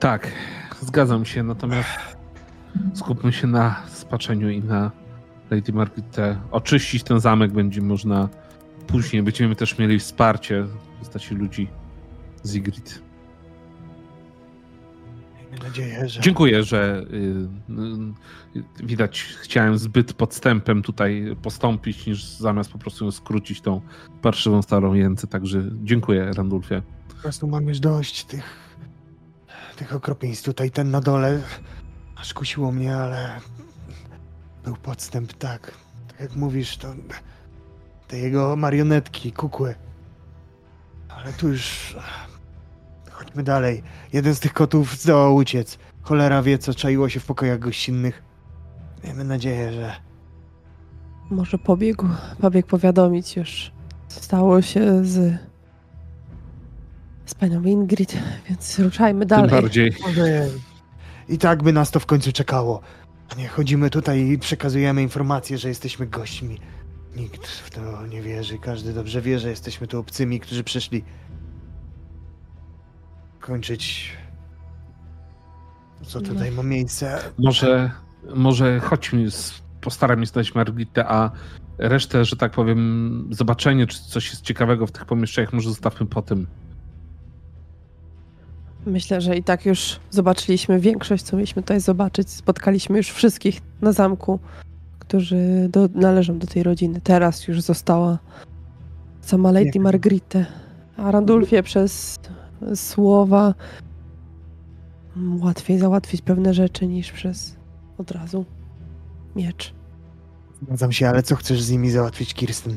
Tak, 0.00 0.32
zgadzam 0.80 1.24
się, 1.24 1.42
natomiast 1.42 1.88
skupmy 2.94 3.32
się 3.32 3.46
na 3.46 3.82
spaczeniu 3.88 4.50
i 4.50 4.62
na 4.62 4.90
Lady 5.50 5.72
Margitę. 5.72 6.40
Oczyścić 6.50 7.02
ten 7.02 7.20
zamek 7.20 7.52
będzie 7.52 7.82
można 7.82 8.28
później. 8.90 9.22
Będziemy 9.22 9.56
też 9.56 9.78
mieli 9.78 9.98
wsparcie 9.98 10.62
w 10.62 10.98
postaci 10.98 11.34
ludzi 11.34 11.68
z 12.42 12.56
Ygritte. 12.56 12.92
Miejmy 15.36 15.58
nadzieję, 15.68 16.08
że... 16.08 16.20
Dziękuję, 16.20 16.62
że 16.62 17.04
y, 18.54 18.58
y, 18.58 18.86
widać, 18.86 19.22
chciałem 19.22 19.78
zbyt 19.78 20.12
podstępem 20.12 20.82
tutaj 20.82 21.36
postąpić, 21.42 22.06
niż 22.06 22.24
zamiast 22.24 22.72
po 22.72 22.78
prostu 22.78 23.12
skrócić 23.12 23.60
tą 23.60 23.80
parszywą 24.22 24.62
starą 24.62 24.94
jęcę. 24.94 25.26
Także 25.26 25.62
dziękuję, 25.82 26.30
Randulfie. 26.36 26.82
Po 27.08 27.14
prostu 27.14 27.46
mam 27.46 27.68
już 27.68 27.80
dość 27.80 28.24
tych, 28.24 28.76
tych 29.76 29.94
okropieństw 29.94 30.44
tutaj. 30.44 30.70
Ten 30.70 30.90
na 30.90 31.00
dole 31.00 31.42
aż 32.16 32.34
kusiło 32.34 32.72
mnie, 32.72 32.96
ale 32.96 33.40
był 34.64 34.76
podstęp, 34.76 35.32
tak. 35.32 35.72
Tak 36.08 36.20
jak 36.20 36.36
mówisz, 36.36 36.76
to 36.76 36.94
te 38.10 38.18
jego 38.18 38.56
marionetki, 38.56 39.32
kukły. 39.32 39.74
Ale 41.08 41.32
tu 41.32 41.48
już... 41.48 41.96
Chodźmy 43.10 43.42
dalej. 43.42 43.82
Jeden 44.12 44.34
z 44.34 44.40
tych 44.40 44.52
kotów 44.52 44.96
zdołał 44.96 45.34
uciec. 45.34 45.78
Cholera 46.02 46.42
wie, 46.42 46.58
co 46.58 46.74
czaiło 46.74 47.08
się 47.08 47.20
w 47.20 47.26
pokojach 47.26 47.58
gościnnych. 47.58 48.22
Miejmy 49.04 49.24
nadzieję, 49.24 49.72
że... 49.72 49.92
Może 51.30 51.58
pobiegł, 51.58 52.06
pobiegł 52.40 52.68
powiadomić 52.68 53.36
już. 53.36 53.72
co 54.08 54.20
Stało 54.20 54.62
się 54.62 55.04
z, 55.04 55.38
z 57.26 57.34
panią 57.34 57.62
Ingrid, 57.62 58.16
więc 58.48 58.78
ruszajmy 58.78 59.26
dalej. 59.26 59.50
Tym 59.50 59.60
bardziej. 59.60 59.92
Może 60.06 60.46
i 61.28 61.38
tak 61.38 61.62
by 61.62 61.72
nas 61.72 61.90
to 61.90 62.00
w 62.00 62.06
końcu 62.06 62.32
czekało. 62.32 62.80
A 63.28 63.34
nie 63.34 63.48
chodzimy 63.48 63.90
tutaj 63.90 64.20
i 64.20 64.38
przekazujemy 64.38 65.02
informacje, 65.02 65.58
że 65.58 65.68
jesteśmy 65.68 66.06
gośćmi. 66.06 66.58
Nikt 67.16 67.46
w 67.46 67.70
to 67.70 68.06
nie 68.06 68.22
wierzy. 68.22 68.58
Każdy 68.58 68.92
dobrze 68.92 69.20
wie, 69.20 69.38
że 69.38 69.50
jesteśmy 69.50 69.86
tu 69.86 69.98
obcymi, 69.98 70.40
którzy 70.40 70.64
przyszli 70.64 71.04
kończyć 73.40 74.16
co 76.02 76.20
tutaj 76.20 76.50
ma 76.50 76.62
miejsce. 76.62 77.18
Może, 77.38 77.90
może 78.34 78.80
chodźmy, 78.80 79.26
postaram 79.80 80.20
się 80.20 80.26
znaleźć 80.26 80.54
Margitę, 80.54 81.08
a 81.08 81.30
resztę, 81.78 82.24
że 82.24 82.36
tak 82.36 82.52
powiem, 82.52 83.28
zobaczenie, 83.30 83.86
czy 83.86 84.04
coś 84.04 84.30
jest 84.30 84.42
ciekawego 84.42 84.86
w 84.86 84.92
tych 84.92 85.04
pomieszczeniach, 85.04 85.52
może 85.52 85.68
zostawmy 85.68 86.06
po 86.06 86.22
tym. 86.22 86.46
Myślę, 88.86 89.20
że 89.20 89.36
i 89.36 89.42
tak 89.42 89.66
już 89.66 90.00
zobaczyliśmy 90.10 90.80
większość, 90.80 91.22
co 91.22 91.36
mieliśmy 91.36 91.62
tutaj 91.62 91.80
zobaczyć. 91.80 92.30
Spotkaliśmy 92.30 92.96
już 92.96 93.10
wszystkich 93.10 93.60
na 93.80 93.92
zamku, 93.92 94.40
którzy 95.10 95.68
do, 95.68 95.88
należą 95.94 96.38
do 96.38 96.46
tej 96.46 96.62
rodziny. 96.62 97.00
Teraz 97.00 97.48
już 97.48 97.60
została 97.60 98.18
sama 99.20 99.52
Lady. 99.52 99.80
Margritę. 99.80 100.46
A 100.96 101.10
Randulfie 101.10 101.62
przez 101.62 102.16
słowa 102.74 103.54
łatwiej 105.40 105.78
załatwić 105.78 106.22
pewne 106.22 106.54
rzeczy 106.54 106.86
niż 106.86 107.12
przez 107.12 107.56
od 107.98 108.10
razu 108.10 108.44
miecz. 109.36 109.74
Zgadzam 110.62 110.92
się, 110.92 111.08
ale 111.08 111.22
co 111.22 111.36
chcesz 111.36 111.62
z 111.62 111.70
nimi 111.70 111.90
załatwić, 111.90 112.34
Kirsten? 112.34 112.76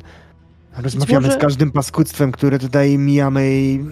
Rozmawiamy 0.77 1.27
może- 1.27 1.38
z 1.38 1.41
każdym 1.41 1.72
paskudztwem, 1.72 2.31
które 2.31 2.60
tutaj 2.60 2.97
mijamy 2.97 3.51
i 3.51 3.85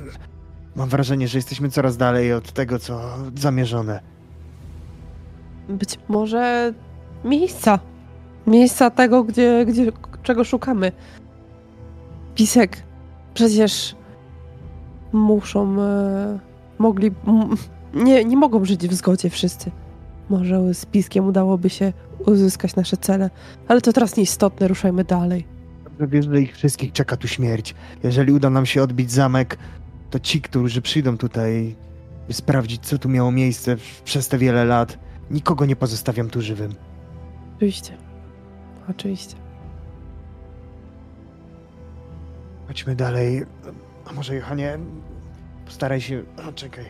mam 0.76 0.90
wrażenie, 0.90 1.28
że 1.28 1.38
jesteśmy 1.38 1.70
coraz 1.70 1.98
dalej 1.98 2.34
od 2.34 2.52
tego, 2.52 2.80
co 2.80 3.02
zamierzone. 3.38 4.00
Być 5.70 6.00
może 6.08 6.74
miejsca. 7.26 7.91
Miejsca 8.48 8.90
tego, 8.90 9.24
gdzie, 9.24 9.66
gdzie 9.66 9.92
czego 10.24 10.44
szukamy. 10.44 10.92
Pisek. 12.36 12.84
Przecież 13.34 13.96
muszą. 15.14 15.82
E, 15.82 16.40
mogli. 16.78 17.12
M, 17.28 17.58
nie, 17.94 18.26
nie 18.26 18.38
mogą 18.38 18.66
żyć 18.66 18.88
w 18.88 18.94
zgodzie 18.94 19.30
wszyscy. 19.30 19.72
Może 20.30 20.74
z 20.74 20.86
piskiem 20.86 21.28
udałoby 21.28 21.70
się 21.70 21.94
uzyskać 22.26 22.76
nasze 22.76 22.98
cele, 22.98 23.30
ale 23.68 23.82
to 23.82 23.94
teraz 23.94 24.18
nieistotne, 24.18 24.68
ruszajmy 24.68 25.04
dalej. 25.04 25.46
Dobrze 25.84 26.08
wiesz, 26.08 26.26
że 26.26 26.42
ich 26.42 26.56
wszystkich 26.56 26.92
czeka 26.92 27.18
tu 27.18 27.28
śmierć. 27.28 27.76
Jeżeli 28.04 28.34
uda 28.34 28.50
nam 28.50 28.66
się 28.66 28.84
odbić 28.84 29.12
zamek, 29.12 29.58
to 30.10 30.20
ci, 30.20 30.42
którzy 30.42 30.82
przyjdą 30.82 31.18
tutaj, 31.18 31.76
by 32.28 32.34
sprawdzić, 32.34 32.82
co 32.86 32.98
tu 32.98 33.10
miało 33.10 33.32
miejsce 33.32 33.76
przez 34.06 34.28
te 34.28 34.38
wiele 34.38 34.66
lat, 34.66 35.00
nikogo 35.32 35.66
nie 35.66 35.76
pozostawiam 35.76 36.30
tu 36.30 36.42
żywym. 36.42 36.74
Oczywiście. 37.56 37.98
Oczywiście. 38.90 39.36
Chodźmy 42.68 42.96
dalej. 42.96 43.46
A 44.06 44.14
może, 44.14 44.36
Johanie, 44.36 44.80
postaraj 45.66 46.02
się... 46.02 46.24
O, 46.50 46.52
czekaj. 46.64 46.86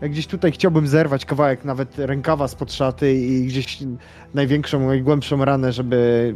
Ja 0.00 0.08
gdzieś 0.08 0.26
tutaj 0.26 0.52
chciałbym 0.52 0.86
zerwać 0.86 1.24
kawałek 1.24 1.64
nawet 1.64 1.98
rękawa 1.98 2.48
spod 2.48 2.72
szaty 2.72 3.14
i 3.14 3.46
gdzieś 3.46 3.78
największą, 4.34 4.86
najgłębszą 4.86 5.44
ranę, 5.44 5.72
żeby... 5.72 6.34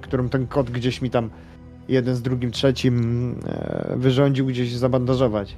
którą 0.00 0.28
ten 0.28 0.46
kot 0.46 0.70
gdzieś 0.70 1.02
mi 1.02 1.10
tam 1.10 1.30
jeden 1.88 2.16
z 2.16 2.22
drugim, 2.22 2.50
trzecim 2.50 3.34
e, 3.46 3.94
wyrządził 3.96 4.46
gdzieś 4.46 4.72
zabandażować. 4.72 5.56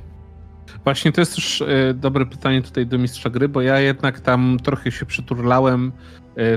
Właśnie 0.84 1.12
to 1.12 1.20
jest 1.20 1.34
też 1.34 1.62
e, 1.62 1.94
dobre 1.94 2.26
pytanie 2.26 2.62
tutaj 2.62 2.86
do 2.86 2.98
mistrza 2.98 3.30
gry, 3.30 3.48
bo 3.48 3.62
ja 3.62 3.80
jednak 3.80 4.20
tam 4.20 4.56
trochę 4.62 4.92
się 4.92 5.06
przyturlałem 5.06 5.92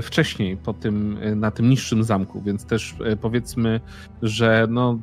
wcześniej 0.02 0.56
po 0.56 0.72
tym, 0.72 1.18
e, 1.22 1.34
na 1.34 1.50
tym 1.50 1.70
niższym 1.70 2.04
zamku, 2.04 2.42
więc 2.42 2.64
też 2.64 2.96
e, 3.04 3.16
powiedzmy, 3.16 3.80
że 4.22 4.66
no 4.70 4.98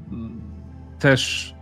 też 0.99 1.53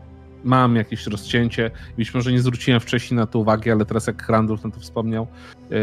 mam 0.44 0.76
jakieś 0.76 1.08
rozcięcie. 1.08 1.72
Być 1.98 2.14
może 2.14 2.32
nie 2.32 2.40
zwróciłem 2.42 2.80
wcześniej 2.80 3.18
na 3.18 3.28
to 3.28 3.40
uwagi, 3.40 3.72
ale 3.72 3.86
teraz 3.86 4.08
jak 4.08 4.30
Randolph 4.30 4.64
na 4.64 4.72
to 4.72 4.80
wspomniał, 4.80 5.28
e, 5.72 5.76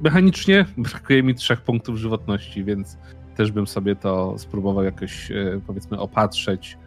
mechanicznie 0.00 0.66
brakuje 0.76 1.22
mi 1.22 1.34
trzech 1.34 1.60
punktów 1.60 1.96
żywotności, 1.96 2.64
więc 2.64 2.98
też 3.36 3.52
bym 3.52 3.66
sobie 3.66 3.96
to 3.96 4.38
spróbował 4.38 4.84
jakoś 4.84 5.30
e, 5.30 5.60
powiedzmy 5.66 5.98
opatrzeć. 5.98 6.78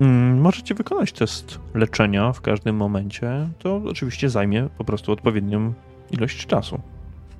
Mm, 0.00 0.40
Możecie 0.40 0.74
wykonać 0.74 1.12
test 1.12 1.60
leczenia 1.74 2.32
w 2.32 2.40
każdym 2.40 2.76
momencie. 2.76 3.48
To 3.58 3.76
oczywiście 3.76 4.30
zajmie 4.30 4.68
po 4.78 4.84
prostu 4.84 5.12
odpowiednią 5.12 5.72
ilość 6.10 6.46
czasu. 6.46 6.80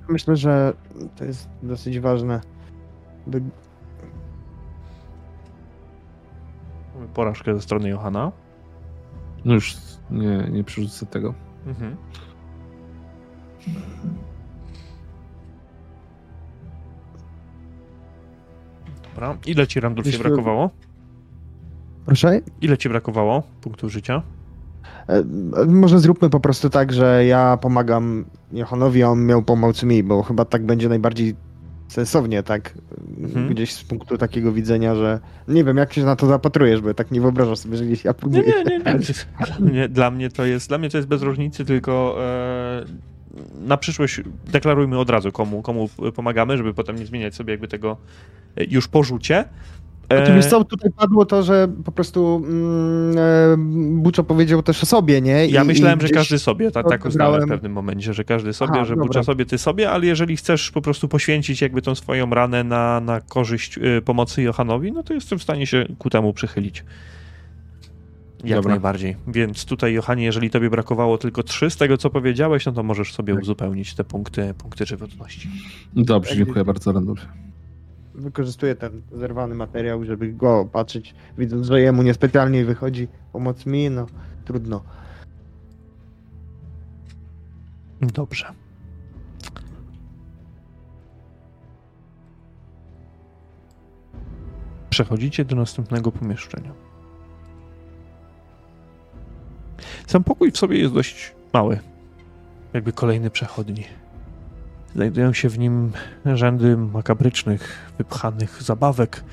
Myślę, 0.09 0.35
że 0.35 0.73
to 1.15 1.25
jest 1.25 1.49
dosyć 1.63 1.99
ważne. 1.99 2.41
By... 3.27 3.41
Mamy 6.95 7.07
Porażkę 7.13 7.55
ze 7.55 7.61
strony 7.61 7.89
Johana. 7.89 8.31
No 9.45 9.53
już 9.53 9.75
nie, 10.11 10.47
nie 10.51 10.63
przerzucę 10.63 11.05
tego. 11.05 11.33
Mhm. 11.67 11.95
Dobra. 19.03 19.37
Ile 19.45 19.67
ci 19.67 19.79
Randolfie 19.79 20.09
Jeśli- 20.11 20.23
brakowało? 20.23 20.69
Proszę? 22.05 22.41
Ile 22.61 22.77
ci 22.77 22.89
brakowało 22.89 23.43
punktów 23.61 23.91
życia? 23.91 24.21
E, 25.07 25.23
Może 25.67 25.99
zróbmy 25.99 26.29
po 26.29 26.39
prostu 26.39 26.69
tak, 26.69 26.93
że 26.93 27.25
ja 27.25 27.57
pomagam 27.61 28.25
Johanowi, 28.51 29.03
a 29.03 29.09
on 29.09 29.25
miał 29.25 29.43
pomóc 29.43 29.83
mi, 29.83 30.03
bo 30.03 30.23
chyba 30.23 30.45
tak 30.45 30.65
będzie 30.65 30.89
najbardziej 30.89 31.35
sensownie, 31.87 32.43
tak? 32.43 32.73
Mhm. 33.17 33.49
Gdzieś 33.49 33.73
z 33.73 33.83
punktu 33.83 34.17
takiego 34.17 34.51
widzenia, 34.51 34.95
że 34.95 35.19
nie 35.47 35.63
wiem, 35.63 35.77
jak 35.77 35.93
się 35.93 36.03
na 36.03 36.15
to 36.15 36.27
zapatrujesz, 36.27 36.81
bo 36.81 36.93
tak 36.93 37.11
nie 37.11 37.21
wyobrażam 37.21 37.55
sobie, 37.55 37.77
że 37.77 37.85
gdzieś 37.85 38.03
ja 38.03 38.13
próbuję. 38.13 38.43
nie, 38.43 38.63
nie. 38.63 38.79
nie. 38.79 39.71
nie 39.73 39.89
dla, 39.89 40.11
mnie 40.11 40.29
to 40.29 40.45
jest, 40.45 40.69
dla 40.69 40.77
mnie 40.77 40.89
to 40.89 40.97
jest 40.97 41.07
bez 41.07 41.21
różnicy, 41.21 41.65
tylko 41.65 42.15
e, 42.23 42.85
na 43.67 43.77
przyszłość 43.77 44.21
deklarujmy 44.51 44.99
od 44.99 45.09
razu, 45.09 45.31
komu, 45.31 45.61
komu 45.61 45.89
pomagamy, 46.15 46.57
żeby 46.57 46.73
potem 46.73 46.95
nie 46.95 47.05
zmieniać 47.05 47.35
sobie 47.35 47.53
jakby 47.53 47.67
tego 47.67 47.97
e, 48.57 48.63
już 48.63 48.87
po 48.87 49.03
rzucie. 49.03 49.45
Znaczy, 50.11 50.33
wiesz 50.33 50.45
co, 50.45 50.63
tutaj 50.63 50.91
padło 50.91 51.25
to, 51.25 51.43
że 51.43 51.67
po 51.85 51.91
prostu 51.91 52.41
mm, 52.45 53.17
e, 53.17 54.01
Buczo 54.01 54.23
powiedział 54.23 54.63
też 54.63 54.83
o 54.83 54.85
sobie, 54.85 55.21
nie? 55.21 55.47
Ja 55.47 55.63
I- 55.63 55.67
myślałem, 55.67 55.99
i 55.99 56.01
że 56.01 56.09
każdy 56.09 56.39
sobie, 56.39 56.71
tak, 56.71 56.89
tak 56.89 57.05
uznałem 57.05 57.45
w 57.45 57.47
pewnym 57.47 57.71
momencie, 57.71 58.13
że 58.13 58.23
każdy 58.23 58.53
sobie, 58.53 58.71
Aha, 58.75 58.85
że 58.85 58.93
dobra. 58.95 59.07
bucza 59.07 59.23
sobie, 59.23 59.45
ty 59.45 59.57
sobie, 59.57 59.91
ale 59.91 60.05
jeżeli 60.05 60.37
chcesz 60.37 60.71
po 60.71 60.81
prostu 60.81 61.07
poświęcić 61.07 61.61
jakby 61.61 61.81
tą 61.81 61.95
swoją 61.95 62.29
ranę 62.29 62.63
na, 62.63 62.99
na 62.99 63.21
korzyść 63.21 63.77
y, 63.77 64.01
pomocy 64.05 64.41
Johanowi, 64.41 64.91
no 64.91 65.03
to 65.03 65.13
jestem 65.13 65.39
w 65.39 65.43
stanie 65.43 65.67
się 65.67 65.85
ku 65.97 66.09
temu 66.09 66.33
przychylić. 66.33 66.83
Jak 68.43 68.57
Dobra. 68.57 68.69
najbardziej. 68.69 69.15
Więc 69.27 69.65
tutaj, 69.65 69.93
Johanie, 69.93 70.23
jeżeli 70.23 70.49
tobie 70.49 70.69
brakowało 70.69 71.17
tylko 71.17 71.43
trzy 71.43 71.69
z 71.69 71.77
tego, 71.77 71.97
co 71.97 72.09
powiedziałeś, 72.09 72.65
no 72.65 72.71
to 72.71 72.83
możesz 72.83 73.13
sobie 73.13 73.33
Tak. 73.33 73.43
uzupełnić 73.43 73.95
te 73.95 74.03
punkty, 74.03 74.53
punkty 74.57 74.85
żywotności. 74.85 75.49
Dobrze, 75.95 76.35
dziękuję 76.35 76.65
bardzo, 76.65 76.91
Randolph. 76.91 77.27
Wykorzystuję 78.15 78.75
ten 78.75 79.01
zerwany 79.11 79.55
materiał, 79.55 80.03
żeby 80.05 80.33
go 80.33 80.59
opatrzyć, 80.59 81.15
widząc, 81.37 81.67
że 81.67 81.81
jemu 81.81 82.03
niespecjalnie 82.03 82.65
wychodzi 82.65 83.07
pomoc 83.31 83.65
mi, 83.65 83.89
no 83.89 84.05
trudno. 84.45 84.83
Dobrze. 88.01 88.53
Przechodzicie 94.89 95.45
do 95.45 95.55
następnego 95.55 96.11
pomieszczenia. 96.11 96.73
Sam 100.07 100.23
pokój 100.23 100.51
w 100.51 100.57
sobie 100.57 100.79
jest 100.79 100.93
dość 100.93 101.35
mały. 101.53 101.79
Jakby 102.73 102.93
kolejny 102.93 103.29
przechodni. 103.29 104.02
Znajdują 104.95 105.33
się 105.33 105.49
w 105.49 105.59
nim 105.59 105.91
rzędy 106.33 106.77
makabrycznych, 106.77 107.93
wypchanych 107.97 108.63
zabawek, 108.63 109.23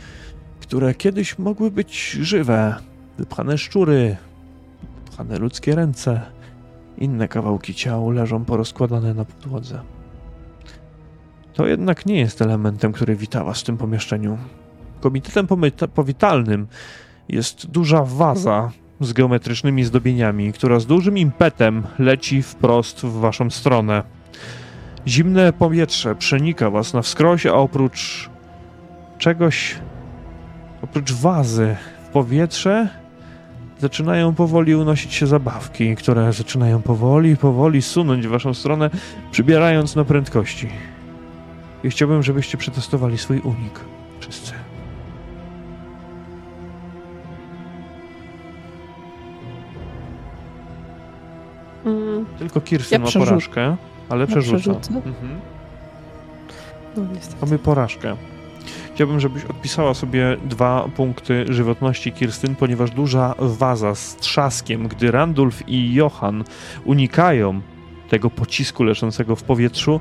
które 0.61 0.95
kiedyś 0.95 1.39
mogły 1.39 1.71
być 1.71 2.11
żywe. 2.11 2.75
Wypchane 3.19 3.59
szczury, 3.59 4.17
wypchane 5.05 5.39
ludzkie 5.39 5.75
ręce. 5.75 6.21
Inne 6.99 7.29
kawałki 7.29 7.75
ciał 7.75 8.11
leżą 8.11 8.45
porozkładane 8.45 9.15
na 9.15 9.25
podłodze. 9.25 9.81
To 11.55 11.67
jednak 11.67 12.07
nie 12.07 12.21
jest 12.21 12.43
elementem, 12.43 12.93
który 12.93 13.17
wita 13.17 13.45
was 13.45 13.61
w 13.61 13.65
tym 13.65 13.77
pomieszczeniu. 13.77 14.39
Komitetem 15.01 15.47
powitalnym 15.95 16.67
jest 17.29 17.67
duża 17.67 18.05
waza 18.05 18.71
z 19.01 19.13
geometrycznymi 19.13 19.85
zdobieniami, 19.85 20.53
która 20.53 20.81
z 20.81 20.87
dużym 20.87 21.19
impetem 21.19 21.83
leci 21.99 22.43
wprost 22.43 23.01
w 23.01 23.13
waszą 23.13 23.51
stronę. 23.51 24.03
Zimne 25.07 25.53
powietrze 25.53 26.15
przenika 26.15 26.71
was 26.71 26.95
na 26.95 27.03
wskroś, 27.03 27.47
a 27.47 27.55
oprócz 27.55 28.31
czegoś, 29.19 29.79
oprócz 30.83 31.13
wazy 31.13 31.77
w 32.05 32.09
powietrze 32.09 32.89
zaczynają 33.79 34.35
powoli 34.35 34.75
unosić 34.75 35.15
się 35.15 35.27
zabawki, 35.27 35.97
które 35.97 36.33
zaczynają 36.33 36.83
powoli, 36.83 37.37
powoli 37.37 37.83
sunąć 37.83 38.27
w 38.27 38.31
waszą 38.31 38.55
stronę, 38.55 38.91
przybierając 39.31 39.97
na 39.97 40.05
prędkości. 40.05 40.69
I 41.85 41.91
chciałbym, 41.91 42.23
żebyście 42.23 42.59
przetestowali 42.59 43.19
swój 43.19 43.41
unik. 43.41 43.81
Wszyscy. 44.21 44.53
Mm, 51.87 52.27
Tylko 52.39 52.61
Kirsten 52.61 53.03
Ja 53.03 53.07
ma 53.07 53.27
porażkę, 53.27 53.77
ale 54.11 54.27
przerzuca. 54.27 54.59
przerzucę? 54.59 54.95
Mhm. 54.95 55.41
no 56.97 57.03
niestety. 57.15 57.37
Mamy 57.43 57.59
porażkę. 57.59 58.17
Chciałbym, 58.95 59.21
żebyś 59.21 59.45
odpisała 59.45 59.95
sobie 59.95 60.37
dwa 60.45 60.89
punkty 60.97 61.45
żywotności 61.49 62.13
Kirstyn, 62.13 62.55
ponieważ 62.55 62.91
duża 62.91 63.35
waza 63.39 63.95
z 63.95 64.17
trzaskiem, 64.17 64.89
gdy 64.89 65.11
Randulf 65.11 65.69
i 65.69 65.95
Johan 65.95 66.45
unikają 66.85 67.61
tego 68.09 68.31
pocisku 68.31 68.85
leżącego 68.85 69.37
w 69.37 69.43
powietrzu, 69.43 70.01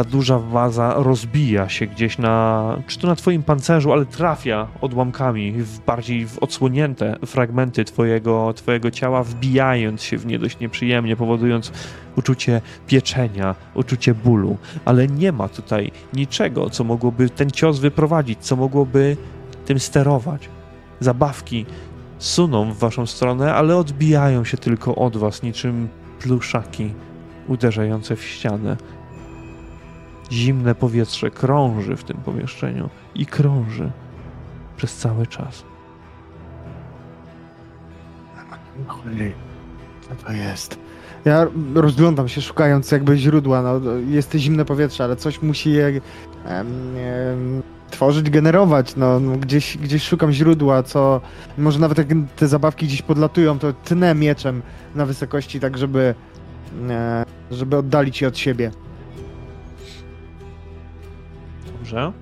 ta 0.00 0.04
duża 0.04 0.38
waza 0.38 0.94
rozbija 0.96 1.68
się 1.68 1.86
gdzieś 1.86 2.18
na, 2.18 2.76
czy 2.86 2.98
to 2.98 3.06
na 3.06 3.16
twoim 3.16 3.42
pancerzu, 3.42 3.92
ale 3.92 4.06
trafia 4.06 4.66
odłamkami 4.80 5.52
w 5.52 5.78
bardziej 5.78 6.26
w 6.26 6.38
odsłonięte 6.38 7.16
fragmenty 7.26 7.84
twojego, 7.84 8.52
twojego 8.56 8.90
ciała, 8.90 9.24
wbijając 9.24 10.02
się 10.02 10.18
w 10.18 10.26
nie 10.26 10.38
dość 10.38 10.58
nieprzyjemnie, 10.58 11.16
powodując 11.16 11.72
uczucie 12.16 12.60
pieczenia, 12.86 13.54
uczucie 13.74 14.14
bólu, 14.14 14.56
ale 14.84 15.06
nie 15.06 15.32
ma 15.32 15.48
tutaj 15.48 15.90
niczego, 16.12 16.70
co 16.70 16.84
mogłoby 16.84 17.30
ten 17.30 17.50
cios 17.50 17.78
wyprowadzić, 17.78 18.38
co 18.38 18.56
mogłoby 18.56 19.16
tym 19.64 19.80
sterować. 19.80 20.48
Zabawki 21.00 21.66
suną 22.18 22.72
w 22.72 22.78
waszą 22.78 23.06
stronę, 23.06 23.54
ale 23.54 23.76
odbijają 23.76 24.44
się 24.44 24.56
tylko 24.56 24.94
od 24.94 25.16
was, 25.16 25.42
niczym 25.42 25.88
pluszaki 26.20 26.94
uderzające 27.48 28.16
w 28.16 28.24
ścianę. 28.24 28.76
Zimne 30.32 30.74
powietrze 30.74 31.30
krąży 31.30 31.96
w 31.96 32.04
tym 32.04 32.16
pomieszczeniu 32.16 32.90
i 33.14 33.26
krąży 33.26 33.90
przez 34.76 34.96
cały 34.96 35.26
czas. 35.26 35.64
Cholera, 38.86 39.34
co 40.08 40.24
to 40.24 40.32
jest? 40.32 40.78
Ja 41.24 41.46
rozglądam 41.74 42.28
się, 42.28 42.40
szukając 42.40 42.90
jakby 42.90 43.18
źródła. 43.18 43.62
No, 43.62 43.80
jest 44.08 44.34
zimne 44.34 44.64
powietrze, 44.64 45.04
ale 45.04 45.16
coś 45.16 45.42
musi 45.42 45.72
je 45.72 45.86
em, 45.86 46.00
em, 46.46 47.62
tworzyć, 47.90 48.30
generować. 48.30 48.96
No, 48.96 49.20
no, 49.20 49.36
gdzieś, 49.36 49.76
gdzieś 49.78 50.02
szukam 50.02 50.32
źródła, 50.32 50.82
co 50.82 51.20
może 51.58 51.78
nawet 51.78 51.98
jak 51.98 52.06
te 52.36 52.48
zabawki 52.48 52.86
gdzieś 52.86 53.02
podlatują, 53.02 53.58
to 53.58 53.72
tnę 53.72 54.14
mieczem 54.14 54.62
na 54.94 55.06
wysokości, 55.06 55.60
tak 55.60 55.78
żeby, 55.78 56.14
e, 56.90 57.24
żeby 57.50 57.76
oddalić 57.76 58.22
je 58.22 58.28
od 58.28 58.38
siebie. 58.38 58.70
Dobrze. 61.90 62.12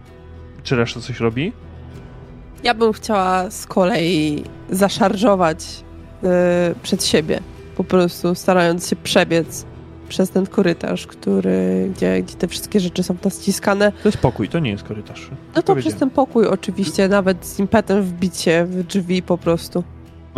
Czy 0.62 0.76
reszta 0.76 1.00
coś 1.00 1.20
robi? 1.20 1.52
Ja 2.64 2.74
bym 2.74 2.92
chciała 2.92 3.50
z 3.50 3.66
kolei 3.66 4.44
zaszarżować 4.70 5.84
y, 6.24 6.26
przed 6.82 7.04
siebie, 7.04 7.40
po 7.76 7.84
prostu 7.84 8.34
starając 8.34 8.88
się 8.88 8.96
przebiec 8.96 9.66
przez 10.08 10.30
ten 10.30 10.46
korytarz, 10.46 11.06
który, 11.06 11.90
gdzie, 11.96 12.22
gdzie 12.22 12.34
te 12.34 12.48
wszystkie 12.48 12.80
rzeczy 12.80 13.02
są 13.02 13.16
naściskane. 13.24 13.92
To 14.02 14.08
jest 14.08 14.18
pokój, 14.18 14.48
to 14.48 14.58
nie 14.58 14.70
jest 14.70 14.82
korytarz. 14.82 15.30
No 15.56 15.62
to 15.62 15.76
przez 15.76 15.94
ten 15.94 16.10
pokój 16.10 16.46
oczywiście, 16.46 17.08
nawet 17.08 17.46
z 17.46 17.58
impetem 17.58 18.02
wbić 18.02 18.36
się 18.36 18.64
w 18.64 18.82
drzwi 18.82 19.22
po 19.22 19.38
prostu. 19.38 19.84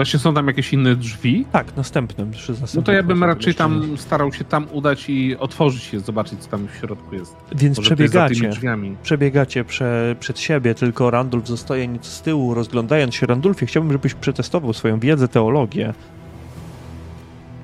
Właśnie 0.01 0.19
są 0.19 0.35
tam 0.35 0.47
jakieś 0.47 0.73
inne 0.73 0.97
drzwi? 0.97 1.45
Tak, 1.53 1.77
następnym. 1.77 2.31
Przy 2.31 2.55
No 2.75 2.83
to 2.83 2.93
ja 2.93 3.03
bym 3.03 3.25
raczej 3.25 3.55
tam 3.55 3.99
starał 3.99 4.33
się 4.33 4.45
tam 4.45 4.67
udać 4.73 5.11
i 5.11 5.37
otworzyć 5.37 5.93
je, 5.93 6.01
zobaczyć 6.01 6.41
co 6.41 6.51
tam 6.51 6.69
w 6.69 6.77
środku 6.77 7.15
jest. 7.15 7.37
Więc 7.57 7.77
Może 7.79 7.87
przebiegacie. 7.87 8.49
drzwiami. 8.49 8.97
Przebiegacie 9.03 9.65
prze, 9.65 10.17
przed 10.21 10.39
siebie, 10.39 10.75
tylko 10.75 11.11
Randulf 11.11 11.47
zostaje 11.47 11.89
nieco 11.89 12.11
z 12.11 12.23
tyłu, 12.23 12.55
rozglądając 12.55 13.15
się. 13.15 13.27
Randulfie, 13.27 13.67
chciałbym, 13.67 13.93
żebyś 13.93 14.15
przetestował 14.15 14.73
swoją 14.73 15.01
wiedzę, 15.01 15.29
teologię. 15.29 15.95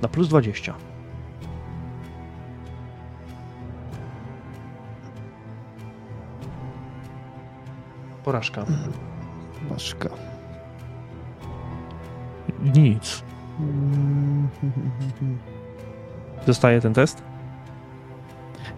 Na 0.02 0.08
plus 0.08 0.28
20. 0.28 0.74
Porażka. 8.24 8.64
Baszka. 9.70 10.35
Nic. 12.74 13.22
Zostaje 16.46 16.80
ten 16.80 16.94
test? 16.94 17.22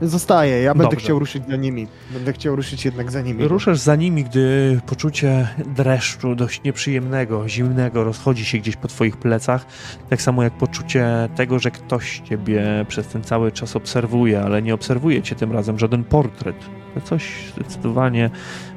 Zostaje, 0.02 0.62
ja 0.62 0.74
będę 0.74 0.84
Dobrze. 0.84 1.04
chciał 1.04 1.18
ruszyć 1.18 1.42
za 1.48 1.56
nimi. 1.56 1.86
Będę 2.10 2.32
chciał 2.32 2.56
ruszyć 2.56 2.84
jednak 2.84 3.10
za 3.10 3.20
nimi. 3.20 3.48
Ruszasz 3.48 3.78
za 3.78 3.96
nimi, 3.96 4.24
gdy 4.24 4.80
poczucie 4.86 5.48
dreszczu, 5.76 6.34
dość 6.34 6.62
nieprzyjemnego, 6.62 7.48
zimnego 7.48 8.04
rozchodzi 8.04 8.44
się 8.44 8.58
gdzieś 8.58 8.76
po 8.76 8.88
twoich 8.88 9.16
plecach. 9.16 9.66
Tak 10.10 10.22
samo 10.22 10.42
jak 10.42 10.52
poczucie 10.52 11.28
tego, 11.34 11.58
że 11.58 11.70
ktoś 11.70 12.22
ciebie 12.24 12.84
przez 12.88 13.08
ten 13.08 13.22
cały 13.22 13.52
czas 13.52 13.76
obserwuje, 13.76 14.42
ale 14.42 14.62
nie 14.62 14.74
obserwuje 14.74 15.22
cię 15.22 15.36
tym 15.36 15.52
razem 15.52 15.78
żaden 15.78 16.04
portret. 16.04 16.56
To 16.94 17.00
coś 17.00 17.52
zdecydowanie, 17.54 18.30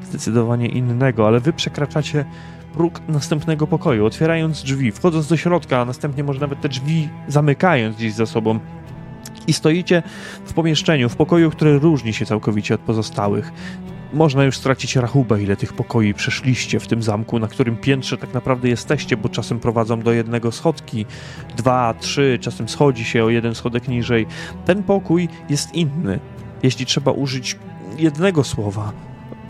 zdecydowanie 0.03 0.67
innego, 0.67 1.27
ale 1.27 1.39
wy 1.39 1.53
przekraczacie 1.53 2.25
próg 2.73 3.01
następnego 3.07 3.67
pokoju, 3.67 4.05
otwierając 4.05 4.63
drzwi, 4.63 4.91
wchodząc 4.91 5.27
do 5.27 5.37
środka, 5.37 5.81
a 5.81 5.85
następnie 5.85 6.23
może 6.23 6.39
nawet 6.39 6.61
te 6.61 6.69
drzwi 6.69 7.09
zamykając 7.27 7.95
gdzieś 7.95 8.13
za 8.13 8.25
sobą. 8.25 8.59
I 9.47 9.53
stoicie 9.53 10.03
w 10.45 10.53
pomieszczeniu, 10.53 11.09
w 11.09 11.15
pokoju, 11.15 11.51
który 11.51 11.79
różni 11.79 12.13
się 12.13 12.25
całkowicie 12.25 12.75
od 12.75 12.81
pozostałych. 12.81 13.51
Można 14.13 14.43
już 14.43 14.57
stracić 14.57 14.95
rachubę, 14.95 15.43
ile 15.43 15.55
tych 15.55 15.73
pokoi 15.73 16.13
przeszliście 16.13 16.79
w 16.79 16.87
tym 16.87 17.03
zamku, 17.03 17.39
na 17.39 17.47
którym 17.47 17.77
piętrze 17.77 18.17
tak 18.17 18.33
naprawdę 18.33 18.69
jesteście, 18.69 19.17
bo 19.17 19.29
czasem 19.29 19.59
prowadzą 19.59 19.99
do 19.99 20.13
jednego 20.13 20.51
schodki, 20.51 21.05
dwa, 21.57 21.93
trzy, 21.99 22.37
czasem 22.41 22.69
schodzi 22.69 23.05
się 23.05 23.23
o 23.23 23.29
jeden 23.29 23.55
schodek 23.55 23.87
niżej. 23.87 24.27
Ten 24.65 24.83
pokój 24.83 25.29
jest 25.49 25.75
inny. 25.75 26.19
Jeśli 26.63 26.85
trzeba 26.85 27.11
użyć 27.11 27.57
jednego 27.97 28.43
słowa, 28.43 28.91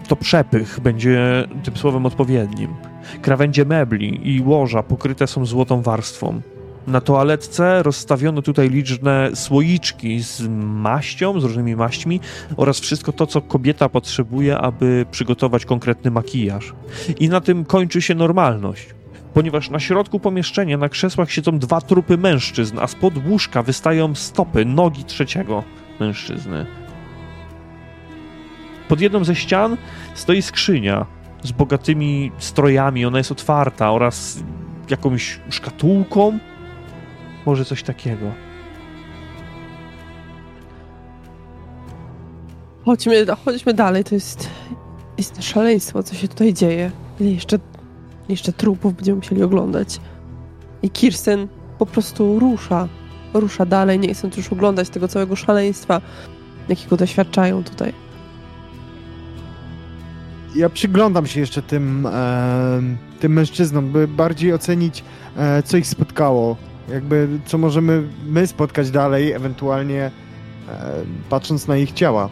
to 0.07 0.15
przepych 0.15 0.79
będzie 0.79 1.47
tym 1.63 1.77
słowem 1.77 2.05
odpowiednim. 2.05 2.90
Krawędzie 3.21 3.65
mebli 3.65 4.35
i 4.35 4.41
łoża 4.41 4.83
pokryte 4.83 5.27
są 5.27 5.45
złotą 5.45 5.81
warstwą. 5.81 6.41
Na 6.87 7.01
toaletce 7.01 7.83
rozstawiono 7.83 8.41
tutaj 8.41 8.69
liczne 8.69 9.29
słoiczki 9.33 10.19
z 10.19 10.47
maścią, 10.59 11.39
z 11.39 11.43
różnymi 11.43 11.75
maśćmi 11.75 12.19
oraz 12.57 12.79
wszystko 12.79 13.11
to, 13.11 13.27
co 13.27 13.41
kobieta 13.41 13.89
potrzebuje, 13.89 14.57
aby 14.57 15.05
przygotować 15.11 15.65
konkretny 15.65 16.11
makijaż. 16.11 16.73
I 17.19 17.29
na 17.29 17.41
tym 17.41 17.65
kończy 17.65 18.01
się 18.01 18.15
normalność. 18.15 18.87
Ponieważ 19.33 19.69
na 19.69 19.79
środku 19.79 20.19
pomieszczenia 20.19 20.77
na 20.77 20.89
krzesłach 20.89 21.31
siedzą 21.31 21.59
dwa 21.59 21.81
trupy 21.81 22.17
mężczyzn, 22.17 22.79
a 22.79 22.87
spod 22.87 23.13
łóżka 23.27 23.63
wystają 23.63 24.15
stopy, 24.15 24.65
nogi 24.65 25.03
trzeciego 25.03 25.63
mężczyzny. 25.99 26.65
Pod 28.87 29.01
jedną 29.01 29.23
ze 29.23 29.35
ścian 29.35 29.77
stoi 30.15 30.41
skrzynia 30.41 31.05
z 31.43 31.51
bogatymi 31.51 32.31
strojami, 32.37 33.05
ona 33.05 33.17
jest 33.17 33.31
otwarta 33.31 33.91
oraz 33.91 34.43
jakąś 34.89 35.39
szkatułką, 35.49 36.39
może 37.45 37.65
coś 37.65 37.83
takiego. 37.83 38.25
Chodźmy, 42.85 43.25
chodźmy 43.45 43.73
dalej, 43.73 44.03
to 44.03 44.15
jest, 44.15 44.49
jest 45.17 45.43
szaleństwo, 45.43 46.03
co 46.03 46.15
się 46.15 46.27
tutaj 46.27 46.53
dzieje. 46.53 46.91
Ile 47.19 47.31
jeszcze, 47.31 47.59
jeszcze 48.29 48.53
trupów 48.53 48.95
będziemy 48.95 49.15
musieli 49.15 49.43
oglądać. 49.43 49.99
I 50.83 50.89
Kirsten 50.89 51.47
po 51.77 51.85
prostu 51.85 52.39
rusza, 52.39 52.87
rusza 53.33 53.65
dalej, 53.65 53.99
nie 53.99 54.13
chcąc 54.13 54.37
już 54.37 54.53
oglądać 54.53 54.89
tego 54.89 55.07
całego 55.07 55.35
szaleństwa, 55.35 56.01
jakiego 56.69 56.97
doświadczają 56.97 57.63
tutaj. 57.63 57.93
Ja 60.55 60.69
przyglądam 60.69 61.27
się 61.27 61.39
jeszcze 61.39 61.61
tym, 61.61 62.05
e, 62.05 62.81
tym 63.19 63.33
mężczyznom, 63.33 63.91
by 63.91 64.07
bardziej 64.07 64.53
ocenić, 64.53 65.03
e, 65.37 65.63
co 65.63 65.77
ich 65.77 65.87
spotkało. 65.87 66.57
Jakby, 66.89 67.27
co 67.45 67.57
możemy 67.57 68.03
my 68.25 68.47
spotkać 68.47 68.91
dalej, 68.91 69.31
ewentualnie 69.31 70.01
e, 70.01 70.11
patrząc 71.29 71.67
na 71.67 71.77
ich 71.77 71.91
ciała. 71.91 72.29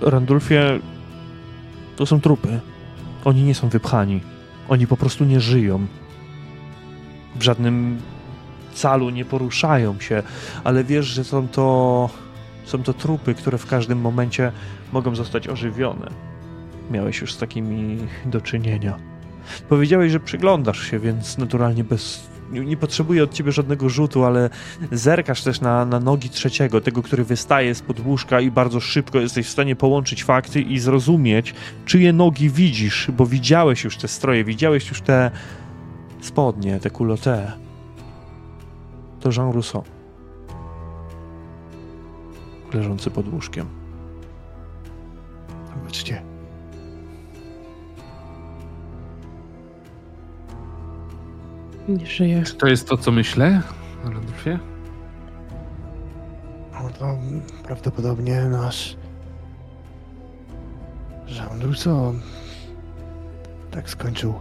Randulfie, 0.00 0.80
to 1.96 2.06
są 2.06 2.20
trupy. 2.20 2.60
Oni 3.24 3.42
nie 3.42 3.54
są 3.54 3.68
wypchani. 3.68 4.20
Oni 4.68 4.86
po 4.86 4.96
prostu 4.96 5.24
nie 5.24 5.40
żyją. 5.40 5.86
W 7.36 7.42
żadnym 7.42 7.98
calu 8.74 9.10
nie 9.10 9.24
poruszają 9.24 10.00
się, 10.00 10.22
ale 10.64 10.84
wiesz, 10.84 11.06
że 11.06 11.24
są 11.24 11.48
to, 11.48 12.10
są 12.64 12.82
to 12.82 12.92
trupy, 12.92 13.34
które 13.34 13.58
w 13.58 13.66
każdym 13.66 14.00
momencie 14.00 14.52
mogą 14.92 15.14
zostać 15.14 15.48
ożywione. 15.48 16.10
Miałeś 16.90 17.20
już 17.20 17.34
z 17.34 17.38
takimi 17.38 17.98
do 18.26 18.40
czynienia. 18.40 18.98
Powiedziałeś, 19.68 20.12
że 20.12 20.20
przyglądasz 20.20 20.90
się, 20.90 20.98
więc 20.98 21.38
naturalnie 21.38 21.84
bez. 21.84 22.32
Nie, 22.52 22.76
potrzebuję 22.76 23.24
od 23.24 23.32
ciebie 23.34 23.52
żadnego 23.52 23.88
rzutu, 23.88 24.24
ale 24.24 24.50
zerkasz 24.92 25.42
też 25.42 25.60
na, 25.60 25.84
na 25.84 26.00
nogi 26.00 26.30
trzeciego, 26.30 26.80
tego, 26.80 27.02
który 27.02 27.24
wystaje 27.24 27.74
z 27.74 27.82
łóżka 28.06 28.40
i 28.40 28.50
bardzo 28.50 28.80
szybko 28.80 29.18
jesteś 29.18 29.46
w 29.46 29.50
stanie 29.50 29.76
połączyć 29.76 30.24
fakty 30.24 30.60
i 30.60 30.78
zrozumieć, 30.78 31.54
czyje 31.86 32.12
nogi 32.12 32.50
widzisz, 32.50 33.10
bo 33.16 33.26
widziałeś 33.26 33.84
już 33.84 33.96
te 33.96 34.08
stroje, 34.08 34.44
widziałeś 34.44 34.88
już 34.88 35.00
te 35.00 35.30
spodnie, 36.20 36.80
te 36.80 36.90
culotte. 36.90 37.52
To 39.20 39.30
Jean 39.36 39.52
Rousseau. 39.52 40.01
Leżący 42.74 43.10
pod 43.10 43.28
łóżkiem. 43.28 43.66
Zobaczcie. 45.74 46.22
Nie 51.88 52.06
żyje. 52.06 52.42
Czy 52.42 52.54
to 52.54 52.66
jest 52.66 52.88
to, 52.88 52.96
co 52.96 53.12
myślę, 53.12 53.62
Randolfie? 54.04 54.58
No 56.72 56.90
to 56.98 57.18
prawdopodobnie 57.64 58.40
nasz 58.44 58.96
Jean 61.26 61.60
Rousseau 61.62 62.14
tak 63.70 63.90
skończył. 63.90 64.34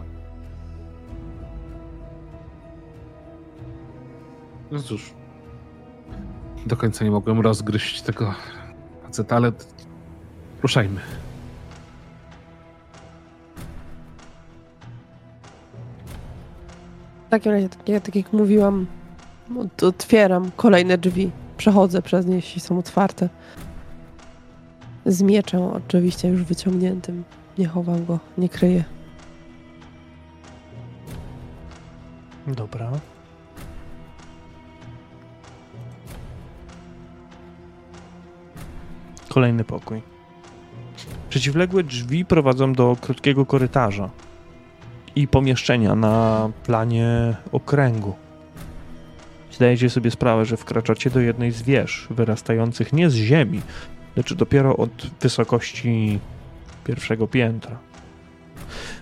No 4.71 4.79
cóż. 4.79 5.13
Do 6.65 6.77
końca 6.77 7.05
nie 7.05 7.11
mogłem 7.11 7.39
rozgryźć 7.41 8.01
tego 8.01 8.33
faceta, 9.03 9.35
ale 9.35 9.51
ruszajmy. 10.63 11.01
W 17.27 17.29
takim 17.29 17.51
razie, 17.51 17.69
tak 17.69 17.89
jak, 17.89 18.03
tak 18.03 18.15
jak 18.15 18.33
mówiłam, 18.33 18.87
otwieram 19.81 20.51
kolejne 20.55 20.97
drzwi. 20.97 21.31
Przechodzę 21.57 22.01
przez 22.01 22.25
nie, 22.25 22.35
jeśli 22.35 22.61
są 22.61 22.77
otwarte. 22.79 23.29
Z 25.05 25.21
mieczem 25.21 25.61
oczywiście 25.61 26.27
już 26.27 26.43
wyciągniętym. 26.43 27.23
Nie 27.57 27.67
chowam 27.67 28.05
go, 28.05 28.19
nie 28.37 28.49
kryję. 28.49 28.83
Dobra. 32.47 32.91
Kolejny 39.31 39.63
pokój. 39.63 40.01
Przeciwległe 41.29 41.83
drzwi 41.83 42.25
prowadzą 42.25 42.73
do 42.73 42.97
krótkiego 43.01 43.45
korytarza 43.45 44.09
i 45.15 45.27
pomieszczenia 45.27 45.95
na 45.95 46.49
planie 46.65 47.35
okręgu. 47.51 48.13
Zdajecie 49.51 49.89
sobie 49.89 50.11
sprawę, 50.11 50.45
że 50.45 50.57
wkraczacie 50.57 51.09
do 51.09 51.19
jednej 51.19 51.51
z 51.51 51.61
wież 51.61 52.07
wyrastających 52.09 52.93
nie 52.93 53.09
z 53.09 53.15
ziemi, 53.15 53.61
lecz 54.15 54.33
dopiero 54.33 54.77
od 54.77 55.07
wysokości 55.21 56.19
pierwszego 56.83 57.27
piętra. 57.27 57.77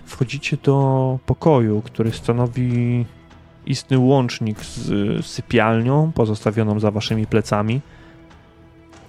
Wchodzicie 0.04 0.56
do 0.56 1.18
pokoju, 1.26 1.82
który 1.82 2.12
stanowi 2.12 3.06
istny 3.66 3.98
łącznik 3.98 4.64
z 4.64 5.26
sypialnią 5.26 6.12
pozostawioną 6.12 6.80
za 6.80 6.90
waszymi 6.90 7.26
plecami. 7.26 7.80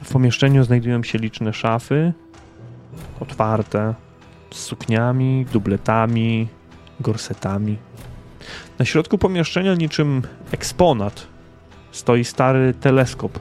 W 0.04 0.12
pomieszczeniu 0.12 0.64
znajdują 0.64 1.04
się 1.04 1.18
liczne 1.18 1.54
szafy, 1.54 2.14
otwarte, 3.20 3.94
z 4.52 4.60
sukniami, 4.60 5.46
dubletami, 5.54 6.48
gorsetami. 7.00 7.78
Na 8.80 8.86
środku 8.86 9.18
pomieszczenia, 9.18 9.76
niczym 9.76 10.22
eksponat, 10.52 11.28
stoi 11.92 12.24
stary 12.24 12.74
teleskop 12.74 13.40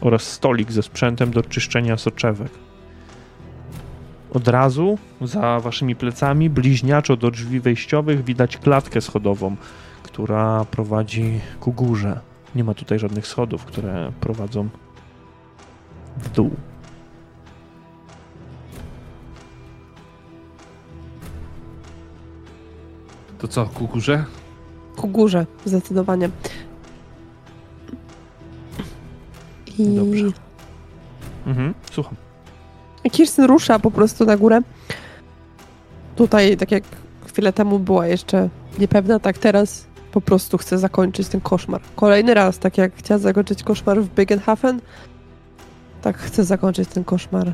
oraz 0.00 0.22
stolik 0.22 0.72
ze 0.72 0.82
sprzętem 0.82 1.30
do 1.30 1.42
czyszczenia 1.42 1.96
soczewek. 1.96 2.50
Od 4.32 4.48
razu 4.48 4.98
za 5.20 5.60
waszymi 5.60 5.96
plecami, 5.96 6.50
bliźniaczo 6.50 7.16
do 7.16 7.30
drzwi 7.30 7.60
wejściowych, 7.60 8.24
widać 8.24 8.56
klatkę 8.56 9.00
schodową, 9.00 9.56
która 10.02 10.64
prowadzi 10.64 11.40
ku 11.60 11.72
górze. 11.72 12.20
Nie 12.54 12.64
ma 12.64 12.74
tutaj 12.74 12.98
żadnych 12.98 13.26
schodów, 13.26 13.64
które 13.64 14.12
prowadzą 14.20 14.68
w 16.18 16.28
dół. 16.28 16.50
To 23.38 23.48
co, 23.48 23.66
ku 23.66 23.86
górze? 23.86 24.24
Ku 24.96 25.08
górze, 25.08 25.46
zdecydowanie. 25.64 26.30
I 29.78 29.96
Dobrze. 29.96 30.26
Mhm, 31.46 31.74
słucham. 31.92 32.14
Kirsten 33.12 33.44
rusza 33.44 33.78
po 33.78 33.90
prostu 33.90 34.24
na 34.24 34.36
górę. 34.36 34.60
Tutaj, 36.16 36.56
tak 36.56 36.70
jak 36.72 36.84
chwilę 37.26 37.52
temu 37.52 37.78
była 37.78 38.06
jeszcze 38.06 38.48
niepewna, 38.78 39.18
tak 39.18 39.38
teraz 39.38 39.86
po 40.12 40.20
prostu 40.20 40.58
chcę 40.58 40.78
zakończyć 40.78 41.28
ten 41.28 41.40
koszmar. 41.40 41.80
Kolejny 41.96 42.34
raz, 42.34 42.58
tak 42.58 42.78
jak 42.78 42.96
chciała 42.96 43.18
zakończyć 43.18 43.62
koszmar 43.62 44.02
w 44.02 44.14
Bigenhafen, 44.14 44.80
tak 46.06 46.18
chcę 46.18 46.44
zakończyć 46.44 46.88
ten 46.88 47.04
koszmar 47.04 47.52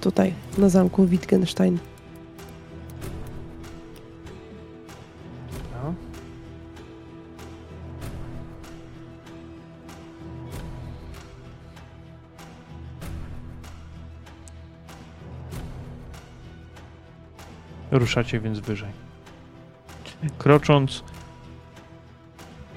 tutaj, 0.00 0.34
na 0.58 0.68
zamku 0.68 1.06
Wittgenstein. 1.06 1.78
No. 5.74 5.94
Ruszacie 17.90 18.40
więc 18.40 18.58
wyżej. 18.58 18.90
Krocząc 20.38 21.02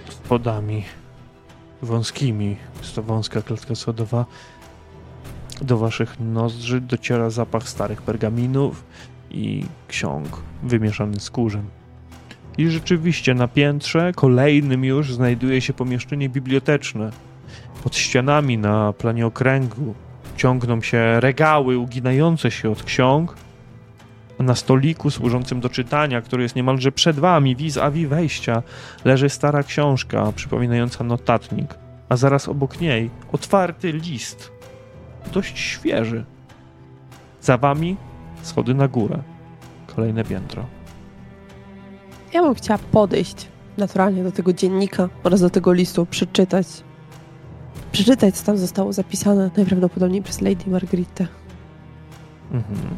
schodami 0.09 0.85
wąskimi, 1.81 2.57
jest 2.81 2.95
to 2.95 3.03
wąska 3.03 3.41
klatka 3.41 3.75
schodowa, 3.75 4.25
do 5.61 5.77
waszych 5.77 6.19
nozdrzy 6.19 6.81
dociera 6.81 7.29
zapach 7.29 7.69
starych 7.69 8.01
pergaminów 8.01 8.83
i 9.31 9.65
ksiąg 9.87 10.27
wymieszany 10.63 11.19
z 11.19 11.29
kurzem. 11.29 11.63
I 12.57 12.69
rzeczywiście 12.69 13.33
na 13.33 13.47
piętrze 13.47 14.11
kolejnym 14.15 14.85
już 14.85 15.13
znajduje 15.13 15.61
się 15.61 15.73
pomieszczenie 15.73 16.29
biblioteczne. 16.29 17.11
Pod 17.83 17.95
ścianami 17.95 18.57
na 18.57 18.93
planie 18.93 19.25
okręgu 19.25 19.93
ciągną 20.37 20.81
się 20.81 21.19
regały 21.19 21.77
uginające 21.77 22.51
się 22.51 22.69
od 22.71 22.83
ksiąg, 22.83 23.35
a 24.39 24.43
na 24.43 24.55
stoliku 24.55 25.11
służącym 25.11 25.59
do 25.59 25.69
czytania, 25.69 26.21
który 26.21 26.43
jest 26.43 26.55
niemalże 26.55 26.91
przed 26.91 27.19
wami, 27.19 27.55
vis-a-vis 27.55 28.09
wejścia, 28.09 28.63
leży 29.05 29.29
stara 29.29 29.63
książka 29.63 30.31
przypominająca 30.35 31.03
notatnik, 31.03 31.75
a 32.09 32.15
zaraz 32.15 32.47
obok 32.47 32.81
niej 32.81 33.09
otwarty 33.31 33.91
list, 33.91 34.51
dość 35.33 35.59
świeży. 35.59 36.25
Za 37.41 37.57
wami 37.57 37.97
schody 38.41 38.73
na 38.73 38.87
górę, 38.87 39.23
kolejne 39.95 40.23
piętro. 40.23 40.65
Ja 42.33 42.41
bym 42.41 42.55
chciała 42.55 42.79
podejść 42.91 43.47
naturalnie 43.77 44.23
do 44.23 44.31
tego 44.31 44.53
dziennika 44.53 45.09
oraz 45.23 45.41
do 45.41 45.49
tego 45.49 45.73
listu, 45.73 46.05
przeczytać. 46.05 46.67
Przeczytać, 47.91 48.35
co 48.35 48.45
tam 48.45 48.57
zostało 48.57 48.93
zapisane 48.93 49.51
najprawdopodobniej 49.57 50.21
przez 50.21 50.41
Lady 50.41 50.69
Margaretę. 50.69 51.27
Mhm. 52.51 52.97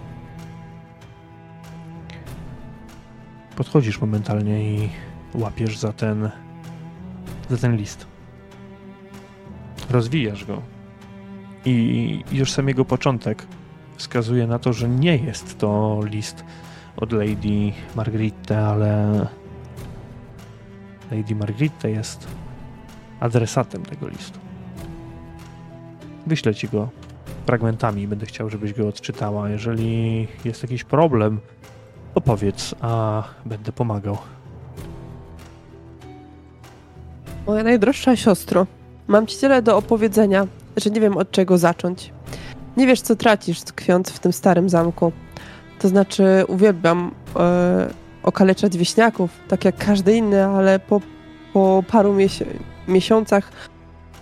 Podchodzisz 3.56 4.02
momentalnie 4.02 4.76
i 4.76 4.90
łapiesz 5.34 5.78
za 5.78 5.94
ten, 5.94 6.30
za 7.50 7.58
ten 7.58 7.76
list. 7.76 8.08
Rozwijasz 9.90 10.46
go. 10.46 10.62
I 11.66 12.24
już 12.32 12.52
sam 12.52 12.68
jego 12.68 12.86
początek 12.86 13.48
wskazuje 13.98 14.48
na 14.48 14.60
to, 14.60 14.74
że 14.74 14.90
nie 14.90 15.18
jest 15.18 15.58
to 15.58 16.00
list 16.04 16.44
od 16.98 17.12
Lady 17.12 17.72
Margritte, 17.96 18.68
ale 18.68 19.28
Lady 21.12 21.36
Margritte 21.36 21.92
jest 21.92 22.28
adresatem 23.20 23.84
tego 23.84 24.08
listu. 24.08 24.40
Wyślę 26.28 26.56
ci 26.56 26.68
go 26.68 26.90
fragmentami. 27.46 28.08
Będę 28.08 28.26
chciał, 28.26 28.50
żebyś 28.50 28.74
go 28.74 28.88
odczytała. 28.88 29.50
Jeżeli 29.50 30.28
jest 30.46 30.64
jakiś 30.64 30.84
problem, 30.84 31.40
opowiedz, 32.16 32.76
a 32.82 33.24
będę 33.46 33.72
pomagał. 33.72 34.18
Moja 37.48 37.64
najdroższa 37.64 38.16
siostro, 38.16 38.68
mam 39.08 39.28
ci 39.28 39.38
tyle 39.38 39.62
do 39.62 39.78
opowiedzenia, 39.78 40.48
że 40.78 40.90
nie 40.90 41.02
wiem 41.02 41.18
od 41.18 41.32
czego 41.32 41.58
zacząć. 41.58 42.14
Nie 42.78 42.88
wiesz, 42.88 43.02
co 43.02 43.16
tracisz, 43.16 43.62
tkwiąc 43.62 44.10
w 44.10 44.20
tym 44.20 44.34
starym 44.34 44.70
zamku. 44.70 45.12
To 45.80 45.88
znaczy, 45.88 46.24
uwielbiam 46.48 47.12
e, 47.36 47.90
okaleczać 48.24 48.78
wieśniaków, 48.78 49.30
tak 49.48 49.66
jak 49.66 49.78
każdy 49.78 50.16
inny, 50.18 50.46
ale 50.46 50.80
po, 50.80 51.02
po 51.54 51.84
paru 51.88 52.14
miesi- 52.14 52.46
miesiącach 52.88 53.52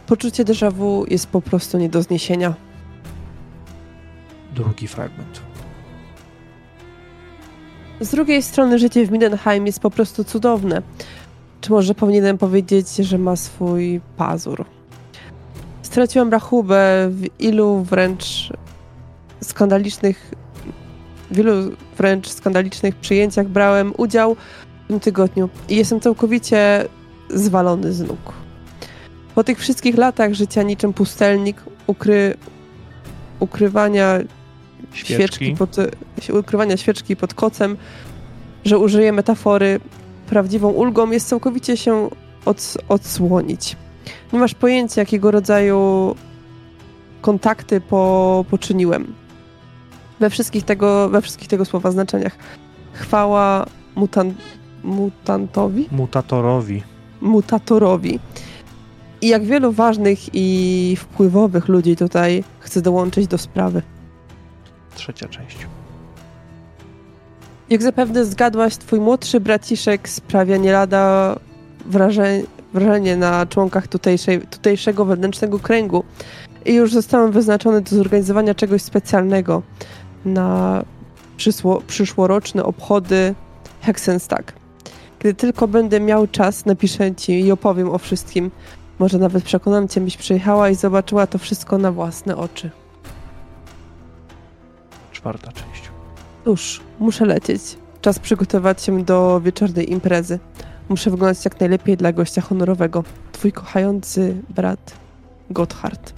poczucie 0.07 0.45
déjà 0.45 0.71
vu 0.71 1.05
jest 1.07 1.27
po 1.27 1.41
prostu 1.41 1.77
nie 1.77 1.89
do 1.89 2.01
zniesienia. 2.01 2.53
Drugi 4.55 4.87
fragment. 4.87 5.41
Z 7.99 8.11
drugiej 8.11 8.41
strony 8.43 8.79
życie 8.79 9.05
w 9.05 9.11
Mindenheim 9.11 9.65
jest 9.65 9.79
po 9.79 9.91
prostu 9.91 10.23
cudowne. 10.23 10.81
Czy 11.61 11.71
może 11.71 11.95
powinienem 11.95 12.37
powiedzieć, 12.37 12.95
że 12.95 13.17
ma 13.17 13.35
swój 13.35 14.01
pazur? 14.17 14.65
Straciłam 15.89 16.29
rachubę 16.31 17.09
w 17.09 17.25
ilu 17.39 17.83
wręcz 17.83 18.49
skandalicznych, 19.41 20.31
w 21.31 21.39
ilu 21.39 21.53
wręcz 21.97 22.27
skandalicznych 22.27 22.95
przyjęciach 22.95 23.47
brałem 23.47 23.93
udział 23.97 24.35
w 24.85 24.87
tym 24.87 24.99
tygodniu 24.99 25.49
i 25.69 25.75
jestem 25.75 25.99
całkowicie 25.99 26.85
zwalony 27.29 27.93
z 27.93 28.01
nóg. 28.01 28.33
Po 29.35 29.43
tych 29.43 29.59
wszystkich 29.59 29.97
latach 29.97 30.33
życia 30.33 30.63
niczym 30.63 30.93
pustelnik, 30.93 31.63
ukry, 31.87 32.37
ukrywania 33.39 34.19
Świeczki. 34.93 35.13
świeczki 35.13 35.55
pod, 35.55 35.75
ukrywania 36.39 36.77
świeczki 36.77 37.15
pod 37.15 37.33
kocem, 37.33 37.77
że 38.65 38.77
użyję 38.77 39.11
metafory, 39.11 39.79
prawdziwą 40.27 40.69
ulgą 40.69 41.11
jest 41.11 41.27
całkowicie 41.27 41.77
się 41.77 42.09
od, 42.45 42.77
odsłonić. 42.89 43.75
Nie 44.33 44.39
masz 44.39 44.53
pojęcia, 44.53 45.01
jakiego 45.01 45.31
rodzaju 45.31 46.15
kontakty 47.21 47.81
po, 47.81 48.45
poczyniłem. 48.49 49.13
We 50.19 50.29
wszystkich, 50.29 50.65
tego, 50.65 51.09
we 51.09 51.21
wszystkich 51.21 51.47
tego 51.47 51.65
słowa 51.65 51.91
znaczeniach. 51.91 52.37
Chwała 52.93 53.65
mutan, 53.95 54.33
mutantowi? 54.83 55.87
Mutatorowi. 55.91 56.83
Mutatorowi. 57.21 58.19
I 59.21 59.27
jak 59.27 59.43
wielu 59.43 59.71
ważnych 59.71 60.19
i 60.33 60.95
wpływowych 60.99 61.67
ludzi 61.67 61.95
tutaj 61.95 62.43
chce 62.59 62.81
dołączyć 62.81 63.27
do 63.27 63.37
sprawy. 63.37 63.81
Trzecia 64.95 65.27
część. 65.27 65.67
Jak 67.69 67.83
zapewne 67.83 68.25
zgadłaś, 68.25 68.77
twój 68.77 68.99
młodszy 68.99 69.39
braciszek 69.39 70.09
sprawia 70.09 70.57
nie 70.57 70.71
lada 70.71 71.35
wrażenie, 71.85 72.43
wrażenie 72.73 73.17
na 73.17 73.45
członkach 73.45 73.87
tutejszej, 73.87 74.41
tutejszego 74.41 75.05
wewnętrznego 75.05 75.59
kręgu. 75.59 76.03
I 76.65 76.73
już 76.73 76.93
zostałem 76.93 77.31
wyznaczony 77.31 77.81
do 77.81 77.95
zorganizowania 77.95 78.55
czegoś 78.55 78.81
specjalnego 78.81 79.61
na 80.25 80.83
przyszłoroczne 81.87 82.63
obchody 82.63 83.35
Hexenstag. 83.81 84.53
Gdy 85.19 85.33
tylko 85.33 85.67
będę 85.67 85.99
miał 85.99 86.27
czas, 86.27 86.65
napiszę 86.65 87.15
ci 87.15 87.39
i 87.39 87.51
opowiem 87.51 87.89
o 87.89 87.97
wszystkim. 87.97 88.51
Może 88.99 89.17
nawet 89.17 89.43
przekonam 89.43 89.87
cię, 89.87 90.01
byś 90.01 90.17
przyjechała 90.17 90.69
i 90.69 90.75
zobaczyła 90.75 91.27
to 91.27 91.37
wszystko 91.37 91.77
na 91.77 91.91
własne 91.91 92.37
oczy. 92.37 92.69
Czwarta 95.11 95.51
część. 95.51 95.89
Cóż, 96.45 96.81
muszę 96.99 97.25
lecieć. 97.25 97.61
Czas 98.01 98.19
przygotować 98.19 98.83
się 98.83 99.03
do 99.03 99.41
wieczornej 99.43 99.91
imprezy. 99.91 100.39
Muszę 100.89 101.09
wyglądać 101.09 101.45
jak 101.45 101.59
najlepiej 101.59 101.97
dla 101.97 102.13
gościa 102.13 102.41
honorowego. 102.41 103.03
Twój 103.31 103.51
kochający 103.51 104.41
brat 104.49 104.93
Gotthard. 105.49 106.13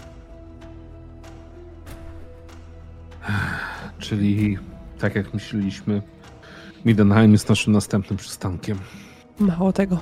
Czyli 4.00 4.58
tak 5.00 5.16
jak 5.16 5.34
myśleliśmy, 5.34 6.02
Midenheim 6.86 7.32
jest 7.32 7.50
naszym 7.50 7.74
następnym 7.74 8.18
przystankiem. 8.18 8.80
Mało 9.40 9.74
tego. 9.74 10.00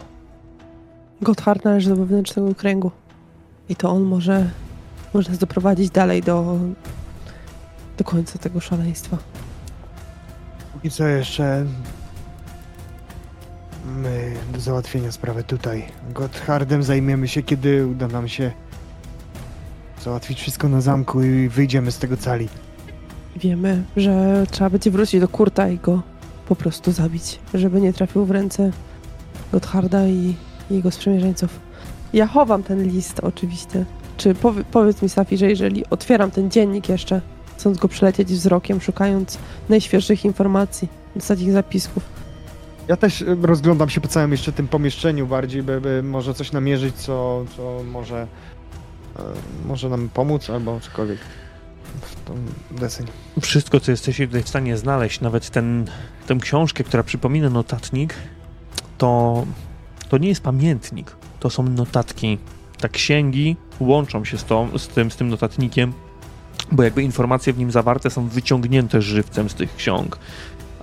Gotthard 1.21 1.65
należy 1.65 1.89
do 1.89 1.95
wewnętrznego 1.95 2.55
kręgu. 2.55 2.91
I 3.69 3.75
to 3.75 3.89
on 3.89 4.03
może, 4.03 4.49
może 5.13 5.29
nas 5.29 5.39
doprowadzić 5.39 5.89
dalej 5.89 6.21
do, 6.21 6.59
do 7.97 8.03
końca 8.03 8.39
tego 8.39 8.59
szaleństwa. 8.59 9.17
I 10.83 10.89
co 10.89 11.07
jeszcze? 11.07 11.65
My 13.85 14.33
do 14.53 14.59
załatwienia 14.59 15.11
sprawy 15.11 15.43
tutaj. 15.43 15.85
Gotthardem 16.13 16.83
zajmiemy 16.83 17.27
się, 17.27 17.43
kiedy 17.43 17.87
uda 17.87 18.07
nam 18.07 18.27
się 18.27 18.51
załatwić 20.03 20.41
wszystko 20.41 20.69
na 20.69 20.81
zamku 20.81 21.23
i 21.23 21.49
wyjdziemy 21.49 21.91
z 21.91 21.97
tego 21.97 22.17
cali. 22.17 22.49
Wiemy, 23.35 23.83
że 23.97 24.43
trzeba 24.51 24.69
będzie 24.69 24.91
wrócić 24.91 25.21
do 25.21 25.27
Kurta 25.27 25.69
i 25.69 25.77
go 25.77 26.01
po 26.47 26.55
prostu 26.55 26.91
zabić, 26.91 27.39
żeby 27.53 27.81
nie 27.81 27.93
trafił 27.93 28.25
w 28.25 28.31
ręce 28.31 28.71
Gottharda 29.51 30.07
i 30.07 30.35
jego 30.71 30.91
sprzymierzeńców. 30.91 31.59
Ja 32.13 32.27
chowam 32.27 32.63
ten 32.63 32.83
list 32.83 33.19
oczywiście. 33.19 33.85
Czy 34.17 34.35
powie, 34.35 34.63
powiedz 34.71 35.01
mi, 35.01 35.09
Safi, 35.09 35.37
że 35.37 35.49
jeżeli 35.49 35.89
otwieram 35.89 36.31
ten 36.31 36.51
dziennik 36.51 36.89
jeszcze, 36.89 37.21
chcąc 37.57 37.77
go 37.77 37.87
przelecieć 37.87 38.27
wzrokiem, 38.27 38.81
szukając 38.81 39.37
najświeższych 39.69 40.25
informacji, 40.25 40.87
takich 41.27 41.51
zapisków, 41.51 42.03
Ja 42.89 42.97
też 42.97 43.21
y, 43.21 43.37
rozglądam 43.41 43.89
się 43.89 44.01
po 44.01 44.07
całym 44.07 44.31
jeszcze 44.31 44.51
tym 44.51 44.67
pomieszczeniu 44.67 45.27
bardziej, 45.27 45.63
by, 45.63 45.81
by 45.81 46.03
może 46.03 46.33
coś 46.33 46.51
namierzyć, 46.51 46.95
co, 46.95 47.45
co 47.57 47.83
może, 47.83 48.27
e, 49.15 49.21
może 49.67 49.89
nam 49.89 50.09
pomóc 50.13 50.49
albo 50.49 50.79
cokolwiek 50.79 51.19
w 52.01 52.15
tą 52.27 52.35
deseń. 52.71 53.07
Wszystko, 53.41 53.79
co 53.79 53.91
jesteście 53.91 54.27
tutaj 54.27 54.43
w 54.43 54.49
stanie 54.49 54.77
znaleźć, 54.77 55.21
nawet 55.21 55.49
ten, 55.49 55.85
tę 56.27 56.35
książkę, 56.35 56.83
która 56.83 57.03
przypomina 57.03 57.49
notatnik, 57.49 58.13
to, 58.97 59.45
to 60.09 60.17
nie 60.17 60.29
jest 60.29 60.41
pamiętnik, 60.41 61.15
to 61.39 61.49
są 61.49 61.63
notatki. 61.63 62.37
Te 62.77 62.89
księgi 62.89 63.55
łączą 63.79 64.25
się 64.25 64.37
z, 64.37 64.45
tą, 64.45 64.77
z, 64.77 64.87
tym, 64.87 65.11
z 65.11 65.15
tym 65.15 65.29
notatnikiem, 65.29 65.93
bo 66.71 66.83
jakby 66.83 67.03
informacje 67.03 67.53
w 67.53 67.57
nim 67.57 67.71
zawarte 67.71 68.09
są 68.09 68.27
wyciągnięte 68.27 69.01
żywcem 69.01 69.49
z 69.49 69.53
tych 69.53 69.75
ksiąg, 69.75 70.19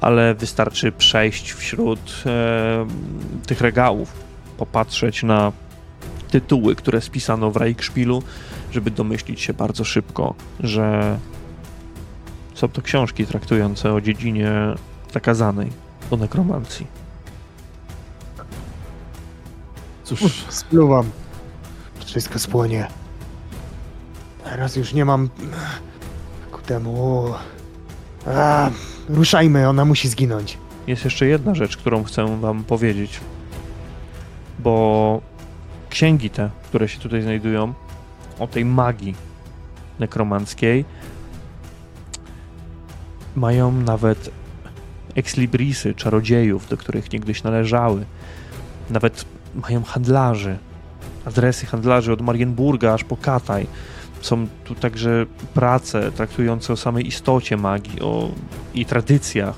ale 0.00 0.34
wystarczy 0.34 0.92
przejść 0.92 1.52
wśród 1.52 2.22
e, 2.26 2.86
tych 3.46 3.60
regałów, 3.60 4.12
popatrzeć 4.56 5.22
na 5.22 5.52
tytuły, 6.30 6.76
które 6.76 7.00
spisano 7.00 7.50
w 7.50 7.56
Reichspielu, 7.56 8.22
żeby 8.72 8.90
domyślić 8.90 9.40
się 9.40 9.54
bardzo 9.54 9.84
szybko, 9.84 10.34
że 10.60 11.18
są 12.54 12.68
to 12.68 12.82
książki 12.82 13.26
traktujące 13.26 13.92
o 13.92 14.00
dziedzinie 14.00 14.50
zakazanej, 15.12 15.72
o 16.10 16.16
nekromancji. 16.16 16.86
Cóż, 20.04 20.44
Spluwam. 20.48 21.10
Wszystko 22.04 22.38
spłonie. 22.38 22.88
Teraz 24.44 24.76
już 24.76 24.92
nie 24.92 25.04
mam 25.04 25.28
ku 26.52 26.62
temu. 26.62 27.24
A, 28.26 28.70
ruszajmy, 29.08 29.68
ona 29.68 29.84
musi 29.84 30.08
zginąć. 30.08 30.58
Jest 30.86 31.04
jeszcze 31.04 31.26
jedna 31.26 31.54
rzecz, 31.54 31.76
którą 31.76 32.04
chcę 32.04 32.40
wam 32.40 32.64
powiedzieć, 32.64 33.20
bo 34.58 35.20
księgi 35.90 36.30
te, 36.30 36.50
które 36.64 36.88
się 36.88 36.98
tutaj 36.98 37.22
znajdują, 37.22 37.74
o 38.38 38.46
tej 38.46 38.64
magii 38.64 39.14
nekromanckiej, 39.98 40.84
mają 43.36 43.72
nawet 43.72 44.30
ekslibrisy 45.14 45.94
czarodziejów, 45.94 46.68
do 46.68 46.76
których 46.76 47.12
niegdyś 47.12 47.42
należały. 47.42 48.04
Nawet 48.90 49.24
mają 49.54 49.82
handlarzy, 49.82 50.58
adresy 51.24 51.66
handlarzy 51.66 52.12
od 52.12 52.20
Marienburga 52.20 52.94
aż 52.94 53.04
po 53.04 53.16
Kataj. 53.16 53.66
Są 54.26 54.46
tu 54.64 54.74
także 54.74 55.26
prace 55.54 56.12
traktujące 56.12 56.72
o 56.72 56.76
samej 56.76 57.06
istocie 57.06 57.56
magii 57.56 58.00
o, 58.00 58.28
i 58.74 58.84
tradycjach. 58.86 59.54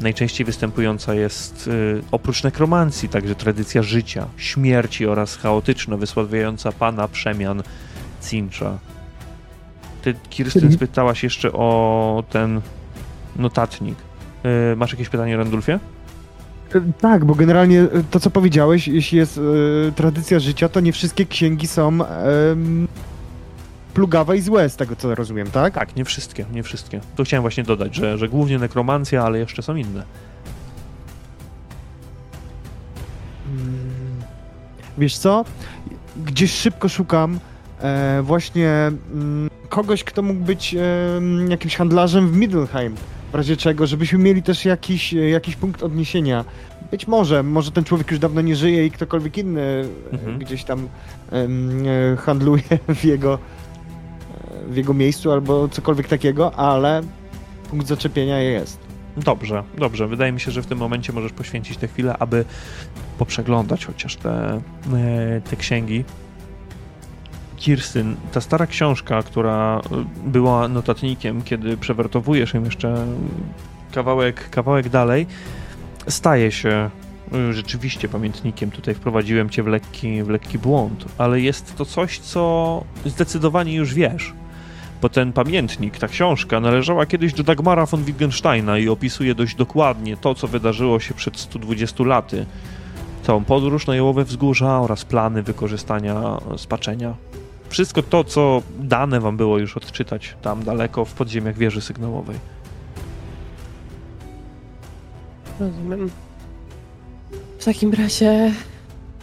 Najczęściej 0.00 0.44
występująca 0.44 1.14
jest 1.14 1.68
y, 1.68 2.02
oprócz 2.12 2.44
nekromancji 2.44 3.08
także 3.08 3.34
tradycja 3.34 3.82
życia, 3.82 4.26
śmierci 4.36 5.06
oraz 5.06 5.36
chaotyczna, 5.36 5.96
wysławiająca 5.96 6.72
pana 6.72 7.08
przemian 7.08 7.62
Cincha. 8.30 8.78
Ty, 10.02 10.14
Kirstyn, 10.30 10.62
Czyli- 10.62 10.74
spytałaś 10.74 11.22
jeszcze 11.22 11.52
o 11.52 12.24
ten 12.30 12.60
notatnik. 13.36 13.96
Y, 14.72 14.76
masz 14.76 14.92
jakieś 14.92 15.08
pytanie, 15.08 15.36
Randulfie? 15.36 15.72
E, 16.74 16.80
Tak, 17.00 17.24
bo 17.24 17.34
generalnie 17.34 17.80
e, 17.80 17.88
to, 18.10 18.20
co 18.20 18.30
powiedziałeś, 18.30 18.88
jeśli 18.88 19.18
jest 19.18 19.38
e, 19.38 19.92
tradycja 19.92 20.38
życia, 20.38 20.68
to 20.68 20.80
nie 20.80 20.92
wszystkie 20.92 21.26
księgi 21.26 21.66
są 21.66 21.88
em, 22.04 22.88
plugawe 23.94 24.36
i 24.36 24.40
złe, 24.40 24.68
z 24.68 24.76
tego 24.76 24.96
co 24.96 25.14
rozumiem, 25.14 25.50
tak? 25.50 25.74
Tak, 25.74 25.96
nie 25.96 26.04
wszystkie, 26.04 26.44
nie 26.52 26.62
wszystkie. 26.62 27.00
To 27.16 27.24
chciałem 27.24 27.42
właśnie 27.42 27.64
dodać, 27.64 27.94
że, 27.94 28.18
że 28.18 28.28
głównie 28.28 28.58
nekromancja, 28.58 29.22
ale 29.24 29.38
jeszcze 29.38 29.62
są 29.62 29.76
inne. 29.76 30.04
Mm, 33.52 33.90
Wiesz 34.98 35.18
co? 35.18 35.44
Gdzieś 36.24 36.52
szybko 36.52 36.88
szukam 36.88 37.40
e, 37.80 38.20
właśnie 38.22 38.68
mm, 39.12 39.50
kogoś, 39.68 40.04
kto 40.04 40.22
mógł 40.22 40.40
być 40.40 40.74
em, 41.16 41.50
jakimś 41.50 41.76
handlarzem 41.76 42.28
w 42.28 42.36
Middelheim. 42.36 42.94
W 43.32 43.34
razie 43.34 43.56
czego, 43.56 43.86
żebyśmy 43.86 44.18
mieli 44.18 44.42
też 44.42 44.64
jakiś, 44.64 45.14
e, 45.14 45.16
jakiś 45.30 45.56
punkt 45.56 45.82
odniesienia. 45.82 46.44
Być 46.90 47.06
może, 47.08 47.42
może 47.42 47.72
ten 47.72 47.84
człowiek 47.84 48.10
już 48.10 48.20
dawno 48.20 48.40
nie 48.40 48.56
żyje 48.56 48.86
i 48.86 48.90
ktokolwiek 48.90 49.38
inny 49.38 49.60
e, 50.12 50.14
Mhm. 50.14 50.38
gdzieś 50.38 50.64
tam 50.64 50.88
e, 51.32 52.16
handluje 52.16 52.62
w 52.94 53.04
jego, 53.04 53.34
e, 53.34 53.38
w 54.68 54.76
jego 54.76 54.94
miejscu 54.94 55.32
albo 55.32 55.68
cokolwiek 55.68 56.08
takiego, 56.08 56.54
ale 56.54 57.02
punkt 57.70 57.86
zaczepienia 57.86 58.38
jest. 58.38 58.90
Dobrze, 59.16 59.62
dobrze. 59.78 60.06
Wydaje 60.06 60.32
mi 60.32 60.40
się, 60.40 60.50
że 60.50 60.62
w 60.62 60.66
tym 60.66 60.78
momencie 60.78 61.12
możesz 61.12 61.32
poświęcić 61.32 61.76
tę 61.76 61.88
chwilę, 61.88 62.16
aby 62.18 62.44
poprzeglądać 63.18 63.86
chociaż 63.86 64.16
te, 64.16 64.60
e, 64.94 65.40
te 65.50 65.56
księgi. 65.56 66.04
Kirstyn, 67.56 68.16
ta 68.32 68.40
stara 68.40 68.66
książka, 68.66 69.22
która 69.22 69.80
e, 69.80 70.04
była 70.26 70.68
notatnikiem, 70.68 71.42
kiedy 71.42 71.76
przewertowujesz 71.76 72.54
ją 72.54 72.64
jeszcze 72.64 73.06
kawałek, 73.92 74.50
kawałek 74.50 74.88
dalej, 74.88 75.26
staje 76.08 76.52
się 76.52 76.90
e, 77.32 77.52
rzeczywiście 77.52 78.08
pamiętnikiem. 78.08 78.70
Tutaj 78.70 78.94
wprowadziłem 78.94 79.50
cię 79.50 79.62
w 79.62 79.66
lekki, 79.66 80.22
w 80.22 80.28
lekki 80.28 80.58
błąd, 80.58 81.04
ale 81.18 81.40
jest 81.40 81.76
to 81.76 81.84
coś, 81.84 82.18
co 82.18 82.84
zdecydowanie 83.04 83.74
już 83.74 83.94
wiesz 83.94 84.39
bo 85.02 85.08
ten 85.08 85.32
pamiętnik, 85.32 85.98
ta 85.98 86.08
książka 86.08 86.60
należała 86.60 87.06
kiedyś 87.06 87.32
do 87.32 87.42
Dagmara 87.42 87.86
von 87.86 88.04
Wittgensteina 88.04 88.78
i 88.78 88.88
opisuje 88.88 89.34
dość 89.34 89.54
dokładnie 89.54 90.16
to, 90.16 90.34
co 90.34 90.48
wydarzyło 90.48 91.00
się 91.00 91.14
przed 91.14 91.36
120 91.36 92.04
laty. 92.04 92.46
Całą 93.22 93.44
podróż 93.44 93.86
na 93.86 93.96
Jołowe 93.96 94.24
Wzgórza 94.24 94.80
oraz 94.80 95.04
plany 95.04 95.42
wykorzystania 95.42 96.40
spaczenia. 96.56 97.14
Wszystko 97.68 98.02
to, 98.02 98.24
co 98.24 98.62
dane 98.78 99.20
wam 99.20 99.36
było 99.36 99.58
już 99.58 99.76
odczytać 99.76 100.36
tam 100.42 100.64
daleko 100.64 101.04
w 101.04 101.12
podziemiach 101.12 101.58
wieży 101.58 101.80
sygnałowej. 101.80 102.36
Rozumiem. 105.60 106.10
W 107.58 107.64
takim 107.64 107.92
razie, 107.92 108.52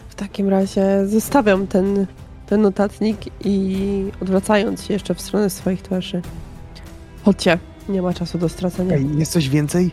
w 0.08 0.14
takim 0.14 0.48
razie 0.48 1.06
zostawiam 1.06 1.66
ten, 1.66 2.06
ten 2.48 2.62
notatnik 2.62 3.18
i 3.44 3.76
odwracając 4.22 4.84
się 4.84 4.92
jeszcze 4.94 5.14
w 5.14 5.20
stronę 5.20 5.50
swoich 5.50 5.82
twarzy. 5.82 6.22
Chodźcie, 7.24 7.58
nie 7.88 8.02
ma 8.02 8.14
czasu 8.14 8.38
do 8.38 8.48
stracenia. 8.48 8.96
Ej, 8.96 9.06
jest 9.18 9.32
coś 9.32 9.48
więcej? 9.48 9.90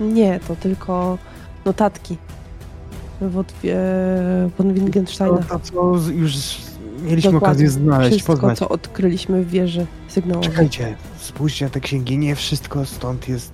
Nie, 0.00 0.40
to 0.48 0.56
tylko 0.56 1.18
notatki. 1.64 2.16
Wod, 3.20 3.52
e, 3.64 4.50
von 4.58 4.68
To, 4.68 4.74
Wittgensteina. 4.74 5.38
to 5.38 5.60
co 5.60 5.98
z- 5.98 6.08
już 6.08 6.34
mieliśmy 7.02 7.32
Dokładnie. 7.32 7.48
okazję 7.48 7.70
znaleźć, 7.70 8.10
Wszystko, 8.10 8.32
poznać. 8.32 8.58
co 8.58 8.68
odkryliśmy 8.68 9.42
w 9.44 9.50
wieży 9.50 9.86
sygnałowej. 10.08 10.50
Czekajcie, 10.50 10.96
spójrzcie 11.18 11.64
na 11.64 11.70
te 11.70 11.80
księgi, 11.80 12.18
nie 12.18 12.36
wszystko 12.36 12.86
stąd 12.86 13.28
jest... 13.28 13.52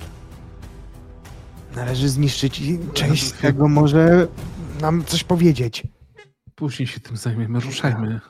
Należy 1.76 2.08
zniszczyć 2.08 2.60
i 2.60 2.78
część 2.94 3.24
z 3.26 3.32
tego 3.32 3.68
może 3.68 4.26
nam 4.80 5.04
coś 5.06 5.24
powiedzieć. 5.24 5.82
Później 6.54 6.86
się 6.86 7.00
tym 7.00 7.16
zajmiemy, 7.16 7.60
ruszajmy. 7.60 8.20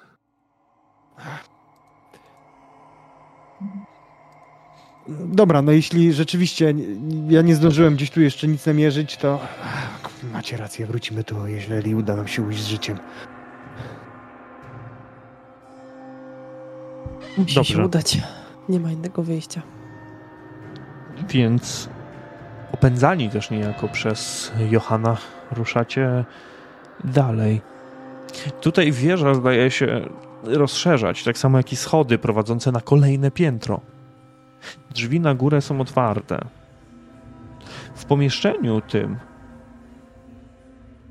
Dobra, 5.09 5.63
no 5.63 5.73
jeśli 5.73 6.13
rzeczywiście 6.13 6.75
ja 7.29 7.43
nie 7.43 7.55
zdążyłem 7.55 7.95
gdzieś 7.95 8.11
tu 8.11 8.21
jeszcze 8.21 8.49
nic 8.49 8.67
namierzyć, 8.67 9.17
to 9.17 9.41
macie 10.33 10.57
rację, 10.57 10.87
wrócimy 10.87 11.25
tu, 11.25 11.47
jeżeli 11.47 11.95
uda 11.95 12.17
nam 12.17 12.29
się 12.29 12.43
ujść 12.43 12.63
z 12.63 12.67
życiem. 12.67 12.99
Musi 17.39 17.55
Dobrze. 17.55 17.75
się 17.75 17.85
udać. 17.85 18.19
Nie 18.69 18.81
ma 18.81 18.93
innego 18.93 19.23
wyjścia. 19.23 19.63
Więc 21.29 21.89
opędzani 22.73 23.31
też 23.31 23.51
niejako 23.51 23.89
przez 23.89 24.53
Johana 24.71 25.17
ruszacie 25.51 26.25
dalej. 27.05 27.72
Tutaj 28.61 28.93
wieża 28.93 29.35
zdaje 29.35 29.71
się 29.71 30.09
rozszerzać, 30.45 31.25
tak 31.25 31.39
samo 31.39 31.59
jak 31.59 31.73
i 31.73 31.77
schody 31.77 32.19
prowadzące 32.19 32.73
na 32.73 32.81
kolejne 32.81 33.31
piętro. 33.31 33.81
Drzwi 34.95 35.21
na 35.21 35.35
górę 35.35 35.61
są 35.61 35.81
otwarte. 35.81 36.45
W 37.95 38.05
pomieszczeniu 38.05 38.81
tym 38.81 39.17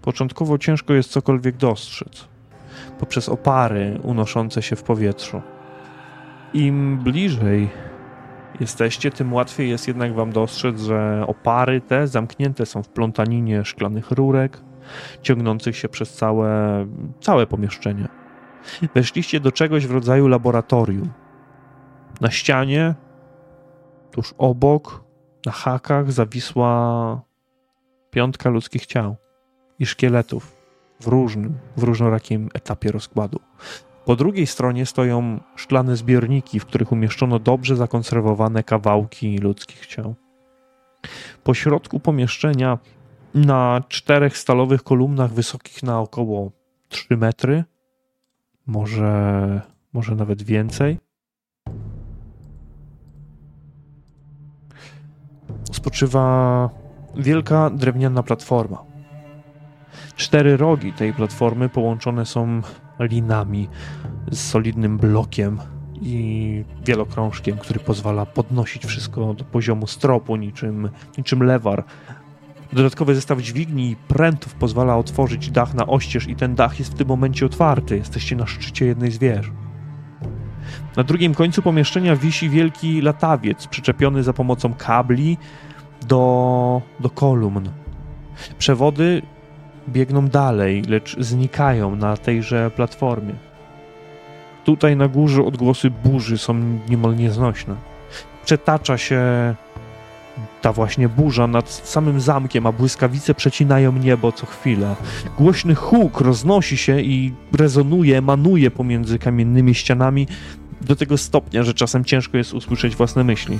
początkowo 0.01 0.57
ciężko 0.57 0.93
jest 0.93 1.11
cokolwiek 1.11 1.57
dostrzec 1.57 2.31
poprzez 2.99 3.29
opary 3.29 3.99
unoszące 4.03 4.61
się 4.61 4.75
w 4.75 4.83
powietrzu. 4.83 5.41
Im 6.53 6.97
bliżej 6.97 7.69
jesteście, 8.59 9.11
tym 9.11 9.33
łatwiej 9.33 9.69
jest 9.69 9.87
jednak 9.87 10.13
wam 10.13 10.31
dostrzec, 10.31 10.81
że 10.81 11.23
opary 11.27 11.81
te 11.81 12.07
zamknięte 12.07 12.65
są 12.65 12.83
w 12.83 12.89
plątaninie 12.89 13.65
szklanych 13.65 14.11
rurek, 14.11 14.57
ciągnących 15.21 15.77
się 15.77 15.89
przez 15.89 16.13
całe, 16.13 16.85
całe 17.19 17.47
pomieszczenie. 17.47 18.07
Weszliście 18.95 19.39
do 19.39 19.51
czegoś 19.51 19.87
w 19.87 19.91
rodzaju 19.91 20.27
laboratorium. 20.27 21.09
Na 22.21 22.31
ścianie, 22.31 22.95
tuż 24.11 24.33
obok, 24.37 25.03
na 25.45 25.51
hakach 25.51 26.11
zawisła 26.11 27.21
piątka 28.11 28.49
ludzkich 28.49 28.85
ciał 28.85 29.15
i 29.79 29.85
szkieletów 29.85 30.55
w 30.99 31.07
różnym, 31.07 31.57
w 31.77 31.83
różnorakim 31.83 32.49
etapie 32.53 32.91
rozkładu. 32.91 33.39
Po 34.05 34.15
drugiej 34.15 34.47
stronie 34.47 34.85
stoją 34.85 35.39
szklane 35.55 35.95
zbiorniki, 35.95 36.59
w 36.59 36.65
których 36.65 36.91
umieszczono 36.91 37.39
dobrze 37.39 37.75
zakonserwowane 37.75 38.63
kawałki 38.63 39.37
ludzkich 39.37 39.85
ciał. 39.85 40.15
Po 41.43 41.53
środku 41.53 41.99
pomieszczenia 41.99 42.77
na 43.35 43.81
czterech 43.87 44.37
stalowych 44.37 44.83
kolumnach 44.83 45.33
wysokich 45.33 45.83
na 45.83 45.99
około 45.99 46.51
3 46.89 47.17
metry, 47.17 47.63
może, 48.65 49.61
może 49.93 50.15
nawet 50.15 50.43
więcej, 50.43 50.97
spoczywa 55.71 56.69
wielka 57.15 57.69
drewniana 57.69 58.23
platforma. 58.23 58.83
Cztery 60.15 60.57
rogi 60.57 60.93
tej 60.93 61.13
platformy 61.13 61.69
połączone 61.69 62.25
są 62.25 62.61
linami 62.99 63.69
z 64.31 64.39
solidnym 64.39 64.97
blokiem 64.97 65.59
i 66.01 66.63
wielokrążkiem, 66.85 67.57
który 67.57 67.79
pozwala 67.79 68.25
podnosić 68.25 68.85
wszystko 68.85 69.33
do 69.33 69.43
poziomu 69.43 69.87
stropu, 69.87 70.35
niczym, 70.35 70.89
niczym 71.17 71.43
lewar. 71.43 71.83
Dodatkowy 72.73 73.15
zestaw 73.15 73.41
dźwigni 73.41 73.91
i 73.91 73.95
prętów 73.95 74.53
pozwala 74.53 74.97
otworzyć 74.97 75.51
dach 75.51 75.73
na 75.73 75.87
oścież 75.87 76.27
i 76.27 76.35
ten 76.35 76.55
dach 76.55 76.79
jest 76.79 76.91
w 76.91 76.95
tym 76.95 77.07
momencie 77.07 77.45
otwarty. 77.45 77.97
Jesteście 77.97 78.35
na 78.35 78.47
szczycie 78.47 78.85
jednej 78.85 79.11
z 79.11 79.17
wież. 79.17 79.51
Na 80.97 81.03
drugim 81.03 81.33
końcu 81.33 81.61
pomieszczenia 81.61 82.15
wisi 82.15 82.49
wielki 82.49 83.01
latawiec 83.01 83.67
przyczepiony 83.67 84.23
za 84.23 84.33
pomocą 84.33 84.73
kabli 84.73 85.37
do, 86.07 86.81
do 86.99 87.09
kolumn. 87.09 87.69
Przewody 88.57 89.21
biegną 89.89 90.27
dalej, 90.27 90.81
lecz 90.81 91.19
znikają 91.19 91.95
na 91.95 92.17
tejże 92.17 92.71
platformie. 92.71 93.33
Tutaj 94.65 94.97
na 94.97 95.07
górze 95.07 95.43
odgłosy 95.43 95.89
burzy 95.89 96.37
są 96.37 96.79
niemal 96.89 97.15
nieznośne. 97.15 97.75
Przetacza 98.45 98.97
się 98.97 99.21
ta 100.61 100.73
właśnie 100.73 101.09
burza 101.09 101.47
nad 101.47 101.69
samym 101.69 102.21
zamkiem, 102.21 102.65
a 102.65 102.71
błyskawice 102.71 103.33
przecinają 103.33 103.91
niebo 103.91 104.31
co 104.31 104.45
chwilę. 104.45 104.95
Głośny 105.37 105.75
huk 105.75 106.21
roznosi 106.21 106.77
się 106.77 106.99
i 106.99 107.33
rezonuje, 107.57 108.17
emanuje 108.17 108.71
pomiędzy 108.71 109.19
kamiennymi 109.19 109.75
ścianami 109.75 110.27
do 110.81 110.95
tego 110.95 111.17
stopnia, 111.17 111.63
że 111.63 111.73
czasem 111.73 112.05
ciężko 112.05 112.37
jest 112.37 112.53
usłyszeć 112.53 112.95
własne 112.95 113.23
myśli. 113.23 113.59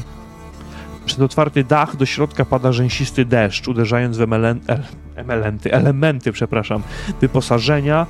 Przez 1.05 1.19
otwarty 1.19 1.63
dach 1.63 1.95
do 1.95 2.05
środka 2.05 2.45
pada 2.45 2.71
rzęsisty 2.71 3.25
deszcz, 3.25 3.67
uderzając 3.67 4.17
w 4.17 4.21
emelen, 4.21 4.59
el, 4.67 4.83
emelenty, 5.15 5.73
elementy, 5.73 6.31
przepraszam, 6.31 6.83
wyposażenia. 7.21 8.07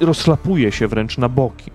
Rozchlapuje 0.00 0.72
się 0.72 0.88
wręcz 0.88 1.18
na 1.18 1.28
boki. 1.28 1.70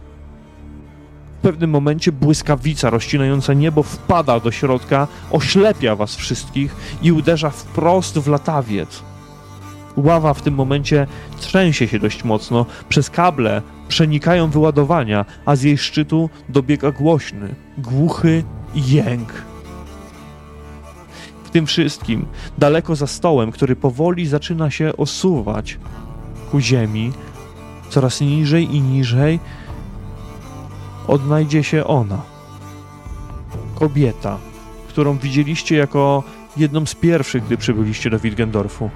Pewnym 1.41 1.69
momencie 1.69 2.11
błyskawica 2.11 2.89
rozcinająca 2.89 3.53
niebo 3.53 3.83
wpada 3.83 4.39
do 4.39 4.51
środka, 4.51 5.07
oślepia 5.31 5.95
was 5.95 6.15
wszystkich 6.15 6.75
i 7.01 7.11
uderza 7.11 7.49
wprost 7.49 8.19
w 8.19 8.27
latawiec. 8.27 9.03
Ława 9.97 10.33
w 10.33 10.41
tym 10.41 10.53
momencie 10.53 11.07
trzęsie 11.39 11.87
się 11.87 11.99
dość 11.99 12.23
mocno, 12.23 12.65
przez 12.89 13.09
kable 13.09 13.61
przenikają 13.87 14.49
wyładowania, 14.49 15.25
a 15.45 15.55
z 15.55 15.63
jej 15.63 15.77
szczytu 15.77 16.29
dobiega 16.49 16.91
głośny, 16.91 17.55
głuchy 17.77 18.43
jęk. 18.75 19.33
W 21.43 21.49
tym 21.49 21.65
wszystkim, 21.65 22.25
daleko 22.57 22.95
za 22.95 23.07
stołem, 23.07 23.51
który 23.51 23.75
powoli 23.75 24.27
zaczyna 24.27 24.71
się 24.71 24.97
osuwać 24.97 25.77
ku 26.51 26.59
ziemi, 26.59 27.11
coraz 27.89 28.21
niżej 28.21 28.75
i 28.75 28.81
niżej, 28.81 29.39
odnajdzie 31.09 31.63
się 31.63 31.83
ona. 31.83 32.21
Kobieta, 33.75 34.37
którą 34.87 35.17
widzieliście 35.17 35.75
jako 35.75 36.23
jedną 36.57 36.85
z 36.85 36.95
pierwszych, 36.95 37.43
gdy 37.43 37.57
przybyliście 37.57 38.09
do 38.09 38.19
Wittgendorfu. 38.19 38.89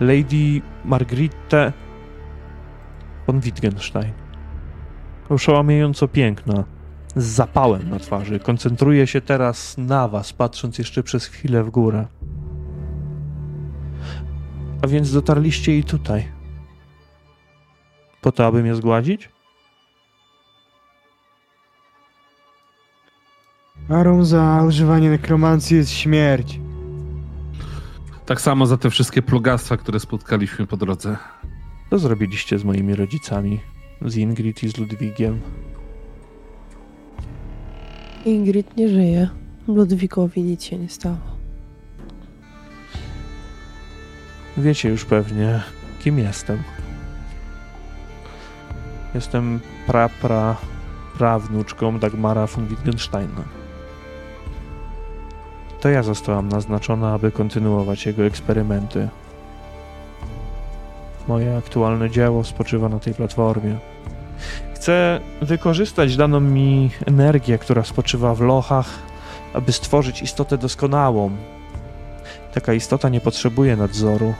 Lady 0.00 0.62
Margritte 0.84 1.72
von 3.26 3.40
Wittgenstein. 3.40 4.12
Oszałamiająco 5.28 6.08
piękna, 6.08 6.64
z 7.16 7.24
zapałem 7.24 7.90
na 7.90 7.98
twarzy. 7.98 8.40
Koncentruje 8.40 9.06
się 9.06 9.20
teraz 9.20 9.78
na 9.78 10.08
was, 10.08 10.32
patrząc 10.32 10.78
jeszcze 10.78 11.02
przez 11.02 11.26
chwilę 11.26 11.64
w 11.64 11.70
górę. 11.70 12.06
A 14.82 14.86
więc 14.86 15.12
dotarliście 15.12 15.78
i 15.78 15.84
tutaj. 15.84 16.28
Po 18.20 18.32
to, 18.32 18.46
aby 18.46 18.62
mnie 18.62 18.74
zgładzić? 18.74 19.35
Karą 23.88 24.24
za 24.24 24.62
używanie 24.66 25.10
nekromancji 25.10 25.76
jest 25.76 25.90
śmierć. 25.90 26.60
Tak 28.26 28.40
samo 28.40 28.66
za 28.66 28.76
te 28.76 28.90
wszystkie 28.90 29.22
plugastwa, 29.22 29.76
które 29.76 30.00
spotkaliśmy 30.00 30.66
po 30.66 30.76
drodze. 30.76 31.16
Co 31.90 31.98
zrobiliście 31.98 32.58
z 32.58 32.64
moimi 32.64 32.94
rodzicami? 32.94 33.60
Z 34.02 34.16
Ingrid 34.16 34.62
i 34.62 34.68
z 34.68 34.78
Ludwigiem? 34.78 35.40
Ingrid 38.24 38.76
nie 38.76 38.88
żyje. 38.88 39.28
Ludwikowi 39.68 40.42
nic 40.42 40.64
się 40.64 40.78
nie 40.78 40.88
stało. 40.88 41.16
Wiecie 44.56 44.88
już 44.88 45.04
pewnie, 45.04 45.62
kim 46.00 46.18
jestem. 46.18 46.62
Jestem 49.14 49.60
pra, 49.86 50.08
pra, 50.08 50.56
prawnuczką 51.18 51.98
Dagmara 51.98 52.46
von 52.46 52.66
Wittgensteina. 52.66 53.55
To 55.86 55.90
ja 55.90 56.02
zostałam 56.02 56.48
naznaczona, 56.48 57.12
aby 57.12 57.32
kontynuować 57.32 58.06
jego 58.06 58.24
eksperymenty. 58.24 59.08
Moje 61.28 61.56
aktualne 61.56 62.10
dzieło 62.10 62.44
spoczywa 62.44 62.88
na 62.88 62.98
tej 62.98 63.14
platformie. 63.14 63.76
Chcę 64.74 65.20
wykorzystać 65.42 66.16
daną 66.16 66.40
mi 66.40 66.90
energię, 67.06 67.58
która 67.58 67.84
spoczywa 67.84 68.34
w 68.34 68.40
lochach, 68.40 68.88
aby 69.52 69.72
stworzyć 69.72 70.22
istotę 70.22 70.58
doskonałą. 70.58 71.30
Taka 72.54 72.74
istota 72.74 73.08
nie 73.08 73.20
potrzebuje 73.20 73.76
nadzoru. 73.76 74.34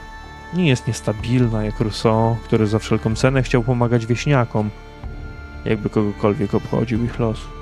Nie 0.53 0.67
jest 0.67 0.87
niestabilna 0.87 1.63
jak 1.63 1.79
Rousseau, 1.79 2.35
który 2.43 2.67
za 2.67 2.79
wszelką 2.79 3.15
cenę 3.15 3.43
chciał 3.43 3.63
pomagać 3.63 4.05
wieśniakom, 4.05 4.69
jakby 5.65 5.89
kogokolwiek 5.89 6.53
obchodził 6.53 7.03
ich 7.03 7.19
los. 7.19 7.56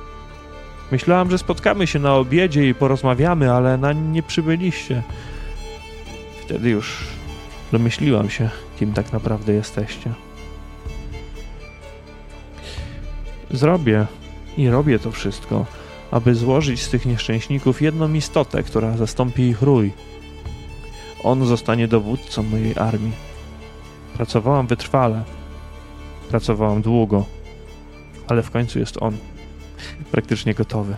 Myślałam, 0.91 1.31
że 1.31 1.37
spotkamy 1.37 1.87
się 1.87 1.99
na 1.99 2.15
obiedzie 2.15 2.69
i 2.69 2.75
porozmawiamy, 2.75 3.51
ale 3.51 3.77
na 3.77 3.93
nie 3.93 4.23
przybyliście. 4.23 5.03
Wtedy 6.41 6.69
już 6.69 7.07
domyśliłam 7.71 8.29
się, 8.29 8.49
kim 8.79 8.93
tak 8.93 9.13
naprawdę 9.13 9.53
jesteście. 9.53 10.13
Zrobię 13.51 14.05
i 14.57 14.69
robię 14.69 14.99
to 14.99 15.11
wszystko, 15.11 15.65
aby 16.11 16.35
złożyć 16.35 16.83
z 16.83 16.89
tych 16.89 17.05
nieszczęśników 17.05 17.81
jedną 17.81 18.13
istotę, 18.13 18.63
która 18.63 18.97
zastąpi 18.97 19.43
ich 19.43 19.61
rój. 19.61 19.93
On 21.23 21.45
zostanie 21.45 21.87
dowódcą 21.87 22.43
mojej 22.43 22.77
armii. 22.77 23.11
Pracowałam 24.13 24.67
wytrwale. 24.67 25.23
Pracowałam 26.29 26.81
długo, 26.81 27.25
ale 28.27 28.43
w 28.43 28.51
końcu 28.51 28.79
jest 28.79 28.97
on 29.01 29.17
praktycznie 30.11 30.53
gotowy. 30.53 30.95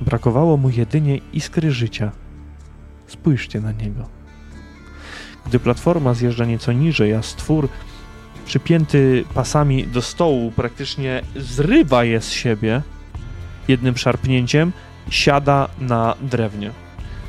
Brakowało 0.00 0.56
mu 0.56 0.70
jedynie 0.70 1.18
iskry 1.32 1.72
życia. 1.72 2.12
Spójrzcie 3.06 3.60
na 3.60 3.72
niego. 3.72 4.08
Gdy 5.46 5.58
platforma 5.58 6.14
zjeżdża 6.14 6.44
nieco 6.44 6.72
niżej, 6.72 7.14
a 7.14 7.22
stwór 7.22 7.68
przypięty 8.46 9.24
pasami 9.34 9.86
do 9.86 10.02
stołu 10.02 10.52
praktycznie 10.52 11.22
zrywa 11.36 12.04
je 12.04 12.20
z 12.20 12.30
siebie 12.30 12.82
jednym 13.68 13.96
szarpnięciem, 13.96 14.72
siada 15.10 15.68
na 15.80 16.14
drewnie. 16.20 16.70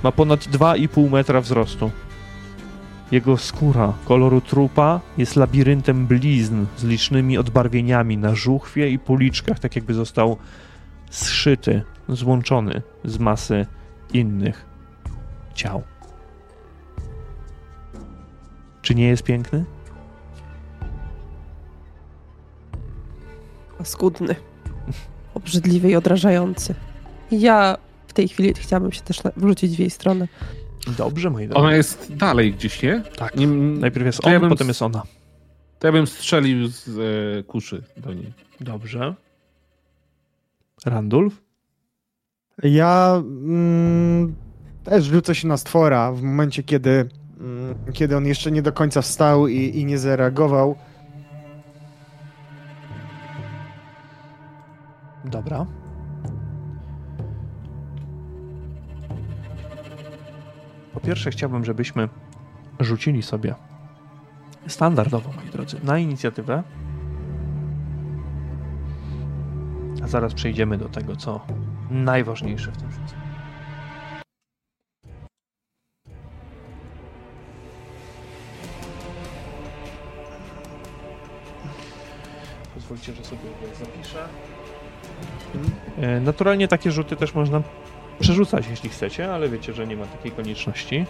Ma 0.03 0.11
ponad 0.11 0.40
2,5 0.40 1.11
metra 1.11 1.41
wzrostu. 1.41 1.91
Jego 3.12 3.38
skóra 3.38 3.94
koloru 4.06 4.42
trupa 4.42 5.00
jest 5.18 5.36
labiryntem 5.36 6.08
blizn 6.08 6.66
z 6.78 6.84
licznymi 6.84 7.38
odbarwieniami 7.38 8.18
na 8.18 8.36
żuchwie 8.36 8.90
i 8.90 9.00
policzkach, 9.00 9.60
tak 9.60 9.76
jakby 9.76 9.94
został 9.94 10.38
zszyty, 11.10 11.82
złączony 12.10 12.82
z 13.06 13.18
masy 13.18 13.66
innych 14.14 14.66
ciał. 15.54 15.84
Czy 18.82 18.96
nie 18.96 19.08
jest 19.08 19.24
piękny? 19.24 19.66
Skudny. 23.84 24.36
Obrzydliwy 25.34 25.90
i 25.90 25.96
odrażający. 25.96 26.76
Ja 27.32 27.78
w 28.08 28.14
tej 28.14 28.28
chwili 28.28 28.54
chciałabym 28.54 28.92
się 28.92 29.02
też 29.02 29.22
wrócić 29.38 29.76
w 29.76 29.80
jej 29.80 29.90
stronę. 29.90 30.28
Dobrze, 30.98 31.30
moi 31.30 31.48
drodzy. 31.48 31.59
Ona 31.59 31.76
jest 31.76 32.16
dalej 32.16 32.53
gdzieś, 32.53 32.82
nie? 32.82 33.03
Tak. 33.18 33.35
Nie, 33.35 33.48
Najpierw 33.48 34.06
jest 34.06 34.19
to 34.19 34.27
on, 34.27 34.34
ja 34.34 34.40
bym 34.40 34.50
potem 34.50 34.68
jest 34.68 34.82
ona. 34.82 35.03
To 35.80 35.88
ja 35.88 35.93
bym 35.93 36.08
strzelił 36.08 36.68
z 36.68 36.90
e, 36.90 37.43
kuszy 37.43 37.84
do 37.98 38.14
niej. 38.14 38.34
Dobrze. 38.61 39.16
Randulf? 40.85 41.42
Ja 42.64 43.16
mm, 43.16 44.35
też 44.84 45.06
rzucę 45.06 45.35
się 45.35 45.48
na 45.48 45.58
stwora 45.58 46.11
w 46.11 46.22
momencie, 46.22 46.64
kiedy, 46.64 47.09
mm, 47.40 47.76
kiedy 47.93 48.18
on 48.18 48.26
jeszcze 48.26 48.51
nie 48.51 48.61
do 48.61 48.72
końca 48.72 49.01
wstał 49.01 49.48
i, 49.48 49.80
i 49.80 49.85
nie 49.85 49.98
zareagował. 49.98 50.76
Dobra. 55.26 55.66
Po 61.02 61.06
pierwsze 61.06 61.32
chciałbym, 61.32 61.66
żebyśmy 61.66 62.10
rzucili 62.80 63.24
sobie 63.24 63.56
standardowo, 64.68 65.32
moi 65.32 65.50
drodzy, 65.52 65.78
na 65.84 66.00
inicjatywę. 66.00 66.64
A 70.03 70.08
zaraz 70.08 70.34
przejdziemy 70.34 70.78
do 70.78 70.90
tego, 70.90 71.16
co 71.16 71.45
najważniejsze 71.92 72.72
w 72.72 72.78
tym 72.78 72.90
wszystkim. 72.90 73.19
Pozwólcie, 82.76 83.14
że 83.14 83.24
sobie 83.24 83.42
zapiszę. 83.80 84.28
E, 85.98 86.19
Naturalnie 86.19 86.68
takie 86.68 86.92
rzuty 86.92 87.16
też 87.16 87.34
można 87.34 87.61
przerzucać, 88.20 88.68
jeśli 88.68 88.90
chcecie, 88.90 89.34
ale 89.34 89.50
wiecie, 89.50 89.74
że 89.74 89.88
nie 89.88 89.98
ma 89.98 90.06
takiej 90.06 90.32
konieczności. 90.32 91.06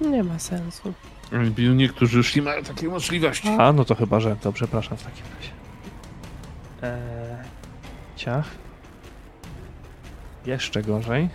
Nie 0.00 0.24
ma 0.24 0.38
sensu. 0.38 0.94
Niektórzy 1.74 2.16
już 2.16 2.36
nie 2.36 2.42
mają 2.42 2.62
takiej 2.62 2.88
możliwości. 2.88 3.48
A, 3.48 3.72
no 3.72 3.84
to 3.84 3.94
chyba, 3.94 4.20
że 4.20 4.36
to 4.36 4.52
przepraszam 4.52 4.98
w 4.98 5.02
takim 5.02 5.24
razie. 5.36 5.52
Eee, 6.82 7.44
ciach. 8.16 8.46
Jeszcze 10.46 10.82
gorzej. 10.82 11.28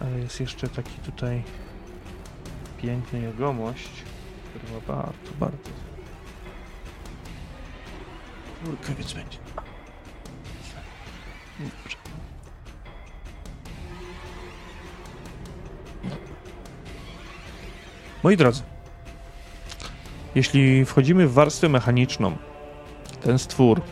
Ale 0.00 0.18
jest 0.18 0.40
jeszcze 0.40 0.68
taki 0.68 0.98
tutaj 0.98 1.42
piękny 2.82 3.20
jegomość, 3.20 3.90
który 4.48 4.72
ma 4.72 4.80
bardzo, 4.80 5.30
bardzo 5.40 5.70
Więc 8.64 9.12
będzie. 9.12 9.38
Dobrze. 11.60 11.96
Moi 18.22 18.36
drodzy, 18.36 18.62
jeśli 20.34 20.84
wchodzimy 20.84 21.26
w 21.26 21.32
warstwę 21.32 21.68
mechaniczną, 21.68 22.36
ten 23.22 23.38
stwór 23.38 23.82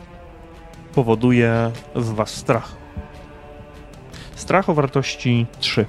powoduje 0.94 1.70
w 1.94 2.14
Was 2.14 2.30
strach. 2.30 2.76
Strach 4.34 4.68
o 4.68 4.74
wartości 4.74 5.47
3. 5.60 5.86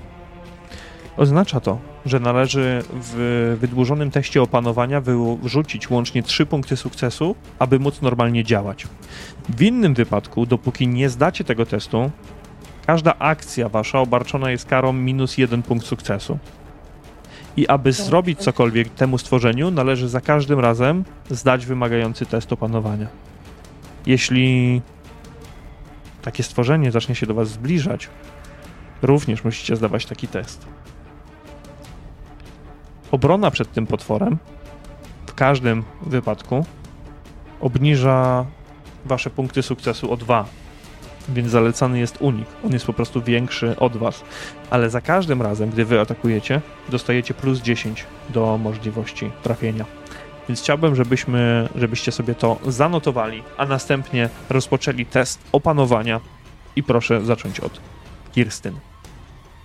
Oznacza 1.17 1.59
to, 1.59 1.80
że 2.06 2.19
należy 2.19 2.84
w 2.94 3.58
wydłużonym 3.61 4.11
teście 4.11 4.42
opanowania 4.42 5.02
wrzucić 5.42 5.90
łącznie 5.90 6.24
3 6.24 6.45
punkty 6.45 6.78
sukcesu, 6.78 7.36
aby 7.60 7.80
móc 7.80 8.02
normalnie 8.02 8.44
działać. 8.44 8.88
W 9.50 9.61
innym 9.61 9.94
wypadku, 9.94 10.45
dopóki 10.45 10.88
nie 10.88 11.10
zdacie 11.10 11.44
tego 11.44 11.66
testu, 11.66 12.11
każda 12.86 13.19
akcja 13.19 13.69
wasza 13.69 14.00
obarczona 14.00 14.52
jest 14.52 14.66
karą 14.66 14.94
minus 14.94 15.38
1 15.38 15.64
punkt 15.64 15.86
sukcesu. 15.86 16.40
I 17.58 17.68
aby 17.68 17.92
zrobić 17.92 18.40
cokolwiek 18.40 18.90
temu 18.90 19.18
stworzeniu, 19.18 19.72
należy 19.72 20.10
za 20.10 20.22
każdym 20.22 20.60
razem 20.60 21.03
zdać 21.30 21.66
wymagający 21.66 22.26
test 22.26 22.53
opanowania. 22.53 23.08
Jeśli 24.06 24.82
takie 26.22 26.44
stworzenie 26.44 26.92
zacznie 26.92 27.16
się 27.16 27.26
do 27.26 27.34
Was 27.34 27.50
zbliżać, 27.50 28.10
również 29.02 29.44
musicie 29.44 29.76
zdawać 29.76 30.06
taki 30.06 30.28
test. 30.28 30.66
Obrona 33.11 33.51
przed 33.51 33.71
tym 33.71 33.88
potworem 33.88 34.38
w 35.27 35.33
każdym 35.33 35.83
wypadku 36.01 36.65
obniża 37.61 38.45
Wasze 39.05 39.29
punkty 39.29 39.63
sukcesu 39.63 40.11
o 40.11 40.17
2, 40.17 40.45
więc 41.29 41.49
zalecany 41.49 41.99
jest 41.99 42.17
unik. 42.21 42.47
On 42.65 42.71
jest 42.71 42.85
po 42.85 42.93
prostu 42.93 43.21
większy 43.21 43.79
od 43.79 43.97
Was 43.97 44.23
ale 44.69 44.89
za 44.89 45.01
każdym 45.01 45.41
razem, 45.41 45.69
gdy 45.69 45.85
wy 45.85 45.99
atakujecie, 45.99 46.61
dostajecie 46.89 47.33
plus 47.33 47.61
10 47.61 48.05
do 48.29 48.57
możliwości 48.57 49.31
trafienia. 49.43 49.85
Więc 50.49 50.61
chciałbym, 50.61 50.95
żebyśmy, 50.95 51.69
żebyście 51.75 52.11
sobie 52.11 52.35
to 52.35 52.57
zanotowali, 52.67 53.43
a 53.57 53.65
następnie 53.65 54.29
rozpoczęli 54.49 55.05
test 55.05 55.39
opanowania 55.51 56.19
i 56.75 56.83
proszę 56.83 57.25
zacząć 57.25 57.59
od 57.59 57.81
Kirstyn. 58.31 58.75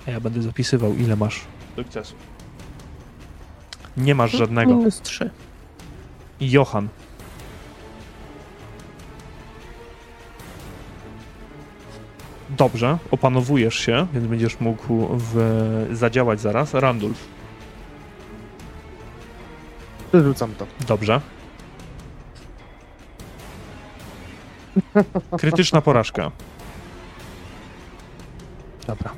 A 0.08 0.10
ja 0.10 0.20
będę 0.20 0.42
zapisywał, 0.42 0.94
ile 0.94 1.16
masz 1.16 1.40
sukcesów. 1.76 2.33
Nie 3.96 4.14
masz 4.14 4.32
żadnego. 4.32 4.74
Minus 4.76 5.00
3. 5.00 5.30
Johan. 6.40 6.88
Dobrze, 12.50 12.98
opanowujesz 13.10 13.74
się, 13.74 14.06
więc 14.12 14.26
będziesz 14.26 14.60
mógł 14.60 15.06
w, 15.10 15.86
zadziałać 15.92 16.40
zaraz. 16.40 16.74
Randulf. 16.74 17.24
Przerzucam 20.08 20.54
to. 20.54 20.66
Dobrze. 20.88 21.20
Krytyczna 25.38 25.80
porażka. 25.80 26.30
Dobra. 28.86 29.10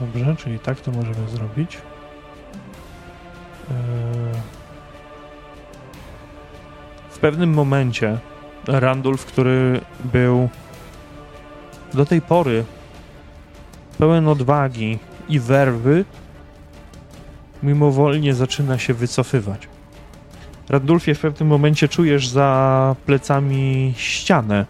Dobrze, 0.00 0.36
czyli 0.36 0.58
tak 0.58 0.80
to 0.80 0.90
możemy 0.90 1.28
zrobić. 1.28 1.78
Eee, 3.70 3.74
W 7.18 7.20
pewnym 7.20 7.50
momencie 7.54 8.18
Randulf, 8.66 9.24
który 9.26 9.80
był 10.04 10.48
do 11.94 12.06
tej 12.06 12.20
pory 12.22 12.64
pełen 13.98 14.28
odwagi 14.28 14.98
i 15.28 15.40
werwy, 15.40 16.04
mimowolnie 17.62 18.34
zaczyna 18.34 18.78
się 18.78 18.94
wycofywać. 18.94 19.68
Randulfie, 20.68 21.14
w 21.14 21.20
pewnym 21.20 21.48
momencie 21.48 21.88
czujesz 21.88 22.28
za 22.28 22.96
plecami 23.06 23.94
ścianę 23.96 24.66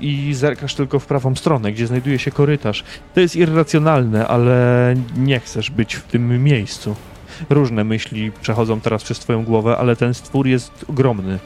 i 0.00 0.34
zerkasz 0.34 0.74
tylko 0.74 0.98
w 0.98 1.06
prawą 1.06 1.34
stronę, 1.34 1.72
gdzie 1.72 1.86
znajduje 1.86 2.18
się 2.18 2.30
korytarz. 2.30 2.84
To 3.14 3.20
jest 3.20 3.36
irracjonalne, 3.36 4.28
ale 4.28 4.94
nie 5.16 5.40
chcesz 5.40 5.70
być 5.70 5.94
w 5.94 6.02
tym 6.02 6.44
miejscu. 6.44 6.96
Różne 7.50 7.84
myśli 7.84 8.32
przechodzą 8.42 8.80
teraz 8.80 9.04
przez 9.04 9.18
twoją 9.18 9.44
głowę, 9.44 9.76
ale 9.76 9.96
ten 9.96 10.14
stwór 10.14 10.46
jest 10.46 10.84
ogromny. 10.88 11.38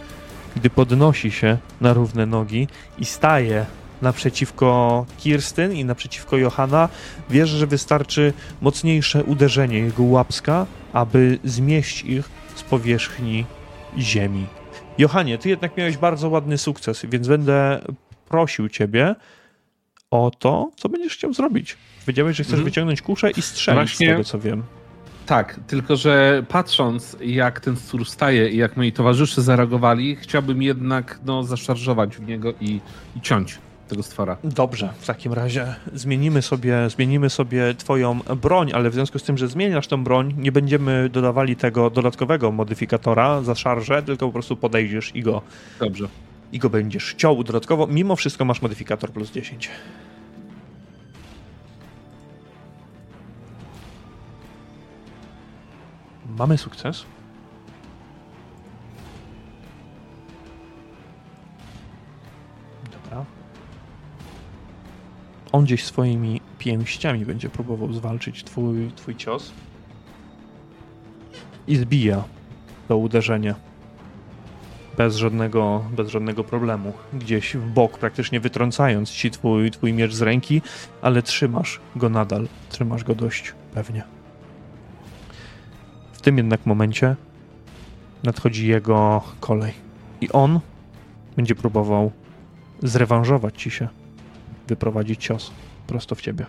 Gdy 0.56 0.70
podnosi 0.70 1.30
się 1.30 1.58
na 1.80 1.92
równe 1.92 2.26
nogi 2.26 2.68
i 2.98 3.04
staje 3.04 3.66
naprzeciwko 4.02 5.06
Kirstyn 5.18 5.72
i 5.72 5.84
naprzeciwko 5.84 6.36
Johanna, 6.36 6.88
wiesz, 7.30 7.48
że 7.48 7.66
wystarczy 7.66 8.32
mocniejsze 8.60 9.24
uderzenie 9.24 9.78
jego 9.78 10.02
łapska, 10.02 10.66
aby 10.92 11.38
zmieść 11.44 12.02
ich 12.02 12.28
z 12.54 12.62
powierzchni 12.62 13.44
ziemi. 13.98 14.46
Johanie, 14.98 15.38
ty 15.38 15.48
jednak 15.48 15.76
miałeś 15.76 15.96
bardzo 15.96 16.28
ładny 16.28 16.58
sukces, 16.58 17.06
więc 17.08 17.28
będę 17.28 17.80
prosił 18.34 18.68
ciebie 18.68 19.14
o 20.10 20.30
to, 20.38 20.70
co 20.76 20.88
będziesz 20.88 21.12
chciał 21.14 21.32
zrobić. 21.32 21.76
Wiedziałeś, 22.06 22.36
że 22.36 22.42
chcesz 22.42 22.52
Mhm. 22.52 22.64
wyciągnąć 22.64 23.02
kuszę 23.02 23.30
i 23.30 23.42
strzelić 23.42 23.80
Właśnie- 23.82 24.06
z 24.06 24.10
tego, 24.10 24.24
co 24.24 24.38
wiem. 24.38 24.62
Tak, 25.26 25.60
tylko 25.66 25.96
że 25.96 26.42
patrząc 26.48 27.16
jak 27.20 27.60
ten 27.60 27.76
stwór 27.76 28.04
staje 28.06 28.48
i 28.48 28.56
jak 28.56 28.76
moi 28.76 28.92
towarzysze 28.92 29.42
zareagowali, 29.42 30.16
chciałbym 30.16 30.62
jednak 30.62 31.18
no, 31.24 31.42
zaszarżować 31.44 32.16
w 32.16 32.26
niego 32.28 32.52
i, 32.60 32.80
i 33.16 33.20
ciąć 33.20 33.58
tego 33.88 34.02
stwora. 34.02 34.36
Dobrze, 34.44 34.92
w 34.98 35.06
takim 35.06 35.32
razie 35.32 35.74
zmienimy 35.92 36.42
sobie, 36.42 36.90
zmienimy 36.90 37.30
sobie 37.30 37.74
twoją 37.74 38.20
broń, 38.42 38.70
ale 38.74 38.90
w 38.90 38.94
związku 38.94 39.18
z 39.18 39.22
tym, 39.22 39.38
że 39.38 39.48
zmieniasz 39.48 39.86
tą 39.88 40.04
broń, 40.04 40.34
nie 40.38 40.52
będziemy 40.52 41.08
dodawali 41.08 41.56
tego 41.56 41.90
dodatkowego 41.90 42.52
modyfikatora 42.52 43.42
za 43.42 43.54
szarżę, 43.54 44.02
tylko 44.02 44.26
po 44.26 44.32
prostu 44.32 44.56
podejdziesz 44.56 45.16
i 45.16 45.22
go, 45.22 45.42
Dobrze. 45.80 46.08
I 46.52 46.58
go 46.58 46.70
będziesz 46.70 47.14
ciął 47.14 47.44
dodatkowo. 47.44 47.86
Mimo 47.86 48.16
wszystko 48.16 48.44
masz 48.44 48.62
modyfikator 48.62 49.10
plus 49.10 49.30
10. 49.30 49.70
Mamy 56.38 56.58
sukces. 56.58 57.04
Dobra. 62.92 63.24
On 65.52 65.64
gdzieś 65.64 65.84
swoimi 65.84 66.40
pięściami 66.58 67.26
będzie 67.26 67.48
próbował 67.48 67.92
zwalczyć 67.92 68.44
twój, 68.44 68.92
twój 68.96 69.16
cios. 69.16 69.52
I 71.66 71.76
zbija 71.76 72.24
to 72.88 72.96
uderzenie. 72.96 73.54
Bez 74.96 75.16
żadnego, 75.16 75.84
bez 75.96 76.08
żadnego 76.08 76.44
problemu. 76.44 76.92
Gdzieś 77.12 77.56
w 77.56 77.70
bok, 77.72 77.98
praktycznie 77.98 78.40
wytrącając 78.40 79.10
ci 79.10 79.30
twój, 79.30 79.70
twój 79.70 79.92
miecz 79.92 80.14
z 80.14 80.22
ręki, 80.22 80.62
ale 81.02 81.22
trzymasz 81.22 81.80
go 81.96 82.08
nadal. 82.08 82.48
Trzymasz 82.68 83.04
go 83.04 83.14
dość 83.14 83.52
pewnie. 83.74 84.04
W 86.12 86.20
tym 86.20 86.36
jednak 86.36 86.66
momencie 86.66 87.16
nadchodzi 88.22 88.66
jego 88.66 89.22
kolej. 89.40 89.72
I 90.20 90.32
on 90.32 90.60
będzie 91.36 91.54
próbował 91.54 92.12
zrewanżować 92.82 93.62
ci 93.62 93.70
się, 93.70 93.88
wyprowadzić 94.68 95.24
cios 95.24 95.50
prosto 95.86 96.14
w 96.14 96.20
ciebie. 96.20 96.46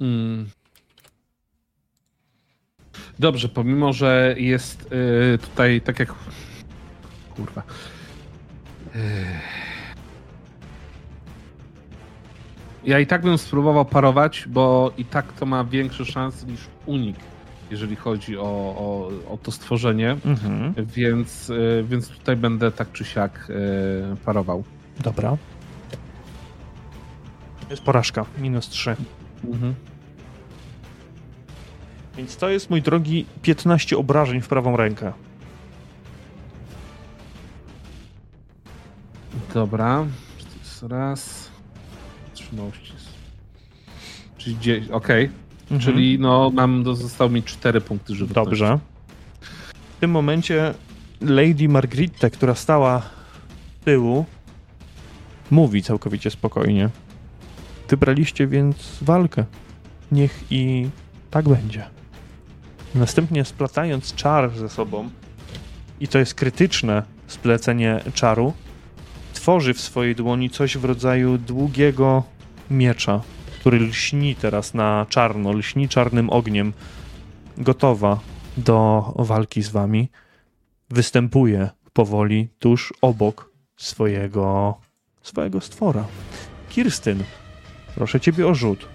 Mm. 0.00 0.50
Dobrze, 3.18 3.48
pomimo, 3.48 3.92
że 3.92 4.34
jest 4.38 4.92
y, 5.34 5.38
tutaj 5.38 5.80
tak 5.80 5.98
jak. 5.98 6.14
Kurwa. 7.36 7.62
Y. 8.96 8.98
Ja 12.84 12.98
i 12.98 13.06
tak 13.06 13.22
bym 13.22 13.38
spróbował 13.38 13.84
parować, 13.84 14.44
bo 14.48 14.92
i 14.98 15.04
tak 15.04 15.32
to 15.32 15.46
ma 15.46 15.64
większe 15.64 16.04
szanse 16.04 16.46
niż 16.46 16.60
unik, 16.86 17.16
jeżeli 17.70 17.96
chodzi 17.96 18.38
o, 18.38 18.42
o, 18.42 19.10
o 19.28 19.38
to 19.42 19.50
stworzenie. 19.50 20.16
Mhm. 20.24 20.74
Więc, 20.86 21.50
y, 21.50 21.84
więc 21.88 22.08
tutaj 22.08 22.36
będę 22.36 22.72
tak 22.72 22.92
czy 22.92 23.04
siak 23.04 23.50
y, 23.50 24.16
parował. 24.24 24.64
Dobra. 25.00 25.36
Jest 27.70 27.82
porażka, 27.82 28.24
minus 28.38 28.68
3. 28.68 28.96
Mhm. 29.44 29.74
Więc 32.18 32.36
to 32.36 32.48
jest, 32.48 32.70
mój 32.70 32.82
drogi, 32.82 33.26
15 33.42 33.98
obrażeń 33.98 34.40
w 34.40 34.48
prawą 34.48 34.76
rękę. 34.76 35.12
Dobra. 39.54 40.06
Raz. 40.82 41.50
Trzymałości. 42.34 42.92
jest- 42.92 43.08
Czyli 44.38 44.58
10. 44.58 44.90
Okej. 44.90 45.30
Mhm. 45.70 45.80
Czyli 45.80 46.18
no 46.18 46.50
mam, 46.54 46.96
zostało 46.96 47.30
mi 47.30 47.42
4 47.42 47.80
punkty 47.80 48.14
żywotności. 48.14 48.50
Dobrze. 48.50 48.78
W 49.96 50.00
tym 50.00 50.10
momencie 50.10 50.74
Lady 51.20 51.68
Margritte, 51.68 52.30
która 52.30 52.54
stała 52.54 53.02
z 53.80 53.84
tyłu, 53.84 54.24
mówi 55.50 55.82
całkowicie 55.82 56.30
spokojnie. 56.30 56.90
Wybraliście 57.88 58.46
więc 58.46 58.98
walkę. 59.02 59.44
Niech 60.12 60.44
i 60.50 60.88
tak 61.30 61.48
będzie. 61.48 61.84
Następnie 62.94 63.44
splatając 63.44 64.14
czar 64.14 64.50
ze 64.50 64.68
sobą, 64.68 65.10
i 66.00 66.08
to 66.08 66.18
jest 66.18 66.34
krytyczne 66.34 67.02
splecenie 67.26 68.00
czaru, 68.14 68.52
tworzy 69.34 69.74
w 69.74 69.80
swojej 69.80 70.14
dłoni 70.14 70.50
coś 70.50 70.76
w 70.76 70.84
rodzaju 70.84 71.38
długiego 71.38 72.22
miecza, 72.70 73.20
który 73.60 73.80
lśni 73.80 74.34
teraz 74.34 74.74
na 74.74 75.06
czarno, 75.08 75.52
lśni 75.52 75.88
czarnym 75.88 76.30
ogniem, 76.30 76.72
gotowa 77.58 78.20
do 78.56 79.12
walki 79.16 79.62
z 79.62 79.68
wami, 79.68 80.08
występuje 80.90 81.70
powoli 81.92 82.48
tuż 82.58 82.94
obok 83.00 83.50
swojego, 83.76 84.74
swojego 85.22 85.60
stwora. 85.60 86.04
Kirstyn, 86.70 87.24
proszę 87.94 88.20
ciebie 88.20 88.46
o 88.46 88.54
rzut 88.54 88.88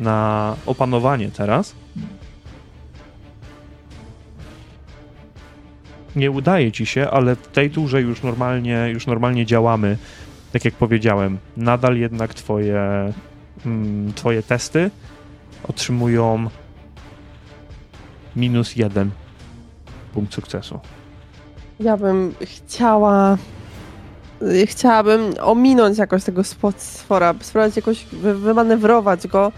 na 0.00 0.56
opanowanie 0.66 1.30
teraz. 1.30 1.74
Nie 6.16 6.30
udaje 6.30 6.72
ci 6.72 6.86
się, 6.86 7.10
ale 7.10 7.36
w 7.36 7.46
tej 7.46 7.70
turze 7.70 8.02
już 8.02 8.22
normalnie, 8.22 8.88
już 8.92 9.06
normalnie 9.06 9.46
działamy. 9.46 9.98
Tak 10.52 10.64
jak 10.64 10.74
powiedziałem, 10.74 11.38
nadal 11.56 11.96
jednak 11.96 12.34
twoje, 12.34 13.12
mm, 13.66 14.12
twoje 14.12 14.42
testy 14.42 14.90
otrzymują 15.68 16.48
minus 18.36 18.76
jeden 18.76 19.10
punkt 20.14 20.34
sukcesu. 20.34 20.80
Ja 21.80 21.96
bym 21.96 22.34
chciała. 22.42 23.38
y, 24.42 24.66
Chciałabym 24.66 25.20
ominąć 25.40 25.98
jakoś 25.98 26.24
tego 26.24 26.42
stwora, 26.76 27.34
spróbować 27.40 27.76
jakoś 27.76 28.04
wy- 28.04 28.34
wymanewrować 28.34 29.26
go 29.26 29.52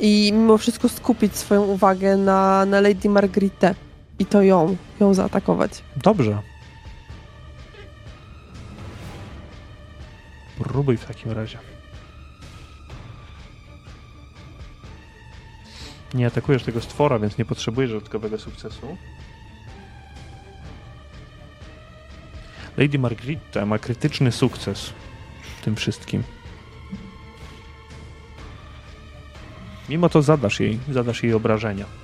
i 0.00 0.30
mimo 0.34 0.58
wszystko 0.58 0.88
skupić 0.88 1.36
swoją 1.36 1.62
uwagę 1.62 2.16
na, 2.16 2.66
na 2.66 2.80
Lady 2.80 3.08
Margritę 3.08 3.74
i 4.18 4.26
to 4.26 4.42
ją, 4.42 4.76
ją 5.00 5.14
zaatakować. 5.14 5.82
Dobrze. 5.96 6.42
Próbuj 10.58 10.96
w 10.96 11.04
takim 11.04 11.32
razie. 11.32 11.58
Nie 16.14 16.26
atakujesz 16.26 16.62
tego 16.62 16.80
stwora, 16.80 17.18
więc 17.18 17.38
nie 17.38 17.44
potrzebujesz 17.44 17.90
dodatkowego 17.90 18.38
sukcesu. 18.38 18.96
Lady 22.76 22.98
Margritta 22.98 23.66
ma 23.66 23.78
krytyczny 23.78 24.32
sukces 24.32 24.92
w 25.58 25.64
tym 25.64 25.76
wszystkim. 25.76 26.22
Mimo 29.88 30.08
to 30.08 30.22
zadasz 30.22 30.60
jej, 30.60 30.78
zadasz 30.90 31.22
jej 31.22 31.34
obrażenia. 31.34 32.03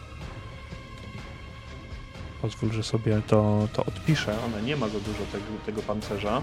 Pozwól, 2.43 2.73
że 2.73 2.83
sobie 2.83 3.23
to, 3.27 3.69
to 3.73 3.85
odpiszę. 3.85 4.37
Ona 4.47 4.61
nie 4.61 4.77
ma 4.77 4.89
za 4.89 4.99
dużo 5.01 5.25
tego, 5.33 5.47
tego 5.67 5.83
pancerza. 5.83 6.43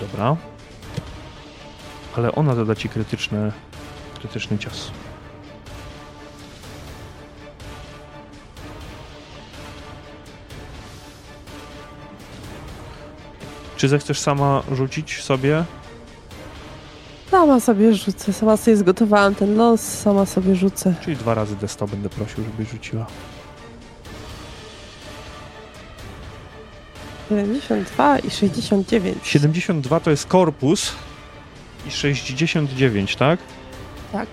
Dobra. 0.00 0.36
Ale 2.16 2.32
ona 2.32 2.54
doda 2.54 2.74
ci 2.74 2.88
krytyczny, 2.88 3.52
krytyczny 4.18 4.58
cios. 4.58 4.90
Czy 13.76 13.88
zechcesz 13.88 14.20
sama 14.20 14.62
rzucić 14.72 15.22
sobie? 15.22 15.64
Sama 17.30 17.60
sobie 17.60 17.94
rzucę, 17.94 18.32
sama 18.32 18.56
sobie 18.56 18.76
zgotowałam 18.76 19.34
ten 19.34 19.56
los, 19.56 19.80
sama 19.80 20.26
sobie 20.26 20.56
rzucę. 20.56 20.94
Czyli 21.00 21.16
dwa 21.16 21.34
razy 21.34 21.56
D100 21.56 21.90
będę 21.90 22.08
prosił, 22.08 22.44
żebyś 22.44 22.70
rzuciła. 22.70 23.06
72 27.28 28.18
i 28.18 28.30
69. 28.30 29.18
72 29.22 30.00
to 30.00 30.10
jest 30.10 30.26
korpus 30.26 30.92
i 31.86 31.90
69, 31.90 33.16
tak? 33.16 33.40
Tak. 34.12 34.28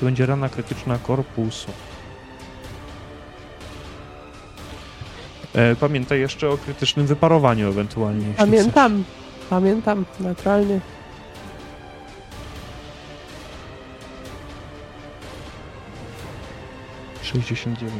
To 0.00 0.04
będzie 0.04 0.26
rana 0.26 0.48
krytyczna 0.48 0.98
korpusu. 0.98 1.70
E, 5.54 5.76
pamiętaj 5.76 6.20
jeszcze 6.20 6.48
o 6.50 6.58
krytycznym 6.58 7.06
wyparowaniu 7.06 7.68
ewentualnie. 7.68 8.26
Pamiętam, 8.36 9.04
pamiętam, 9.50 10.04
naturalnie. 10.20 10.80
69. 17.42 17.92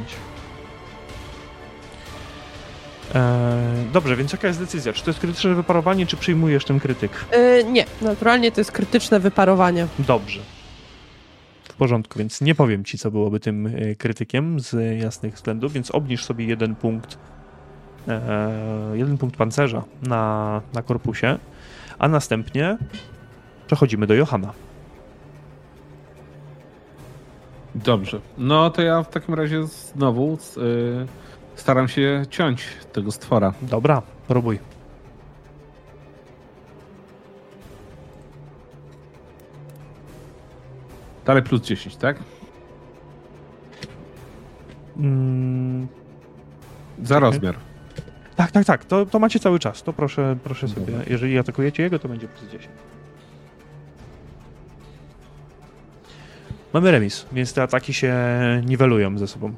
E, 3.14 3.84
dobrze, 3.92 4.16
więc 4.16 4.32
jaka 4.32 4.48
jest 4.48 4.60
decyzja? 4.60 4.92
Czy 4.92 5.04
to 5.04 5.10
jest 5.10 5.20
krytyczne 5.20 5.54
wyparowanie, 5.54 6.06
czy 6.06 6.16
przyjmujesz 6.16 6.64
ten 6.64 6.80
krytyk? 6.80 7.24
Yy, 7.32 7.64
nie, 7.64 7.84
naturalnie 8.02 8.52
to 8.52 8.60
jest 8.60 8.72
krytyczne 8.72 9.20
wyparowanie. 9.20 9.86
Dobrze. 9.98 10.40
W 11.64 11.76
porządku, 11.76 12.18
więc 12.18 12.40
nie 12.40 12.54
powiem 12.54 12.84
ci, 12.84 12.98
co 12.98 13.10
byłoby 13.10 13.40
tym 13.40 13.66
e, 13.66 13.94
krytykiem 13.94 14.60
z 14.60 15.00
jasnych 15.00 15.34
względów, 15.34 15.72
więc 15.72 15.90
obniż 15.90 16.24
sobie 16.24 16.44
jeden 16.44 16.74
punkt, 16.74 17.18
e, 18.08 18.40
jeden 18.94 19.18
punkt 19.18 19.36
pancerza 19.36 19.84
na, 20.02 20.62
na 20.72 20.82
korpusie, 20.82 21.38
a 21.98 22.08
następnie 22.08 22.78
przechodzimy 23.66 24.06
do 24.06 24.14
Johana. 24.14 24.52
Dobrze. 27.74 28.20
No 28.38 28.70
to 28.70 28.82
ja 28.82 29.02
w 29.02 29.08
takim 29.08 29.34
razie 29.34 29.66
znowu 29.66 30.38
y, 30.56 31.06
staram 31.56 31.88
się 31.88 32.22
ciąć 32.30 32.66
tego 32.92 33.12
stwora. 33.12 33.52
Dobra, 33.62 34.02
próbuj. 34.28 34.58
Dalej 41.24 41.42
plus 41.42 41.62
10, 41.62 41.96
tak? 41.96 42.16
Mm, 44.96 45.88
Za 47.02 47.18
rozmiar. 47.18 47.54
tak, 48.36 48.50
tak, 48.52 48.64
tak, 48.64 48.84
to, 48.84 49.06
to 49.06 49.18
macie 49.18 49.40
cały 49.40 49.58
czas. 49.58 49.82
To 49.82 49.92
proszę, 49.92 50.36
proszę 50.44 50.68
sobie, 50.68 50.86
Dobra. 50.86 51.02
jeżeli 51.10 51.38
atakujecie 51.38 51.82
jego, 51.82 51.98
to 51.98 52.08
będzie 52.08 52.28
plus 52.28 52.50
10. 52.50 52.68
Mamy 56.74 56.90
remis, 56.90 57.26
więc 57.32 57.52
te 57.52 57.62
ataki 57.62 57.94
się 57.94 58.14
niwelują 58.66 59.18
ze 59.18 59.28
sobą. 59.28 59.52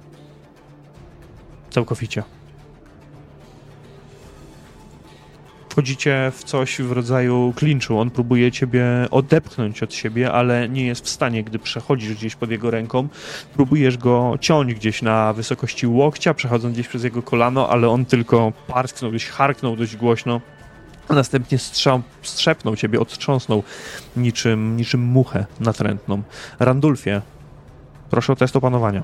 Całkowicie. 1.71 2.23
Wchodzicie 5.69 6.33
w 6.35 6.45
coś 6.45 6.81
w 6.81 6.93
rodzaju 6.93 7.53
klinczu. 7.57 7.99
On 7.99 8.11
próbuje 8.11 8.53
ciebie 8.53 8.85
odepchnąć 9.11 9.83
od 9.83 9.95
siebie, 9.95 10.33
ale 10.33 10.69
nie 10.69 10.87
jest 10.87 11.05
w 11.05 11.09
stanie, 11.09 11.45
gdy 11.45 11.59
przechodzisz 11.59 12.15
gdzieś 12.15 12.37
pod 12.37 12.51
jego 12.51 12.71
ręką. 12.71 13.09
Próbujesz 13.55 13.99
go 13.99 14.35
ciąć 14.41 14.75
gdzieś 14.75 15.03
na 15.03 15.33
wysokości 15.33 15.87
łokcia, 15.87 16.35
przechodząc 16.35 16.75
gdzieś 16.75 16.89
przez 16.89 17.05
jego 17.05 17.23
kolano, 17.23 17.69
ale 17.69 17.89
on 17.89 18.05
tylko 18.05 18.53
parsknął, 18.67 19.11
gdzieś 19.11 19.27
harknął 19.27 19.77
dość 19.77 19.97
głośno, 19.97 20.41
a 21.09 21.15
następnie 21.15 21.59
strzał, 21.59 22.03
strzepnął 22.23 22.77
ciebie, 22.77 23.01
odtrząsnął 23.01 23.63
niczym, 24.17 24.77
niczym 24.77 25.01
muchę 25.01 25.47
natrętną. 25.61 26.23
Randulfie, 26.59 27.23
proszę 28.11 28.33
o 28.33 28.37
test 28.37 28.57
opanowania. 28.57 29.03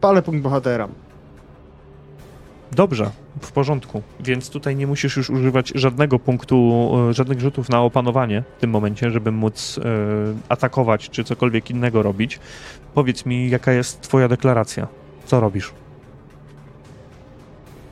Palę 0.00 0.22
punkt 0.22 0.42
bohatera. 0.42 0.88
Dobrze, 2.72 3.10
w 3.40 3.52
porządku. 3.52 4.02
Więc 4.20 4.50
tutaj 4.50 4.76
nie 4.76 4.86
musisz 4.86 5.16
już 5.16 5.30
używać 5.30 5.72
żadnego 5.74 6.18
punktu, 6.18 6.90
e, 7.10 7.14
żadnych 7.14 7.40
rzutów 7.40 7.68
na 7.68 7.82
opanowanie 7.82 8.42
w 8.56 8.60
tym 8.60 8.70
momencie, 8.70 9.10
żeby 9.10 9.32
móc 9.32 9.78
e, 9.78 9.82
atakować 10.48 11.10
czy 11.10 11.24
cokolwiek 11.24 11.70
innego 11.70 12.02
robić. 12.02 12.40
Powiedz 12.94 13.26
mi, 13.26 13.50
jaka 13.50 13.72
jest 13.72 14.00
twoja 14.00 14.28
deklaracja? 14.28 14.86
Co 15.26 15.40
robisz? 15.40 15.72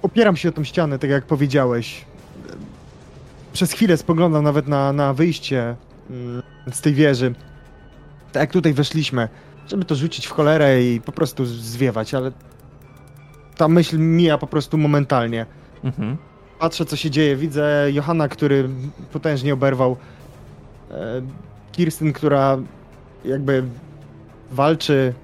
Opieram 0.02 0.36
się 0.36 0.48
o 0.48 0.52
tą 0.52 0.64
ścianę, 0.64 0.98
tak 0.98 1.10
jak 1.10 1.24
powiedziałeś. 1.24 2.04
Przez 3.52 3.72
chwilę 3.72 3.96
spoglądam 3.96 4.44
nawet 4.44 4.68
na, 4.68 4.92
na 4.92 5.14
wyjście 5.14 5.76
mm, 6.10 6.42
z 6.72 6.80
tej 6.80 6.94
wieży. 6.94 7.34
Tak 8.32 8.40
jak 8.40 8.52
tutaj 8.52 8.74
weszliśmy, 8.74 9.28
żeby 9.68 9.84
to 9.84 9.94
rzucić 9.94 10.26
w 10.26 10.30
cholerę 10.30 10.82
i 10.82 11.00
po 11.00 11.12
prostu 11.12 11.46
zwiewać, 11.46 12.14
ale 12.14 12.32
ta 13.56 13.68
myśl 13.68 13.98
mija 13.98 14.38
po 14.38 14.46
prostu 14.46 14.78
momentalnie. 14.78 15.46
Mhm. 15.84 16.16
Patrzę, 16.58 16.84
co 16.84 16.96
się 16.96 17.10
dzieje. 17.10 17.36
Widzę 17.36 17.88
Johana, 17.92 18.28
który 18.28 18.68
potężnie 19.12 19.54
oberwał. 19.54 19.96
E, 20.90 21.22
Kirsten, 21.72 22.12
która 22.12 22.58
jakby 23.24 23.64
walczy 24.50 25.14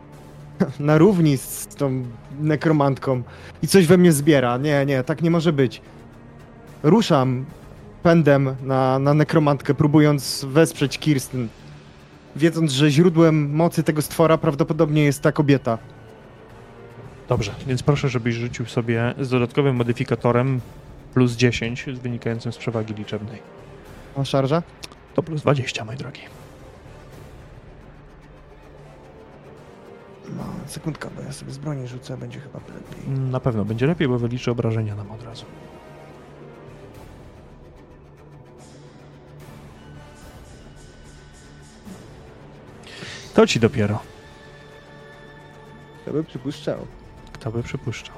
na 0.80 0.98
równi 0.98 1.36
z 1.36 1.66
tą 1.66 2.04
nekromantką 2.40 3.22
i 3.62 3.68
coś 3.68 3.86
we 3.86 3.96
mnie 3.98 4.12
zbiera. 4.12 4.56
Nie, 4.56 4.86
nie, 4.86 5.04
tak 5.04 5.22
nie 5.22 5.30
może 5.30 5.52
być. 5.52 5.80
Ruszam 6.82 7.44
pędem 8.02 8.56
na, 8.62 8.98
na 8.98 9.14
nekromantkę, 9.14 9.74
próbując 9.74 10.46
wesprzeć 10.48 10.98
Kirsten, 10.98 11.48
wiedząc, 12.36 12.72
że 12.72 12.90
źródłem 12.90 13.50
mocy 13.50 13.82
tego 13.82 14.02
stwora 14.02 14.38
prawdopodobnie 14.38 15.04
jest 15.04 15.22
ta 15.22 15.32
kobieta. 15.32 15.78
Dobrze, 17.28 17.54
więc 17.66 17.82
proszę, 17.82 18.08
żebyś 18.08 18.34
rzucił 18.34 18.66
sobie 18.66 19.14
z 19.20 19.30
dodatkowym 19.30 19.76
modyfikatorem 19.76 20.60
plus 21.14 21.32
10 21.32 21.84
wynikającym 21.84 22.52
z 22.52 22.56
przewagi 22.56 22.94
liczebnej. 22.94 23.38
A 24.16 24.24
szarża? 24.24 24.62
To 25.14 25.22
plus 25.22 25.42
20, 25.42 25.84
mój 25.84 25.96
drogi. 25.96 26.20
Sekundka, 30.66 31.10
bo 31.16 31.22
ja 31.22 31.32
sobie 31.32 31.52
z 31.52 31.58
broni 31.58 31.88
rzucę, 31.88 32.16
będzie 32.16 32.40
chyba 32.40 32.58
lepiej. 32.58 33.08
Na 33.30 33.40
pewno 33.40 33.64
będzie 33.64 33.86
lepiej, 33.86 34.08
bo 34.08 34.18
wyliczy 34.18 34.50
obrażenia 34.50 34.94
nam 34.94 35.10
od 35.10 35.22
razu. 35.22 35.44
To 43.34 43.46
ci 43.46 43.60
dopiero. 43.60 43.98
Kto 46.02 46.12
by 46.12 46.24
przypuszczał? 46.24 46.86
Kto 47.32 47.52
by 47.52 47.62
przypuszczał? 47.62 48.16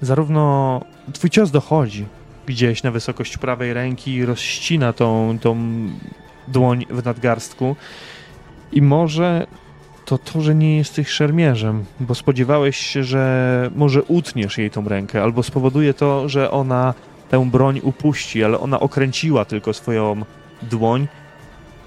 Zarówno 0.00 0.80
twój 1.12 1.30
cios 1.30 1.50
dochodzi 1.50 2.06
gdzieś 2.46 2.82
na 2.82 2.90
wysokość 2.90 3.38
prawej 3.38 3.72
ręki 3.72 4.14
i 4.14 4.24
rozścina 4.24 4.92
tą, 4.92 5.38
tą 5.38 5.56
dłoń 6.48 6.86
w 6.90 7.04
nadgarstku. 7.04 7.76
I 8.72 8.82
może 8.82 9.46
to 10.04 10.18
to, 10.18 10.40
że 10.40 10.54
nie 10.54 10.76
jesteś 10.76 11.08
szermierzem, 11.08 11.84
bo 12.00 12.14
spodziewałeś 12.14 12.76
się, 12.76 13.04
że 13.04 13.70
może 13.76 14.02
utniesz 14.02 14.58
jej 14.58 14.70
tą 14.70 14.88
rękę, 14.88 15.22
albo 15.22 15.42
spowoduje 15.42 15.94
to, 15.94 16.28
że 16.28 16.50
ona 16.50 16.94
tę 17.30 17.50
broń 17.50 17.80
upuści, 17.82 18.44
ale 18.44 18.58
ona 18.58 18.80
okręciła 18.80 19.44
tylko 19.44 19.72
swoją 19.72 20.22
dłoń 20.62 21.08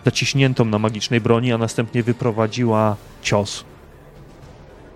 zaciśniętą 0.05 0.65
na 0.65 0.80
magicznej 0.80 1.22
broni, 1.22 1.53
a 1.53 1.57
następnie 1.57 2.03
wyprowadziła 2.03 2.95
cios 3.22 3.65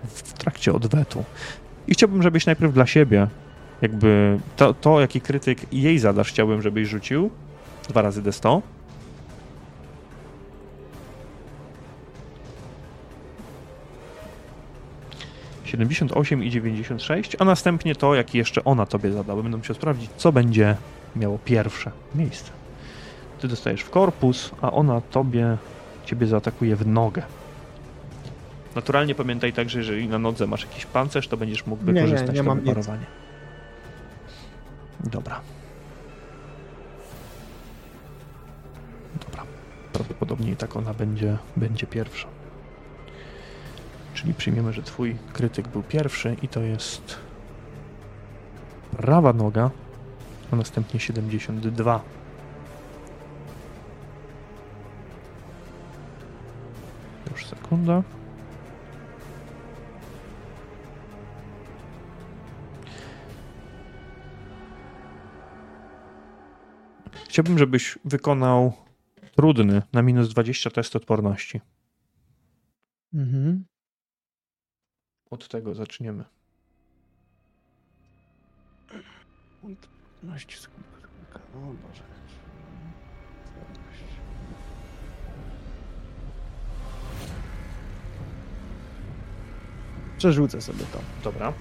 w 0.04 0.32
trakcie 0.32 0.72
odwetu. 0.72 1.24
I 1.88 1.94
chciałbym, 1.94 2.22
żebyś 2.22 2.46
najpierw 2.46 2.74
dla 2.74 2.86
siebie, 2.86 3.26
jakby 3.82 4.38
to, 4.56 4.74
to 4.74 5.00
jaki 5.00 5.20
krytyk 5.20 5.72
jej 5.72 5.98
zadasz, 5.98 6.28
chciałbym, 6.28 6.62
żebyś 6.62 6.88
rzucił 6.88 7.30
dwa 7.88 8.02
razy 8.02 8.22
D100. 8.22 8.60
Siedemdziesiąt 15.70 16.12
osiem 16.12 16.44
i 16.44 16.50
dziewięćdziesiąt 16.50 17.02
sześć, 17.02 17.36
a 17.38 17.44
następnie 17.44 17.94
to, 17.94 18.14
jaki 18.14 18.38
jeszcze 18.38 18.64
ona 18.64 18.86
tobie 18.86 19.12
zada, 19.12 19.36
bo 19.36 19.42
będę 19.42 19.58
musiał 19.58 19.76
sprawdzić, 19.76 20.10
co 20.16 20.32
będzie 20.32 20.76
miało 21.16 21.38
pierwsze 21.44 21.90
miejsce. 22.14 22.50
Ty 23.40 23.48
dostajesz 23.48 23.80
w 23.80 23.90
korpus, 23.90 24.50
a 24.62 24.72
ona 24.72 25.00
tobie, 25.00 25.56
ciebie 26.04 26.26
zaatakuje 26.26 26.76
w 26.76 26.86
nogę. 26.86 27.22
Naturalnie 28.74 29.14
pamiętaj 29.14 29.52
także, 29.52 29.78
jeżeli 29.78 30.08
na 30.08 30.18
nodze 30.18 30.46
masz 30.46 30.62
jakiś 30.62 30.86
pancerz, 30.86 31.28
to 31.28 31.36
będziesz 31.36 31.66
mógł 31.66 31.86
Nie, 31.86 31.92
nie, 31.92 32.02
wykorzystać 32.02 32.36
nie 32.36 32.44
to 32.44 32.54
nic. 32.54 32.64
wyparowanie. 32.64 33.06
Dobra. 35.00 35.40
Dobra. 39.26 39.42
Prawdopodobnie 39.92 40.52
i 40.52 40.56
tak 40.56 40.76
ona 40.76 40.94
będzie, 40.94 41.36
będzie 41.56 41.86
pierwsza. 41.86 42.28
Czyli 44.14 44.34
przyjmiemy, 44.34 44.72
że 44.72 44.82
twój 44.82 45.16
krytyk 45.32 45.68
był 45.68 45.82
pierwszy 45.82 46.36
i 46.42 46.48
to 46.48 46.60
jest 46.60 47.16
prawa 48.96 49.32
noga, 49.32 49.70
a 50.50 50.56
następnie 50.56 51.00
72. 51.00 52.02
Już 57.30 57.46
sekunda. 57.46 58.02
Chciałbym, 67.28 67.58
żebyś 67.58 67.98
wykonał 68.04 68.72
trudny 69.36 69.82
na 69.92 70.02
minus 70.02 70.28
20 70.28 70.70
test 70.70 70.96
odporności. 70.96 71.60
Mhm. 73.14 73.69
Od 75.30 75.48
tego 75.48 75.74
zaczniemy. 75.74 76.24
15 80.22 80.56
sekund. 80.56 80.86
O 81.54 81.58
Boże. 81.58 82.02
Przerzucę 90.18 90.60
sobie 90.60 90.84
to. 90.92 90.98
Dobra. 91.24 91.52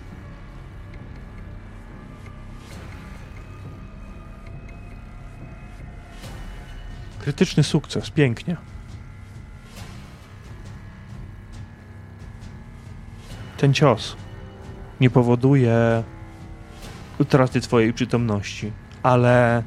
Krytyczny 7.19 7.63
sukces, 7.63 8.09
pięknie. 8.09 8.57
Ten 13.59 13.73
cios 13.73 14.15
nie 15.01 15.09
powoduje 15.09 16.03
utraty 17.19 17.61
twojej 17.61 17.93
przytomności, 17.93 18.71
ale 19.03 19.63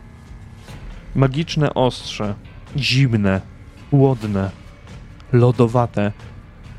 magiczne 1.15 1.75
ostrze, 1.75 2.35
zimne, 2.77 3.41
chłodne, 3.91 4.51
lodowate, 5.33 6.13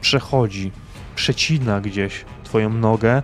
przechodzi, 0.01 0.72
przecina 1.16 1.82
gdzieś 1.82 2.25
twoją 2.43 2.69
nogę 2.69 3.24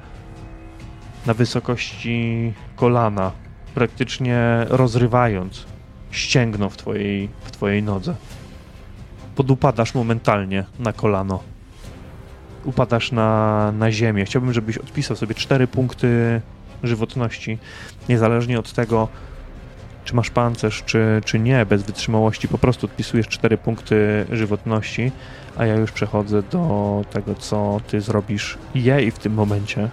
na 1.26 1.34
wysokości 1.34 2.54
kolana, 2.76 3.32
praktycznie 3.76 4.66
rozrywając 4.70 5.66
ścięgno 6.12 6.70
w 6.70 6.78
twojej, 6.78 7.30
w 7.44 7.52
twojej 7.52 7.84
nodze. 7.84 8.16
Podupadasz 9.36 9.96
momentalnie 9.96 10.66
na 10.80 10.94
kolano. 10.94 11.59
Upadasz 12.66 13.12
na, 13.12 13.72
na 13.72 13.92
ziemię. 13.92 14.26
Chciałbym, 14.26 14.54
żebyś 14.54 14.78
odpisał 14.78 15.18
sobie 15.18 15.36
cztery 15.36 15.68
punkty 15.68 16.42
żywotności, 16.84 17.58
niezależnie 18.10 18.60
od 18.60 18.74
tego, 18.74 19.08
czy 20.06 20.16
masz 20.16 20.30
pancerz, 20.30 20.84
czy, 20.86 21.22
czy 21.26 21.40
nie, 21.40 21.66
bez 21.66 21.84
wytrzymałości. 21.84 22.48
Po 22.48 22.58
prostu 22.58 22.86
odpisujesz 22.86 23.28
cztery 23.28 23.58
punkty 23.58 24.26
żywotności, 24.32 25.12
a 25.58 25.66
ja 25.66 25.76
już 25.76 25.92
przechodzę 25.92 26.44
do 26.44 27.06
tego, 27.12 27.36
co 27.36 27.82
ty 27.88 28.02
zrobisz 28.02 28.58
jej 28.76 29.12
w 29.12 29.20
tym 29.20 29.34
momencie. 29.34 29.90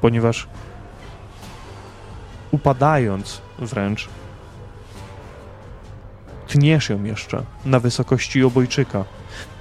Ponieważ 0.00 0.48
upadając 2.50 3.42
wręcz, 3.58 4.08
tniesz 6.48 6.88
ją 6.88 7.04
jeszcze 7.04 7.42
na 7.64 7.80
wysokości 7.80 8.42
obojczyka. 8.44 9.04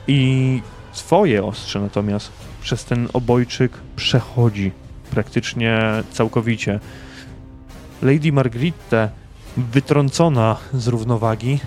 I 0.07 0.61
twoje 0.93 1.43
ostrze 1.43 1.81
natomiast 1.81 2.31
przez 2.61 2.85
ten 2.85 3.07
obojczyk 3.13 3.71
przechodzi 3.95 4.71
praktycznie 5.11 5.79
całkowicie. 6.11 6.79
Lady 8.01 8.31
Margritte, 8.31 9.09
wytrącona 9.57 10.57
z 10.73 10.87
równowagi, 10.87 11.59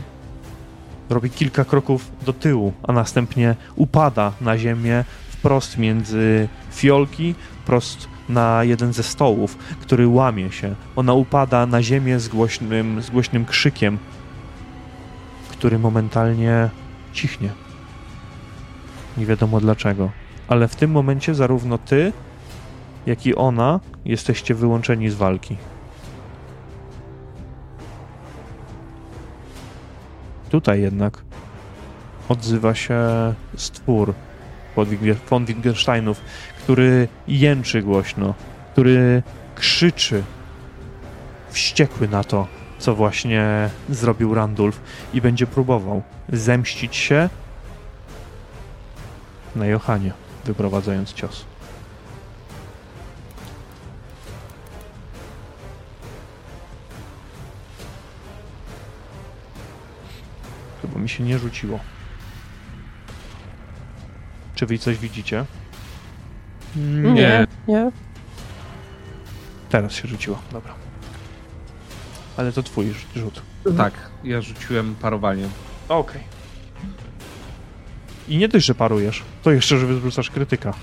robi 1.10 1.31
kilka 1.31 1.65
kroków 1.65 2.10
do 2.26 2.32
tyłu, 2.32 2.73
a 2.82 2.92
następnie 2.92 3.57
upada 3.76 4.32
na 4.40 4.58
ziemię 4.58 5.05
wprost 5.28 5.78
między 5.78 6.49
fiolki, 6.73 7.34
prost 7.66 8.08
na 8.28 8.65
jeden 8.65 8.92
ze 8.92 9.02
stołów, 9.02 9.57
który 9.81 10.08
łamie 10.08 10.52
się. 10.52 10.74
Ona 10.97 11.12
upada 11.12 11.66
na 11.66 11.82
ziemię 11.82 12.20
z 12.20 12.28
głośnym, 12.28 13.02
z 13.02 13.10
głośnym 13.10 13.44
krzykiem, 13.44 13.99
który 15.61 15.79
momentalnie 15.79 16.71
cichnie. 17.13 17.51
Nie 19.17 19.27
wiadomo 19.27 19.61
dlaczego. 19.61 20.11
Ale 20.49 20.69
w 20.69 20.77
tym 20.77 20.91
momencie 20.91 21.35
zarówno 21.35 21.79
ty, 21.79 22.13
jak 23.07 23.27
i 23.27 23.35
ona 23.35 23.81
jesteście 24.05 24.55
wyłączeni 24.55 25.11
z 25.11 25.15
walki. 25.15 25.57
Tutaj 30.51 30.81
jednak 30.81 31.19
odzywa 32.29 32.75
się 32.75 32.99
stwór 33.57 34.15
von 34.77 34.87
Wittgen- 34.87 35.29
von 35.31 35.45
Wittgensteinów, 35.45 36.21
który 36.65 37.09
jęczy 37.29 37.83
głośno, 37.83 38.35
który 38.73 39.23
krzyczy 39.55 40.23
wściekły 41.51 42.09
na 42.09 42.25
to, 42.25 42.60
co 42.81 42.94
właśnie 42.94 43.70
zrobił 43.89 44.34
Randulf 44.34 44.81
i 45.15 45.20
będzie 45.20 45.47
próbował 45.47 46.02
zemścić 46.28 46.97
się 46.97 47.28
na 49.57 49.67
Johanie, 49.67 50.12
wyprowadzając 50.44 51.12
cios. 51.12 51.44
Chyba 60.83 60.99
mi 60.99 61.09
się 61.09 61.25
nie 61.25 61.39
rzuciło. 61.39 61.78
Czy 64.55 64.67
wy 64.67 64.78
coś 64.78 64.99
widzicie? 64.99 65.44
Nie, 66.76 67.47
nie. 67.68 67.91
Teraz 69.70 69.92
się 69.92 70.09
rzuciło, 70.09 70.39
dobra. 70.52 70.80
Ale 72.41 72.52
to 72.52 72.62
twój 72.62 72.86
rzut- 72.86 73.17
rzut. 73.20 73.43
Tak, 73.77 73.94
ja 74.25 74.41
rzuciłem 74.41 74.94
parowaniem. 75.01 75.51
Okej. 75.89 76.20
I 78.28 78.36
nie 78.36 78.49
dość, 78.49 78.67
że 78.67 78.75
parujesz, 78.75 79.23
to 79.43 79.51
jeszcze, 79.51 79.78
że 79.78 79.86
wyrzucasz 79.86 80.31
krytyka. 80.31 80.75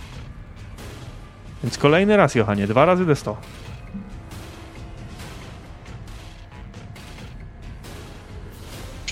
Więc 1.64 1.78
kolejny 1.78 2.18
raz, 2.18 2.36
Johanie, 2.36 2.68
dwa 2.68 2.86
razy 2.86 3.06
D100. 3.06 3.36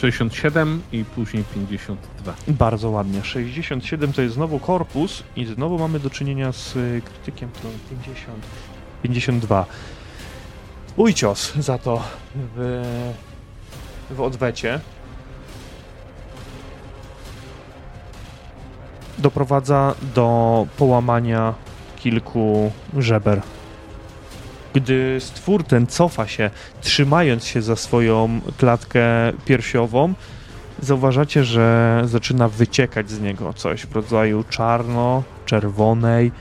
Yy, 0.04 0.12
67 0.12 0.82
i 0.92 1.06
później 1.06 1.44
52. 1.54 2.34
Bardzo 2.48 2.90
ładnie. 2.90 3.24
67 3.24 4.14
to 4.14 4.22
jest 4.22 4.36
znowu 4.36 4.60
korpus 4.60 5.24
i 5.36 5.46
znowu 5.46 5.80
mamy 5.80 6.00
do 6.00 6.10
czynienia 6.10 6.52
z 6.52 6.76
y, 6.76 7.02
krytykiem, 7.06 7.50
to 7.52 7.68
50. 7.90 8.38
52. 9.04 9.66
Twój 10.96 11.14
cios 11.14 11.54
za 11.56 11.78
to 11.78 12.04
w, 12.36 12.84
w 14.10 14.22
odwecie 14.22 14.80
doprowadza 19.18 19.96
do 20.16 20.68
połamania 20.78 21.54
kilku 21.96 22.72
żeber. 22.98 23.42
Gdy 24.74 25.18
stwór 25.20 25.64
ten 25.64 25.88
cofa 25.88 26.28
się, 26.28 26.50
trzymając 26.82 27.46
się 27.46 27.62
za 27.62 27.76
swoją 27.76 28.42
klatkę 28.58 29.04
piersiową, 29.46 30.14
zauważacie, 30.80 31.44
że 31.44 32.02
zaczyna 32.06 32.50
wyciekać 32.50 33.10
z 33.10 33.22
niego 33.22 33.54
coś 33.54 33.86
w 33.86 33.96
rodzaju 33.96 34.44
czarno-czerwonej 34.50 36.32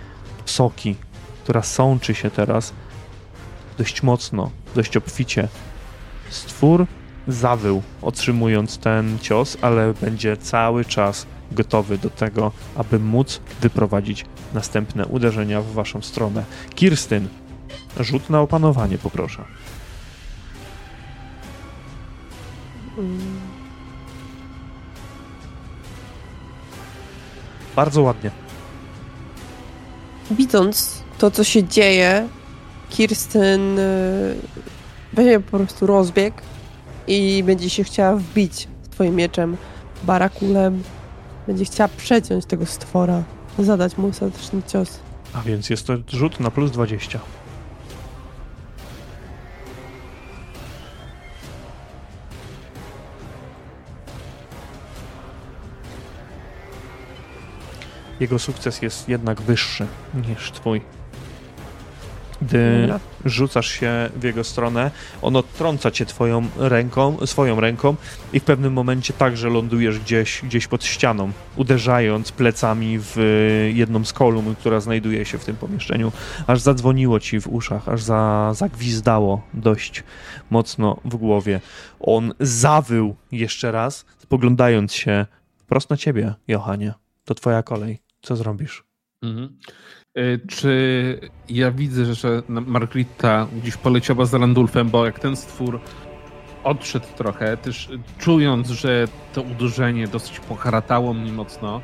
soki, 0.44 0.96
która 1.44 1.62
sączy 1.62 2.14
się 2.14 2.30
teraz 2.30 2.72
dość 3.78 4.02
mocno, 4.02 4.50
dość 4.74 4.96
obficie. 4.96 5.48
Stwór 6.30 6.86
zawył, 7.28 7.82
otrzymując 8.02 8.78
ten 8.78 9.18
cios, 9.18 9.56
ale 9.60 9.94
będzie 9.94 10.36
cały 10.36 10.84
czas 10.84 11.26
gotowy 11.52 11.98
do 11.98 12.10
tego, 12.10 12.52
aby 12.76 12.98
móc 12.98 13.40
wyprowadzić 13.60 14.24
następne 14.54 15.06
uderzenia 15.06 15.60
w 15.60 15.72
waszą 15.72 16.02
stronę. 16.02 16.44
Kirstyn, 16.74 17.28
rzut 18.00 18.30
na 18.30 18.40
opanowanie, 18.40 18.98
poproszę. 18.98 19.44
Bardzo 27.76 28.02
ładnie. 28.02 28.30
Widząc 30.30 31.02
to, 31.18 31.30
co 31.30 31.44
się 31.44 31.64
dzieje, 31.64 32.28
Kirsten 32.94 33.78
y, 33.78 34.36
weźmie 35.12 35.40
po 35.40 35.58
prostu 35.58 35.86
rozbieg 35.86 36.42
i 37.06 37.42
będzie 37.46 37.70
się 37.70 37.84
chciała 37.84 38.16
wbić 38.16 38.68
swoim 38.90 39.16
mieczem, 39.16 39.56
barakulem. 40.04 40.82
Będzie 41.46 41.64
chciała 41.64 41.88
przeciąć 41.88 42.46
tego 42.46 42.66
stwora, 42.66 43.22
zadać 43.58 43.96
mu 43.98 44.08
ostateczny 44.08 44.62
cios. 44.62 45.00
A 45.32 45.42
więc 45.42 45.70
jest 45.70 45.86
to 45.86 45.94
rzut 46.08 46.40
na 46.40 46.50
plus 46.50 46.70
20. 46.70 47.20
Jego 58.20 58.38
sukces 58.38 58.82
jest 58.82 59.08
jednak 59.08 59.42
wyższy 59.42 59.86
niż 60.28 60.52
twój. 60.52 60.80
Gdy 62.42 62.88
rzucasz 63.24 63.70
się 63.70 64.10
w 64.16 64.22
jego 64.22 64.44
stronę, 64.44 64.90
on 65.22 65.36
odtrąca 65.36 65.90
cię 65.90 66.06
twoją 66.06 66.48
ręką, 66.56 67.26
swoją 67.26 67.60
ręką 67.60 67.96
i 68.32 68.40
w 68.40 68.44
pewnym 68.44 68.72
momencie 68.72 69.12
także 69.12 69.48
lądujesz 69.48 69.98
gdzieś, 69.98 70.40
gdzieś 70.42 70.66
pod 70.66 70.84
ścianą, 70.84 71.32
uderzając 71.56 72.32
plecami 72.32 72.98
w 73.00 73.16
jedną 73.74 74.04
z 74.04 74.12
kolumn, 74.12 74.54
która 74.54 74.80
znajduje 74.80 75.24
się 75.24 75.38
w 75.38 75.44
tym 75.44 75.56
pomieszczeniu, 75.56 76.12
aż 76.46 76.60
zadzwoniło 76.60 77.20
ci 77.20 77.40
w 77.40 77.48
uszach, 77.48 77.88
aż 77.88 78.02
za, 78.02 78.52
zagwizdało 78.54 79.42
dość 79.54 80.04
mocno 80.50 81.00
w 81.04 81.16
głowie. 81.16 81.60
On 82.00 82.34
zawył 82.40 83.16
jeszcze 83.32 83.72
raz, 83.72 84.04
spoglądając 84.18 84.92
się 84.92 85.26
wprost 85.56 85.90
na 85.90 85.96
ciebie, 85.96 86.34
Johanie. 86.48 86.94
To 87.24 87.34
twoja 87.34 87.62
kolej. 87.62 87.98
Co 88.22 88.36
zrobisz? 88.36 88.84
Mhm. 89.22 89.58
Y, 90.18 90.40
Czy 90.48 91.20
ja 91.48 91.70
widzę, 91.72 92.14
że 92.14 92.42
Margarita 92.48 93.48
gdzieś 93.52 93.76
poleciała 93.76 94.24
z 94.26 94.34
Randulfem, 94.34 94.90
bo 94.90 95.06
jak 95.06 95.18
ten 95.20 95.36
stwór 95.36 95.80
odszedł 96.64 97.06
trochę, 97.16 97.56
też 97.56 97.90
czując, 98.18 98.68
że 98.70 99.08
to 99.32 99.42
uderzenie 99.42 100.08
dosyć 100.08 100.40
poharatało 100.40 101.14
mnie 101.14 101.32
mocno, 101.32 101.82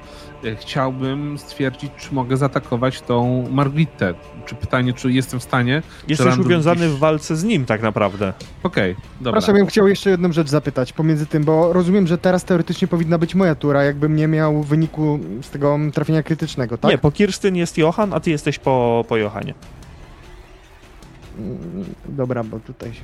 chciałbym 0.61 1.39
stwierdzić, 1.39 1.91
czy 1.97 2.15
mogę 2.15 2.37
zaatakować 2.37 3.01
tą 3.01 3.45
Margaritę. 3.51 4.15
Czy 4.47 4.55
pytanie, 4.55 4.93
czy 4.93 5.13
jestem 5.13 5.41
w 5.41 5.43
stanie? 5.43 5.83
Jesteś 6.09 6.39
uwiązany 6.39 6.81
gdzieś- 6.81 6.91
w 6.91 6.99
walce 6.99 7.37
z 7.37 7.45
nim 7.45 7.67
tak 7.67 7.83
naprawdę. 7.83 8.33
Okej, 8.63 8.95
dobra. 8.95 9.33
Przepraszam, 9.41 9.55
ja 9.57 9.61
bym 9.63 9.69
chciał 9.69 9.89
jeszcze 9.89 10.11
jedną 10.11 10.33
rzecz 10.33 10.49
zapytać 10.49 10.93
pomiędzy 10.93 11.27
tym, 11.27 11.45
bo 11.45 11.73
rozumiem, 11.73 12.07
że 12.07 12.19
teraz 12.19 12.45
teoretycznie 12.45 12.89
powinna 12.89 13.19
być 13.19 13.35
moja 13.35 13.55
tura, 13.55 13.85
jakbym 13.85 14.17
nie 14.17 14.29
miał 14.29 14.63
wyniku 14.63 15.19
z 15.43 15.51
tego 15.51 15.79
trafienia 15.95 16.23
krytycznego, 16.23 16.79
tak? 16.79 16.91
Nie, 16.91 16.99
po 16.99 17.11
Kirstyn 17.11 17.57
jest 17.57 17.79
Johan, 17.79 18.15
a 18.15 18.21
ty 18.21 18.31
jesteś 18.31 18.59
po, 18.59 19.05
po 19.09 19.17
Johanie. 19.17 19.55
Mm, 21.39 21.59
Dobra, 22.09 22.45
bo 22.45 22.61
tutaj 22.61 22.93
się, 22.95 23.03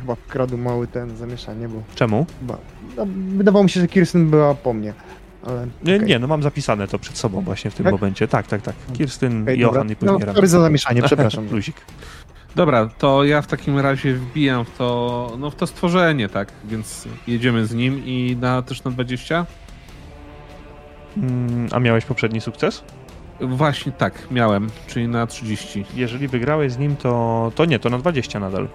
chyba 0.00 0.14
wkradł 0.14 0.58
mały 0.58 0.86
ten 0.86 1.16
zamieszanie, 1.16 1.68
bo 1.68 1.82
Czemu? 1.94 2.26
chyba, 2.40 2.58
no, 2.96 3.06
wydawało 3.36 3.64
mi 3.64 3.70
się, 3.70 3.80
że 3.80 3.88
Kirsten 3.88 4.30
była 4.30 4.54
po 4.54 4.72
mnie, 4.72 4.92
ale 5.46 5.66
Nie, 5.84 5.96
okej. 5.96 6.08
nie, 6.08 6.18
no 6.18 6.26
mam 6.26 6.42
zapisane 6.42 6.88
to 6.88 6.98
przed 6.98 7.18
sobą 7.18 7.40
właśnie 7.40 7.70
w 7.70 7.74
tym 7.74 7.84
Tak? 7.84 7.92
momencie. 7.92 8.28
Tak, 8.28 8.46
tak, 8.46 8.62
tak. 8.62 8.74
Kirstyn, 8.92 9.42
Okej, 9.42 9.58
Johan 9.58 9.74
dobra. 9.74 9.92
i 9.92 9.96
później 9.96 10.18
No, 10.20 10.26
Ram. 10.26 10.34
sorry 10.34 10.48
za 10.48 10.60
zamieszanie, 10.60 11.02
przepraszam. 11.02 11.48
Luzik. 11.52 11.76
Dobra, 12.56 12.88
to 12.98 13.24
ja 13.24 13.42
w 13.42 13.46
takim 13.46 13.78
razie 13.78 14.14
wbijam 14.14 14.64
w 14.64 14.70
to, 14.78 15.32
no 15.38 15.50
w 15.50 15.54
to 15.54 15.66
stworzenie, 15.66 16.28
tak? 16.28 16.52
Więc 16.64 17.08
jedziemy 17.26 17.66
z 17.66 17.74
nim 17.74 18.02
i 18.06 18.36
na 18.40 18.62
też 18.62 18.84
na 18.84 18.90
20? 18.90 19.46
Mm, 21.16 21.68
A 21.72 21.78
miałeś 21.80 22.04
poprzedni 22.04 22.40
sukces? 22.40 22.84
Właśnie 23.40 23.92
tak, 23.92 24.26
miałem, 24.30 24.70
czyli 24.86 25.08
na 25.08 25.26
30. 25.26 25.84
Jeżeli 25.94 26.28
wygrałeś 26.28 26.72
z 26.72 26.78
nim, 26.78 26.96
to, 26.96 27.52
to 27.54 27.64
nie, 27.64 27.78
to 27.78 27.90
na 27.90 27.98
20 27.98 28.40
nadal. 28.40 28.68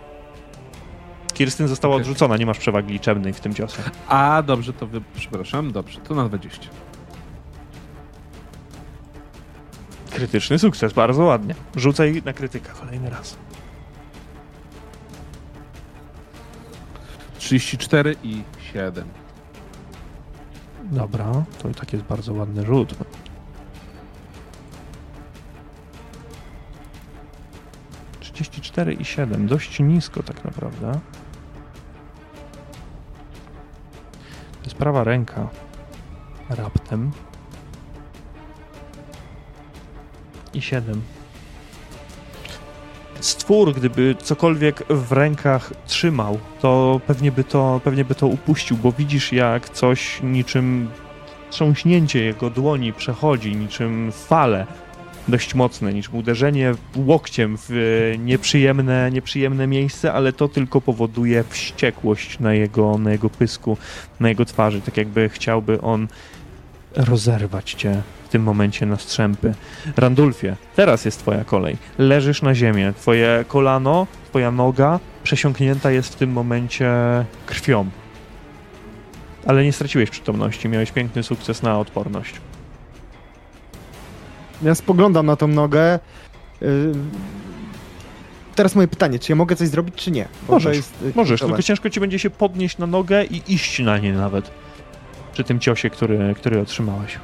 Kirstyn 1.34 1.68
została 1.68 1.96
Okej. 1.96 2.02
odrzucona, 2.02 2.38
nie 2.38 2.46
masz 2.46 2.58
przewagi 2.58 2.94
liczebnej 2.94 3.34
w 3.34 3.40
tym 3.40 3.54
ciosie. 3.54 3.84
A, 4.08 4.44
dobrze, 4.46 4.74
to 4.74 4.88
wy... 4.88 5.02
przepraszam, 5.16 5.72
dobrze, 5.72 6.00
to 6.00 6.16
na 6.16 6.30
20. 6.30 6.68
Krytyczny 10.10 10.60
sukces, 10.60 10.94
bardzo 10.94 11.24
ładnie. 11.24 11.56
Rzucaj 11.76 12.22
na 12.26 12.34
krytyka 12.34 12.74
kolejny 12.74 13.10
raz. 13.10 13.38
34 17.38 18.16
i 18.24 18.44
7. 18.74 19.08
Dobra, 20.84 21.44
to 21.62 21.70
i 21.70 21.74
tak 21.74 21.94
jest 21.94 22.06
bardzo 22.06 22.34
ładny 22.34 22.66
rzut. 22.66 22.94
Trzydzieści 28.20 28.62
cztery 28.62 28.94
i 28.94 29.06
siedem, 29.06 29.48
dość 29.48 29.80
nisko 29.80 30.24
tak 30.24 30.44
naprawdę. 30.44 31.00
Prawa 34.82 35.04
ręka. 35.04 35.48
Raptem. 36.50 37.12
I 40.54 40.62
siedem. 40.62 41.02
Stwór, 43.20 43.74
gdyby 43.74 44.16
cokolwiek 44.16 44.84
w 44.90 45.12
rękach 45.12 45.74
trzymał, 45.86 46.40
to 46.62 47.02
pewnie 47.08 47.32
by 47.32 47.44
to, 47.44 47.82
pewnie 47.84 48.06
by 48.06 48.16
to 48.16 48.28
upuścił, 48.28 48.78
bo 48.78 48.92
widzisz 48.92 49.34
jak 49.34 49.70
coś 49.70 50.22
niczym 50.24 50.90
trząśnięcie 51.50 52.24
jego 52.24 52.50
dłoni 52.50 52.94
przechodzi, 52.94 53.56
niczym 53.56 54.12
fale 54.12 54.68
dość 55.28 55.56
mocne, 55.56 55.94
niczym 55.94 56.16
uderzenie 56.16 56.74
łokciem 56.96 57.58
w 57.58 57.72
e, 57.72 58.18
nieprzyjemne, 58.18 59.12
nieprzyjemne 59.12 59.68
miejsce, 59.68 60.14
ale 60.14 60.34
to 60.34 60.48
tylko 60.48 60.82
powoduje 60.82 61.44
wściekłość 61.50 62.40
na 62.40 62.54
jego, 62.54 62.98
na 62.98 63.12
jego 63.12 63.30
pysku, 63.30 63.78
na 64.20 64.30
jego 64.30 64.46
twarzy, 64.46 64.82
tak 64.82 64.98
jakby 64.98 65.30
chciałby 65.30 65.82
on 65.82 66.08
rozerwać 66.96 67.74
cię 67.74 68.02
w 68.26 68.30
tym 68.30 68.44
momencie 68.44 68.86
na 68.86 68.98
strzępy. 68.98 69.54
Randulfie, 69.98 70.56
teraz 70.76 71.06
jest 71.06 71.20
twoja 71.20 71.44
kolej. 71.44 71.78
Leżysz 71.98 72.42
na 72.42 72.56
ziemię, 72.56 72.94
twoje 72.98 73.46
kolano, 73.48 74.08
twoja 74.30 74.52
noga 74.52 75.00
przesiąknięta 75.24 75.92
jest 75.92 76.14
w 76.14 76.16
tym 76.16 76.32
momencie 76.32 76.92
krwią. 77.46 77.90
Ale 79.48 79.64
nie 79.64 79.74
straciłeś 79.74 80.10
przytomności, 80.10 80.70
miałeś 80.70 80.92
piękny 80.92 81.24
sukces 81.24 81.64
na 81.64 81.80
odporność. 81.80 82.34
Ja 84.64 84.76
spoglądam 84.76 85.26
na 85.26 85.36
tą 85.36 85.48
nogę. 85.48 86.00
y, 86.62 86.92
Teraz 88.56 88.76
moje 88.76 88.88
pytanie, 88.88 89.20
czy 89.20 89.32
ja 89.32 89.36
mogę 89.36 89.56
coś 89.56 89.68
zrobić, 89.68 89.96
czy 89.96 90.12
nie? 90.12 90.28
Bo 90.48 90.54
Możesz, 90.54 90.78
jest, 90.78 90.94
y, 91.04 91.12
Możesz, 91.16 91.40
tylko 91.42 91.62
ciężko 91.62 91.90
ci 91.90 92.00
będzie 92.00 92.20
się 92.20 92.30
podnieść 92.30 92.78
na 92.78 92.88
nogę 92.88 93.24
i 93.26 93.42
iść 93.54 93.80
na 93.80 93.98
nie 93.98 94.14
nawet. 94.14 94.52
Przy 95.34 95.44
tym 95.44 95.60
ciosie, 95.60 95.90
który, 95.90 96.34
który 96.36 96.60
otrzymałeś. 96.62 97.20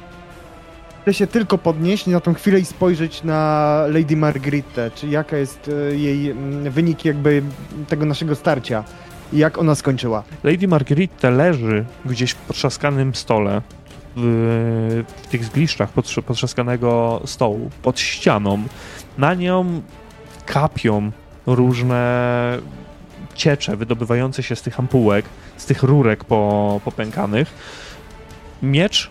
Chcę 1.02 1.14
się 1.14 1.26
tylko 1.26 1.58
podnieść 1.58 2.06
na 2.06 2.20
tą 2.20 2.34
chwilę 2.34 2.60
i 2.60 2.64
spojrzeć 2.64 3.24
na 3.24 3.82
Lady 3.88 4.16
Margaretę, 4.16 4.90
czy 4.94 5.06
jaka 5.06 5.36
jest 5.36 5.68
y, 5.68 5.98
jej 5.98 6.30
mm, 6.30 6.70
wynik 6.72 7.04
jakby 7.04 7.42
tego 7.88 8.06
naszego 8.06 8.34
starcia 8.34 8.84
i 9.32 9.38
jak 9.38 9.58
ona 9.58 9.74
skończyła. 9.74 10.22
Lady 10.44 10.68
Marguerite 10.68 11.30
leży 11.30 11.84
gdzieś 12.04 12.30
w 12.30 12.36
potrzaskanym 12.36 13.14
stole, 13.14 13.62
w, 14.18 15.04
w 15.22 15.26
tych 15.26 15.44
zgliszczach 15.44 15.92
potrz- 15.94 16.22
potrzaskanego 16.22 17.20
stołu, 17.24 17.70
pod 17.82 18.00
ścianą. 18.00 18.62
Na 19.18 19.34
nią 19.34 19.82
kapią 20.46 21.10
różne 21.46 22.58
ciecze 23.34 23.76
wydobywające 23.76 24.42
się 24.42 24.56
z 24.56 24.62
tych 24.62 24.80
ampułek, 24.80 25.24
z 25.56 25.66
tych 25.66 25.82
rurek 25.82 26.24
po, 26.24 26.80
popękanych. 26.84 27.54
Miecz 28.62 29.10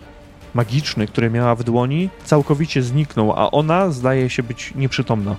magiczny, 0.54 1.06
który 1.06 1.30
miała 1.30 1.54
w 1.54 1.64
dłoni, 1.64 2.10
całkowicie 2.24 2.82
zniknął, 2.82 3.32
a 3.32 3.50
ona 3.50 3.90
zdaje 3.90 4.30
się 4.30 4.42
być 4.42 4.74
nieprzytomna. 4.74 5.36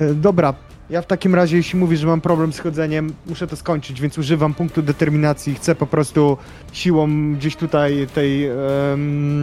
Y, 0.00 0.14
Dobra, 0.14 0.54
ja 0.90 1.02
w 1.02 1.06
takim 1.06 1.34
razie, 1.34 1.56
jeśli 1.56 1.78
mówisz, 1.78 2.00
że 2.00 2.06
mam 2.06 2.20
problem 2.20 2.52
z 2.52 2.58
chodzeniem, 2.58 3.12
muszę 3.26 3.46
to 3.46 3.56
skończyć, 3.56 4.00
więc 4.00 4.18
używam 4.18 4.54
punktu 4.54 4.82
determinacji. 4.82 5.54
Chcę 5.54 5.74
po 5.74 5.86
prostu 5.86 6.36
siłą 6.72 7.32
gdzieś 7.34 7.56
tutaj 7.56 8.06
tej. 8.14 8.46
em, 8.46 9.42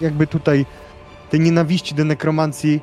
jakby 0.00 0.26
tutaj 0.26 0.66
tej 1.30 1.40
nienawiści 1.40 1.94
do 1.94 2.04
nekromancji 2.04 2.80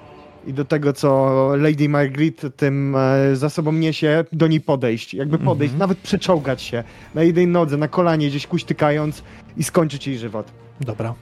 i 0.48 0.54
do 0.54 0.66
tego, 0.66 0.94
co 0.94 1.52
Lady 1.56 1.90
Margaret 1.90 2.42
tym 2.58 2.96
e, 2.96 3.36
za 3.36 3.50
sobą 3.50 3.72
niesie, 3.72 4.26
do 4.32 4.48
niej 4.48 4.62
podejść. 4.62 5.14
Jakby 5.14 5.38
podejść, 5.40 5.74
Mhm. 5.74 5.80
nawet 5.80 5.98
przeczołgać 5.98 6.62
się 6.62 6.84
na 7.16 7.24
jednej 7.24 7.48
nodze, 7.48 7.78
na 7.78 7.88
kolanie, 7.88 8.28
gdzieś 8.28 8.48
kuśtykając 8.48 9.24
i 9.58 9.64
skończyć 9.64 10.08
jej 10.08 10.18
żywot. 10.18 10.52
Dobra. 10.82 11.14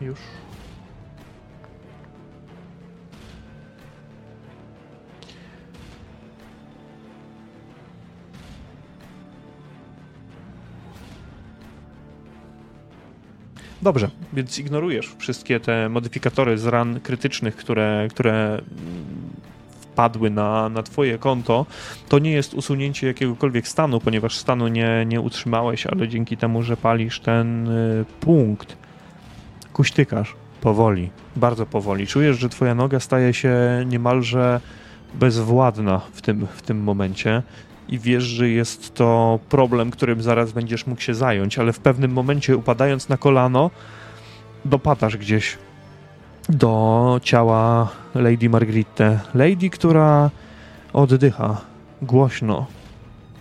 Już. 0.00 0.18
Dobrze, 13.82 14.10
więc 14.32 14.58
ignorujesz 14.58 15.14
wszystkie 15.18 15.60
te 15.60 15.88
modyfikatory 15.88 16.58
z 16.58 16.66
ran 16.66 17.00
krytycznych, 17.00 17.56
które, 17.56 18.08
które 18.10 18.60
wpadły 19.80 20.30
na, 20.30 20.68
na 20.68 20.82
twoje 20.82 21.18
konto. 21.18 21.66
To 22.08 22.18
nie 22.18 22.32
jest 22.32 22.54
usunięcie 22.54 23.06
jakiegokolwiek 23.06 23.68
stanu, 23.68 24.00
ponieważ 24.00 24.36
stanu 24.36 24.68
nie, 24.68 25.04
nie 25.06 25.20
utrzymałeś, 25.20 25.86
ale 25.86 26.08
dzięki 26.08 26.36
temu, 26.36 26.62
że 26.62 26.76
palisz 26.76 27.20
ten 27.20 27.68
y, 27.68 28.04
punkt, 28.20 28.76
kuśtykasz 29.72 30.34
powoli, 30.60 31.10
bardzo 31.36 31.66
powoli. 31.66 32.06
Czujesz, 32.06 32.38
że 32.38 32.48
twoja 32.48 32.74
noga 32.74 33.00
staje 33.00 33.34
się 33.34 33.54
niemalże 33.86 34.60
bezwładna 35.14 36.00
w 36.12 36.22
tym, 36.22 36.46
w 36.54 36.62
tym 36.62 36.82
momencie 36.82 37.42
i 37.88 37.98
wiesz, 37.98 38.24
że 38.24 38.48
jest 38.48 38.94
to 38.94 39.38
problem, 39.48 39.90
którym 39.90 40.22
zaraz 40.22 40.52
będziesz 40.52 40.86
mógł 40.86 41.00
się 41.00 41.14
zająć, 41.14 41.58
ale 41.58 41.72
w 41.72 41.78
pewnym 41.78 42.12
momencie 42.12 42.56
upadając 42.56 43.08
na 43.08 43.16
kolano, 43.16 43.70
dopadasz 44.64 45.16
gdzieś 45.16 45.58
do 46.48 47.20
ciała 47.22 47.88
Lady 48.14 48.48
Margritte. 48.48 49.20
Lady, 49.34 49.70
która 49.70 50.30
oddycha 50.92 51.60
głośno. 52.02 52.66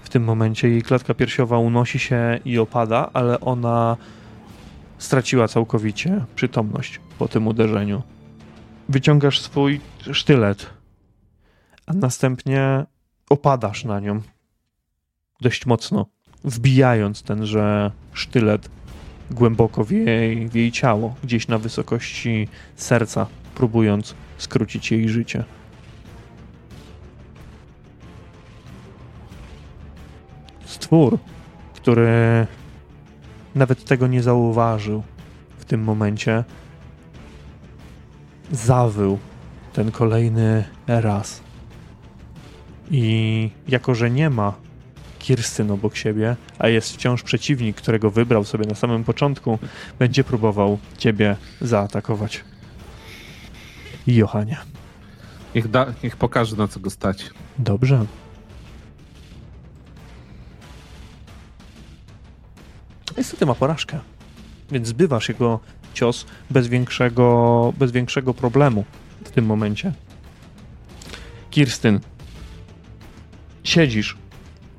W 0.04 0.10
tym 0.10 0.24
momencie 0.24 0.70
jej 0.70 0.82
klatka 0.82 1.14
piersiowa 1.14 1.58
unosi 1.58 2.00
się 2.00 2.40
i 2.46 2.60
opada, 2.60 3.10
ale 3.14 3.40
ona 3.40 3.98
straciła 5.00 5.48
całkowicie 5.48 6.26
przytomność 6.36 7.00
po 7.20 7.28
tym 7.28 7.48
uderzeniu. 7.48 8.04
Wyciągasz 8.90 9.40
swój 9.40 9.82
sztylet, 10.12 10.70
a 11.86 11.94
następnie 11.94 12.86
opadasz 13.30 13.86
na 13.86 14.00
nią 14.00 14.22
dość 15.42 15.66
mocno, 15.66 16.06
wbijając 16.44 17.24
tenże 17.24 17.92
sztylet 18.14 18.70
głęboko 19.32 19.84
w 19.84 19.92
jej, 19.92 20.50
w 20.50 20.56
jej 20.56 20.72
ciało, 20.72 21.16
gdzieś 21.24 21.48
na 21.48 21.58
wysokości 21.58 22.48
serca, 22.76 23.28
próbując 23.56 24.16
skrócić 24.38 24.92
jej 24.92 25.10
życie. 25.10 25.44
Stwór, 30.66 31.18
który 31.74 32.48
nawet 33.56 33.86
tego 33.86 34.08
nie 34.08 34.24
zauważył 34.24 35.04
w 35.58 35.66
tym 35.66 35.84
momencie, 35.84 36.44
zawył 38.52 39.20
ten 39.74 39.92
kolejny 39.92 40.64
raz. 40.88 41.42
I 42.92 43.50
jako, 43.68 43.96
że 43.96 44.10
nie 44.10 44.30
ma 44.30 44.54
Kirstyn 45.20 45.72
obok 45.72 45.96
siebie, 45.96 46.36
a 46.60 46.68
jest 46.68 46.94
wciąż 46.94 47.24
przeciwnik, 47.24 47.78
którego 47.78 48.12
wybrał 48.12 48.44
sobie 48.44 48.66
na 48.66 48.76
samym 48.76 49.04
początku, 49.04 49.60
będzie 50.00 50.24
próbował 50.24 50.78
ciebie 50.98 51.36
zaatakować. 51.62 52.44
Johanie. 54.08 54.58
Niech, 55.56 55.70
da, 55.70 55.94
niech 56.04 56.18
pokaże 56.18 56.56
na 56.56 56.68
co 56.68 56.80
go 56.80 56.90
stać. 56.90 57.30
Dobrze. 57.60 58.06
Niestety 63.20 63.46
ma 63.46 63.56
porażkę, 63.56 64.00
więc 64.72 64.88
zbywasz 64.88 65.30
jego 65.30 65.60
cios 65.94 66.26
bez 66.50 66.68
większego, 66.68 67.74
bez 67.78 67.92
większego 67.92 68.34
problemu 68.34 68.84
w 69.26 69.30
tym 69.32 69.46
momencie. 69.46 69.94
Kirstyn, 71.52 72.00
siedzisz 73.64 74.18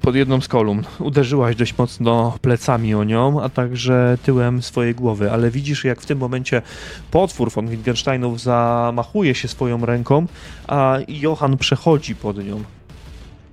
pod 0.01 0.15
jedną 0.15 0.41
z 0.41 0.49
kolumn. 0.49 0.85
Uderzyłaś 0.99 1.57
dość 1.57 1.78
mocno 1.78 2.39
plecami 2.41 2.94
o 2.94 3.05
nią, 3.05 3.43
a 3.43 3.49
także 3.49 4.19
tyłem 4.23 4.62
swojej 4.62 4.94
głowy, 4.94 5.33
ale 5.33 5.51
widzisz, 5.51 5.85
jak 5.85 6.01
w 6.01 6.07
tym 6.07 6.19
momencie 6.19 6.62
potwór 7.10 7.51
von 7.51 7.69
Wittgensteinów 7.69 8.41
zamachuje 8.41 9.35
się 9.35 9.49
swoją 9.49 9.86
ręką, 9.86 10.27
a 10.67 10.99
Johan 11.09 11.59
przechodzi 11.59 12.15
pod 12.15 12.44
nią, 12.44 12.62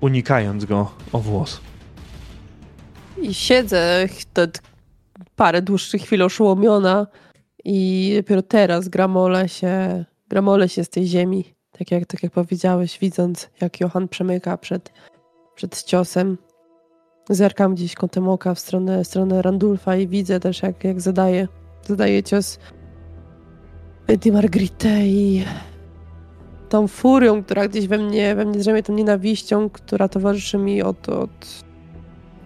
unikając 0.01 0.66
go 0.66 0.91
o 1.11 1.19
włos. 1.19 1.61
I 3.22 3.33
siedzę 3.33 4.07
parę 5.38 5.61
dłuższych 5.61 6.01
chwil 6.01 6.24
oszołomiona 6.24 7.07
i 7.66 8.14
dopiero 8.17 8.41
teraz 8.41 8.90
gramole 8.90 9.49
się, 9.49 10.06
gramole 10.30 10.69
się 10.69 10.83
z 10.83 10.90
tej 10.90 11.07
ziemi, 11.07 11.56
tak 11.72 11.91
jak, 11.91 12.06
tak 12.06 12.24
jak 12.24 12.32
powiedziałeś, 12.32 12.99
widząc 12.99 13.49
jak 13.61 13.80
Johan 13.80 14.07
przemyka 14.07 14.57
przed, 14.57 14.93
przed 15.56 15.83
ciosem. 15.83 16.38
Zerkam 17.30 17.75
gdzieś 17.75 17.95
kątem 17.95 18.30
oka 18.30 18.53
w 18.53 18.59
stronę, 18.59 19.03
w 19.03 19.07
stronę 19.07 19.41
Randulfa 19.41 19.95
i 19.95 20.07
widzę 20.07 20.40
też 20.40 20.61
jak, 20.61 20.83
jak 20.83 21.01
zadaje, 21.01 21.48
zadaje 21.83 22.24
cios 22.24 22.59
Di 24.07 24.32
Margritę 24.32 25.07
i 25.07 25.45
tą 26.69 26.88
furią, 26.88 27.43
która 27.43 27.67
gdzieś 27.67 27.88
we 27.88 27.98
mnie, 27.98 28.35
we 28.35 28.45
mnie 28.45 28.59
drzemie, 28.59 28.83
tą 28.83 28.93
nienawiścią, 28.93 29.69
która 29.69 30.07
towarzyszy 30.07 30.57
mi 30.57 30.82
od, 30.82 31.09
od, 31.09 31.64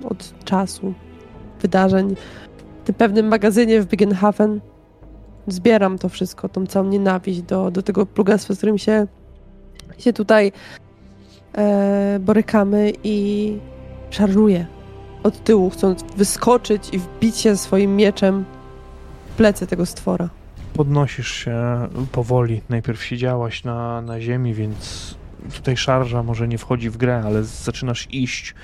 od 0.03 0.43
czasu, 0.43 0.93
wydarzeń. 1.61 2.15
Tym 2.85 2.95
pewnym 2.95 3.27
magazynie 3.27 3.81
w 3.81 3.85
Biggenhafen 3.85 4.61
zbieram 5.47 5.97
to 5.97 6.09
wszystko, 6.09 6.49
tą 6.49 6.67
całą 6.67 6.85
nienawiść 6.85 7.41
do, 7.41 7.71
do 7.71 7.81
tego 7.81 8.05
plugastwa, 8.05 8.53
z 8.53 8.57
którym 8.57 8.77
się, 8.77 9.07
się 9.97 10.13
tutaj 10.13 10.51
e, 11.57 12.19
borykamy 12.19 12.93
i 13.03 13.57
szarżuję 14.09 14.65
od 15.23 15.43
tyłu, 15.43 15.69
chcąc 15.69 16.03
wyskoczyć 16.17 16.89
i 16.93 16.99
wbić 16.99 17.37
się 17.37 17.57
swoim 17.57 17.95
mieczem 17.95 18.45
w 19.33 19.35
plecy 19.35 19.67
tego 19.67 19.85
stwora. 19.85 20.29
Podnosisz 20.73 21.31
się 21.31 21.87
powoli. 22.11 22.61
Najpierw 22.69 23.03
siedziałaś 23.03 23.63
na, 23.63 24.01
na 24.01 24.21
ziemi, 24.21 24.53
więc 24.53 25.15
tutaj 25.55 25.77
szarża 25.77 26.23
może 26.23 26.47
nie 26.47 26.57
wchodzi 26.57 26.89
w 26.89 26.97
grę, 26.97 27.23
ale 27.25 27.43
zaczynasz 27.43 28.07
iść 28.11 28.55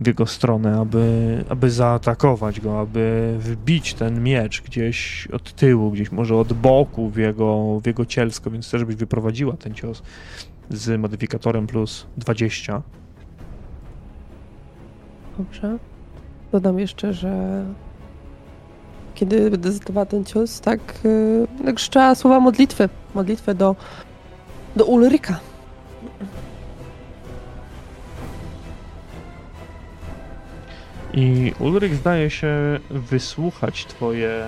w 0.00 0.06
jego 0.06 0.26
stronę, 0.26 0.80
aby, 0.80 1.44
aby 1.48 1.70
zaatakować 1.70 2.60
go, 2.60 2.80
aby 2.80 3.34
wbić 3.38 3.94
ten 3.94 4.22
miecz 4.22 4.62
gdzieś 4.62 5.28
od 5.32 5.52
tyłu, 5.52 5.90
gdzieś 5.90 6.12
może 6.12 6.36
od 6.36 6.52
boku 6.52 7.10
w 7.10 7.16
jego, 7.16 7.80
w 7.80 7.86
jego 7.86 8.06
cielsko, 8.06 8.50
więc 8.50 8.70
też 8.70 8.84
byś 8.84 8.96
wyprowadziła 8.96 9.56
ten 9.56 9.74
cios 9.74 10.02
z 10.70 11.00
modyfikatorem 11.00 11.66
plus 11.66 12.06
20. 12.16 12.82
Dobrze. 15.38 15.78
Dodam 16.52 16.78
jeszcze, 16.78 17.12
że 17.12 17.64
kiedy 19.14 19.50
będę 19.50 19.72
zadawała 19.72 20.06
ten 20.06 20.24
cios, 20.24 20.60
tak, 20.60 20.80
yy, 21.64 22.14
słowa 22.14 22.40
modlitwy. 22.40 22.88
Modlitwę 23.14 23.54
do, 23.54 23.76
do 24.76 24.84
Ulryka. 24.84 25.40
I 31.16 31.52
Ulryk 31.58 31.94
zdaje 31.94 32.30
się 32.30 32.80
wysłuchać 32.90 33.86
twoje, 33.86 34.44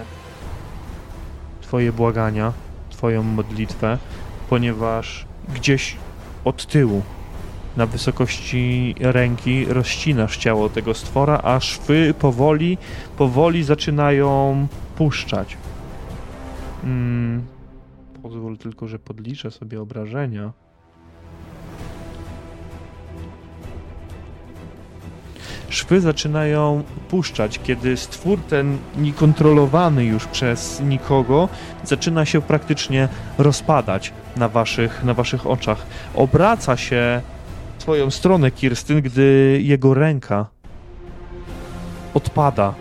twoje 1.61 1.93
błagania, 1.93 2.53
twoją 2.91 3.23
modlitwę, 3.23 3.99
ponieważ 4.51 5.27
gdzieś 5.55 5.97
od 6.45 6.67
tyłu, 6.67 7.03
na 7.77 7.87
wysokości 7.87 8.95
ręki, 9.01 9.65
rozcinasz 9.65 10.37
ciało 10.37 10.69
tego 10.69 10.95
stwora, 10.95 11.41
a 11.43 11.61
szwy 11.61 12.15
powoli, 12.19 12.79
powoli 13.19 13.65
zaczynają 13.65 14.67
puszczać. 14.97 15.57
Mm, 16.85 17.43
pozwól 18.23 18.59
tylko, 18.59 18.89
że 18.89 18.99
podliczę 18.99 19.51
sobie 19.51 19.81
obrażenia. 19.81 20.53
Szwy 25.69 26.01
zaczynają 26.01 26.83
puszczać, 27.09 27.61
kiedy 27.65 27.97
stwór 27.97 28.39
ten 28.49 28.79
niekontrolowany 28.99 30.05
już 30.05 30.27
przez 30.27 30.81
nikogo 30.81 31.49
zaczyna 31.85 32.25
się 32.25 32.43
praktycznie 32.43 33.09
rozpadać 33.39 34.13
na 34.37 34.49
waszych, 34.49 35.05
na 35.05 35.15
waszych 35.15 35.47
oczach. 35.47 35.87
Obraca 36.15 36.77
się 36.77 37.21
w 37.79 37.83
swoją 37.83 38.11
stronę 38.11 38.51
Kirstyn, 38.51 39.01
gdy 39.01 39.59
jego 39.63 39.95
ręka 39.95 40.47
odpada 42.15 42.75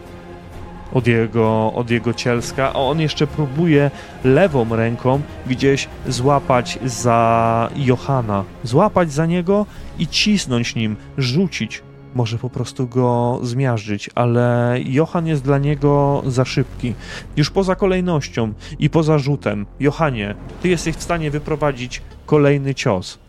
od 0.93 1.07
jego, 1.07 1.73
od 1.75 1.89
jego 1.89 2.13
cielska, 2.13 2.69
a 2.69 2.73
on 2.73 2.99
jeszcze 2.99 3.27
próbuje 3.27 3.91
lewą 4.23 4.75
ręką 4.75 5.21
gdzieś 5.47 5.87
złapać 6.07 6.79
za 6.85 7.69
Johana, 7.75 8.43
złapać 8.63 9.11
za 9.11 9.25
niego 9.25 9.65
i 9.99 10.07
cisnąć 10.07 10.75
nim, 10.75 10.95
rzucić, 11.17 11.83
może 12.15 12.37
po 12.37 12.49
prostu 12.49 12.87
go 12.87 13.39
zmiażdżyć, 13.43 14.09
ale 14.15 14.75
Johan 14.85 15.27
jest 15.27 15.43
dla 15.43 15.57
niego 15.57 16.23
za 16.27 16.45
szybki. 16.45 16.93
Już 17.37 17.49
poza 17.49 17.75
kolejnością 17.75 18.53
i 18.79 18.89
poza 18.89 19.17
rzutem. 19.17 19.65
Johanie, 19.79 20.35
ty 20.61 20.69
jesteś 20.69 20.95
w 20.95 21.03
stanie 21.03 21.31
wyprowadzić 21.31 22.01
kolejny 22.25 22.75
cios. 22.75 23.19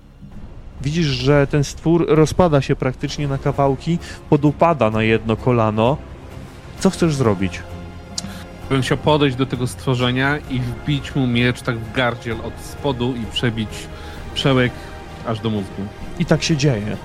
Widzisz, 0.82 1.06
że 1.06 1.47
ten 1.47 1.65
stwór 1.65 2.06
rozpada 2.08 2.60
się 2.60 2.76
praktycznie 2.76 3.28
na 3.28 3.39
kawałki, 3.39 3.98
podupada 4.31 4.90
na 4.90 5.02
jedno 5.02 5.36
kolano. 5.36 5.97
Co 6.81 6.90
chcesz 6.90 7.15
zrobić? 7.15 7.62
Bym 8.68 8.82
chciał 8.82 8.98
podejść 8.98 9.36
do 9.36 9.47
tego 9.47 9.66
stworzenia 9.66 10.39
i 10.39 10.60
wbić 10.60 11.15
mu 11.15 11.26
miecz 11.26 11.62
tak 11.62 11.78
w 11.78 11.92
gardziel 11.92 12.36
od 12.44 12.65
spodu 12.65 13.15
i 13.15 13.26
przebić 13.32 13.68
przełek 14.34 14.73
aż 15.26 15.40
do 15.40 15.50
mózgu. 15.50 15.82
I 16.18 16.24
tak 16.24 16.42
się 16.42 16.56
dzieje. 16.56 16.97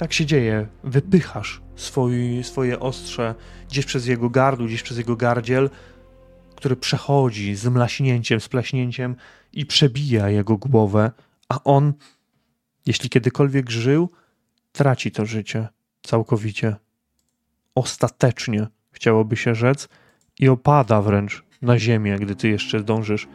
Tak 0.00 0.12
się 0.12 0.26
dzieje. 0.26 0.66
Wypychasz 0.84 1.60
swój, 1.76 2.44
swoje 2.44 2.80
ostrze 2.80 3.34
gdzieś 3.70 3.86
przez 3.86 4.06
jego 4.06 4.30
gardło, 4.30 4.66
gdzieś 4.66 4.82
przez 4.82 4.98
jego 4.98 5.16
gardziel, 5.16 5.70
który 6.56 6.76
przechodzi 6.76 7.56
z 7.56 7.66
mlaśnięciem, 7.66 8.40
z 8.40 8.48
plaśnięciem 8.48 9.16
i 9.52 9.66
przebija 9.66 10.28
jego 10.28 10.56
głowę, 10.56 11.10
a 11.48 11.64
on, 11.64 11.92
jeśli 12.86 13.10
kiedykolwiek 13.10 13.70
żył, 13.70 14.10
traci 14.72 15.10
to 15.10 15.26
życie 15.26 15.68
całkowicie. 16.02 16.76
Ostatecznie, 17.74 18.66
chciałoby 18.92 19.36
się 19.36 19.54
rzec, 19.54 19.88
i 20.38 20.48
opada 20.48 21.02
wręcz 21.02 21.44
na 21.62 21.78
ziemię, 21.78 22.18
gdy 22.18 22.36
ty 22.36 22.48
jeszcze 22.48 22.80
zdążysz 22.80 23.28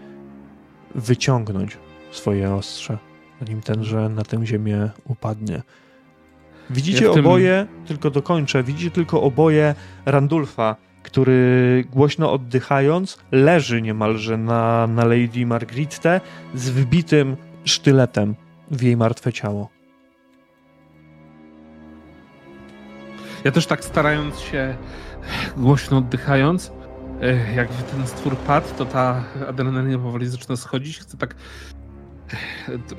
wyciągnąć 0.96 1.78
swoje 2.12 2.54
ostrze, 2.54 2.98
zanim 3.42 3.62
tenże 3.62 4.10
na 4.10 4.24
tę 4.24 4.46
ziemię 4.46 4.90
upadnie. 5.08 5.62
Widzicie 6.70 7.06
Ja 7.06 7.14
tym- 7.14 7.26
oboje, 7.26 7.68
tylko 7.86 8.10
dokończę, 8.12 8.64
widzicie 8.64 8.92
tylko 8.92 9.22
oboje 9.22 9.76
Randulfa, 10.06 10.76
który 11.04 11.84
głośno 11.92 12.32
oddychając 12.32 13.18
leży 13.32 13.82
niemalże 13.82 14.38
na, 14.38 14.88
na 14.88 15.06
Lady 15.06 15.46
Margritte 15.46 16.22
z 16.56 16.70
wbitym 16.70 17.38
sztyletem 17.66 18.36
w 18.72 18.82
jej 18.82 18.98
martwe 18.98 19.34
ciało. 19.34 19.70
Ja 23.44 23.52
też 23.52 23.66
tak 23.66 23.86
starając 23.86 24.40
się, 24.40 24.76
głośno 25.58 25.98
oddychając, 25.98 26.72
e, 27.22 27.54
jak 27.54 27.68
ten 27.74 28.08
stwór 28.08 28.38
padł, 28.38 28.68
to 28.78 28.86
ta 28.86 29.24
adrenalina 29.50 29.98
powoli 30.00 30.28
zaczyna 30.28 30.56
schodzić. 30.56 31.00
Chcę 31.00 31.18
tak. 31.18 31.36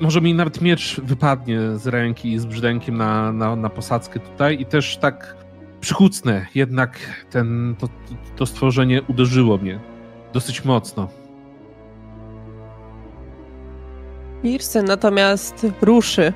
Może 0.01 0.21
mi 0.21 0.33
nawet 0.33 0.61
miecz 0.61 1.01
wypadnie 1.01 1.59
z 1.75 1.87
ręki 1.87 2.39
z 2.39 2.45
brzdękiem 2.45 2.97
na, 2.97 3.31
na, 3.31 3.55
na 3.55 3.69
posadzkę 3.69 4.19
tutaj 4.19 4.61
i 4.61 4.65
też 4.65 4.97
tak 4.97 5.35
przykucnę. 5.81 6.45
Jednak 6.55 6.99
ten, 7.31 7.75
to, 7.79 7.87
to 8.35 8.45
stworzenie 8.45 9.01
uderzyło 9.01 9.57
mnie 9.57 9.79
dosyć 10.33 10.65
mocno. 10.65 11.07
Kirsten 14.41 14.85
natomiast 14.85 15.67
ruszy 15.81 16.33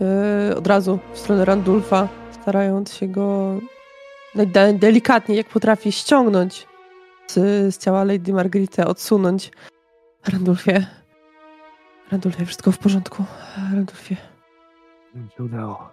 yy, 0.00 0.56
od 0.56 0.66
razu 0.66 0.98
w 1.12 1.18
stronę 1.18 1.44
Randulfa, 1.44 2.08
starając 2.30 2.94
się 2.94 3.08
go 3.08 3.58
de- 4.34 4.72
delikatnie, 4.72 5.36
jak 5.36 5.48
potrafi, 5.48 5.92
ściągnąć 5.92 6.66
z, 7.26 7.34
z 7.74 7.78
ciała 7.78 8.04
Lady 8.04 8.32
Margarity, 8.32 8.84
odsunąć. 8.84 9.50
Randulfie, 10.32 10.86
Randulfie, 12.12 12.46
wszystko 12.46 12.72
w 12.72 12.78
porządku. 12.78 13.24
Randulfie. 13.74 14.16
Się 15.36 15.44
udało. 15.44 15.92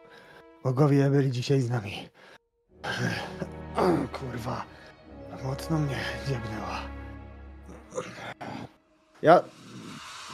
Bogowie 0.64 1.10
byli 1.10 1.32
dzisiaj 1.32 1.62
z 1.62 1.70
nami. 1.70 1.94
Kurwa. 4.14 4.64
Mocno 5.44 5.80
mnie 5.80 5.96
ziemnęła. 6.28 6.80
Ja 9.22 9.44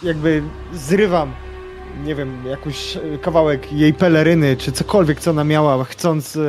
jakby 0.04 0.44
zrywam, 0.74 1.34
nie 2.04 2.16
wiem, 2.16 2.46
jakiś 2.46 2.98
kawałek 3.22 3.74
jej 3.74 3.94
peleryny, 3.94 4.58
czy 4.58 4.72
cokolwiek, 4.72 5.20
co 5.20 5.32
ona 5.32 5.44
miała, 5.44 5.84
chcąc 5.84 6.36
e, 6.36 6.42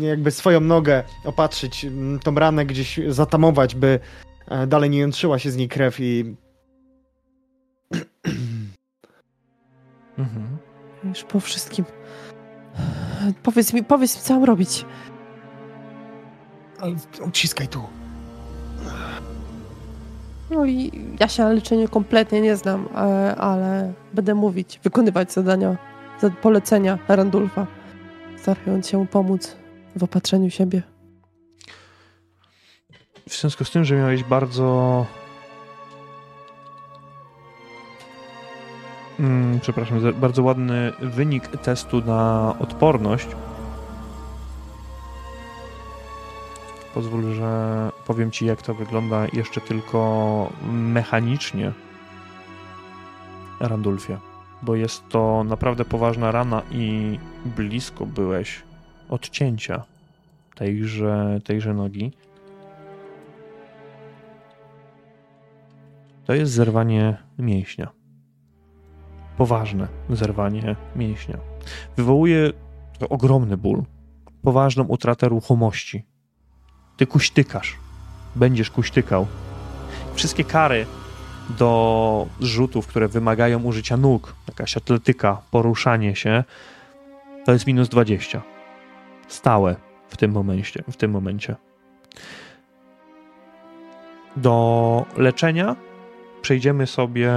jakby 0.00 0.30
swoją 0.30 0.60
nogę 0.60 1.04
opatrzyć, 1.24 1.86
tą 2.22 2.34
ranę 2.34 2.66
gdzieś 2.66 3.00
zatamować, 3.08 3.74
by 3.74 4.00
e, 4.48 4.66
dalej 4.66 4.90
nie 4.90 4.98
jątrzyła 4.98 5.38
się 5.38 5.50
z 5.50 5.56
niej 5.56 5.68
krew 5.68 6.00
i... 6.00 6.36
Mhm. 10.18 10.56
Już 11.04 11.24
po 11.24 11.40
wszystkim. 11.40 11.84
Powiedz 13.42 13.72
mi, 13.72 13.84
powiedz 13.84 14.16
mi, 14.16 14.22
co 14.22 14.34
mam 14.34 14.44
robić. 14.44 14.84
Uciskaj 17.26 17.68
tu. 17.68 17.82
No 20.50 20.64
i 20.66 20.92
ja 21.20 21.28
się 21.28 21.42
na 21.42 21.48
leczeniu 21.52 21.88
kompletnie 21.88 22.40
nie 22.40 22.56
znam, 22.56 22.88
e, 22.94 23.36
ale 23.36 23.92
będę 24.14 24.34
mówić, 24.34 24.80
wykonywać 24.84 25.32
zadania, 25.32 25.76
za- 26.20 26.30
polecenia 26.30 26.98
Randulfa, 27.08 27.66
starając 28.38 28.88
się 28.88 28.98
mu 28.98 29.06
pomóc 29.06 29.56
w 29.96 30.02
opatrzeniu 30.04 30.50
siebie. 30.50 30.82
W 33.28 33.34
związku 33.40 33.64
z 33.64 33.70
tym, 33.70 33.84
że 33.84 33.96
miałeś 33.96 34.24
bardzo. 34.24 35.06
Mm, 39.20 39.60
przepraszam, 39.60 40.00
za- 40.00 40.12
bardzo 40.12 40.42
ładny 40.42 40.92
wynik 41.00 41.48
testu 41.48 42.00
na 42.00 42.54
odporność. 42.58 43.28
Pozwól, 46.94 47.34
że 47.34 47.90
powiem 48.06 48.30
ci, 48.30 48.46
jak 48.46 48.62
to 48.62 48.74
wygląda 48.74 49.26
jeszcze 49.32 49.60
tylko 49.60 50.52
mechanicznie, 50.72 51.72
Randulfie, 53.60 54.18
bo 54.62 54.74
jest 54.74 55.08
to 55.08 55.44
naprawdę 55.44 55.84
poważna 55.84 56.30
rana 56.30 56.62
i 56.70 57.18
blisko 57.44 58.06
byłeś 58.06 58.62
odcięcia 59.08 59.82
tejże, 60.54 61.40
tejże 61.44 61.74
nogi. 61.74 62.12
To 66.26 66.34
jest 66.34 66.52
zerwanie 66.52 67.16
mięśnia. 67.38 67.97
Poważne 69.38 69.88
zerwanie 70.10 70.76
mięśnia. 70.96 71.38
Wywołuje 71.96 72.52
to 72.98 73.08
ogromny 73.08 73.56
ból, 73.56 73.82
poważną 74.42 74.84
utratę 74.84 75.28
ruchomości. 75.28 76.04
Ty 76.96 77.06
kuśtykasz, 77.06 77.76
będziesz 78.36 78.70
kuśtykał. 78.70 79.26
Wszystkie 80.14 80.44
kary 80.44 80.86
do 81.58 82.26
rzutów, 82.40 82.86
które 82.86 83.08
wymagają 83.08 83.62
użycia 83.62 83.96
nóg, 83.96 84.34
jakaś 84.48 84.76
atletyka, 84.76 85.42
poruszanie 85.50 86.16
się, 86.16 86.44
to 87.44 87.52
jest 87.52 87.66
minus 87.66 87.88
20. 87.88 88.42
Stałe 89.28 89.76
w 90.08 90.16
tym 90.16 90.32
momencie. 90.32 90.84
W 90.90 90.96
tym 90.96 91.10
momencie. 91.10 91.56
Do 94.36 95.04
leczenia 95.16 95.76
przejdziemy 96.42 96.86
sobie 96.86 97.32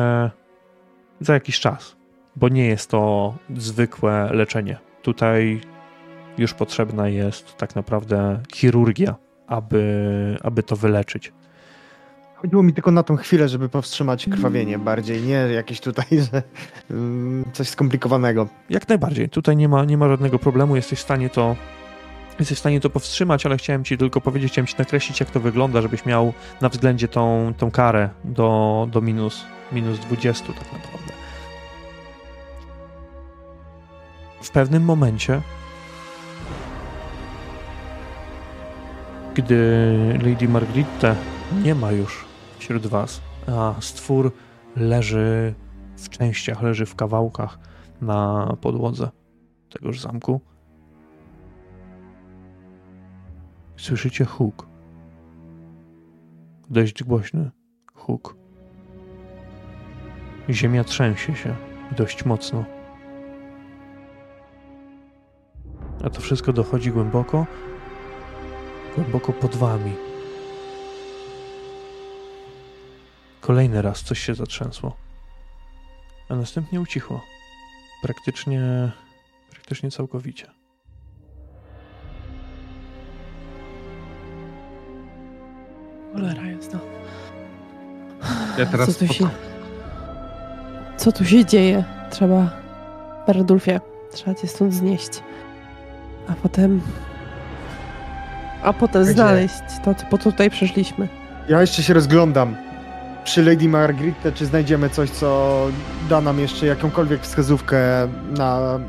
za 1.22 1.34
jakiś 1.34 1.60
czas, 1.60 1.96
bo 2.36 2.50
nie 2.50 2.66
jest 2.66 2.90
to 2.90 3.34
zwykłe 3.56 4.30
leczenie. 4.34 4.78
Tutaj 5.02 5.62
już 6.38 6.54
potrzebna 6.54 7.10
jest 7.10 7.58
tak 7.58 7.76
naprawdę 7.76 8.40
chirurgia, 8.54 9.16
aby, 9.48 10.38
aby 10.44 10.64
to 10.64 10.76
wyleczyć. 10.76 11.34
Chodziło 12.36 12.64
mi 12.64 12.74
tylko 12.74 12.92
na 12.92 13.04
tą 13.04 13.16
chwilę, 13.16 13.50
żeby 13.50 13.70
powstrzymać 13.70 14.26
krwawienie 14.26 14.80
bardziej, 14.80 15.22
nie 15.22 15.34
jakieś 15.34 15.80
tutaj, 15.80 16.06
że 16.32 16.44
mm, 16.92 17.46
coś 17.54 17.70
skomplikowanego. 17.70 18.48
Jak 18.70 18.90
najbardziej. 18.90 19.30
Tutaj 19.30 19.58
nie 19.58 19.70
ma, 19.70 19.86
nie 19.86 19.98
ma 19.98 20.10
żadnego 20.10 20.40
problemu. 20.40 20.76
Jesteś 20.76 21.00
w 21.00 21.02
stanie 21.02 21.30
to. 21.30 21.56
Jesteś 22.40 22.58
w 22.58 22.60
stanie 22.60 22.80
to 22.80 22.90
powstrzymać, 22.90 23.46
ale 23.46 23.58
chciałem 23.58 23.84
ci 23.84 23.98
tylko 23.98 24.22
powiedzieć, 24.22 24.52
chciałem 24.52 24.68
ci 24.68 24.76
nakreślić, 24.78 25.20
jak 25.20 25.30
to 25.30 25.40
wygląda, 25.40 25.82
żebyś 25.82 26.06
miał 26.06 26.34
na 26.62 26.70
względzie 26.70 27.08
tą, 27.08 27.54
tą 27.58 27.72
karę 27.72 28.10
do, 28.24 28.88
do 28.92 29.02
minus, 29.02 29.46
minus 29.72 30.00
20 30.00 30.48
tak 30.48 30.74
naprawdę. 30.74 31.01
W 34.42 34.52
pewnym 34.52 34.84
momencie, 34.84 35.42
gdy 39.36 40.20
Lady 40.24 40.48
Margritte 40.48 41.16
nie 41.64 41.76
ma 41.76 41.92
już 41.92 42.26
wśród 42.60 42.88
was, 42.88 43.22
a 43.48 43.76
stwór 43.82 44.32
leży 44.76 45.54
w 45.98 46.10
częściach, 46.10 46.62
leży 46.62 46.86
w 46.86 46.96
kawałkach 46.96 47.60
na 48.02 48.54
podłodze 48.62 49.10
tegoż 49.70 50.00
zamku. 50.00 50.42
Słyszycie 53.78 54.26
huk. 54.26 54.68
Dość 56.70 57.04
głośny 57.04 57.52
huk. 57.94 58.36
Ziemia 60.50 60.84
trzęsie 60.84 61.36
się 61.36 61.56
dość 61.98 62.26
mocno. 62.26 62.81
A 66.04 66.10
to 66.10 66.22
wszystko 66.22 66.54
dochodzi 66.54 66.92
głęboko, 66.92 67.46
głęboko 68.96 69.34
pod 69.34 69.56
wami. 69.56 69.94
Kolejny 73.42 73.82
raz 73.82 74.04
coś 74.04 74.20
się 74.20 74.36
zatrzęsło, 74.36 74.96
a 76.30 76.36
następnie 76.36 76.82
ucichło. 76.82 77.22
Praktycznie, 78.02 78.92
praktycznie 79.52 79.92
całkowicie. 79.92 80.48
Cholera 86.14 86.48
jasna. 86.48 86.80
Ja 88.58 88.66
teraz 88.66 88.98
Co 88.98 89.06
tu 89.08 89.14
się... 89.14 89.30
Co 90.98 91.12
tu 91.12 91.26
się 91.26 91.46
dzieje? 91.46 91.84
Trzeba... 92.12 92.50
Berdulfie, 93.28 93.80
trzeba 94.12 94.36
cię 94.36 94.48
stąd 94.48 94.74
znieść. 94.74 95.24
A 96.28 96.34
potem... 96.34 96.82
A 98.64 98.74
potem 98.74 99.04
Gdzie? 99.04 99.14
znaleźć 99.14 99.56
to, 99.86 99.96
po 100.10 100.18
co 100.18 100.32
tutaj 100.32 100.50
przyszliśmy. 100.50 101.08
Ja 101.50 101.62
jeszcze 101.62 101.84
się 101.84 101.94
rozglądam 101.94 102.56
przy 103.24 103.44
Lady 103.44 103.70
Margritę, 103.70 104.32
czy 104.32 104.46
znajdziemy 104.46 104.90
coś, 104.90 105.10
co 105.10 105.68
da 106.10 106.22
nam 106.22 106.40
jeszcze 106.40 106.66
jakąkolwiek 106.66 107.22
wskazówkę 107.22 108.08
na 108.38 108.80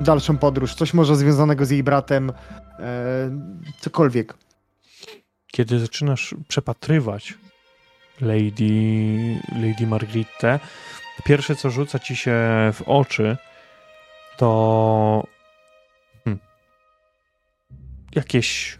dalszą 0.00 0.38
podróż. 0.38 0.74
Coś 0.74 0.94
może 0.94 1.16
związanego 1.16 1.64
z 1.64 1.70
jej 1.70 1.82
bratem, 1.82 2.30
e, 2.30 2.82
cokolwiek. 3.80 4.34
Kiedy 5.46 5.78
zaczynasz 5.80 6.34
przepatrywać 6.48 7.34
Lady, 8.20 9.40
Lady 9.52 9.86
Margritę, 9.86 10.60
pierwsze 11.24 11.56
co 11.56 11.70
rzuca 11.70 11.98
ci 11.98 12.16
się 12.16 12.32
w 12.72 12.82
oczy 12.86 13.36
to 14.36 15.24
jakieś 18.16 18.78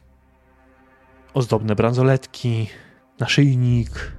ozdobne 1.35 1.75
bransoletki, 1.75 2.67
naszyjnik, 3.21 4.13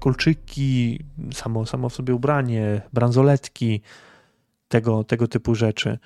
kolczyki, 0.00 1.04
samo, 1.32 1.66
samo 1.66 1.88
w 1.88 1.94
sobie 1.94 2.14
ubranie, 2.14 2.82
bransoletki, 2.92 3.80
tego, 4.68 5.04
tego 5.04 5.28
typu 5.28 5.54
rzeczy. 5.54 5.98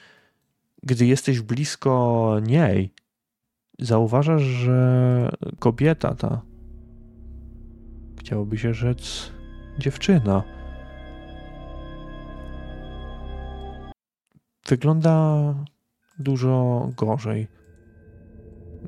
Gdy 0.83 1.07
jesteś 1.07 1.41
blisko 1.41 2.36
niej, 2.42 2.92
zauważasz, 3.78 4.42
że 4.42 5.31
kobieta 5.58 6.15
ta, 6.15 6.42
chciałoby 8.20 8.58
się 8.58 8.75
rzec 8.75 9.33
dziewczyna, 9.78 10.42
wygląda 14.67 15.55
dużo 16.18 16.89
gorzej 16.97 17.58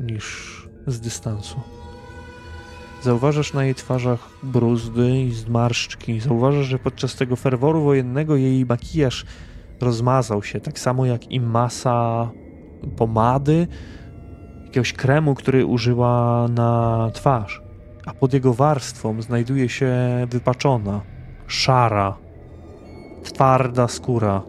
niż 0.00 0.56
z 0.86 1.00
dystansu. 1.00 1.60
Zauważasz 3.02 3.52
na 3.52 3.64
jej 3.64 3.74
twarzach 3.74 4.28
bruzdy 4.42 5.20
i 5.20 5.32
zmarszczki. 5.32 6.20
Zauważasz, 6.20 6.66
że 6.66 6.78
podczas 6.78 7.14
tego 7.16 7.36
ferworu 7.36 7.82
wojennego 7.82 8.36
jej 8.36 8.66
makijaż 8.66 9.24
rozmazał 9.80 10.42
się, 10.42 10.60
tak 10.60 10.78
samo 10.78 11.06
jak 11.06 11.30
i 11.30 11.40
masa 11.40 12.30
pomady, 12.96 13.66
jakiegoś 14.64 14.92
kremu, 14.92 15.34
który 15.34 15.66
użyła 15.66 16.48
na 16.48 17.10
twarz. 17.14 17.62
A 18.06 18.14
pod 18.14 18.32
jego 18.32 18.54
warstwą 18.54 19.22
znajduje 19.22 19.68
się 19.68 19.96
wypaczona, 20.30 21.00
szara, 21.46 22.16
twarda 23.22 23.88
skóra 23.88 24.42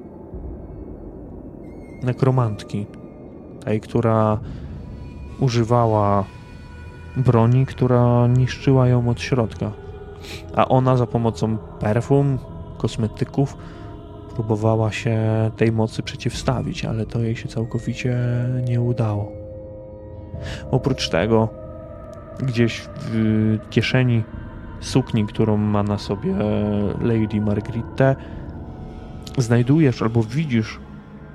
nekromantki. 2.03 2.85
Tej, 3.65 3.81
która 3.81 4.39
używała 5.41 6.25
broni, 7.17 7.65
która 7.65 8.27
niszczyła 8.27 8.87
ją 8.87 9.09
od 9.09 9.21
środka. 9.21 9.71
A 10.55 10.67
ona 10.67 10.97
za 10.97 11.07
pomocą 11.07 11.57
perfum, 11.57 12.39
kosmetyków 12.77 13.57
próbowała 14.35 14.91
się 14.91 15.19
tej 15.57 15.71
mocy 15.71 16.03
przeciwstawić, 16.03 16.85
ale 16.85 17.05
to 17.05 17.19
jej 17.19 17.35
się 17.35 17.47
całkowicie 17.47 18.17
nie 18.67 18.81
udało. 18.81 19.31
Oprócz 20.71 21.09
tego, 21.09 21.49
gdzieś 22.39 22.81
w 22.95 23.59
kieszeni 23.69 24.23
sukni, 24.79 25.25
którą 25.25 25.57
ma 25.57 25.83
na 25.83 25.97
sobie 25.97 26.35
Lady 27.01 27.41
Margritte, 27.41 28.15
znajdujesz 29.37 30.01
albo 30.01 30.23
widzisz, 30.23 30.79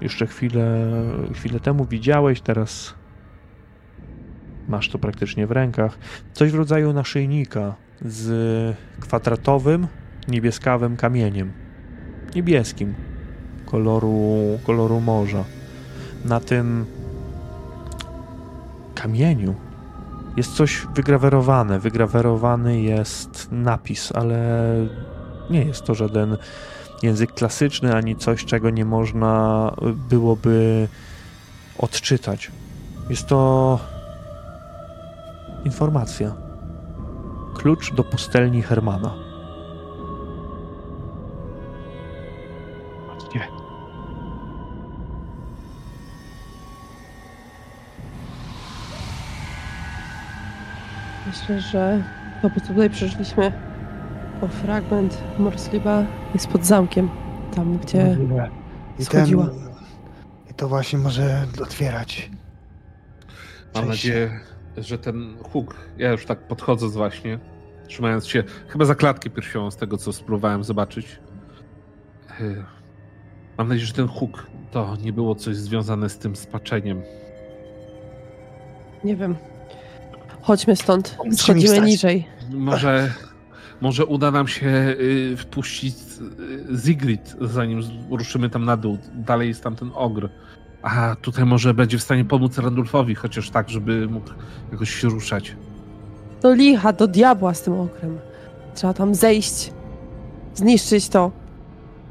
jeszcze 0.01 0.27
chwilę, 0.27 0.91
chwilę 1.35 1.61
temu 1.61 1.85
widziałeś, 1.85 2.41
teraz 2.41 2.95
masz 4.69 4.89
to 4.89 4.99
praktycznie 4.99 5.47
w 5.47 5.51
rękach, 5.51 5.99
coś 6.33 6.51
w 6.51 6.55
rodzaju 6.55 6.93
naszyjnika 6.93 7.75
z 8.03 8.77
kwadratowym, 9.01 9.87
niebieskawym 10.29 10.97
kamieniem. 10.97 11.53
Niebieskim, 12.35 12.95
koloru, 13.67 14.39
koloru 14.67 15.01
morza. 15.01 15.45
Na 16.25 16.41
tym 16.41 16.87
kamieniu 18.95 19.55
jest 20.37 20.55
coś 20.55 20.87
wygrawerowane. 20.95 21.81
Wygrawerowany 21.81 22.81
jest 22.81 23.49
napis, 23.51 24.13
ale 24.15 24.39
nie 25.51 25.65
jest 25.65 25.85
to 25.85 25.95
żaden 25.95 26.37
język 27.03 27.33
klasyczny 27.33 27.95
ani 27.95 28.17
coś, 28.17 28.45
czego 28.45 28.71
nie 28.71 28.85
można 28.85 29.73
byłoby 30.09 30.89
odczytać. 31.79 32.51
Jest 33.11 33.27
to 33.27 33.79
informacja. 35.67 36.35
Klucz 37.55 37.95
do 37.95 38.05
pustelni 38.05 38.63
Hermana. 38.63 39.15
Patrzcie. 43.09 43.41
Myślę, 51.27 51.61
że 51.61 52.05
to, 52.43 52.51
po 52.51 52.61
co 52.61 52.67
tutaj 52.67 52.91
przyszliśmy, 52.91 53.53
po 54.41 54.49
fragment 54.49 55.23
Morsliba 55.39 56.05
jest 56.35 56.49
pod 56.49 56.65
zamkiem. 56.67 57.11
Tam, 57.55 57.79
gdzie. 57.79 58.17
I, 58.99 59.05
schodziła. 59.05 59.49
I 60.51 60.55
to 60.55 60.69
właśnie 60.69 60.99
może 60.99 61.47
otwierać. 61.63 62.31
Mam 63.75 63.89
nadzieję, 63.89 64.41
że 64.79 64.99
ten 64.99 65.37
huk, 65.43 65.75
ja 65.99 66.13
już 66.13 66.27
tak 66.27 66.39
podchodzę 66.49 66.89
właśnie, 66.89 67.39
trzymając 67.89 68.27
się 68.27 68.45
chyba 68.69 68.85
za 68.85 68.95
klatkę 68.95 69.31
piersiową 69.31 69.71
z 69.71 69.77
tego, 69.77 69.99
co 69.99 70.13
spróbowałem 70.13 70.65
zobaczyć. 70.65 71.19
Yy, 72.41 72.65
Mam 73.59 73.69
nadzieję, 73.69 73.87
że 73.87 73.93
ten 73.93 74.09
huk 74.09 74.47
to 74.71 74.97
nie 75.03 75.13
było 75.13 75.35
coś 75.35 75.57
związane 75.57 76.09
z 76.09 76.19
tym 76.19 76.37
spaczeniem. 76.37 77.03
Nie 79.05 79.17
wiem. 79.17 79.37
Chodźmy 80.43 80.77
stąd. 80.77 81.17
Schodzimy 81.33 81.81
niżej. 81.81 82.27
Może, 82.51 83.13
może 83.81 84.07
uda 84.07 84.31
nam 84.31 84.49
się 84.49 84.67
y, 84.67 85.37
wpuścić 85.37 85.95
y, 86.71 86.77
Zigrid, 86.77 87.37
zanim 87.41 87.81
ruszymy 88.11 88.51
tam 88.51 88.65
na 88.65 88.77
dół. 88.77 88.99
Dalej 89.15 89.49
jest 89.49 89.63
tam 89.63 89.77
ten 89.77 89.91
ogr. 89.95 90.29
A 90.83 91.17
tutaj 91.23 91.45
może 91.45 91.75
będzie 91.75 91.99
w 91.99 92.03
stanie 92.03 92.25
pomóc 92.25 92.59
Randulfowi, 92.59 93.15
chociaż 93.15 93.51
tak, 93.51 93.69
żeby 93.71 94.09
mógł 94.09 94.31
jakoś 94.73 94.95
się 94.95 95.09
ruszać. 95.09 95.57
Do 96.43 96.55
licha, 96.55 96.93
do 96.93 97.07
diabła 97.07 97.55
z 97.55 97.63
tym 97.63 97.81
okrem. 97.81 98.19
Trzeba 98.75 98.95
tam 98.95 99.15
zejść, 99.15 99.73
zniszczyć 100.55 101.09
to 101.09 101.31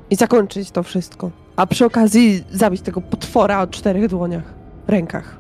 i 0.10 0.16
zakończyć 0.16 0.72
to 0.72 0.84
wszystko. 0.84 1.32
A 1.56 1.68
przy 1.68 1.86
okazji 1.86 2.44
zabić 2.52 2.82
tego 2.82 3.02
potwora 3.02 3.62
o 3.62 3.68
czterech 3.68 4.08
dłoniach, 4.08 4.54
rękach. 4.88 5.38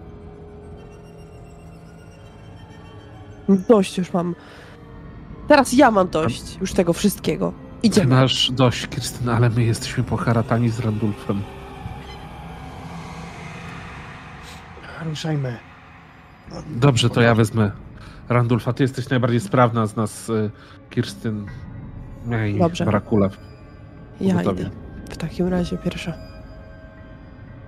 Dość 3.69 3.97
już 3.97 4.13
mam. 4.13 4.35
Teraz 5.47 5.73
ja 5.73 5.91
mam 5.91 6.07
dość 6.07 6.57
już 6.61 6.73
tego 6.73 6.93
wszystkiego. 6.93 7.53
Ty 7.81 7.87
Idziemy. 7.87 8.15
masz 8.15 8.51
dość, 8.51 8.87
Krystyna, 8.87 9.35
ale 9.35 9.49
my 9.49 9.63
jesteśmy 9.63 10.03
poharatani 10.03 10.69
z 10.69 10.79
Randulfem. 10.79 11.41
Ruszajmy. 15.05 15.57
Dobrze, 16.69 17.09
to 17.09 17.21
ja 17.21 17.35
wezmę 17.35 17.71
Randulfa. 18.29 18.73
Ty 18.73 18.83
jesteś 18.83 19.09
najbardziej 19.09 19.39
sprawna 19.39 19.85
z 19.87 19.95
nas, 19.95 20.29
y, 20.29 20.51
Kirstyn. 20.89 21.45
Ja 22.29 22.45
i 22.47 22.59
Dobrze. 22.59 22.85
Brakula. 22.85 23.29
Ja 24.21 24.41
idę. 24.41 24.69
W 25.09 25.17
takim 25.17 25.47
razie 25.47 25.77
pierwsza. 25.77 26.13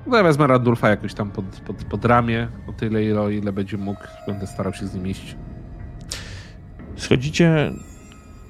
No 0.07 0.17
ja 0.17 0.23
wezmę 0.23 0.47
Randulfa 0.47 0.89
jakoś 0.89 1.13
tam 1.13 1.31
pod, 1.31 1.45
pod, 1.45 1.83
pod 1.83 2.05
ramię, 2.05 2.47
o 2.67 2.73
tyle 2.73 3.03
ile, 3.03 3.33
ile 3.33 3.53
będzie 3.53 3.77
mógł. 3.77 4.01
Będę 4.27 4.47
starał 4.47 4.73
się 4.73 4.87
z 4.87 4.93
nim 4.93 5.07
iść. 5.07 5.35
Schodzicie, 6.95 7.71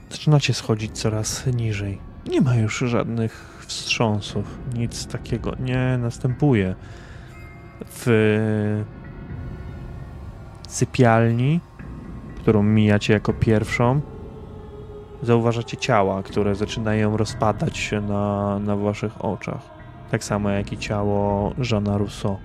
zaczynacie 0.10 0.54
schodzić 0.54 0.92
coraz 0.92 1.46
niżej. 1.46 2.02
Nie 2.30 2.42
ma 2.42 2.56
już 2.56 2.80
żadnych 2.80 3.64
wstrząsów, 3.68 4.58
nic 4.74 5.08
takiego 5.08 5.54
nie 5.60 5.98
następuje. 5.98 6.76
W 7.86 8.84
sypialni, 10.68 11.60
którą 12.36 12.64
mijacie 12.64 13.14
jako 13.14 13.34
pierwszą, 13.34 14.02
zauważacie 15.22 15.78
ciała, 15.78 16.24
które 16.24 16.56
zaczynają 16.56 17.18
rozpadać 17.18 17.78
się 17.78 18.02
na, 18.02 18.60
na 18.60 18.76
waszych 18.76 19.26
oczach. 19.26 19.62
Tak 20.12 20.24
samo 20.24 20.50
jak 20.50 20.74
i 20.74 20.78
ciało 20.78 21.54
Jeana 21.72 21.98
Rousseau. 21.98 22.38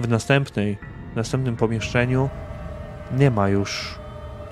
W 0.00 0.08
następnej, 0.08 0.78
następnym 1.16 1.56
pomieszczeniu 1.56 2.28
nie 3.18 3.30
ma 3.30 3.48
już 3.48 3.98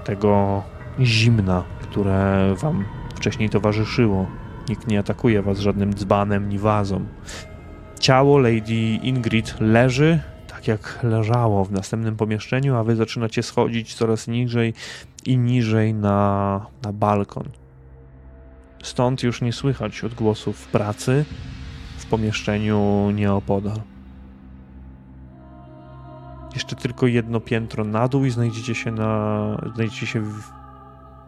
tego 0.04 0.62
zimna, 1.00 1.64
które 1.80 2.54
wam 2.54 2.84
wcześniej 3.14 3.50
towarzyszyło. 3.50 4.26
Nikt 4.68 4.86
nie 4.86 4.98
atakuje 4.98 5.42
was 5.42 5.58
żadnym 5.58 5.94
dzbanem 5.94 6.48
ni 6.48 6.58
wazą. 6.58 7.06
Ciało 7.98 8.38
Lady 8.38 8.98
Ingrid 9.02 9.60
leży 9.60 10.20
tak 10.58 10.68
jak 10.68 10.98
leżało 11.02 11.64
w 11.64 11.72
następnym 11.72 12.16
pomieszczeniu, 12.16 12.76
a 12.76 12.84
wy 12.84 12.96
zaczynacie 12.96 13.42
schodzić 13.42 13.94
coraz 13.94 14.28
niżej 14.28 14.74
i 15.26 15.38
niżej 15.38 15.94
na, 15.94 16.66
na 16.82 16.92
balkon. 16.92 17.48
Stąd 18.82 19.22
już 19.22 19.42
nie 19.42 19.52
słychać 19.52 20.04
odgłosów 20.04 20.66
pracy 20.66 21.24
w 21.98 22.06
pomieszczeniu 22.06 23.10
nieopodal. 23.10 23.80
Jeszcze 26.54 26.76
tylko 26.76 27.06
jedno 27.06 27.40
piętro 27.40 27.84
na 27.84 28.08
dół 28.08 28.24
i 28.24 28.30
znajdziecie 28.30 28.74
się 28.74 28.90
na. 28.90 29.70
znajdziecie 29.74 30.06
się 30.06 30.20
w 30.20 30.42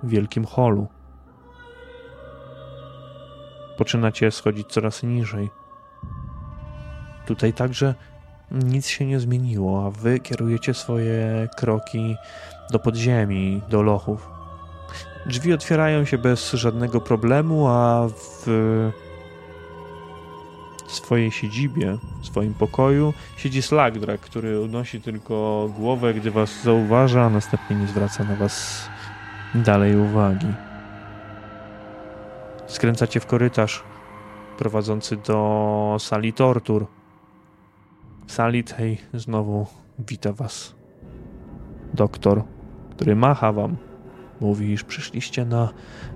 wielkim 0.02 0.44
holu. 0.44 0.86
Poczynacie 3.76 4.31
schodzić 4.31 4.66
coraz 4.66 5.02
niżej. 5.02 5.60
Tutaj 7.31 7.52
także 7.52 7.94
nic 8.50 8.86
się 8.86 9.07
nie 9.07 9.20
zmieniło, 9.20 9.86
a 9.86 9.91
wy 9.91 10.20
kierujecie 10.20 10.75
swoje 10.75 11.49
kroki 11.57 12.17
do 12.70 12.78
podziemi, 12.78 13.62
do 13.68 13.83
lochów. 13.83 14.28
Drzwi 15.26 15.52
otwierają 15.52 16.05
się 16.05 16.18
bez 16.18 16.52
żadnego 16.52 17.00
problemu, 17.00 17.68
a 17.68 18.09
w 18.09 18.47
swojej 20.86 21.31
siedzibie, 21.31 21.99
w 22.23 22.26
swoim 22.26 22.55
pokoju 22.55 23.15
siedzi 23.36 23.62
Slagdrak, 23.62 24.20
który 24.20 24.60
unosi 24.60 25.00
tylko 25.00 25.68
głowę, 25.78 26.15
gdy 26.15 26.31
was 26.31 26.62
zauważa, 26.62 27.23
a 27.23 27.31
następnie 27.31 27.76
nie 27.76 27.86
zwraca 27.86 28.25
na 28.25 28.36
was 28.36 28.84
dalej 29.55 29.97
uwagi. 29.97 30.52
Skręcacie 32.67 33.20
w 33.20 33.26
korytarz 33.26 33.83
prowadzący 34.59 35.17
do 35.17 35.97
sali 35.99 36.33
tortur. 36.33 36.86
Sali 38.31 38.65
tej 38.65 38.99
znowu 39.15 39.67
wita 39.99 40.33
was 40.33 40.75
doktor, 41.94 42.42
który 42.91 43.17
macha 43.17 43.52
wam. 43.52 43.76
Mówi, 44.41 44.73
iż 44.73 44.84
przyszliście 44.84 45.44
na 45.44 45.68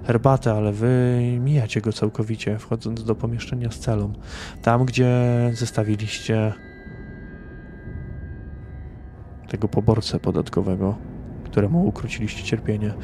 herbatę, 0.06 0.52
ale 0.52 0.72
wy 0.72 1.20
mijacie 1.40 1.80
go 1.80 1.92
całkowicie, 1.92 2.58
wchodząc 2.58 3.04
do 3.04 3.14
pomieszczenia 3.14 3.70
z 3.70 3.78
celą. 3.78 4.12
Tam, 4.62 4.84
gdzie 4.84 5.10
zestawiliście 5.54 6.52
tego 9.48 9.68
poborcę 9.68 10.20
podatkowego, 10.20 10.94
któremu 11.44 11.86
ukróciliście 11.86 12.42
cierpienie. 12.42 12.94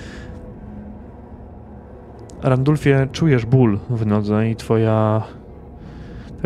Randulfie, 2.43 3.09
czujesz 3.13 3.47
ból 3.47 3.79
w 3.91 4.07
nodze 4.07 4.51
i 4.51 4.57
twoja 4.57 5.23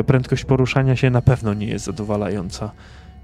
prędkość 0.03 0.45
poruszania 0.45 0.97
się 0.97 1.11
na 1.11 1.23
pewno 1.23 1.55
nie 1.55 1.67
jest 1.67 1.85
zadowalająca. 1.85 2.71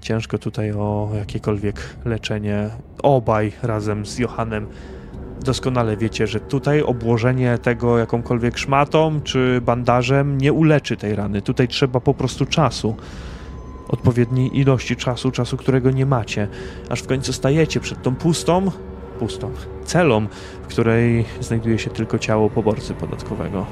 Ciężko 0.01 0.37
tutaj 0.37 0.71
o 0.71 1.09
jakiekolwiek 1.15 1.95
leczenie. 2.05 2.69
Obaj 3.03 3.51
razem 3.63 4.05
z 4.05 4.17
Johanem 4.17 4.67
doskonale 5.43 5.97
wiecie, 5.97 6.27
że 6.27 6.39
tutaj 6.39 6.81
obłożenie 6.81 7.57
tego 7.57 7.97
jakąkolwiek 7.97 8.57
szmatą 8.57 9.21
czy 9.23 9.61
bandażem 9.61 10.37
nie 10.37 10.53
uleczy 10.53 10.97
tej 10.97 11.15
rany. 11.15 11.41
Tutaj 11.41 11.67
trzeba 11.67 11.99
po 11.99 12.13
prostu 12.13 12.45
czasu. 12.45 12.95
Odpowiedniej 13.87 14.59
ilości 14.59 14.95
czasu, 14.95 15.31
czasu, 15.31 15.57
którego 15.57 15.91
nie 15.91 16.05
macie. 16.05 16.47
Aż 16.89 17.01
w 17.01 17.07
końcu 17.07 17.33
stajecie 17.33 17.79
przed 17.79 18.01
tą 18.01 18.15
pustą, 18.15 18.71
pustą 19.19 19.51
celą, 19.85 20.27
w 20.63 20.67
której 20.67 21.25
znajduje 21.39 21.79
się 21.79 21.89
tylko 21.89 22.19
ciało 22.19 22.49
poborcy 22.49 22.93
podatkowego. 22.93 23.65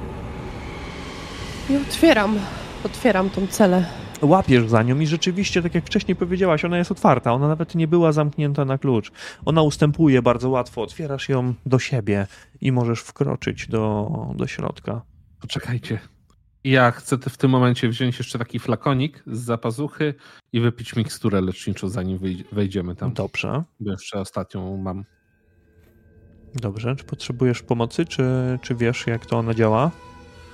I 1.70 1.78
otwieram, 1.78 2.40
otwieram 2.84 3.30
tą 3.30 3.48
celę. 3.48 3.86
łapiesz 4.22 4.68
za 4.70 4.84
nią 4.84 5.00
i 5.00 5.08
rzeczywiście, 5.08 5.62
tak 5.62 5.76
jak 5.76 5.86
wcześniej 5.86 6.16
powiedziałaś, 6.16 6.66
ona 6.66 6.78
jest 6.78 6.92
otwarta, 6.92 7.34
ona 7.34 7.48
nawet 7.48 7.76
nie 7.76 7.88
była 7.88 8.12
zamknięta 8.12 8.66
na 8.66 8.78
klucz. 8.78 9.12
Ona 9.46 9.62
ustępuje 9.62 10.22
bardzo 10.22 10.50
łatwo, 10.50 10.82
otwierasz 10.82 11.30
ją 11.30 11.54
do 11.66 11.80
siebie 11.80 12.28
i 12.62 12.72
możesz 12.72 13.00
wkroczyć 13.00 13.68
do, 13.68 14.12
do 14.36 14.48
środka. 14.48 15.02
Poczekajcie. 15.42 16.00
Ja 16.64 16.92
chcę 16.92 17.18
w 17.18 17.38
tym 17.38 17.52
momencie 17.52 17.90
wziąć 17.90 18.18
jeszcze 18.18 18.40
taki 18.40 18.60
flakonik 18.60 19.24
z 19.28 19.40
zapazuchy 19.40 20.14
i 20.54 20.60
wypić 20.60 20.96
miksturę 20.96 21.42
leczniczą, 21.42 21.90
zanim 21.90 22.20
wejdziemy 22.52 22.96
tam. 22.96 23.14
Dobrze, 23.14 23.64
Bo 23.80 23.92
jeszcze 23.92 24.20
ostatnią 24.20 24.78
mam. 24.78 25.06
dobrze. 26.56 26.96
Czy 26.96 27.04
potrzebujesz 27.04 27.62
pomocy, 27.62 28.06
czy, 28.06 28.24
czy 28.62 28.76
wiesz, 28.76 29.08
jak 29.08 29.26
to 29.26 29.38
ona 29.38 29.54
działa? 29.54 29.92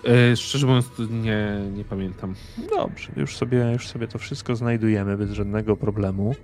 Yy, 0.05 0.35
szczerze 0.37 0.67
mówiąc, 0.67 0.91
nie, 1.09 1.61
nie 1.73 1.85
pamiętam. 1.85 2.35
Dobrze, 2.69 3.11
już 3.15 3.37
sobie, 3.37 3.71
już 3.73 3.87
sobie 3.87 4.07
to 4.07 4.19
wszystko 4.19 4.55
znajdujemy 4.55 5.17
bez 5.17 5.31
żadnego 5.31 5.77
problemu. 5.77 6.35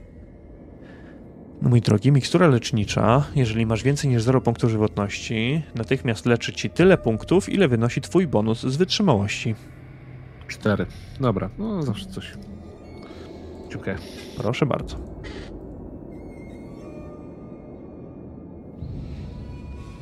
No, 1.61 1.69
Mój 1.69 1.81
drogi, 1.81 2.11
mikstura 2.11 2.47
lecznicza, 2.47 3.27
jeżeli 3.35 3.65
masz 3.65 3.83
więcej 3.83 4.09
niż 4.09 4.23
0 4.23 4.41
punktów 4.41 4.71
żywotności, 4.71 5.63
natychmiast 5.75 6.25
leczy 6.25 6.53
ci 6.53 6.69
tyle 6.69 6.97
punktów, 6.97 7.49
ile 7.49 7.67
wynosi 7.67 8.01
twój 8.01 8.27
bonus 8.27 8.61
z 8.61 8.77
wytrzymałości. 8.77 9.55
Cztery. 10.47 10.85
Dobra, 11.19 11.49
no 11.57 11.83
zawsze 11.83 12.05
coś. 12.05 12.33
Dziękuję. 13.71 13.97
Proszę 14.37 14.65
bardzo. 14.65 14.97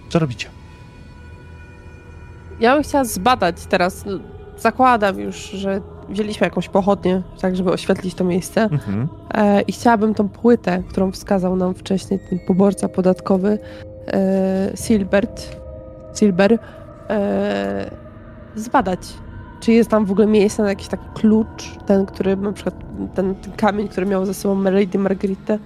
Co 0.10 0.20
robicie? 0.20 0.59
Ja 2.60 2.74
bym 2.74 2.84
chciała 2.84 3.04
zbadać 3.04 3.66
teraz, 3.66 4.06
no, 4.06 4.20
zakładam 4.58 5.20
już, 5.20 5.36
że 5.36 5.82
wzięliśmy 6.10 6.48
jakąś 6.48 6.70
pochodnię, 6.70 7.22
tak 7.42 7.56
żeby 7.56 7.72
oświetlić 7.72 8.14
to 8.14 8.24
miejsce 8.24 8.62
Mhm. 8.64 9.08
e, 9.34 9.62
i 9.62 9.72
chciałabym 9.72 10.14
tą 10.14 10.30
płytę, 10.30 10.84
którą 10.90 11.12
wskazał 11.12 11.56
nam 11.56 11.74
wcześniej 11.74 12.20
ten 12.30 12.40
poborca 12.48 12.90
podatkowy 12.90 13.60
e, 14.08 14.72
Silbert, 14.76 15.58
Silber, 16.16 16.60
e, 17.10 17.92
zbadać. 18.56 19.00
Czy 19.60 19.72
jest 19.72 19.90
tam 19.90 20.06
w 20.06 20.12
ogóle 20.12 20.28
miejsce 20.28 20.64
na 20.64 20.70
jakiś 20.70 20.88
taki 20.88 21.06
klucz, 21.14 21.76
ten, 21.86 22.06
który 22.06 22.38
na 22.38 22.52
przykład, 22.52 22.76
ten, 23.16 23.36
ten 23.36 23.54
kamień, 23.54 23.88
który 23.88 24.06
miał 24.06 24.26
ze 24.26 24.34
sobą 24.34 24.62
Lady 24.62 24.98
Margaretę. 24.98 25.60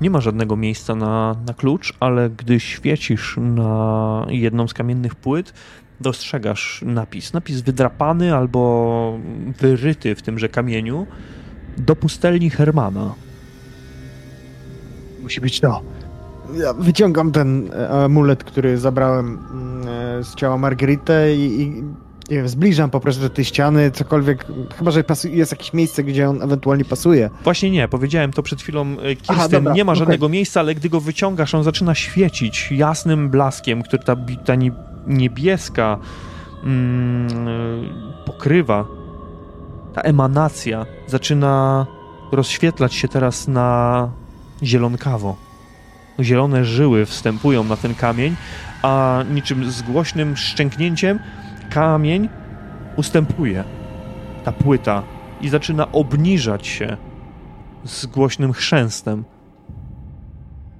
Nie 0.00 0.10
ma 0.10 0.20
żadnego 0.20 0.56
miejsca 0.56 0.94
na, 0.94 1.36
na 1.46 1.54
klucz, 1.54 1.94
ale 2.00 2.30
gdy 2.30 2.60
świecisz 2.60 3.36
na 3.40 4.26
jedną 4.28 4.68
z 4.68 4.74
kamiennych 4.74 5.14
płyt, 5.14 5.52
dostrzegasz 6.00 6.82
napis. 6.86 7.32
Napis 7.32 7.60
wydrapany 7.60 8.34
albo 8.34 9.18
wyryty 9.60 10.14
w 10.14 10.22
tymże 10.22 10.48
kamieniu 10.48 11.06
do 11.78 11.96
pustelni 11.96 12.50
Hermana. 12.50 13.14
Musi 15.22 15.40
być 15.40 15.60
to. 15.60 15.82
Ja 16.54 16.72
wyciągam 16.72 17.32
ten 17.32 17.70
e, 17.72 17.90
amulet, 18.04 18.44
który 18.44 18.78
zabrałem 18.78 19.26
mm, 19.26 19.88
e, 20.20 20.24
z 20.24 20.34
ciała 20.34 20.58
Margaritę 20.58 21.34
i, 21.34 21.62
i 21.62 21.82
nie 22.30 22.36
wiem, 22.36 22.48
zbliżam 22.48 22.90
po 22.90 23.00
prostu 23.00 23.22
do 23.22 23.30
tej 23.30 23.44
ściany, 23.44 23.90
cokolwiek, 23.90 24.46
chyba, 24.78 24.90
że 24.90 25.04
jest 25.24 25.52
jakieś 25.52 25.72
miejsce, 25.72 26.04
gdzie 26.04 26.28
on 26.28 26.42
ewentualnie 26.42 26.84
pasuje. 26.84 27.30
Właśnie 27.44 27.70
nie, 27.70 27.88
powiedziałem 27.88 28.32
to 28.32 28.42
przed 28.42 28.62
chwilą 28.62 28.86
e, 29.02 29.16
Kirsten, 29.16 29.66
Aha, 29.66 29.74
nie 29.74 29.84
ma 29.84 29.94
żadnego 29.94 30.28
miejsca, 30.28 30.60
ale 30.60 30.74
gdy 30.74 30.88
go 30.88 31.00
wyciągasz, 31.00 31.54
on 31.54 31.64
zaczyna 31.64 31.94
świecić 31.94 32.72
jasnym 32.72 33.28
blaskiem, 33.30 33.82
który 33.82 34.02
ta, 34.02 34.16
ta 34.44 34.54
nie- 34.54 34.72
niebieska 35.06 35.98
mm, 36.64 37.48
e, 37.48 38.24
pokrywa, 38.24 38.84
ta 39.94 40.00
emanacja 40.00 40.86
zaczyna 41.06 41.86
rozświetlać 42.32 42.94
się 42.94 43.08
teraz 43.08 43.48
na 43.48 44.10
zielonkawo. 44.62 45.36
Zielone 46.20 46.64
żyły 46.64 47.06
wstępują 47.06 47.64
na 47.64 47.76
ten 47.76 47.94
kamień, 47.94 48.36
a 48.82 49.24
niczym 49.34 49.70
z 49.70 49.82
głośnym 49.82 50.36
szczęknięciem 50.36 51.18
kamień 51.70 52.28
ustępuje. 52.96 53.64
Ta 54.44 54.52
płyta 54.52 55.02
i 55.40 55.48
zaczyna 55.48 55.92
obniżać 55.92 56.66
się 56.66 56.96
z 57.84 58.06
głośnym 58.06 58.52
chrzęstem. 58.52 59.24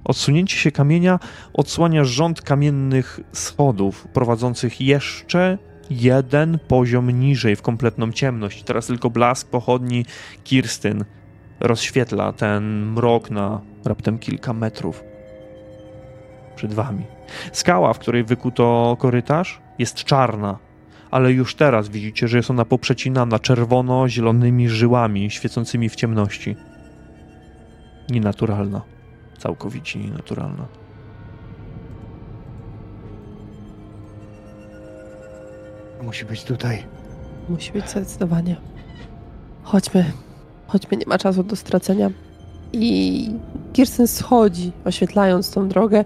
Odsunięcie 0.03 0.57
się 0.57 0.71
kamienia 0.71 1.19
odsłania 1.53 2.03
rząd 2.03 2.41
kamiennych 2.41 3.19
schodów 3.31 4.07
prowadzących 4.07 4.81
jeszcze 4.81 5.57
jeden 5.89 6.59
poziom 6.67 7.11
niżej 7.11 7.55
w 7.55 7.61
kompletną 7.61 8.11
ciemność. 8.11 8.63
Teraz 8.63 8.87
tylko 8.87 9.09
blask 9.09 9.49
pochodni 9.49 10.05
Kirstyn 10.43 11.05
rozświetla 11.59 12.33
ten 12.33 12.85
mrok 12.85 13.29
na 13.29 13.61
raptem 13.85 14.19
kilka 14.19 14.53
metrów 14.53 15.03
przed 16.55 16.73
wami. 16.73 17.05
Skała, 17.51 17.93
w 17.93 17.99
której 17.99 18.23
wykuto 18.23 18.97
korytarz, 18.99 19.61
jest 19.79 19.95
czarna, 19.95 20.57
ale 21.11 21.31
już 21.31 21.55
teraz 21.55 21.89
widzicie, 21.89 22.27
że 22.27 22.37
jest 22.37 22.49
ona 22.49 22.65
poprzecinana 22.65 23.39
czerwono-zielonymi 23.39 24.69
żyłami 24.69 25.31
świecącymi 25.31 25.89
w 25.89 25.95
ciemności. 25.95 26.55
Nienaturalna. 28.09 28.81
Całkowicie 29.37 29.99
nienaturalna. 29.99 30.65
Musi 36.03 36.25
być 36.25 36.43
tutaj. 36.43 36.83
Musi 37.49 37.71
być 37.71 37.89
zdecydowanie. 37.89 38.55
Chodźmy. 39.63 40.11
Chodźmy, 40.67 40.97
nie 40.97 41.05
ma 41.05 41.17
czasu 41.17 41.43
do 41.43 41.55
stracenia. 41.55 42.11
I 42.73 43.31
Kirsten 43.73 44.07
schodzi, 44.07 44.71
oświetlając 44.85 45.51
tą 45.51 45.67
drogę. 45.67 46.03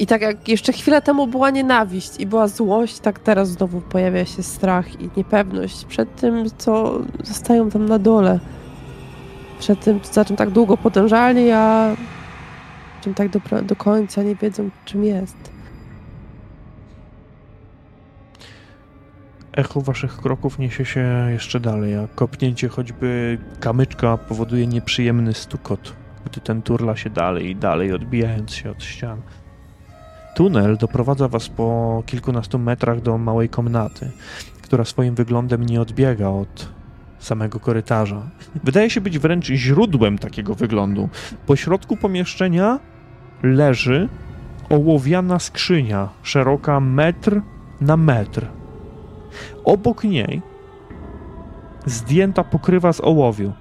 I 0.00 0.06
tak 0.06 0.22
jak 0.22 0.48
jeszcze 0.48 0.72
chwilę 0.72 1.02
temu 1.02 1.26
była 1.26 1.50
nienawiść 1.50 2.20
i 2.20 2.26
była 2.26 2.48
złość, 2.48 2.98
tak 2.98 3.18
teraz 3.18 3.48
znowu 3.48 3.80
pojawia 3.80 4.24
się 4.24 4.42
strach 4.42 5.00
i 5.00 5.10
niepewność 5.16 5.84
przed 5.84 6.16
tym, 6.16 6.50
co 6.58 7.00
zostają 7.22 7.70
tam 7.70 7.86
na 7.86 7.98
dole. 7.98 8.40
Przed 9.58 9.80
tym, 9.80 10.00
za 10.12 10.24
czym 10.24 10.36
tak 10.36 10.50
długo 10.50 10.76
podążali, 10.76 11.50
a 11.50 11.96
czym 13.00 13.14
tak 13.14 13.28
do, 13.28 13.40
do 13.62 13.76
końca 13.76 14.22
nie 14.22 14.34
wiedzą, 14.34 14.70
czym 14.84 15.04
jest. 15.04 15.36
Echo 19.52 19.80
waszych 19.80 20.16
kroków 20.16 20.58
niesie 20.58 20.84
się 20.84 21.28
jeszcze 21.30 21.60
dalej, 21.60 21.96
a 21.96 22.08
kopnięcie 22.14 22.68
choćby 22.68 23.38
kamyczka 23.60 24.16
powoduje 24.16 24.66
nieprzyjemny 24.66 25.34
stukot, 25.34 25.92
gdy 26.24 26.40
ten 26.40 26.62
turla 26.62 26.96
się 26.96 27.10
dalej 27.10 27.50
i 27.50 27.56
dalej, 27.56 27.92
odbijając 27.92 28.54
się 28.54 28.70
od 28.70 28.84
ścian. 28.84 29.20
Tunel 30.40 30.76
doprowadza 30.76 31.28
was 31.28 31.48
po 31.48 32.02
kilkunastu 32.06 32.58
metrach 32.58 33.00
do 33.00 33.18
małej 33.18 33.48
komnaty, 33.48 34.10
która 34.62 34.84
swoim 34.84 35.14
wyglądem 35.14 35.66
nie 35.66 35.80
odbiega 35.80 36.28
od 36.28 36.68
samego 37.18 37.60
korytarza. 37.60 38.22
Wydaje 38.64 38.90
się 38.90 39.00
być 39.00 39.18
wręcz 39.18 39.46
źródłem 39.46 40.18
takiego 40.18 40.54
wyglądu. 40.54 41.08
Po 41.46 41.56
środku 41.56 41.96
pomieszczenia 41.96 42.80
leży 43.42 44.08
ołowiana 44.70 45.38
skrzynia, 45.38 46.08
szeroka 46.22 46.80
metr 46.80 47.42
na 47.80 47.96
metr. 47.96 48.46
Obok 49.64 50.04
niej 50.04 50.42
zdjęta 51.86 52.44
pokrywa 52.44 52.92
z 52.92 53.00
ołowiu. 53.00 53.52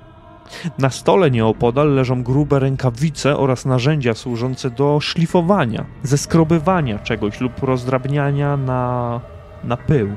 Na 0.79 0.89
stole 0.89 1.31
nieopodal 1.31 1.93
leżą 1.93 2.23
grube 2.23 2.59
rękawice 2.59 3.37
oraz 3.37 3.65
narzędzia 3.65 4.13
służące 4.13 4.69
do 4.69 4.99
szlifowania, 4.99 5.85
zeskrobywania 6.03 6.99
czegoś 6.99 7.41
lub 7.41 7.63
rozdrabniania 7.63 8.57
na, 8.57 9.21
na 9.63 9.77
pył. 9.77 10.09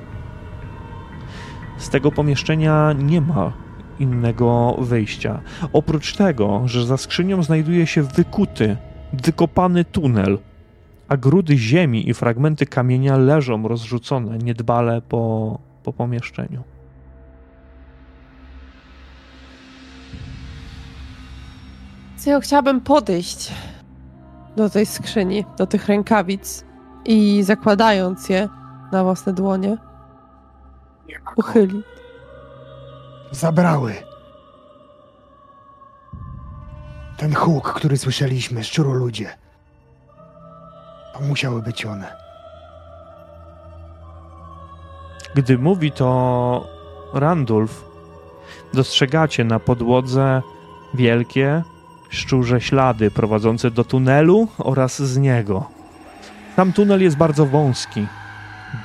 Z 1.77 1.91
tego 1.91 2.13
pomieszczenia 2.13 2.93
nie 2.93 3.21
ma 3.21 3.53
innego 3.99 4.77
wyjścia. 4.79 5.41
Oprócz 5.73 6.17
tego, 6.17 6.63
że 6.65 6.87
za 6.87 6.97
skrzynią 6.97 7.43
znajduje 7.43 7.87
się 7.87 8.03
wykuty, 8.03 8.77
wykopany 9.13 9.85
tunel, 9.85 10.39
a 11.09 11.17
grudy 11.17 11.59
ziemi 11.59 12.09
i 12.09 12.15
fragmenty 12.15 12.67
kamienia 12.67 13.17
leżą 13.17 13.69
rozrzucone 13.69 14.39
niedbale 14.39 15.03
po, 15.03 15.59
po 15.83 15.93
pomieszczeniu. 15.93 16.63
Ja 22.27 22.41
chciałabym 22.41 22.81
podejść 22.81 23.53
do 24.57 24.71
tej 24.71 24.87
skrzyni, 24.87 25.45
do 25.57 25.67
tych 25.67 25.89
rękawic 25.89 26.65
i 27.05 27.43
zakładając 27.43 28.29
je 28.29 28.49
na 28.93 29.05
własne 29.05 29.33
dłonie, 29.33 29.77
uchylić. 31.37 31.87
Zabrały. 33.31 33.95
Ten 37.17 37.35
huk, 37.35 37.73
który 37.73 37.99
słyszeliśmy, 37.99 38.65
szczuro 38.65 38.93
ludzie. 38.93 39.39
To 41.15 41.21
musiały 41.21 41.63
być 41.63 41.87
one. 41.87 42.17
Gdy 45.35 45.59
mówi 45.59 45.93
to 45.93 46.67
Randulf, 47.15 47.85
dostrzegacie 48.75 49.45
na 49.45 49.59
podłodze 49.59 50.43
wielkie, 50.95 51.63
szczurze 52.13 52.61
ślady 52.61 53.11
prowadzące 53.11 53.71
do 53.71 53.85
tunelu 53.85 54.49
oraz 54.59 55.03
z 55.03 55.19
niego. 55.19 55.71
Tam 56.57 56.73
tunel 56.73 57.03
jest 57.03 57.17
bardzo 57.17 57.47
wąski. 57.47 58.07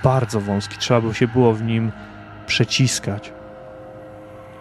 Bardzo 0.03 0.41
wąski. 0.41 0.77
Trzeba 0.77 1.01
by 1.01 1.13
się 1.13 1.27
było 1.27 1.53
w 1.53 1.63
nim 1.63 1.91
przeciskać. 2.45 3.33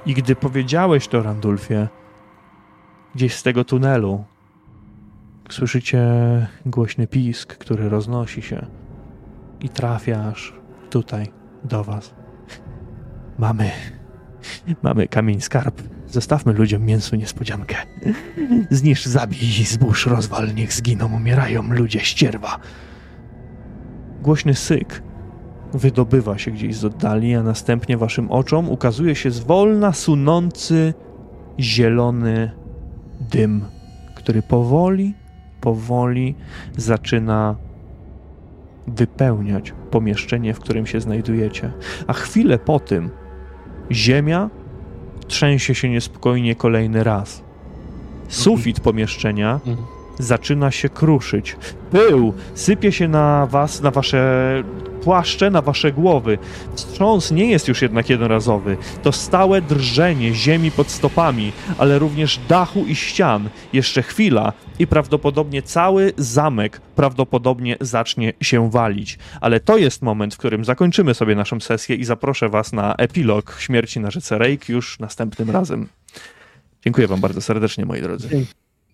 I 0.06 0.14
gdy 0.14 0.36
powiedziałeś 0.36 1.08
to, 1.08 1.22
Randulfie, 1.22 1.88
gdzieś 3.14 3.34
z 3.34 3.42
tego 3.42 3.64
tunelu 3.64 4.24
słyszycie 5.50 6.02
głośny 6.66 7.06
pisk, 7.06 7.56
który 7.56 7.88
roznosi 7.88 8.42
się 8.42 8.66
i 9.60 9.68
trafiasz 9.68 10.52
tutaj 10.90 11.32
do 11.64 11.84
was. 11.84 12.14
Mamy. 13.38 13.70
Mamy 14.82 15.08
kamień 15.08 15.40
skarb. 15.40 15.95
Zostawmy 16.10 16.52
ludziom 16.52 16.84
mięsu 16.84 17.16
niespodziankę. 17.16 17.76
Zniszcz, 18.70 19.06
zabij, 19.06 19.64
zbóż, 19.64 20.06
rozwal, 20.06 20.54
niech 20.54 20.72
zginą, 20.72 21.14
umierają 21.14 21.62
ludzie, 21.72 22.00
ścierwa. 22.00 22.58
Głośny 24.22 24.54
syk 24.54 25.02
wydobywa 25.74 26.38
się 26.38 26.50
gdzieś 26.50 26.76
z 26.76 26.84
oddali, 26.84 27.34
a 27.34 27.42
następnie 27.42 27.96
waszym 27.96 28.30
oczom 28.30 28.68
ukazuje 28.68 29.14
się 29.14 29.30
zwolna 29.30 29.92
sunący 29.92 30.94
zielony 31.60 32.50
dym, 33.20 33.64
który 34.14 34.42
powoli, 34.42 35.14
powoli 35.60 36.34
zaczyna 36.76 37.56
wypełniać 38.86 39.74
pomieszczenie, 39.90 40.54
w 40.54 40.60
którym 40.60 40.86
się 40.86 41.00
znajdujecie. 41.00 41.72
A 42.06 42.12
chwilę 42.12 42.58
po 42.58 42.80
tym 42.80 43.10
ziemia 43.90 44.50
trzęsie 45.28 45.74
się 45.74 45.88
niespokojnie 45.88 46.54
kolejny 46.54 47.04
raz. 47.04 47.42
Sufit 48.28 48.80
pomieszczenia 48.80 49.60
Mhm. 49.66 49.95
Zaczyna 50.18 50.70
się 50.70 50.88
kruszyć. 50.88 51.56
Pył 51.90 52.34
sypie 52.54 52.92
się 52.92 53.08
na 53.08 53.46
was, 53.46 53.82
na 53.82 53.90
wasze 53.90 54.62
płaszcze, 55.02 55.50
na 55.50 55.62
wasze 55.62 55.92
głowy. 55.92 56.38
Wstrząs 56.74 57.30
nie 57.30 57.50
jest 57.50 57.68
już 57.68 57.82
jednak 57.82 58.10
jednorazowy. 58.10 58.76
To 59.02 59.12
stałe 59.12 59.62
drżenie 59.62 60.34
ziemi 60.34 60.70
pod 60.70 60.90
stopami, 60.90 61.52
ale 61.78 61.98
również 61.98 62.40
dachu 62.48 62.84
i 62.86 62.94
ścian. 62.94 63.48
Jeszcze 63.72 64.02
chwila 64.02 64.52
i 64.78 64.86
prawdopodobnie 64.86 65.62
cały 65.62 66.12
zamek 66.16 66.80
prawdopodobnie 66.80 67.76
zacznie 67.80 68.32
się 68.40 68.70
walić. 68.70 69.18
Ale 69.40 69.60
to 69.60 69.76
jest 69.76 70.02
moment, 70.02 70.34
w 70.34 70.38
którym 70.38 70.64
zakończymy 70.64 71.14
sobie 71.14 71.34
naszą 71.34 71.60
sesję 71.60 71.96
i 71.96 72.04
zaproszę 72.04 72.48
was 72.48 72.72
na 72.72 72.94
epilog 72.94 73.56
śmierci 73.58 74.00
na 74.00 74.10
rzece 74.10 74.38
Rejk 74.38 74.68
już 74.68 74.98
następnym 74.98 75.50
razem. 75.50 75.88
Dziękuję 76.84 77.06
wam 77.06 77.20
bardzo 77.20 77.40
serdecznie, 77.40 77.84
moi 77.84 78.02
drodzy. 78.02 78.46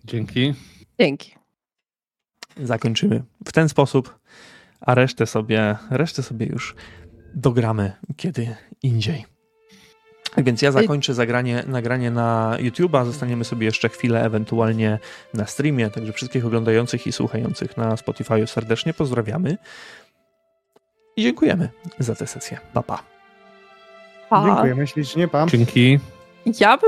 Dzięki. 0.05 0.53
Dzięki. 0.99 1.35
zakończymy 2.57 3.23
w 3.45 3.51
ten 3.51 3.69
sposób, 3.69 4.19
a 4.81 4.95
resztę 4.95 5.25
sobie, 5.25 5.75
resztę 5.89 6.23
sobie 6.23 6.45
już 6.45 6.75
dogramy 7.35 7.91
kiedy 8.17 8.55
indziej. 8.83 9.25
Tak 10.35 10.45
więc 10.45 10.61
ja 10.61 10.71
zakończę 10.71 11.13
zagranie, 11.13 11.63
nagranie 11.67 12.11
na 12.11 12.57
YouTube'a, 12.59 13.05
zostaniemy 13.05 13.43
sobie 13.43 13.65
jeszcze 13.65 13.89
chwilę 13.89 14.23
ewentualnie 14.23 14.99
na 15.33 15.45
streamie, 15.45 15.89
także 15.89 16.13
wszystkich 16.13 16.45
oglądających 16.45 17.07
i 17.07 17.11
słuchających 17.11 17.77
na 17.77 17.97
Spotify 17.97 18.47
serdecznie 18.47 18.93
pozdrawiamy 18.93 19.57
i 21.15 21.23
dziękujemy 21.23 21.69
za 21.99 22.15
tę 22.15 22.27
sesję. 22.27 22.59
Pa, 22.73 22.83
pa. 22.83 23.03
Pa. 24.29 24.45
Dziękujemy 24.45 24.87
ślicznie, 24.87 25.27
Pam. 25.27 25.49
Dzięki. 25.49 25.99
Ja 26.59 26.69
bym 26.69 26.81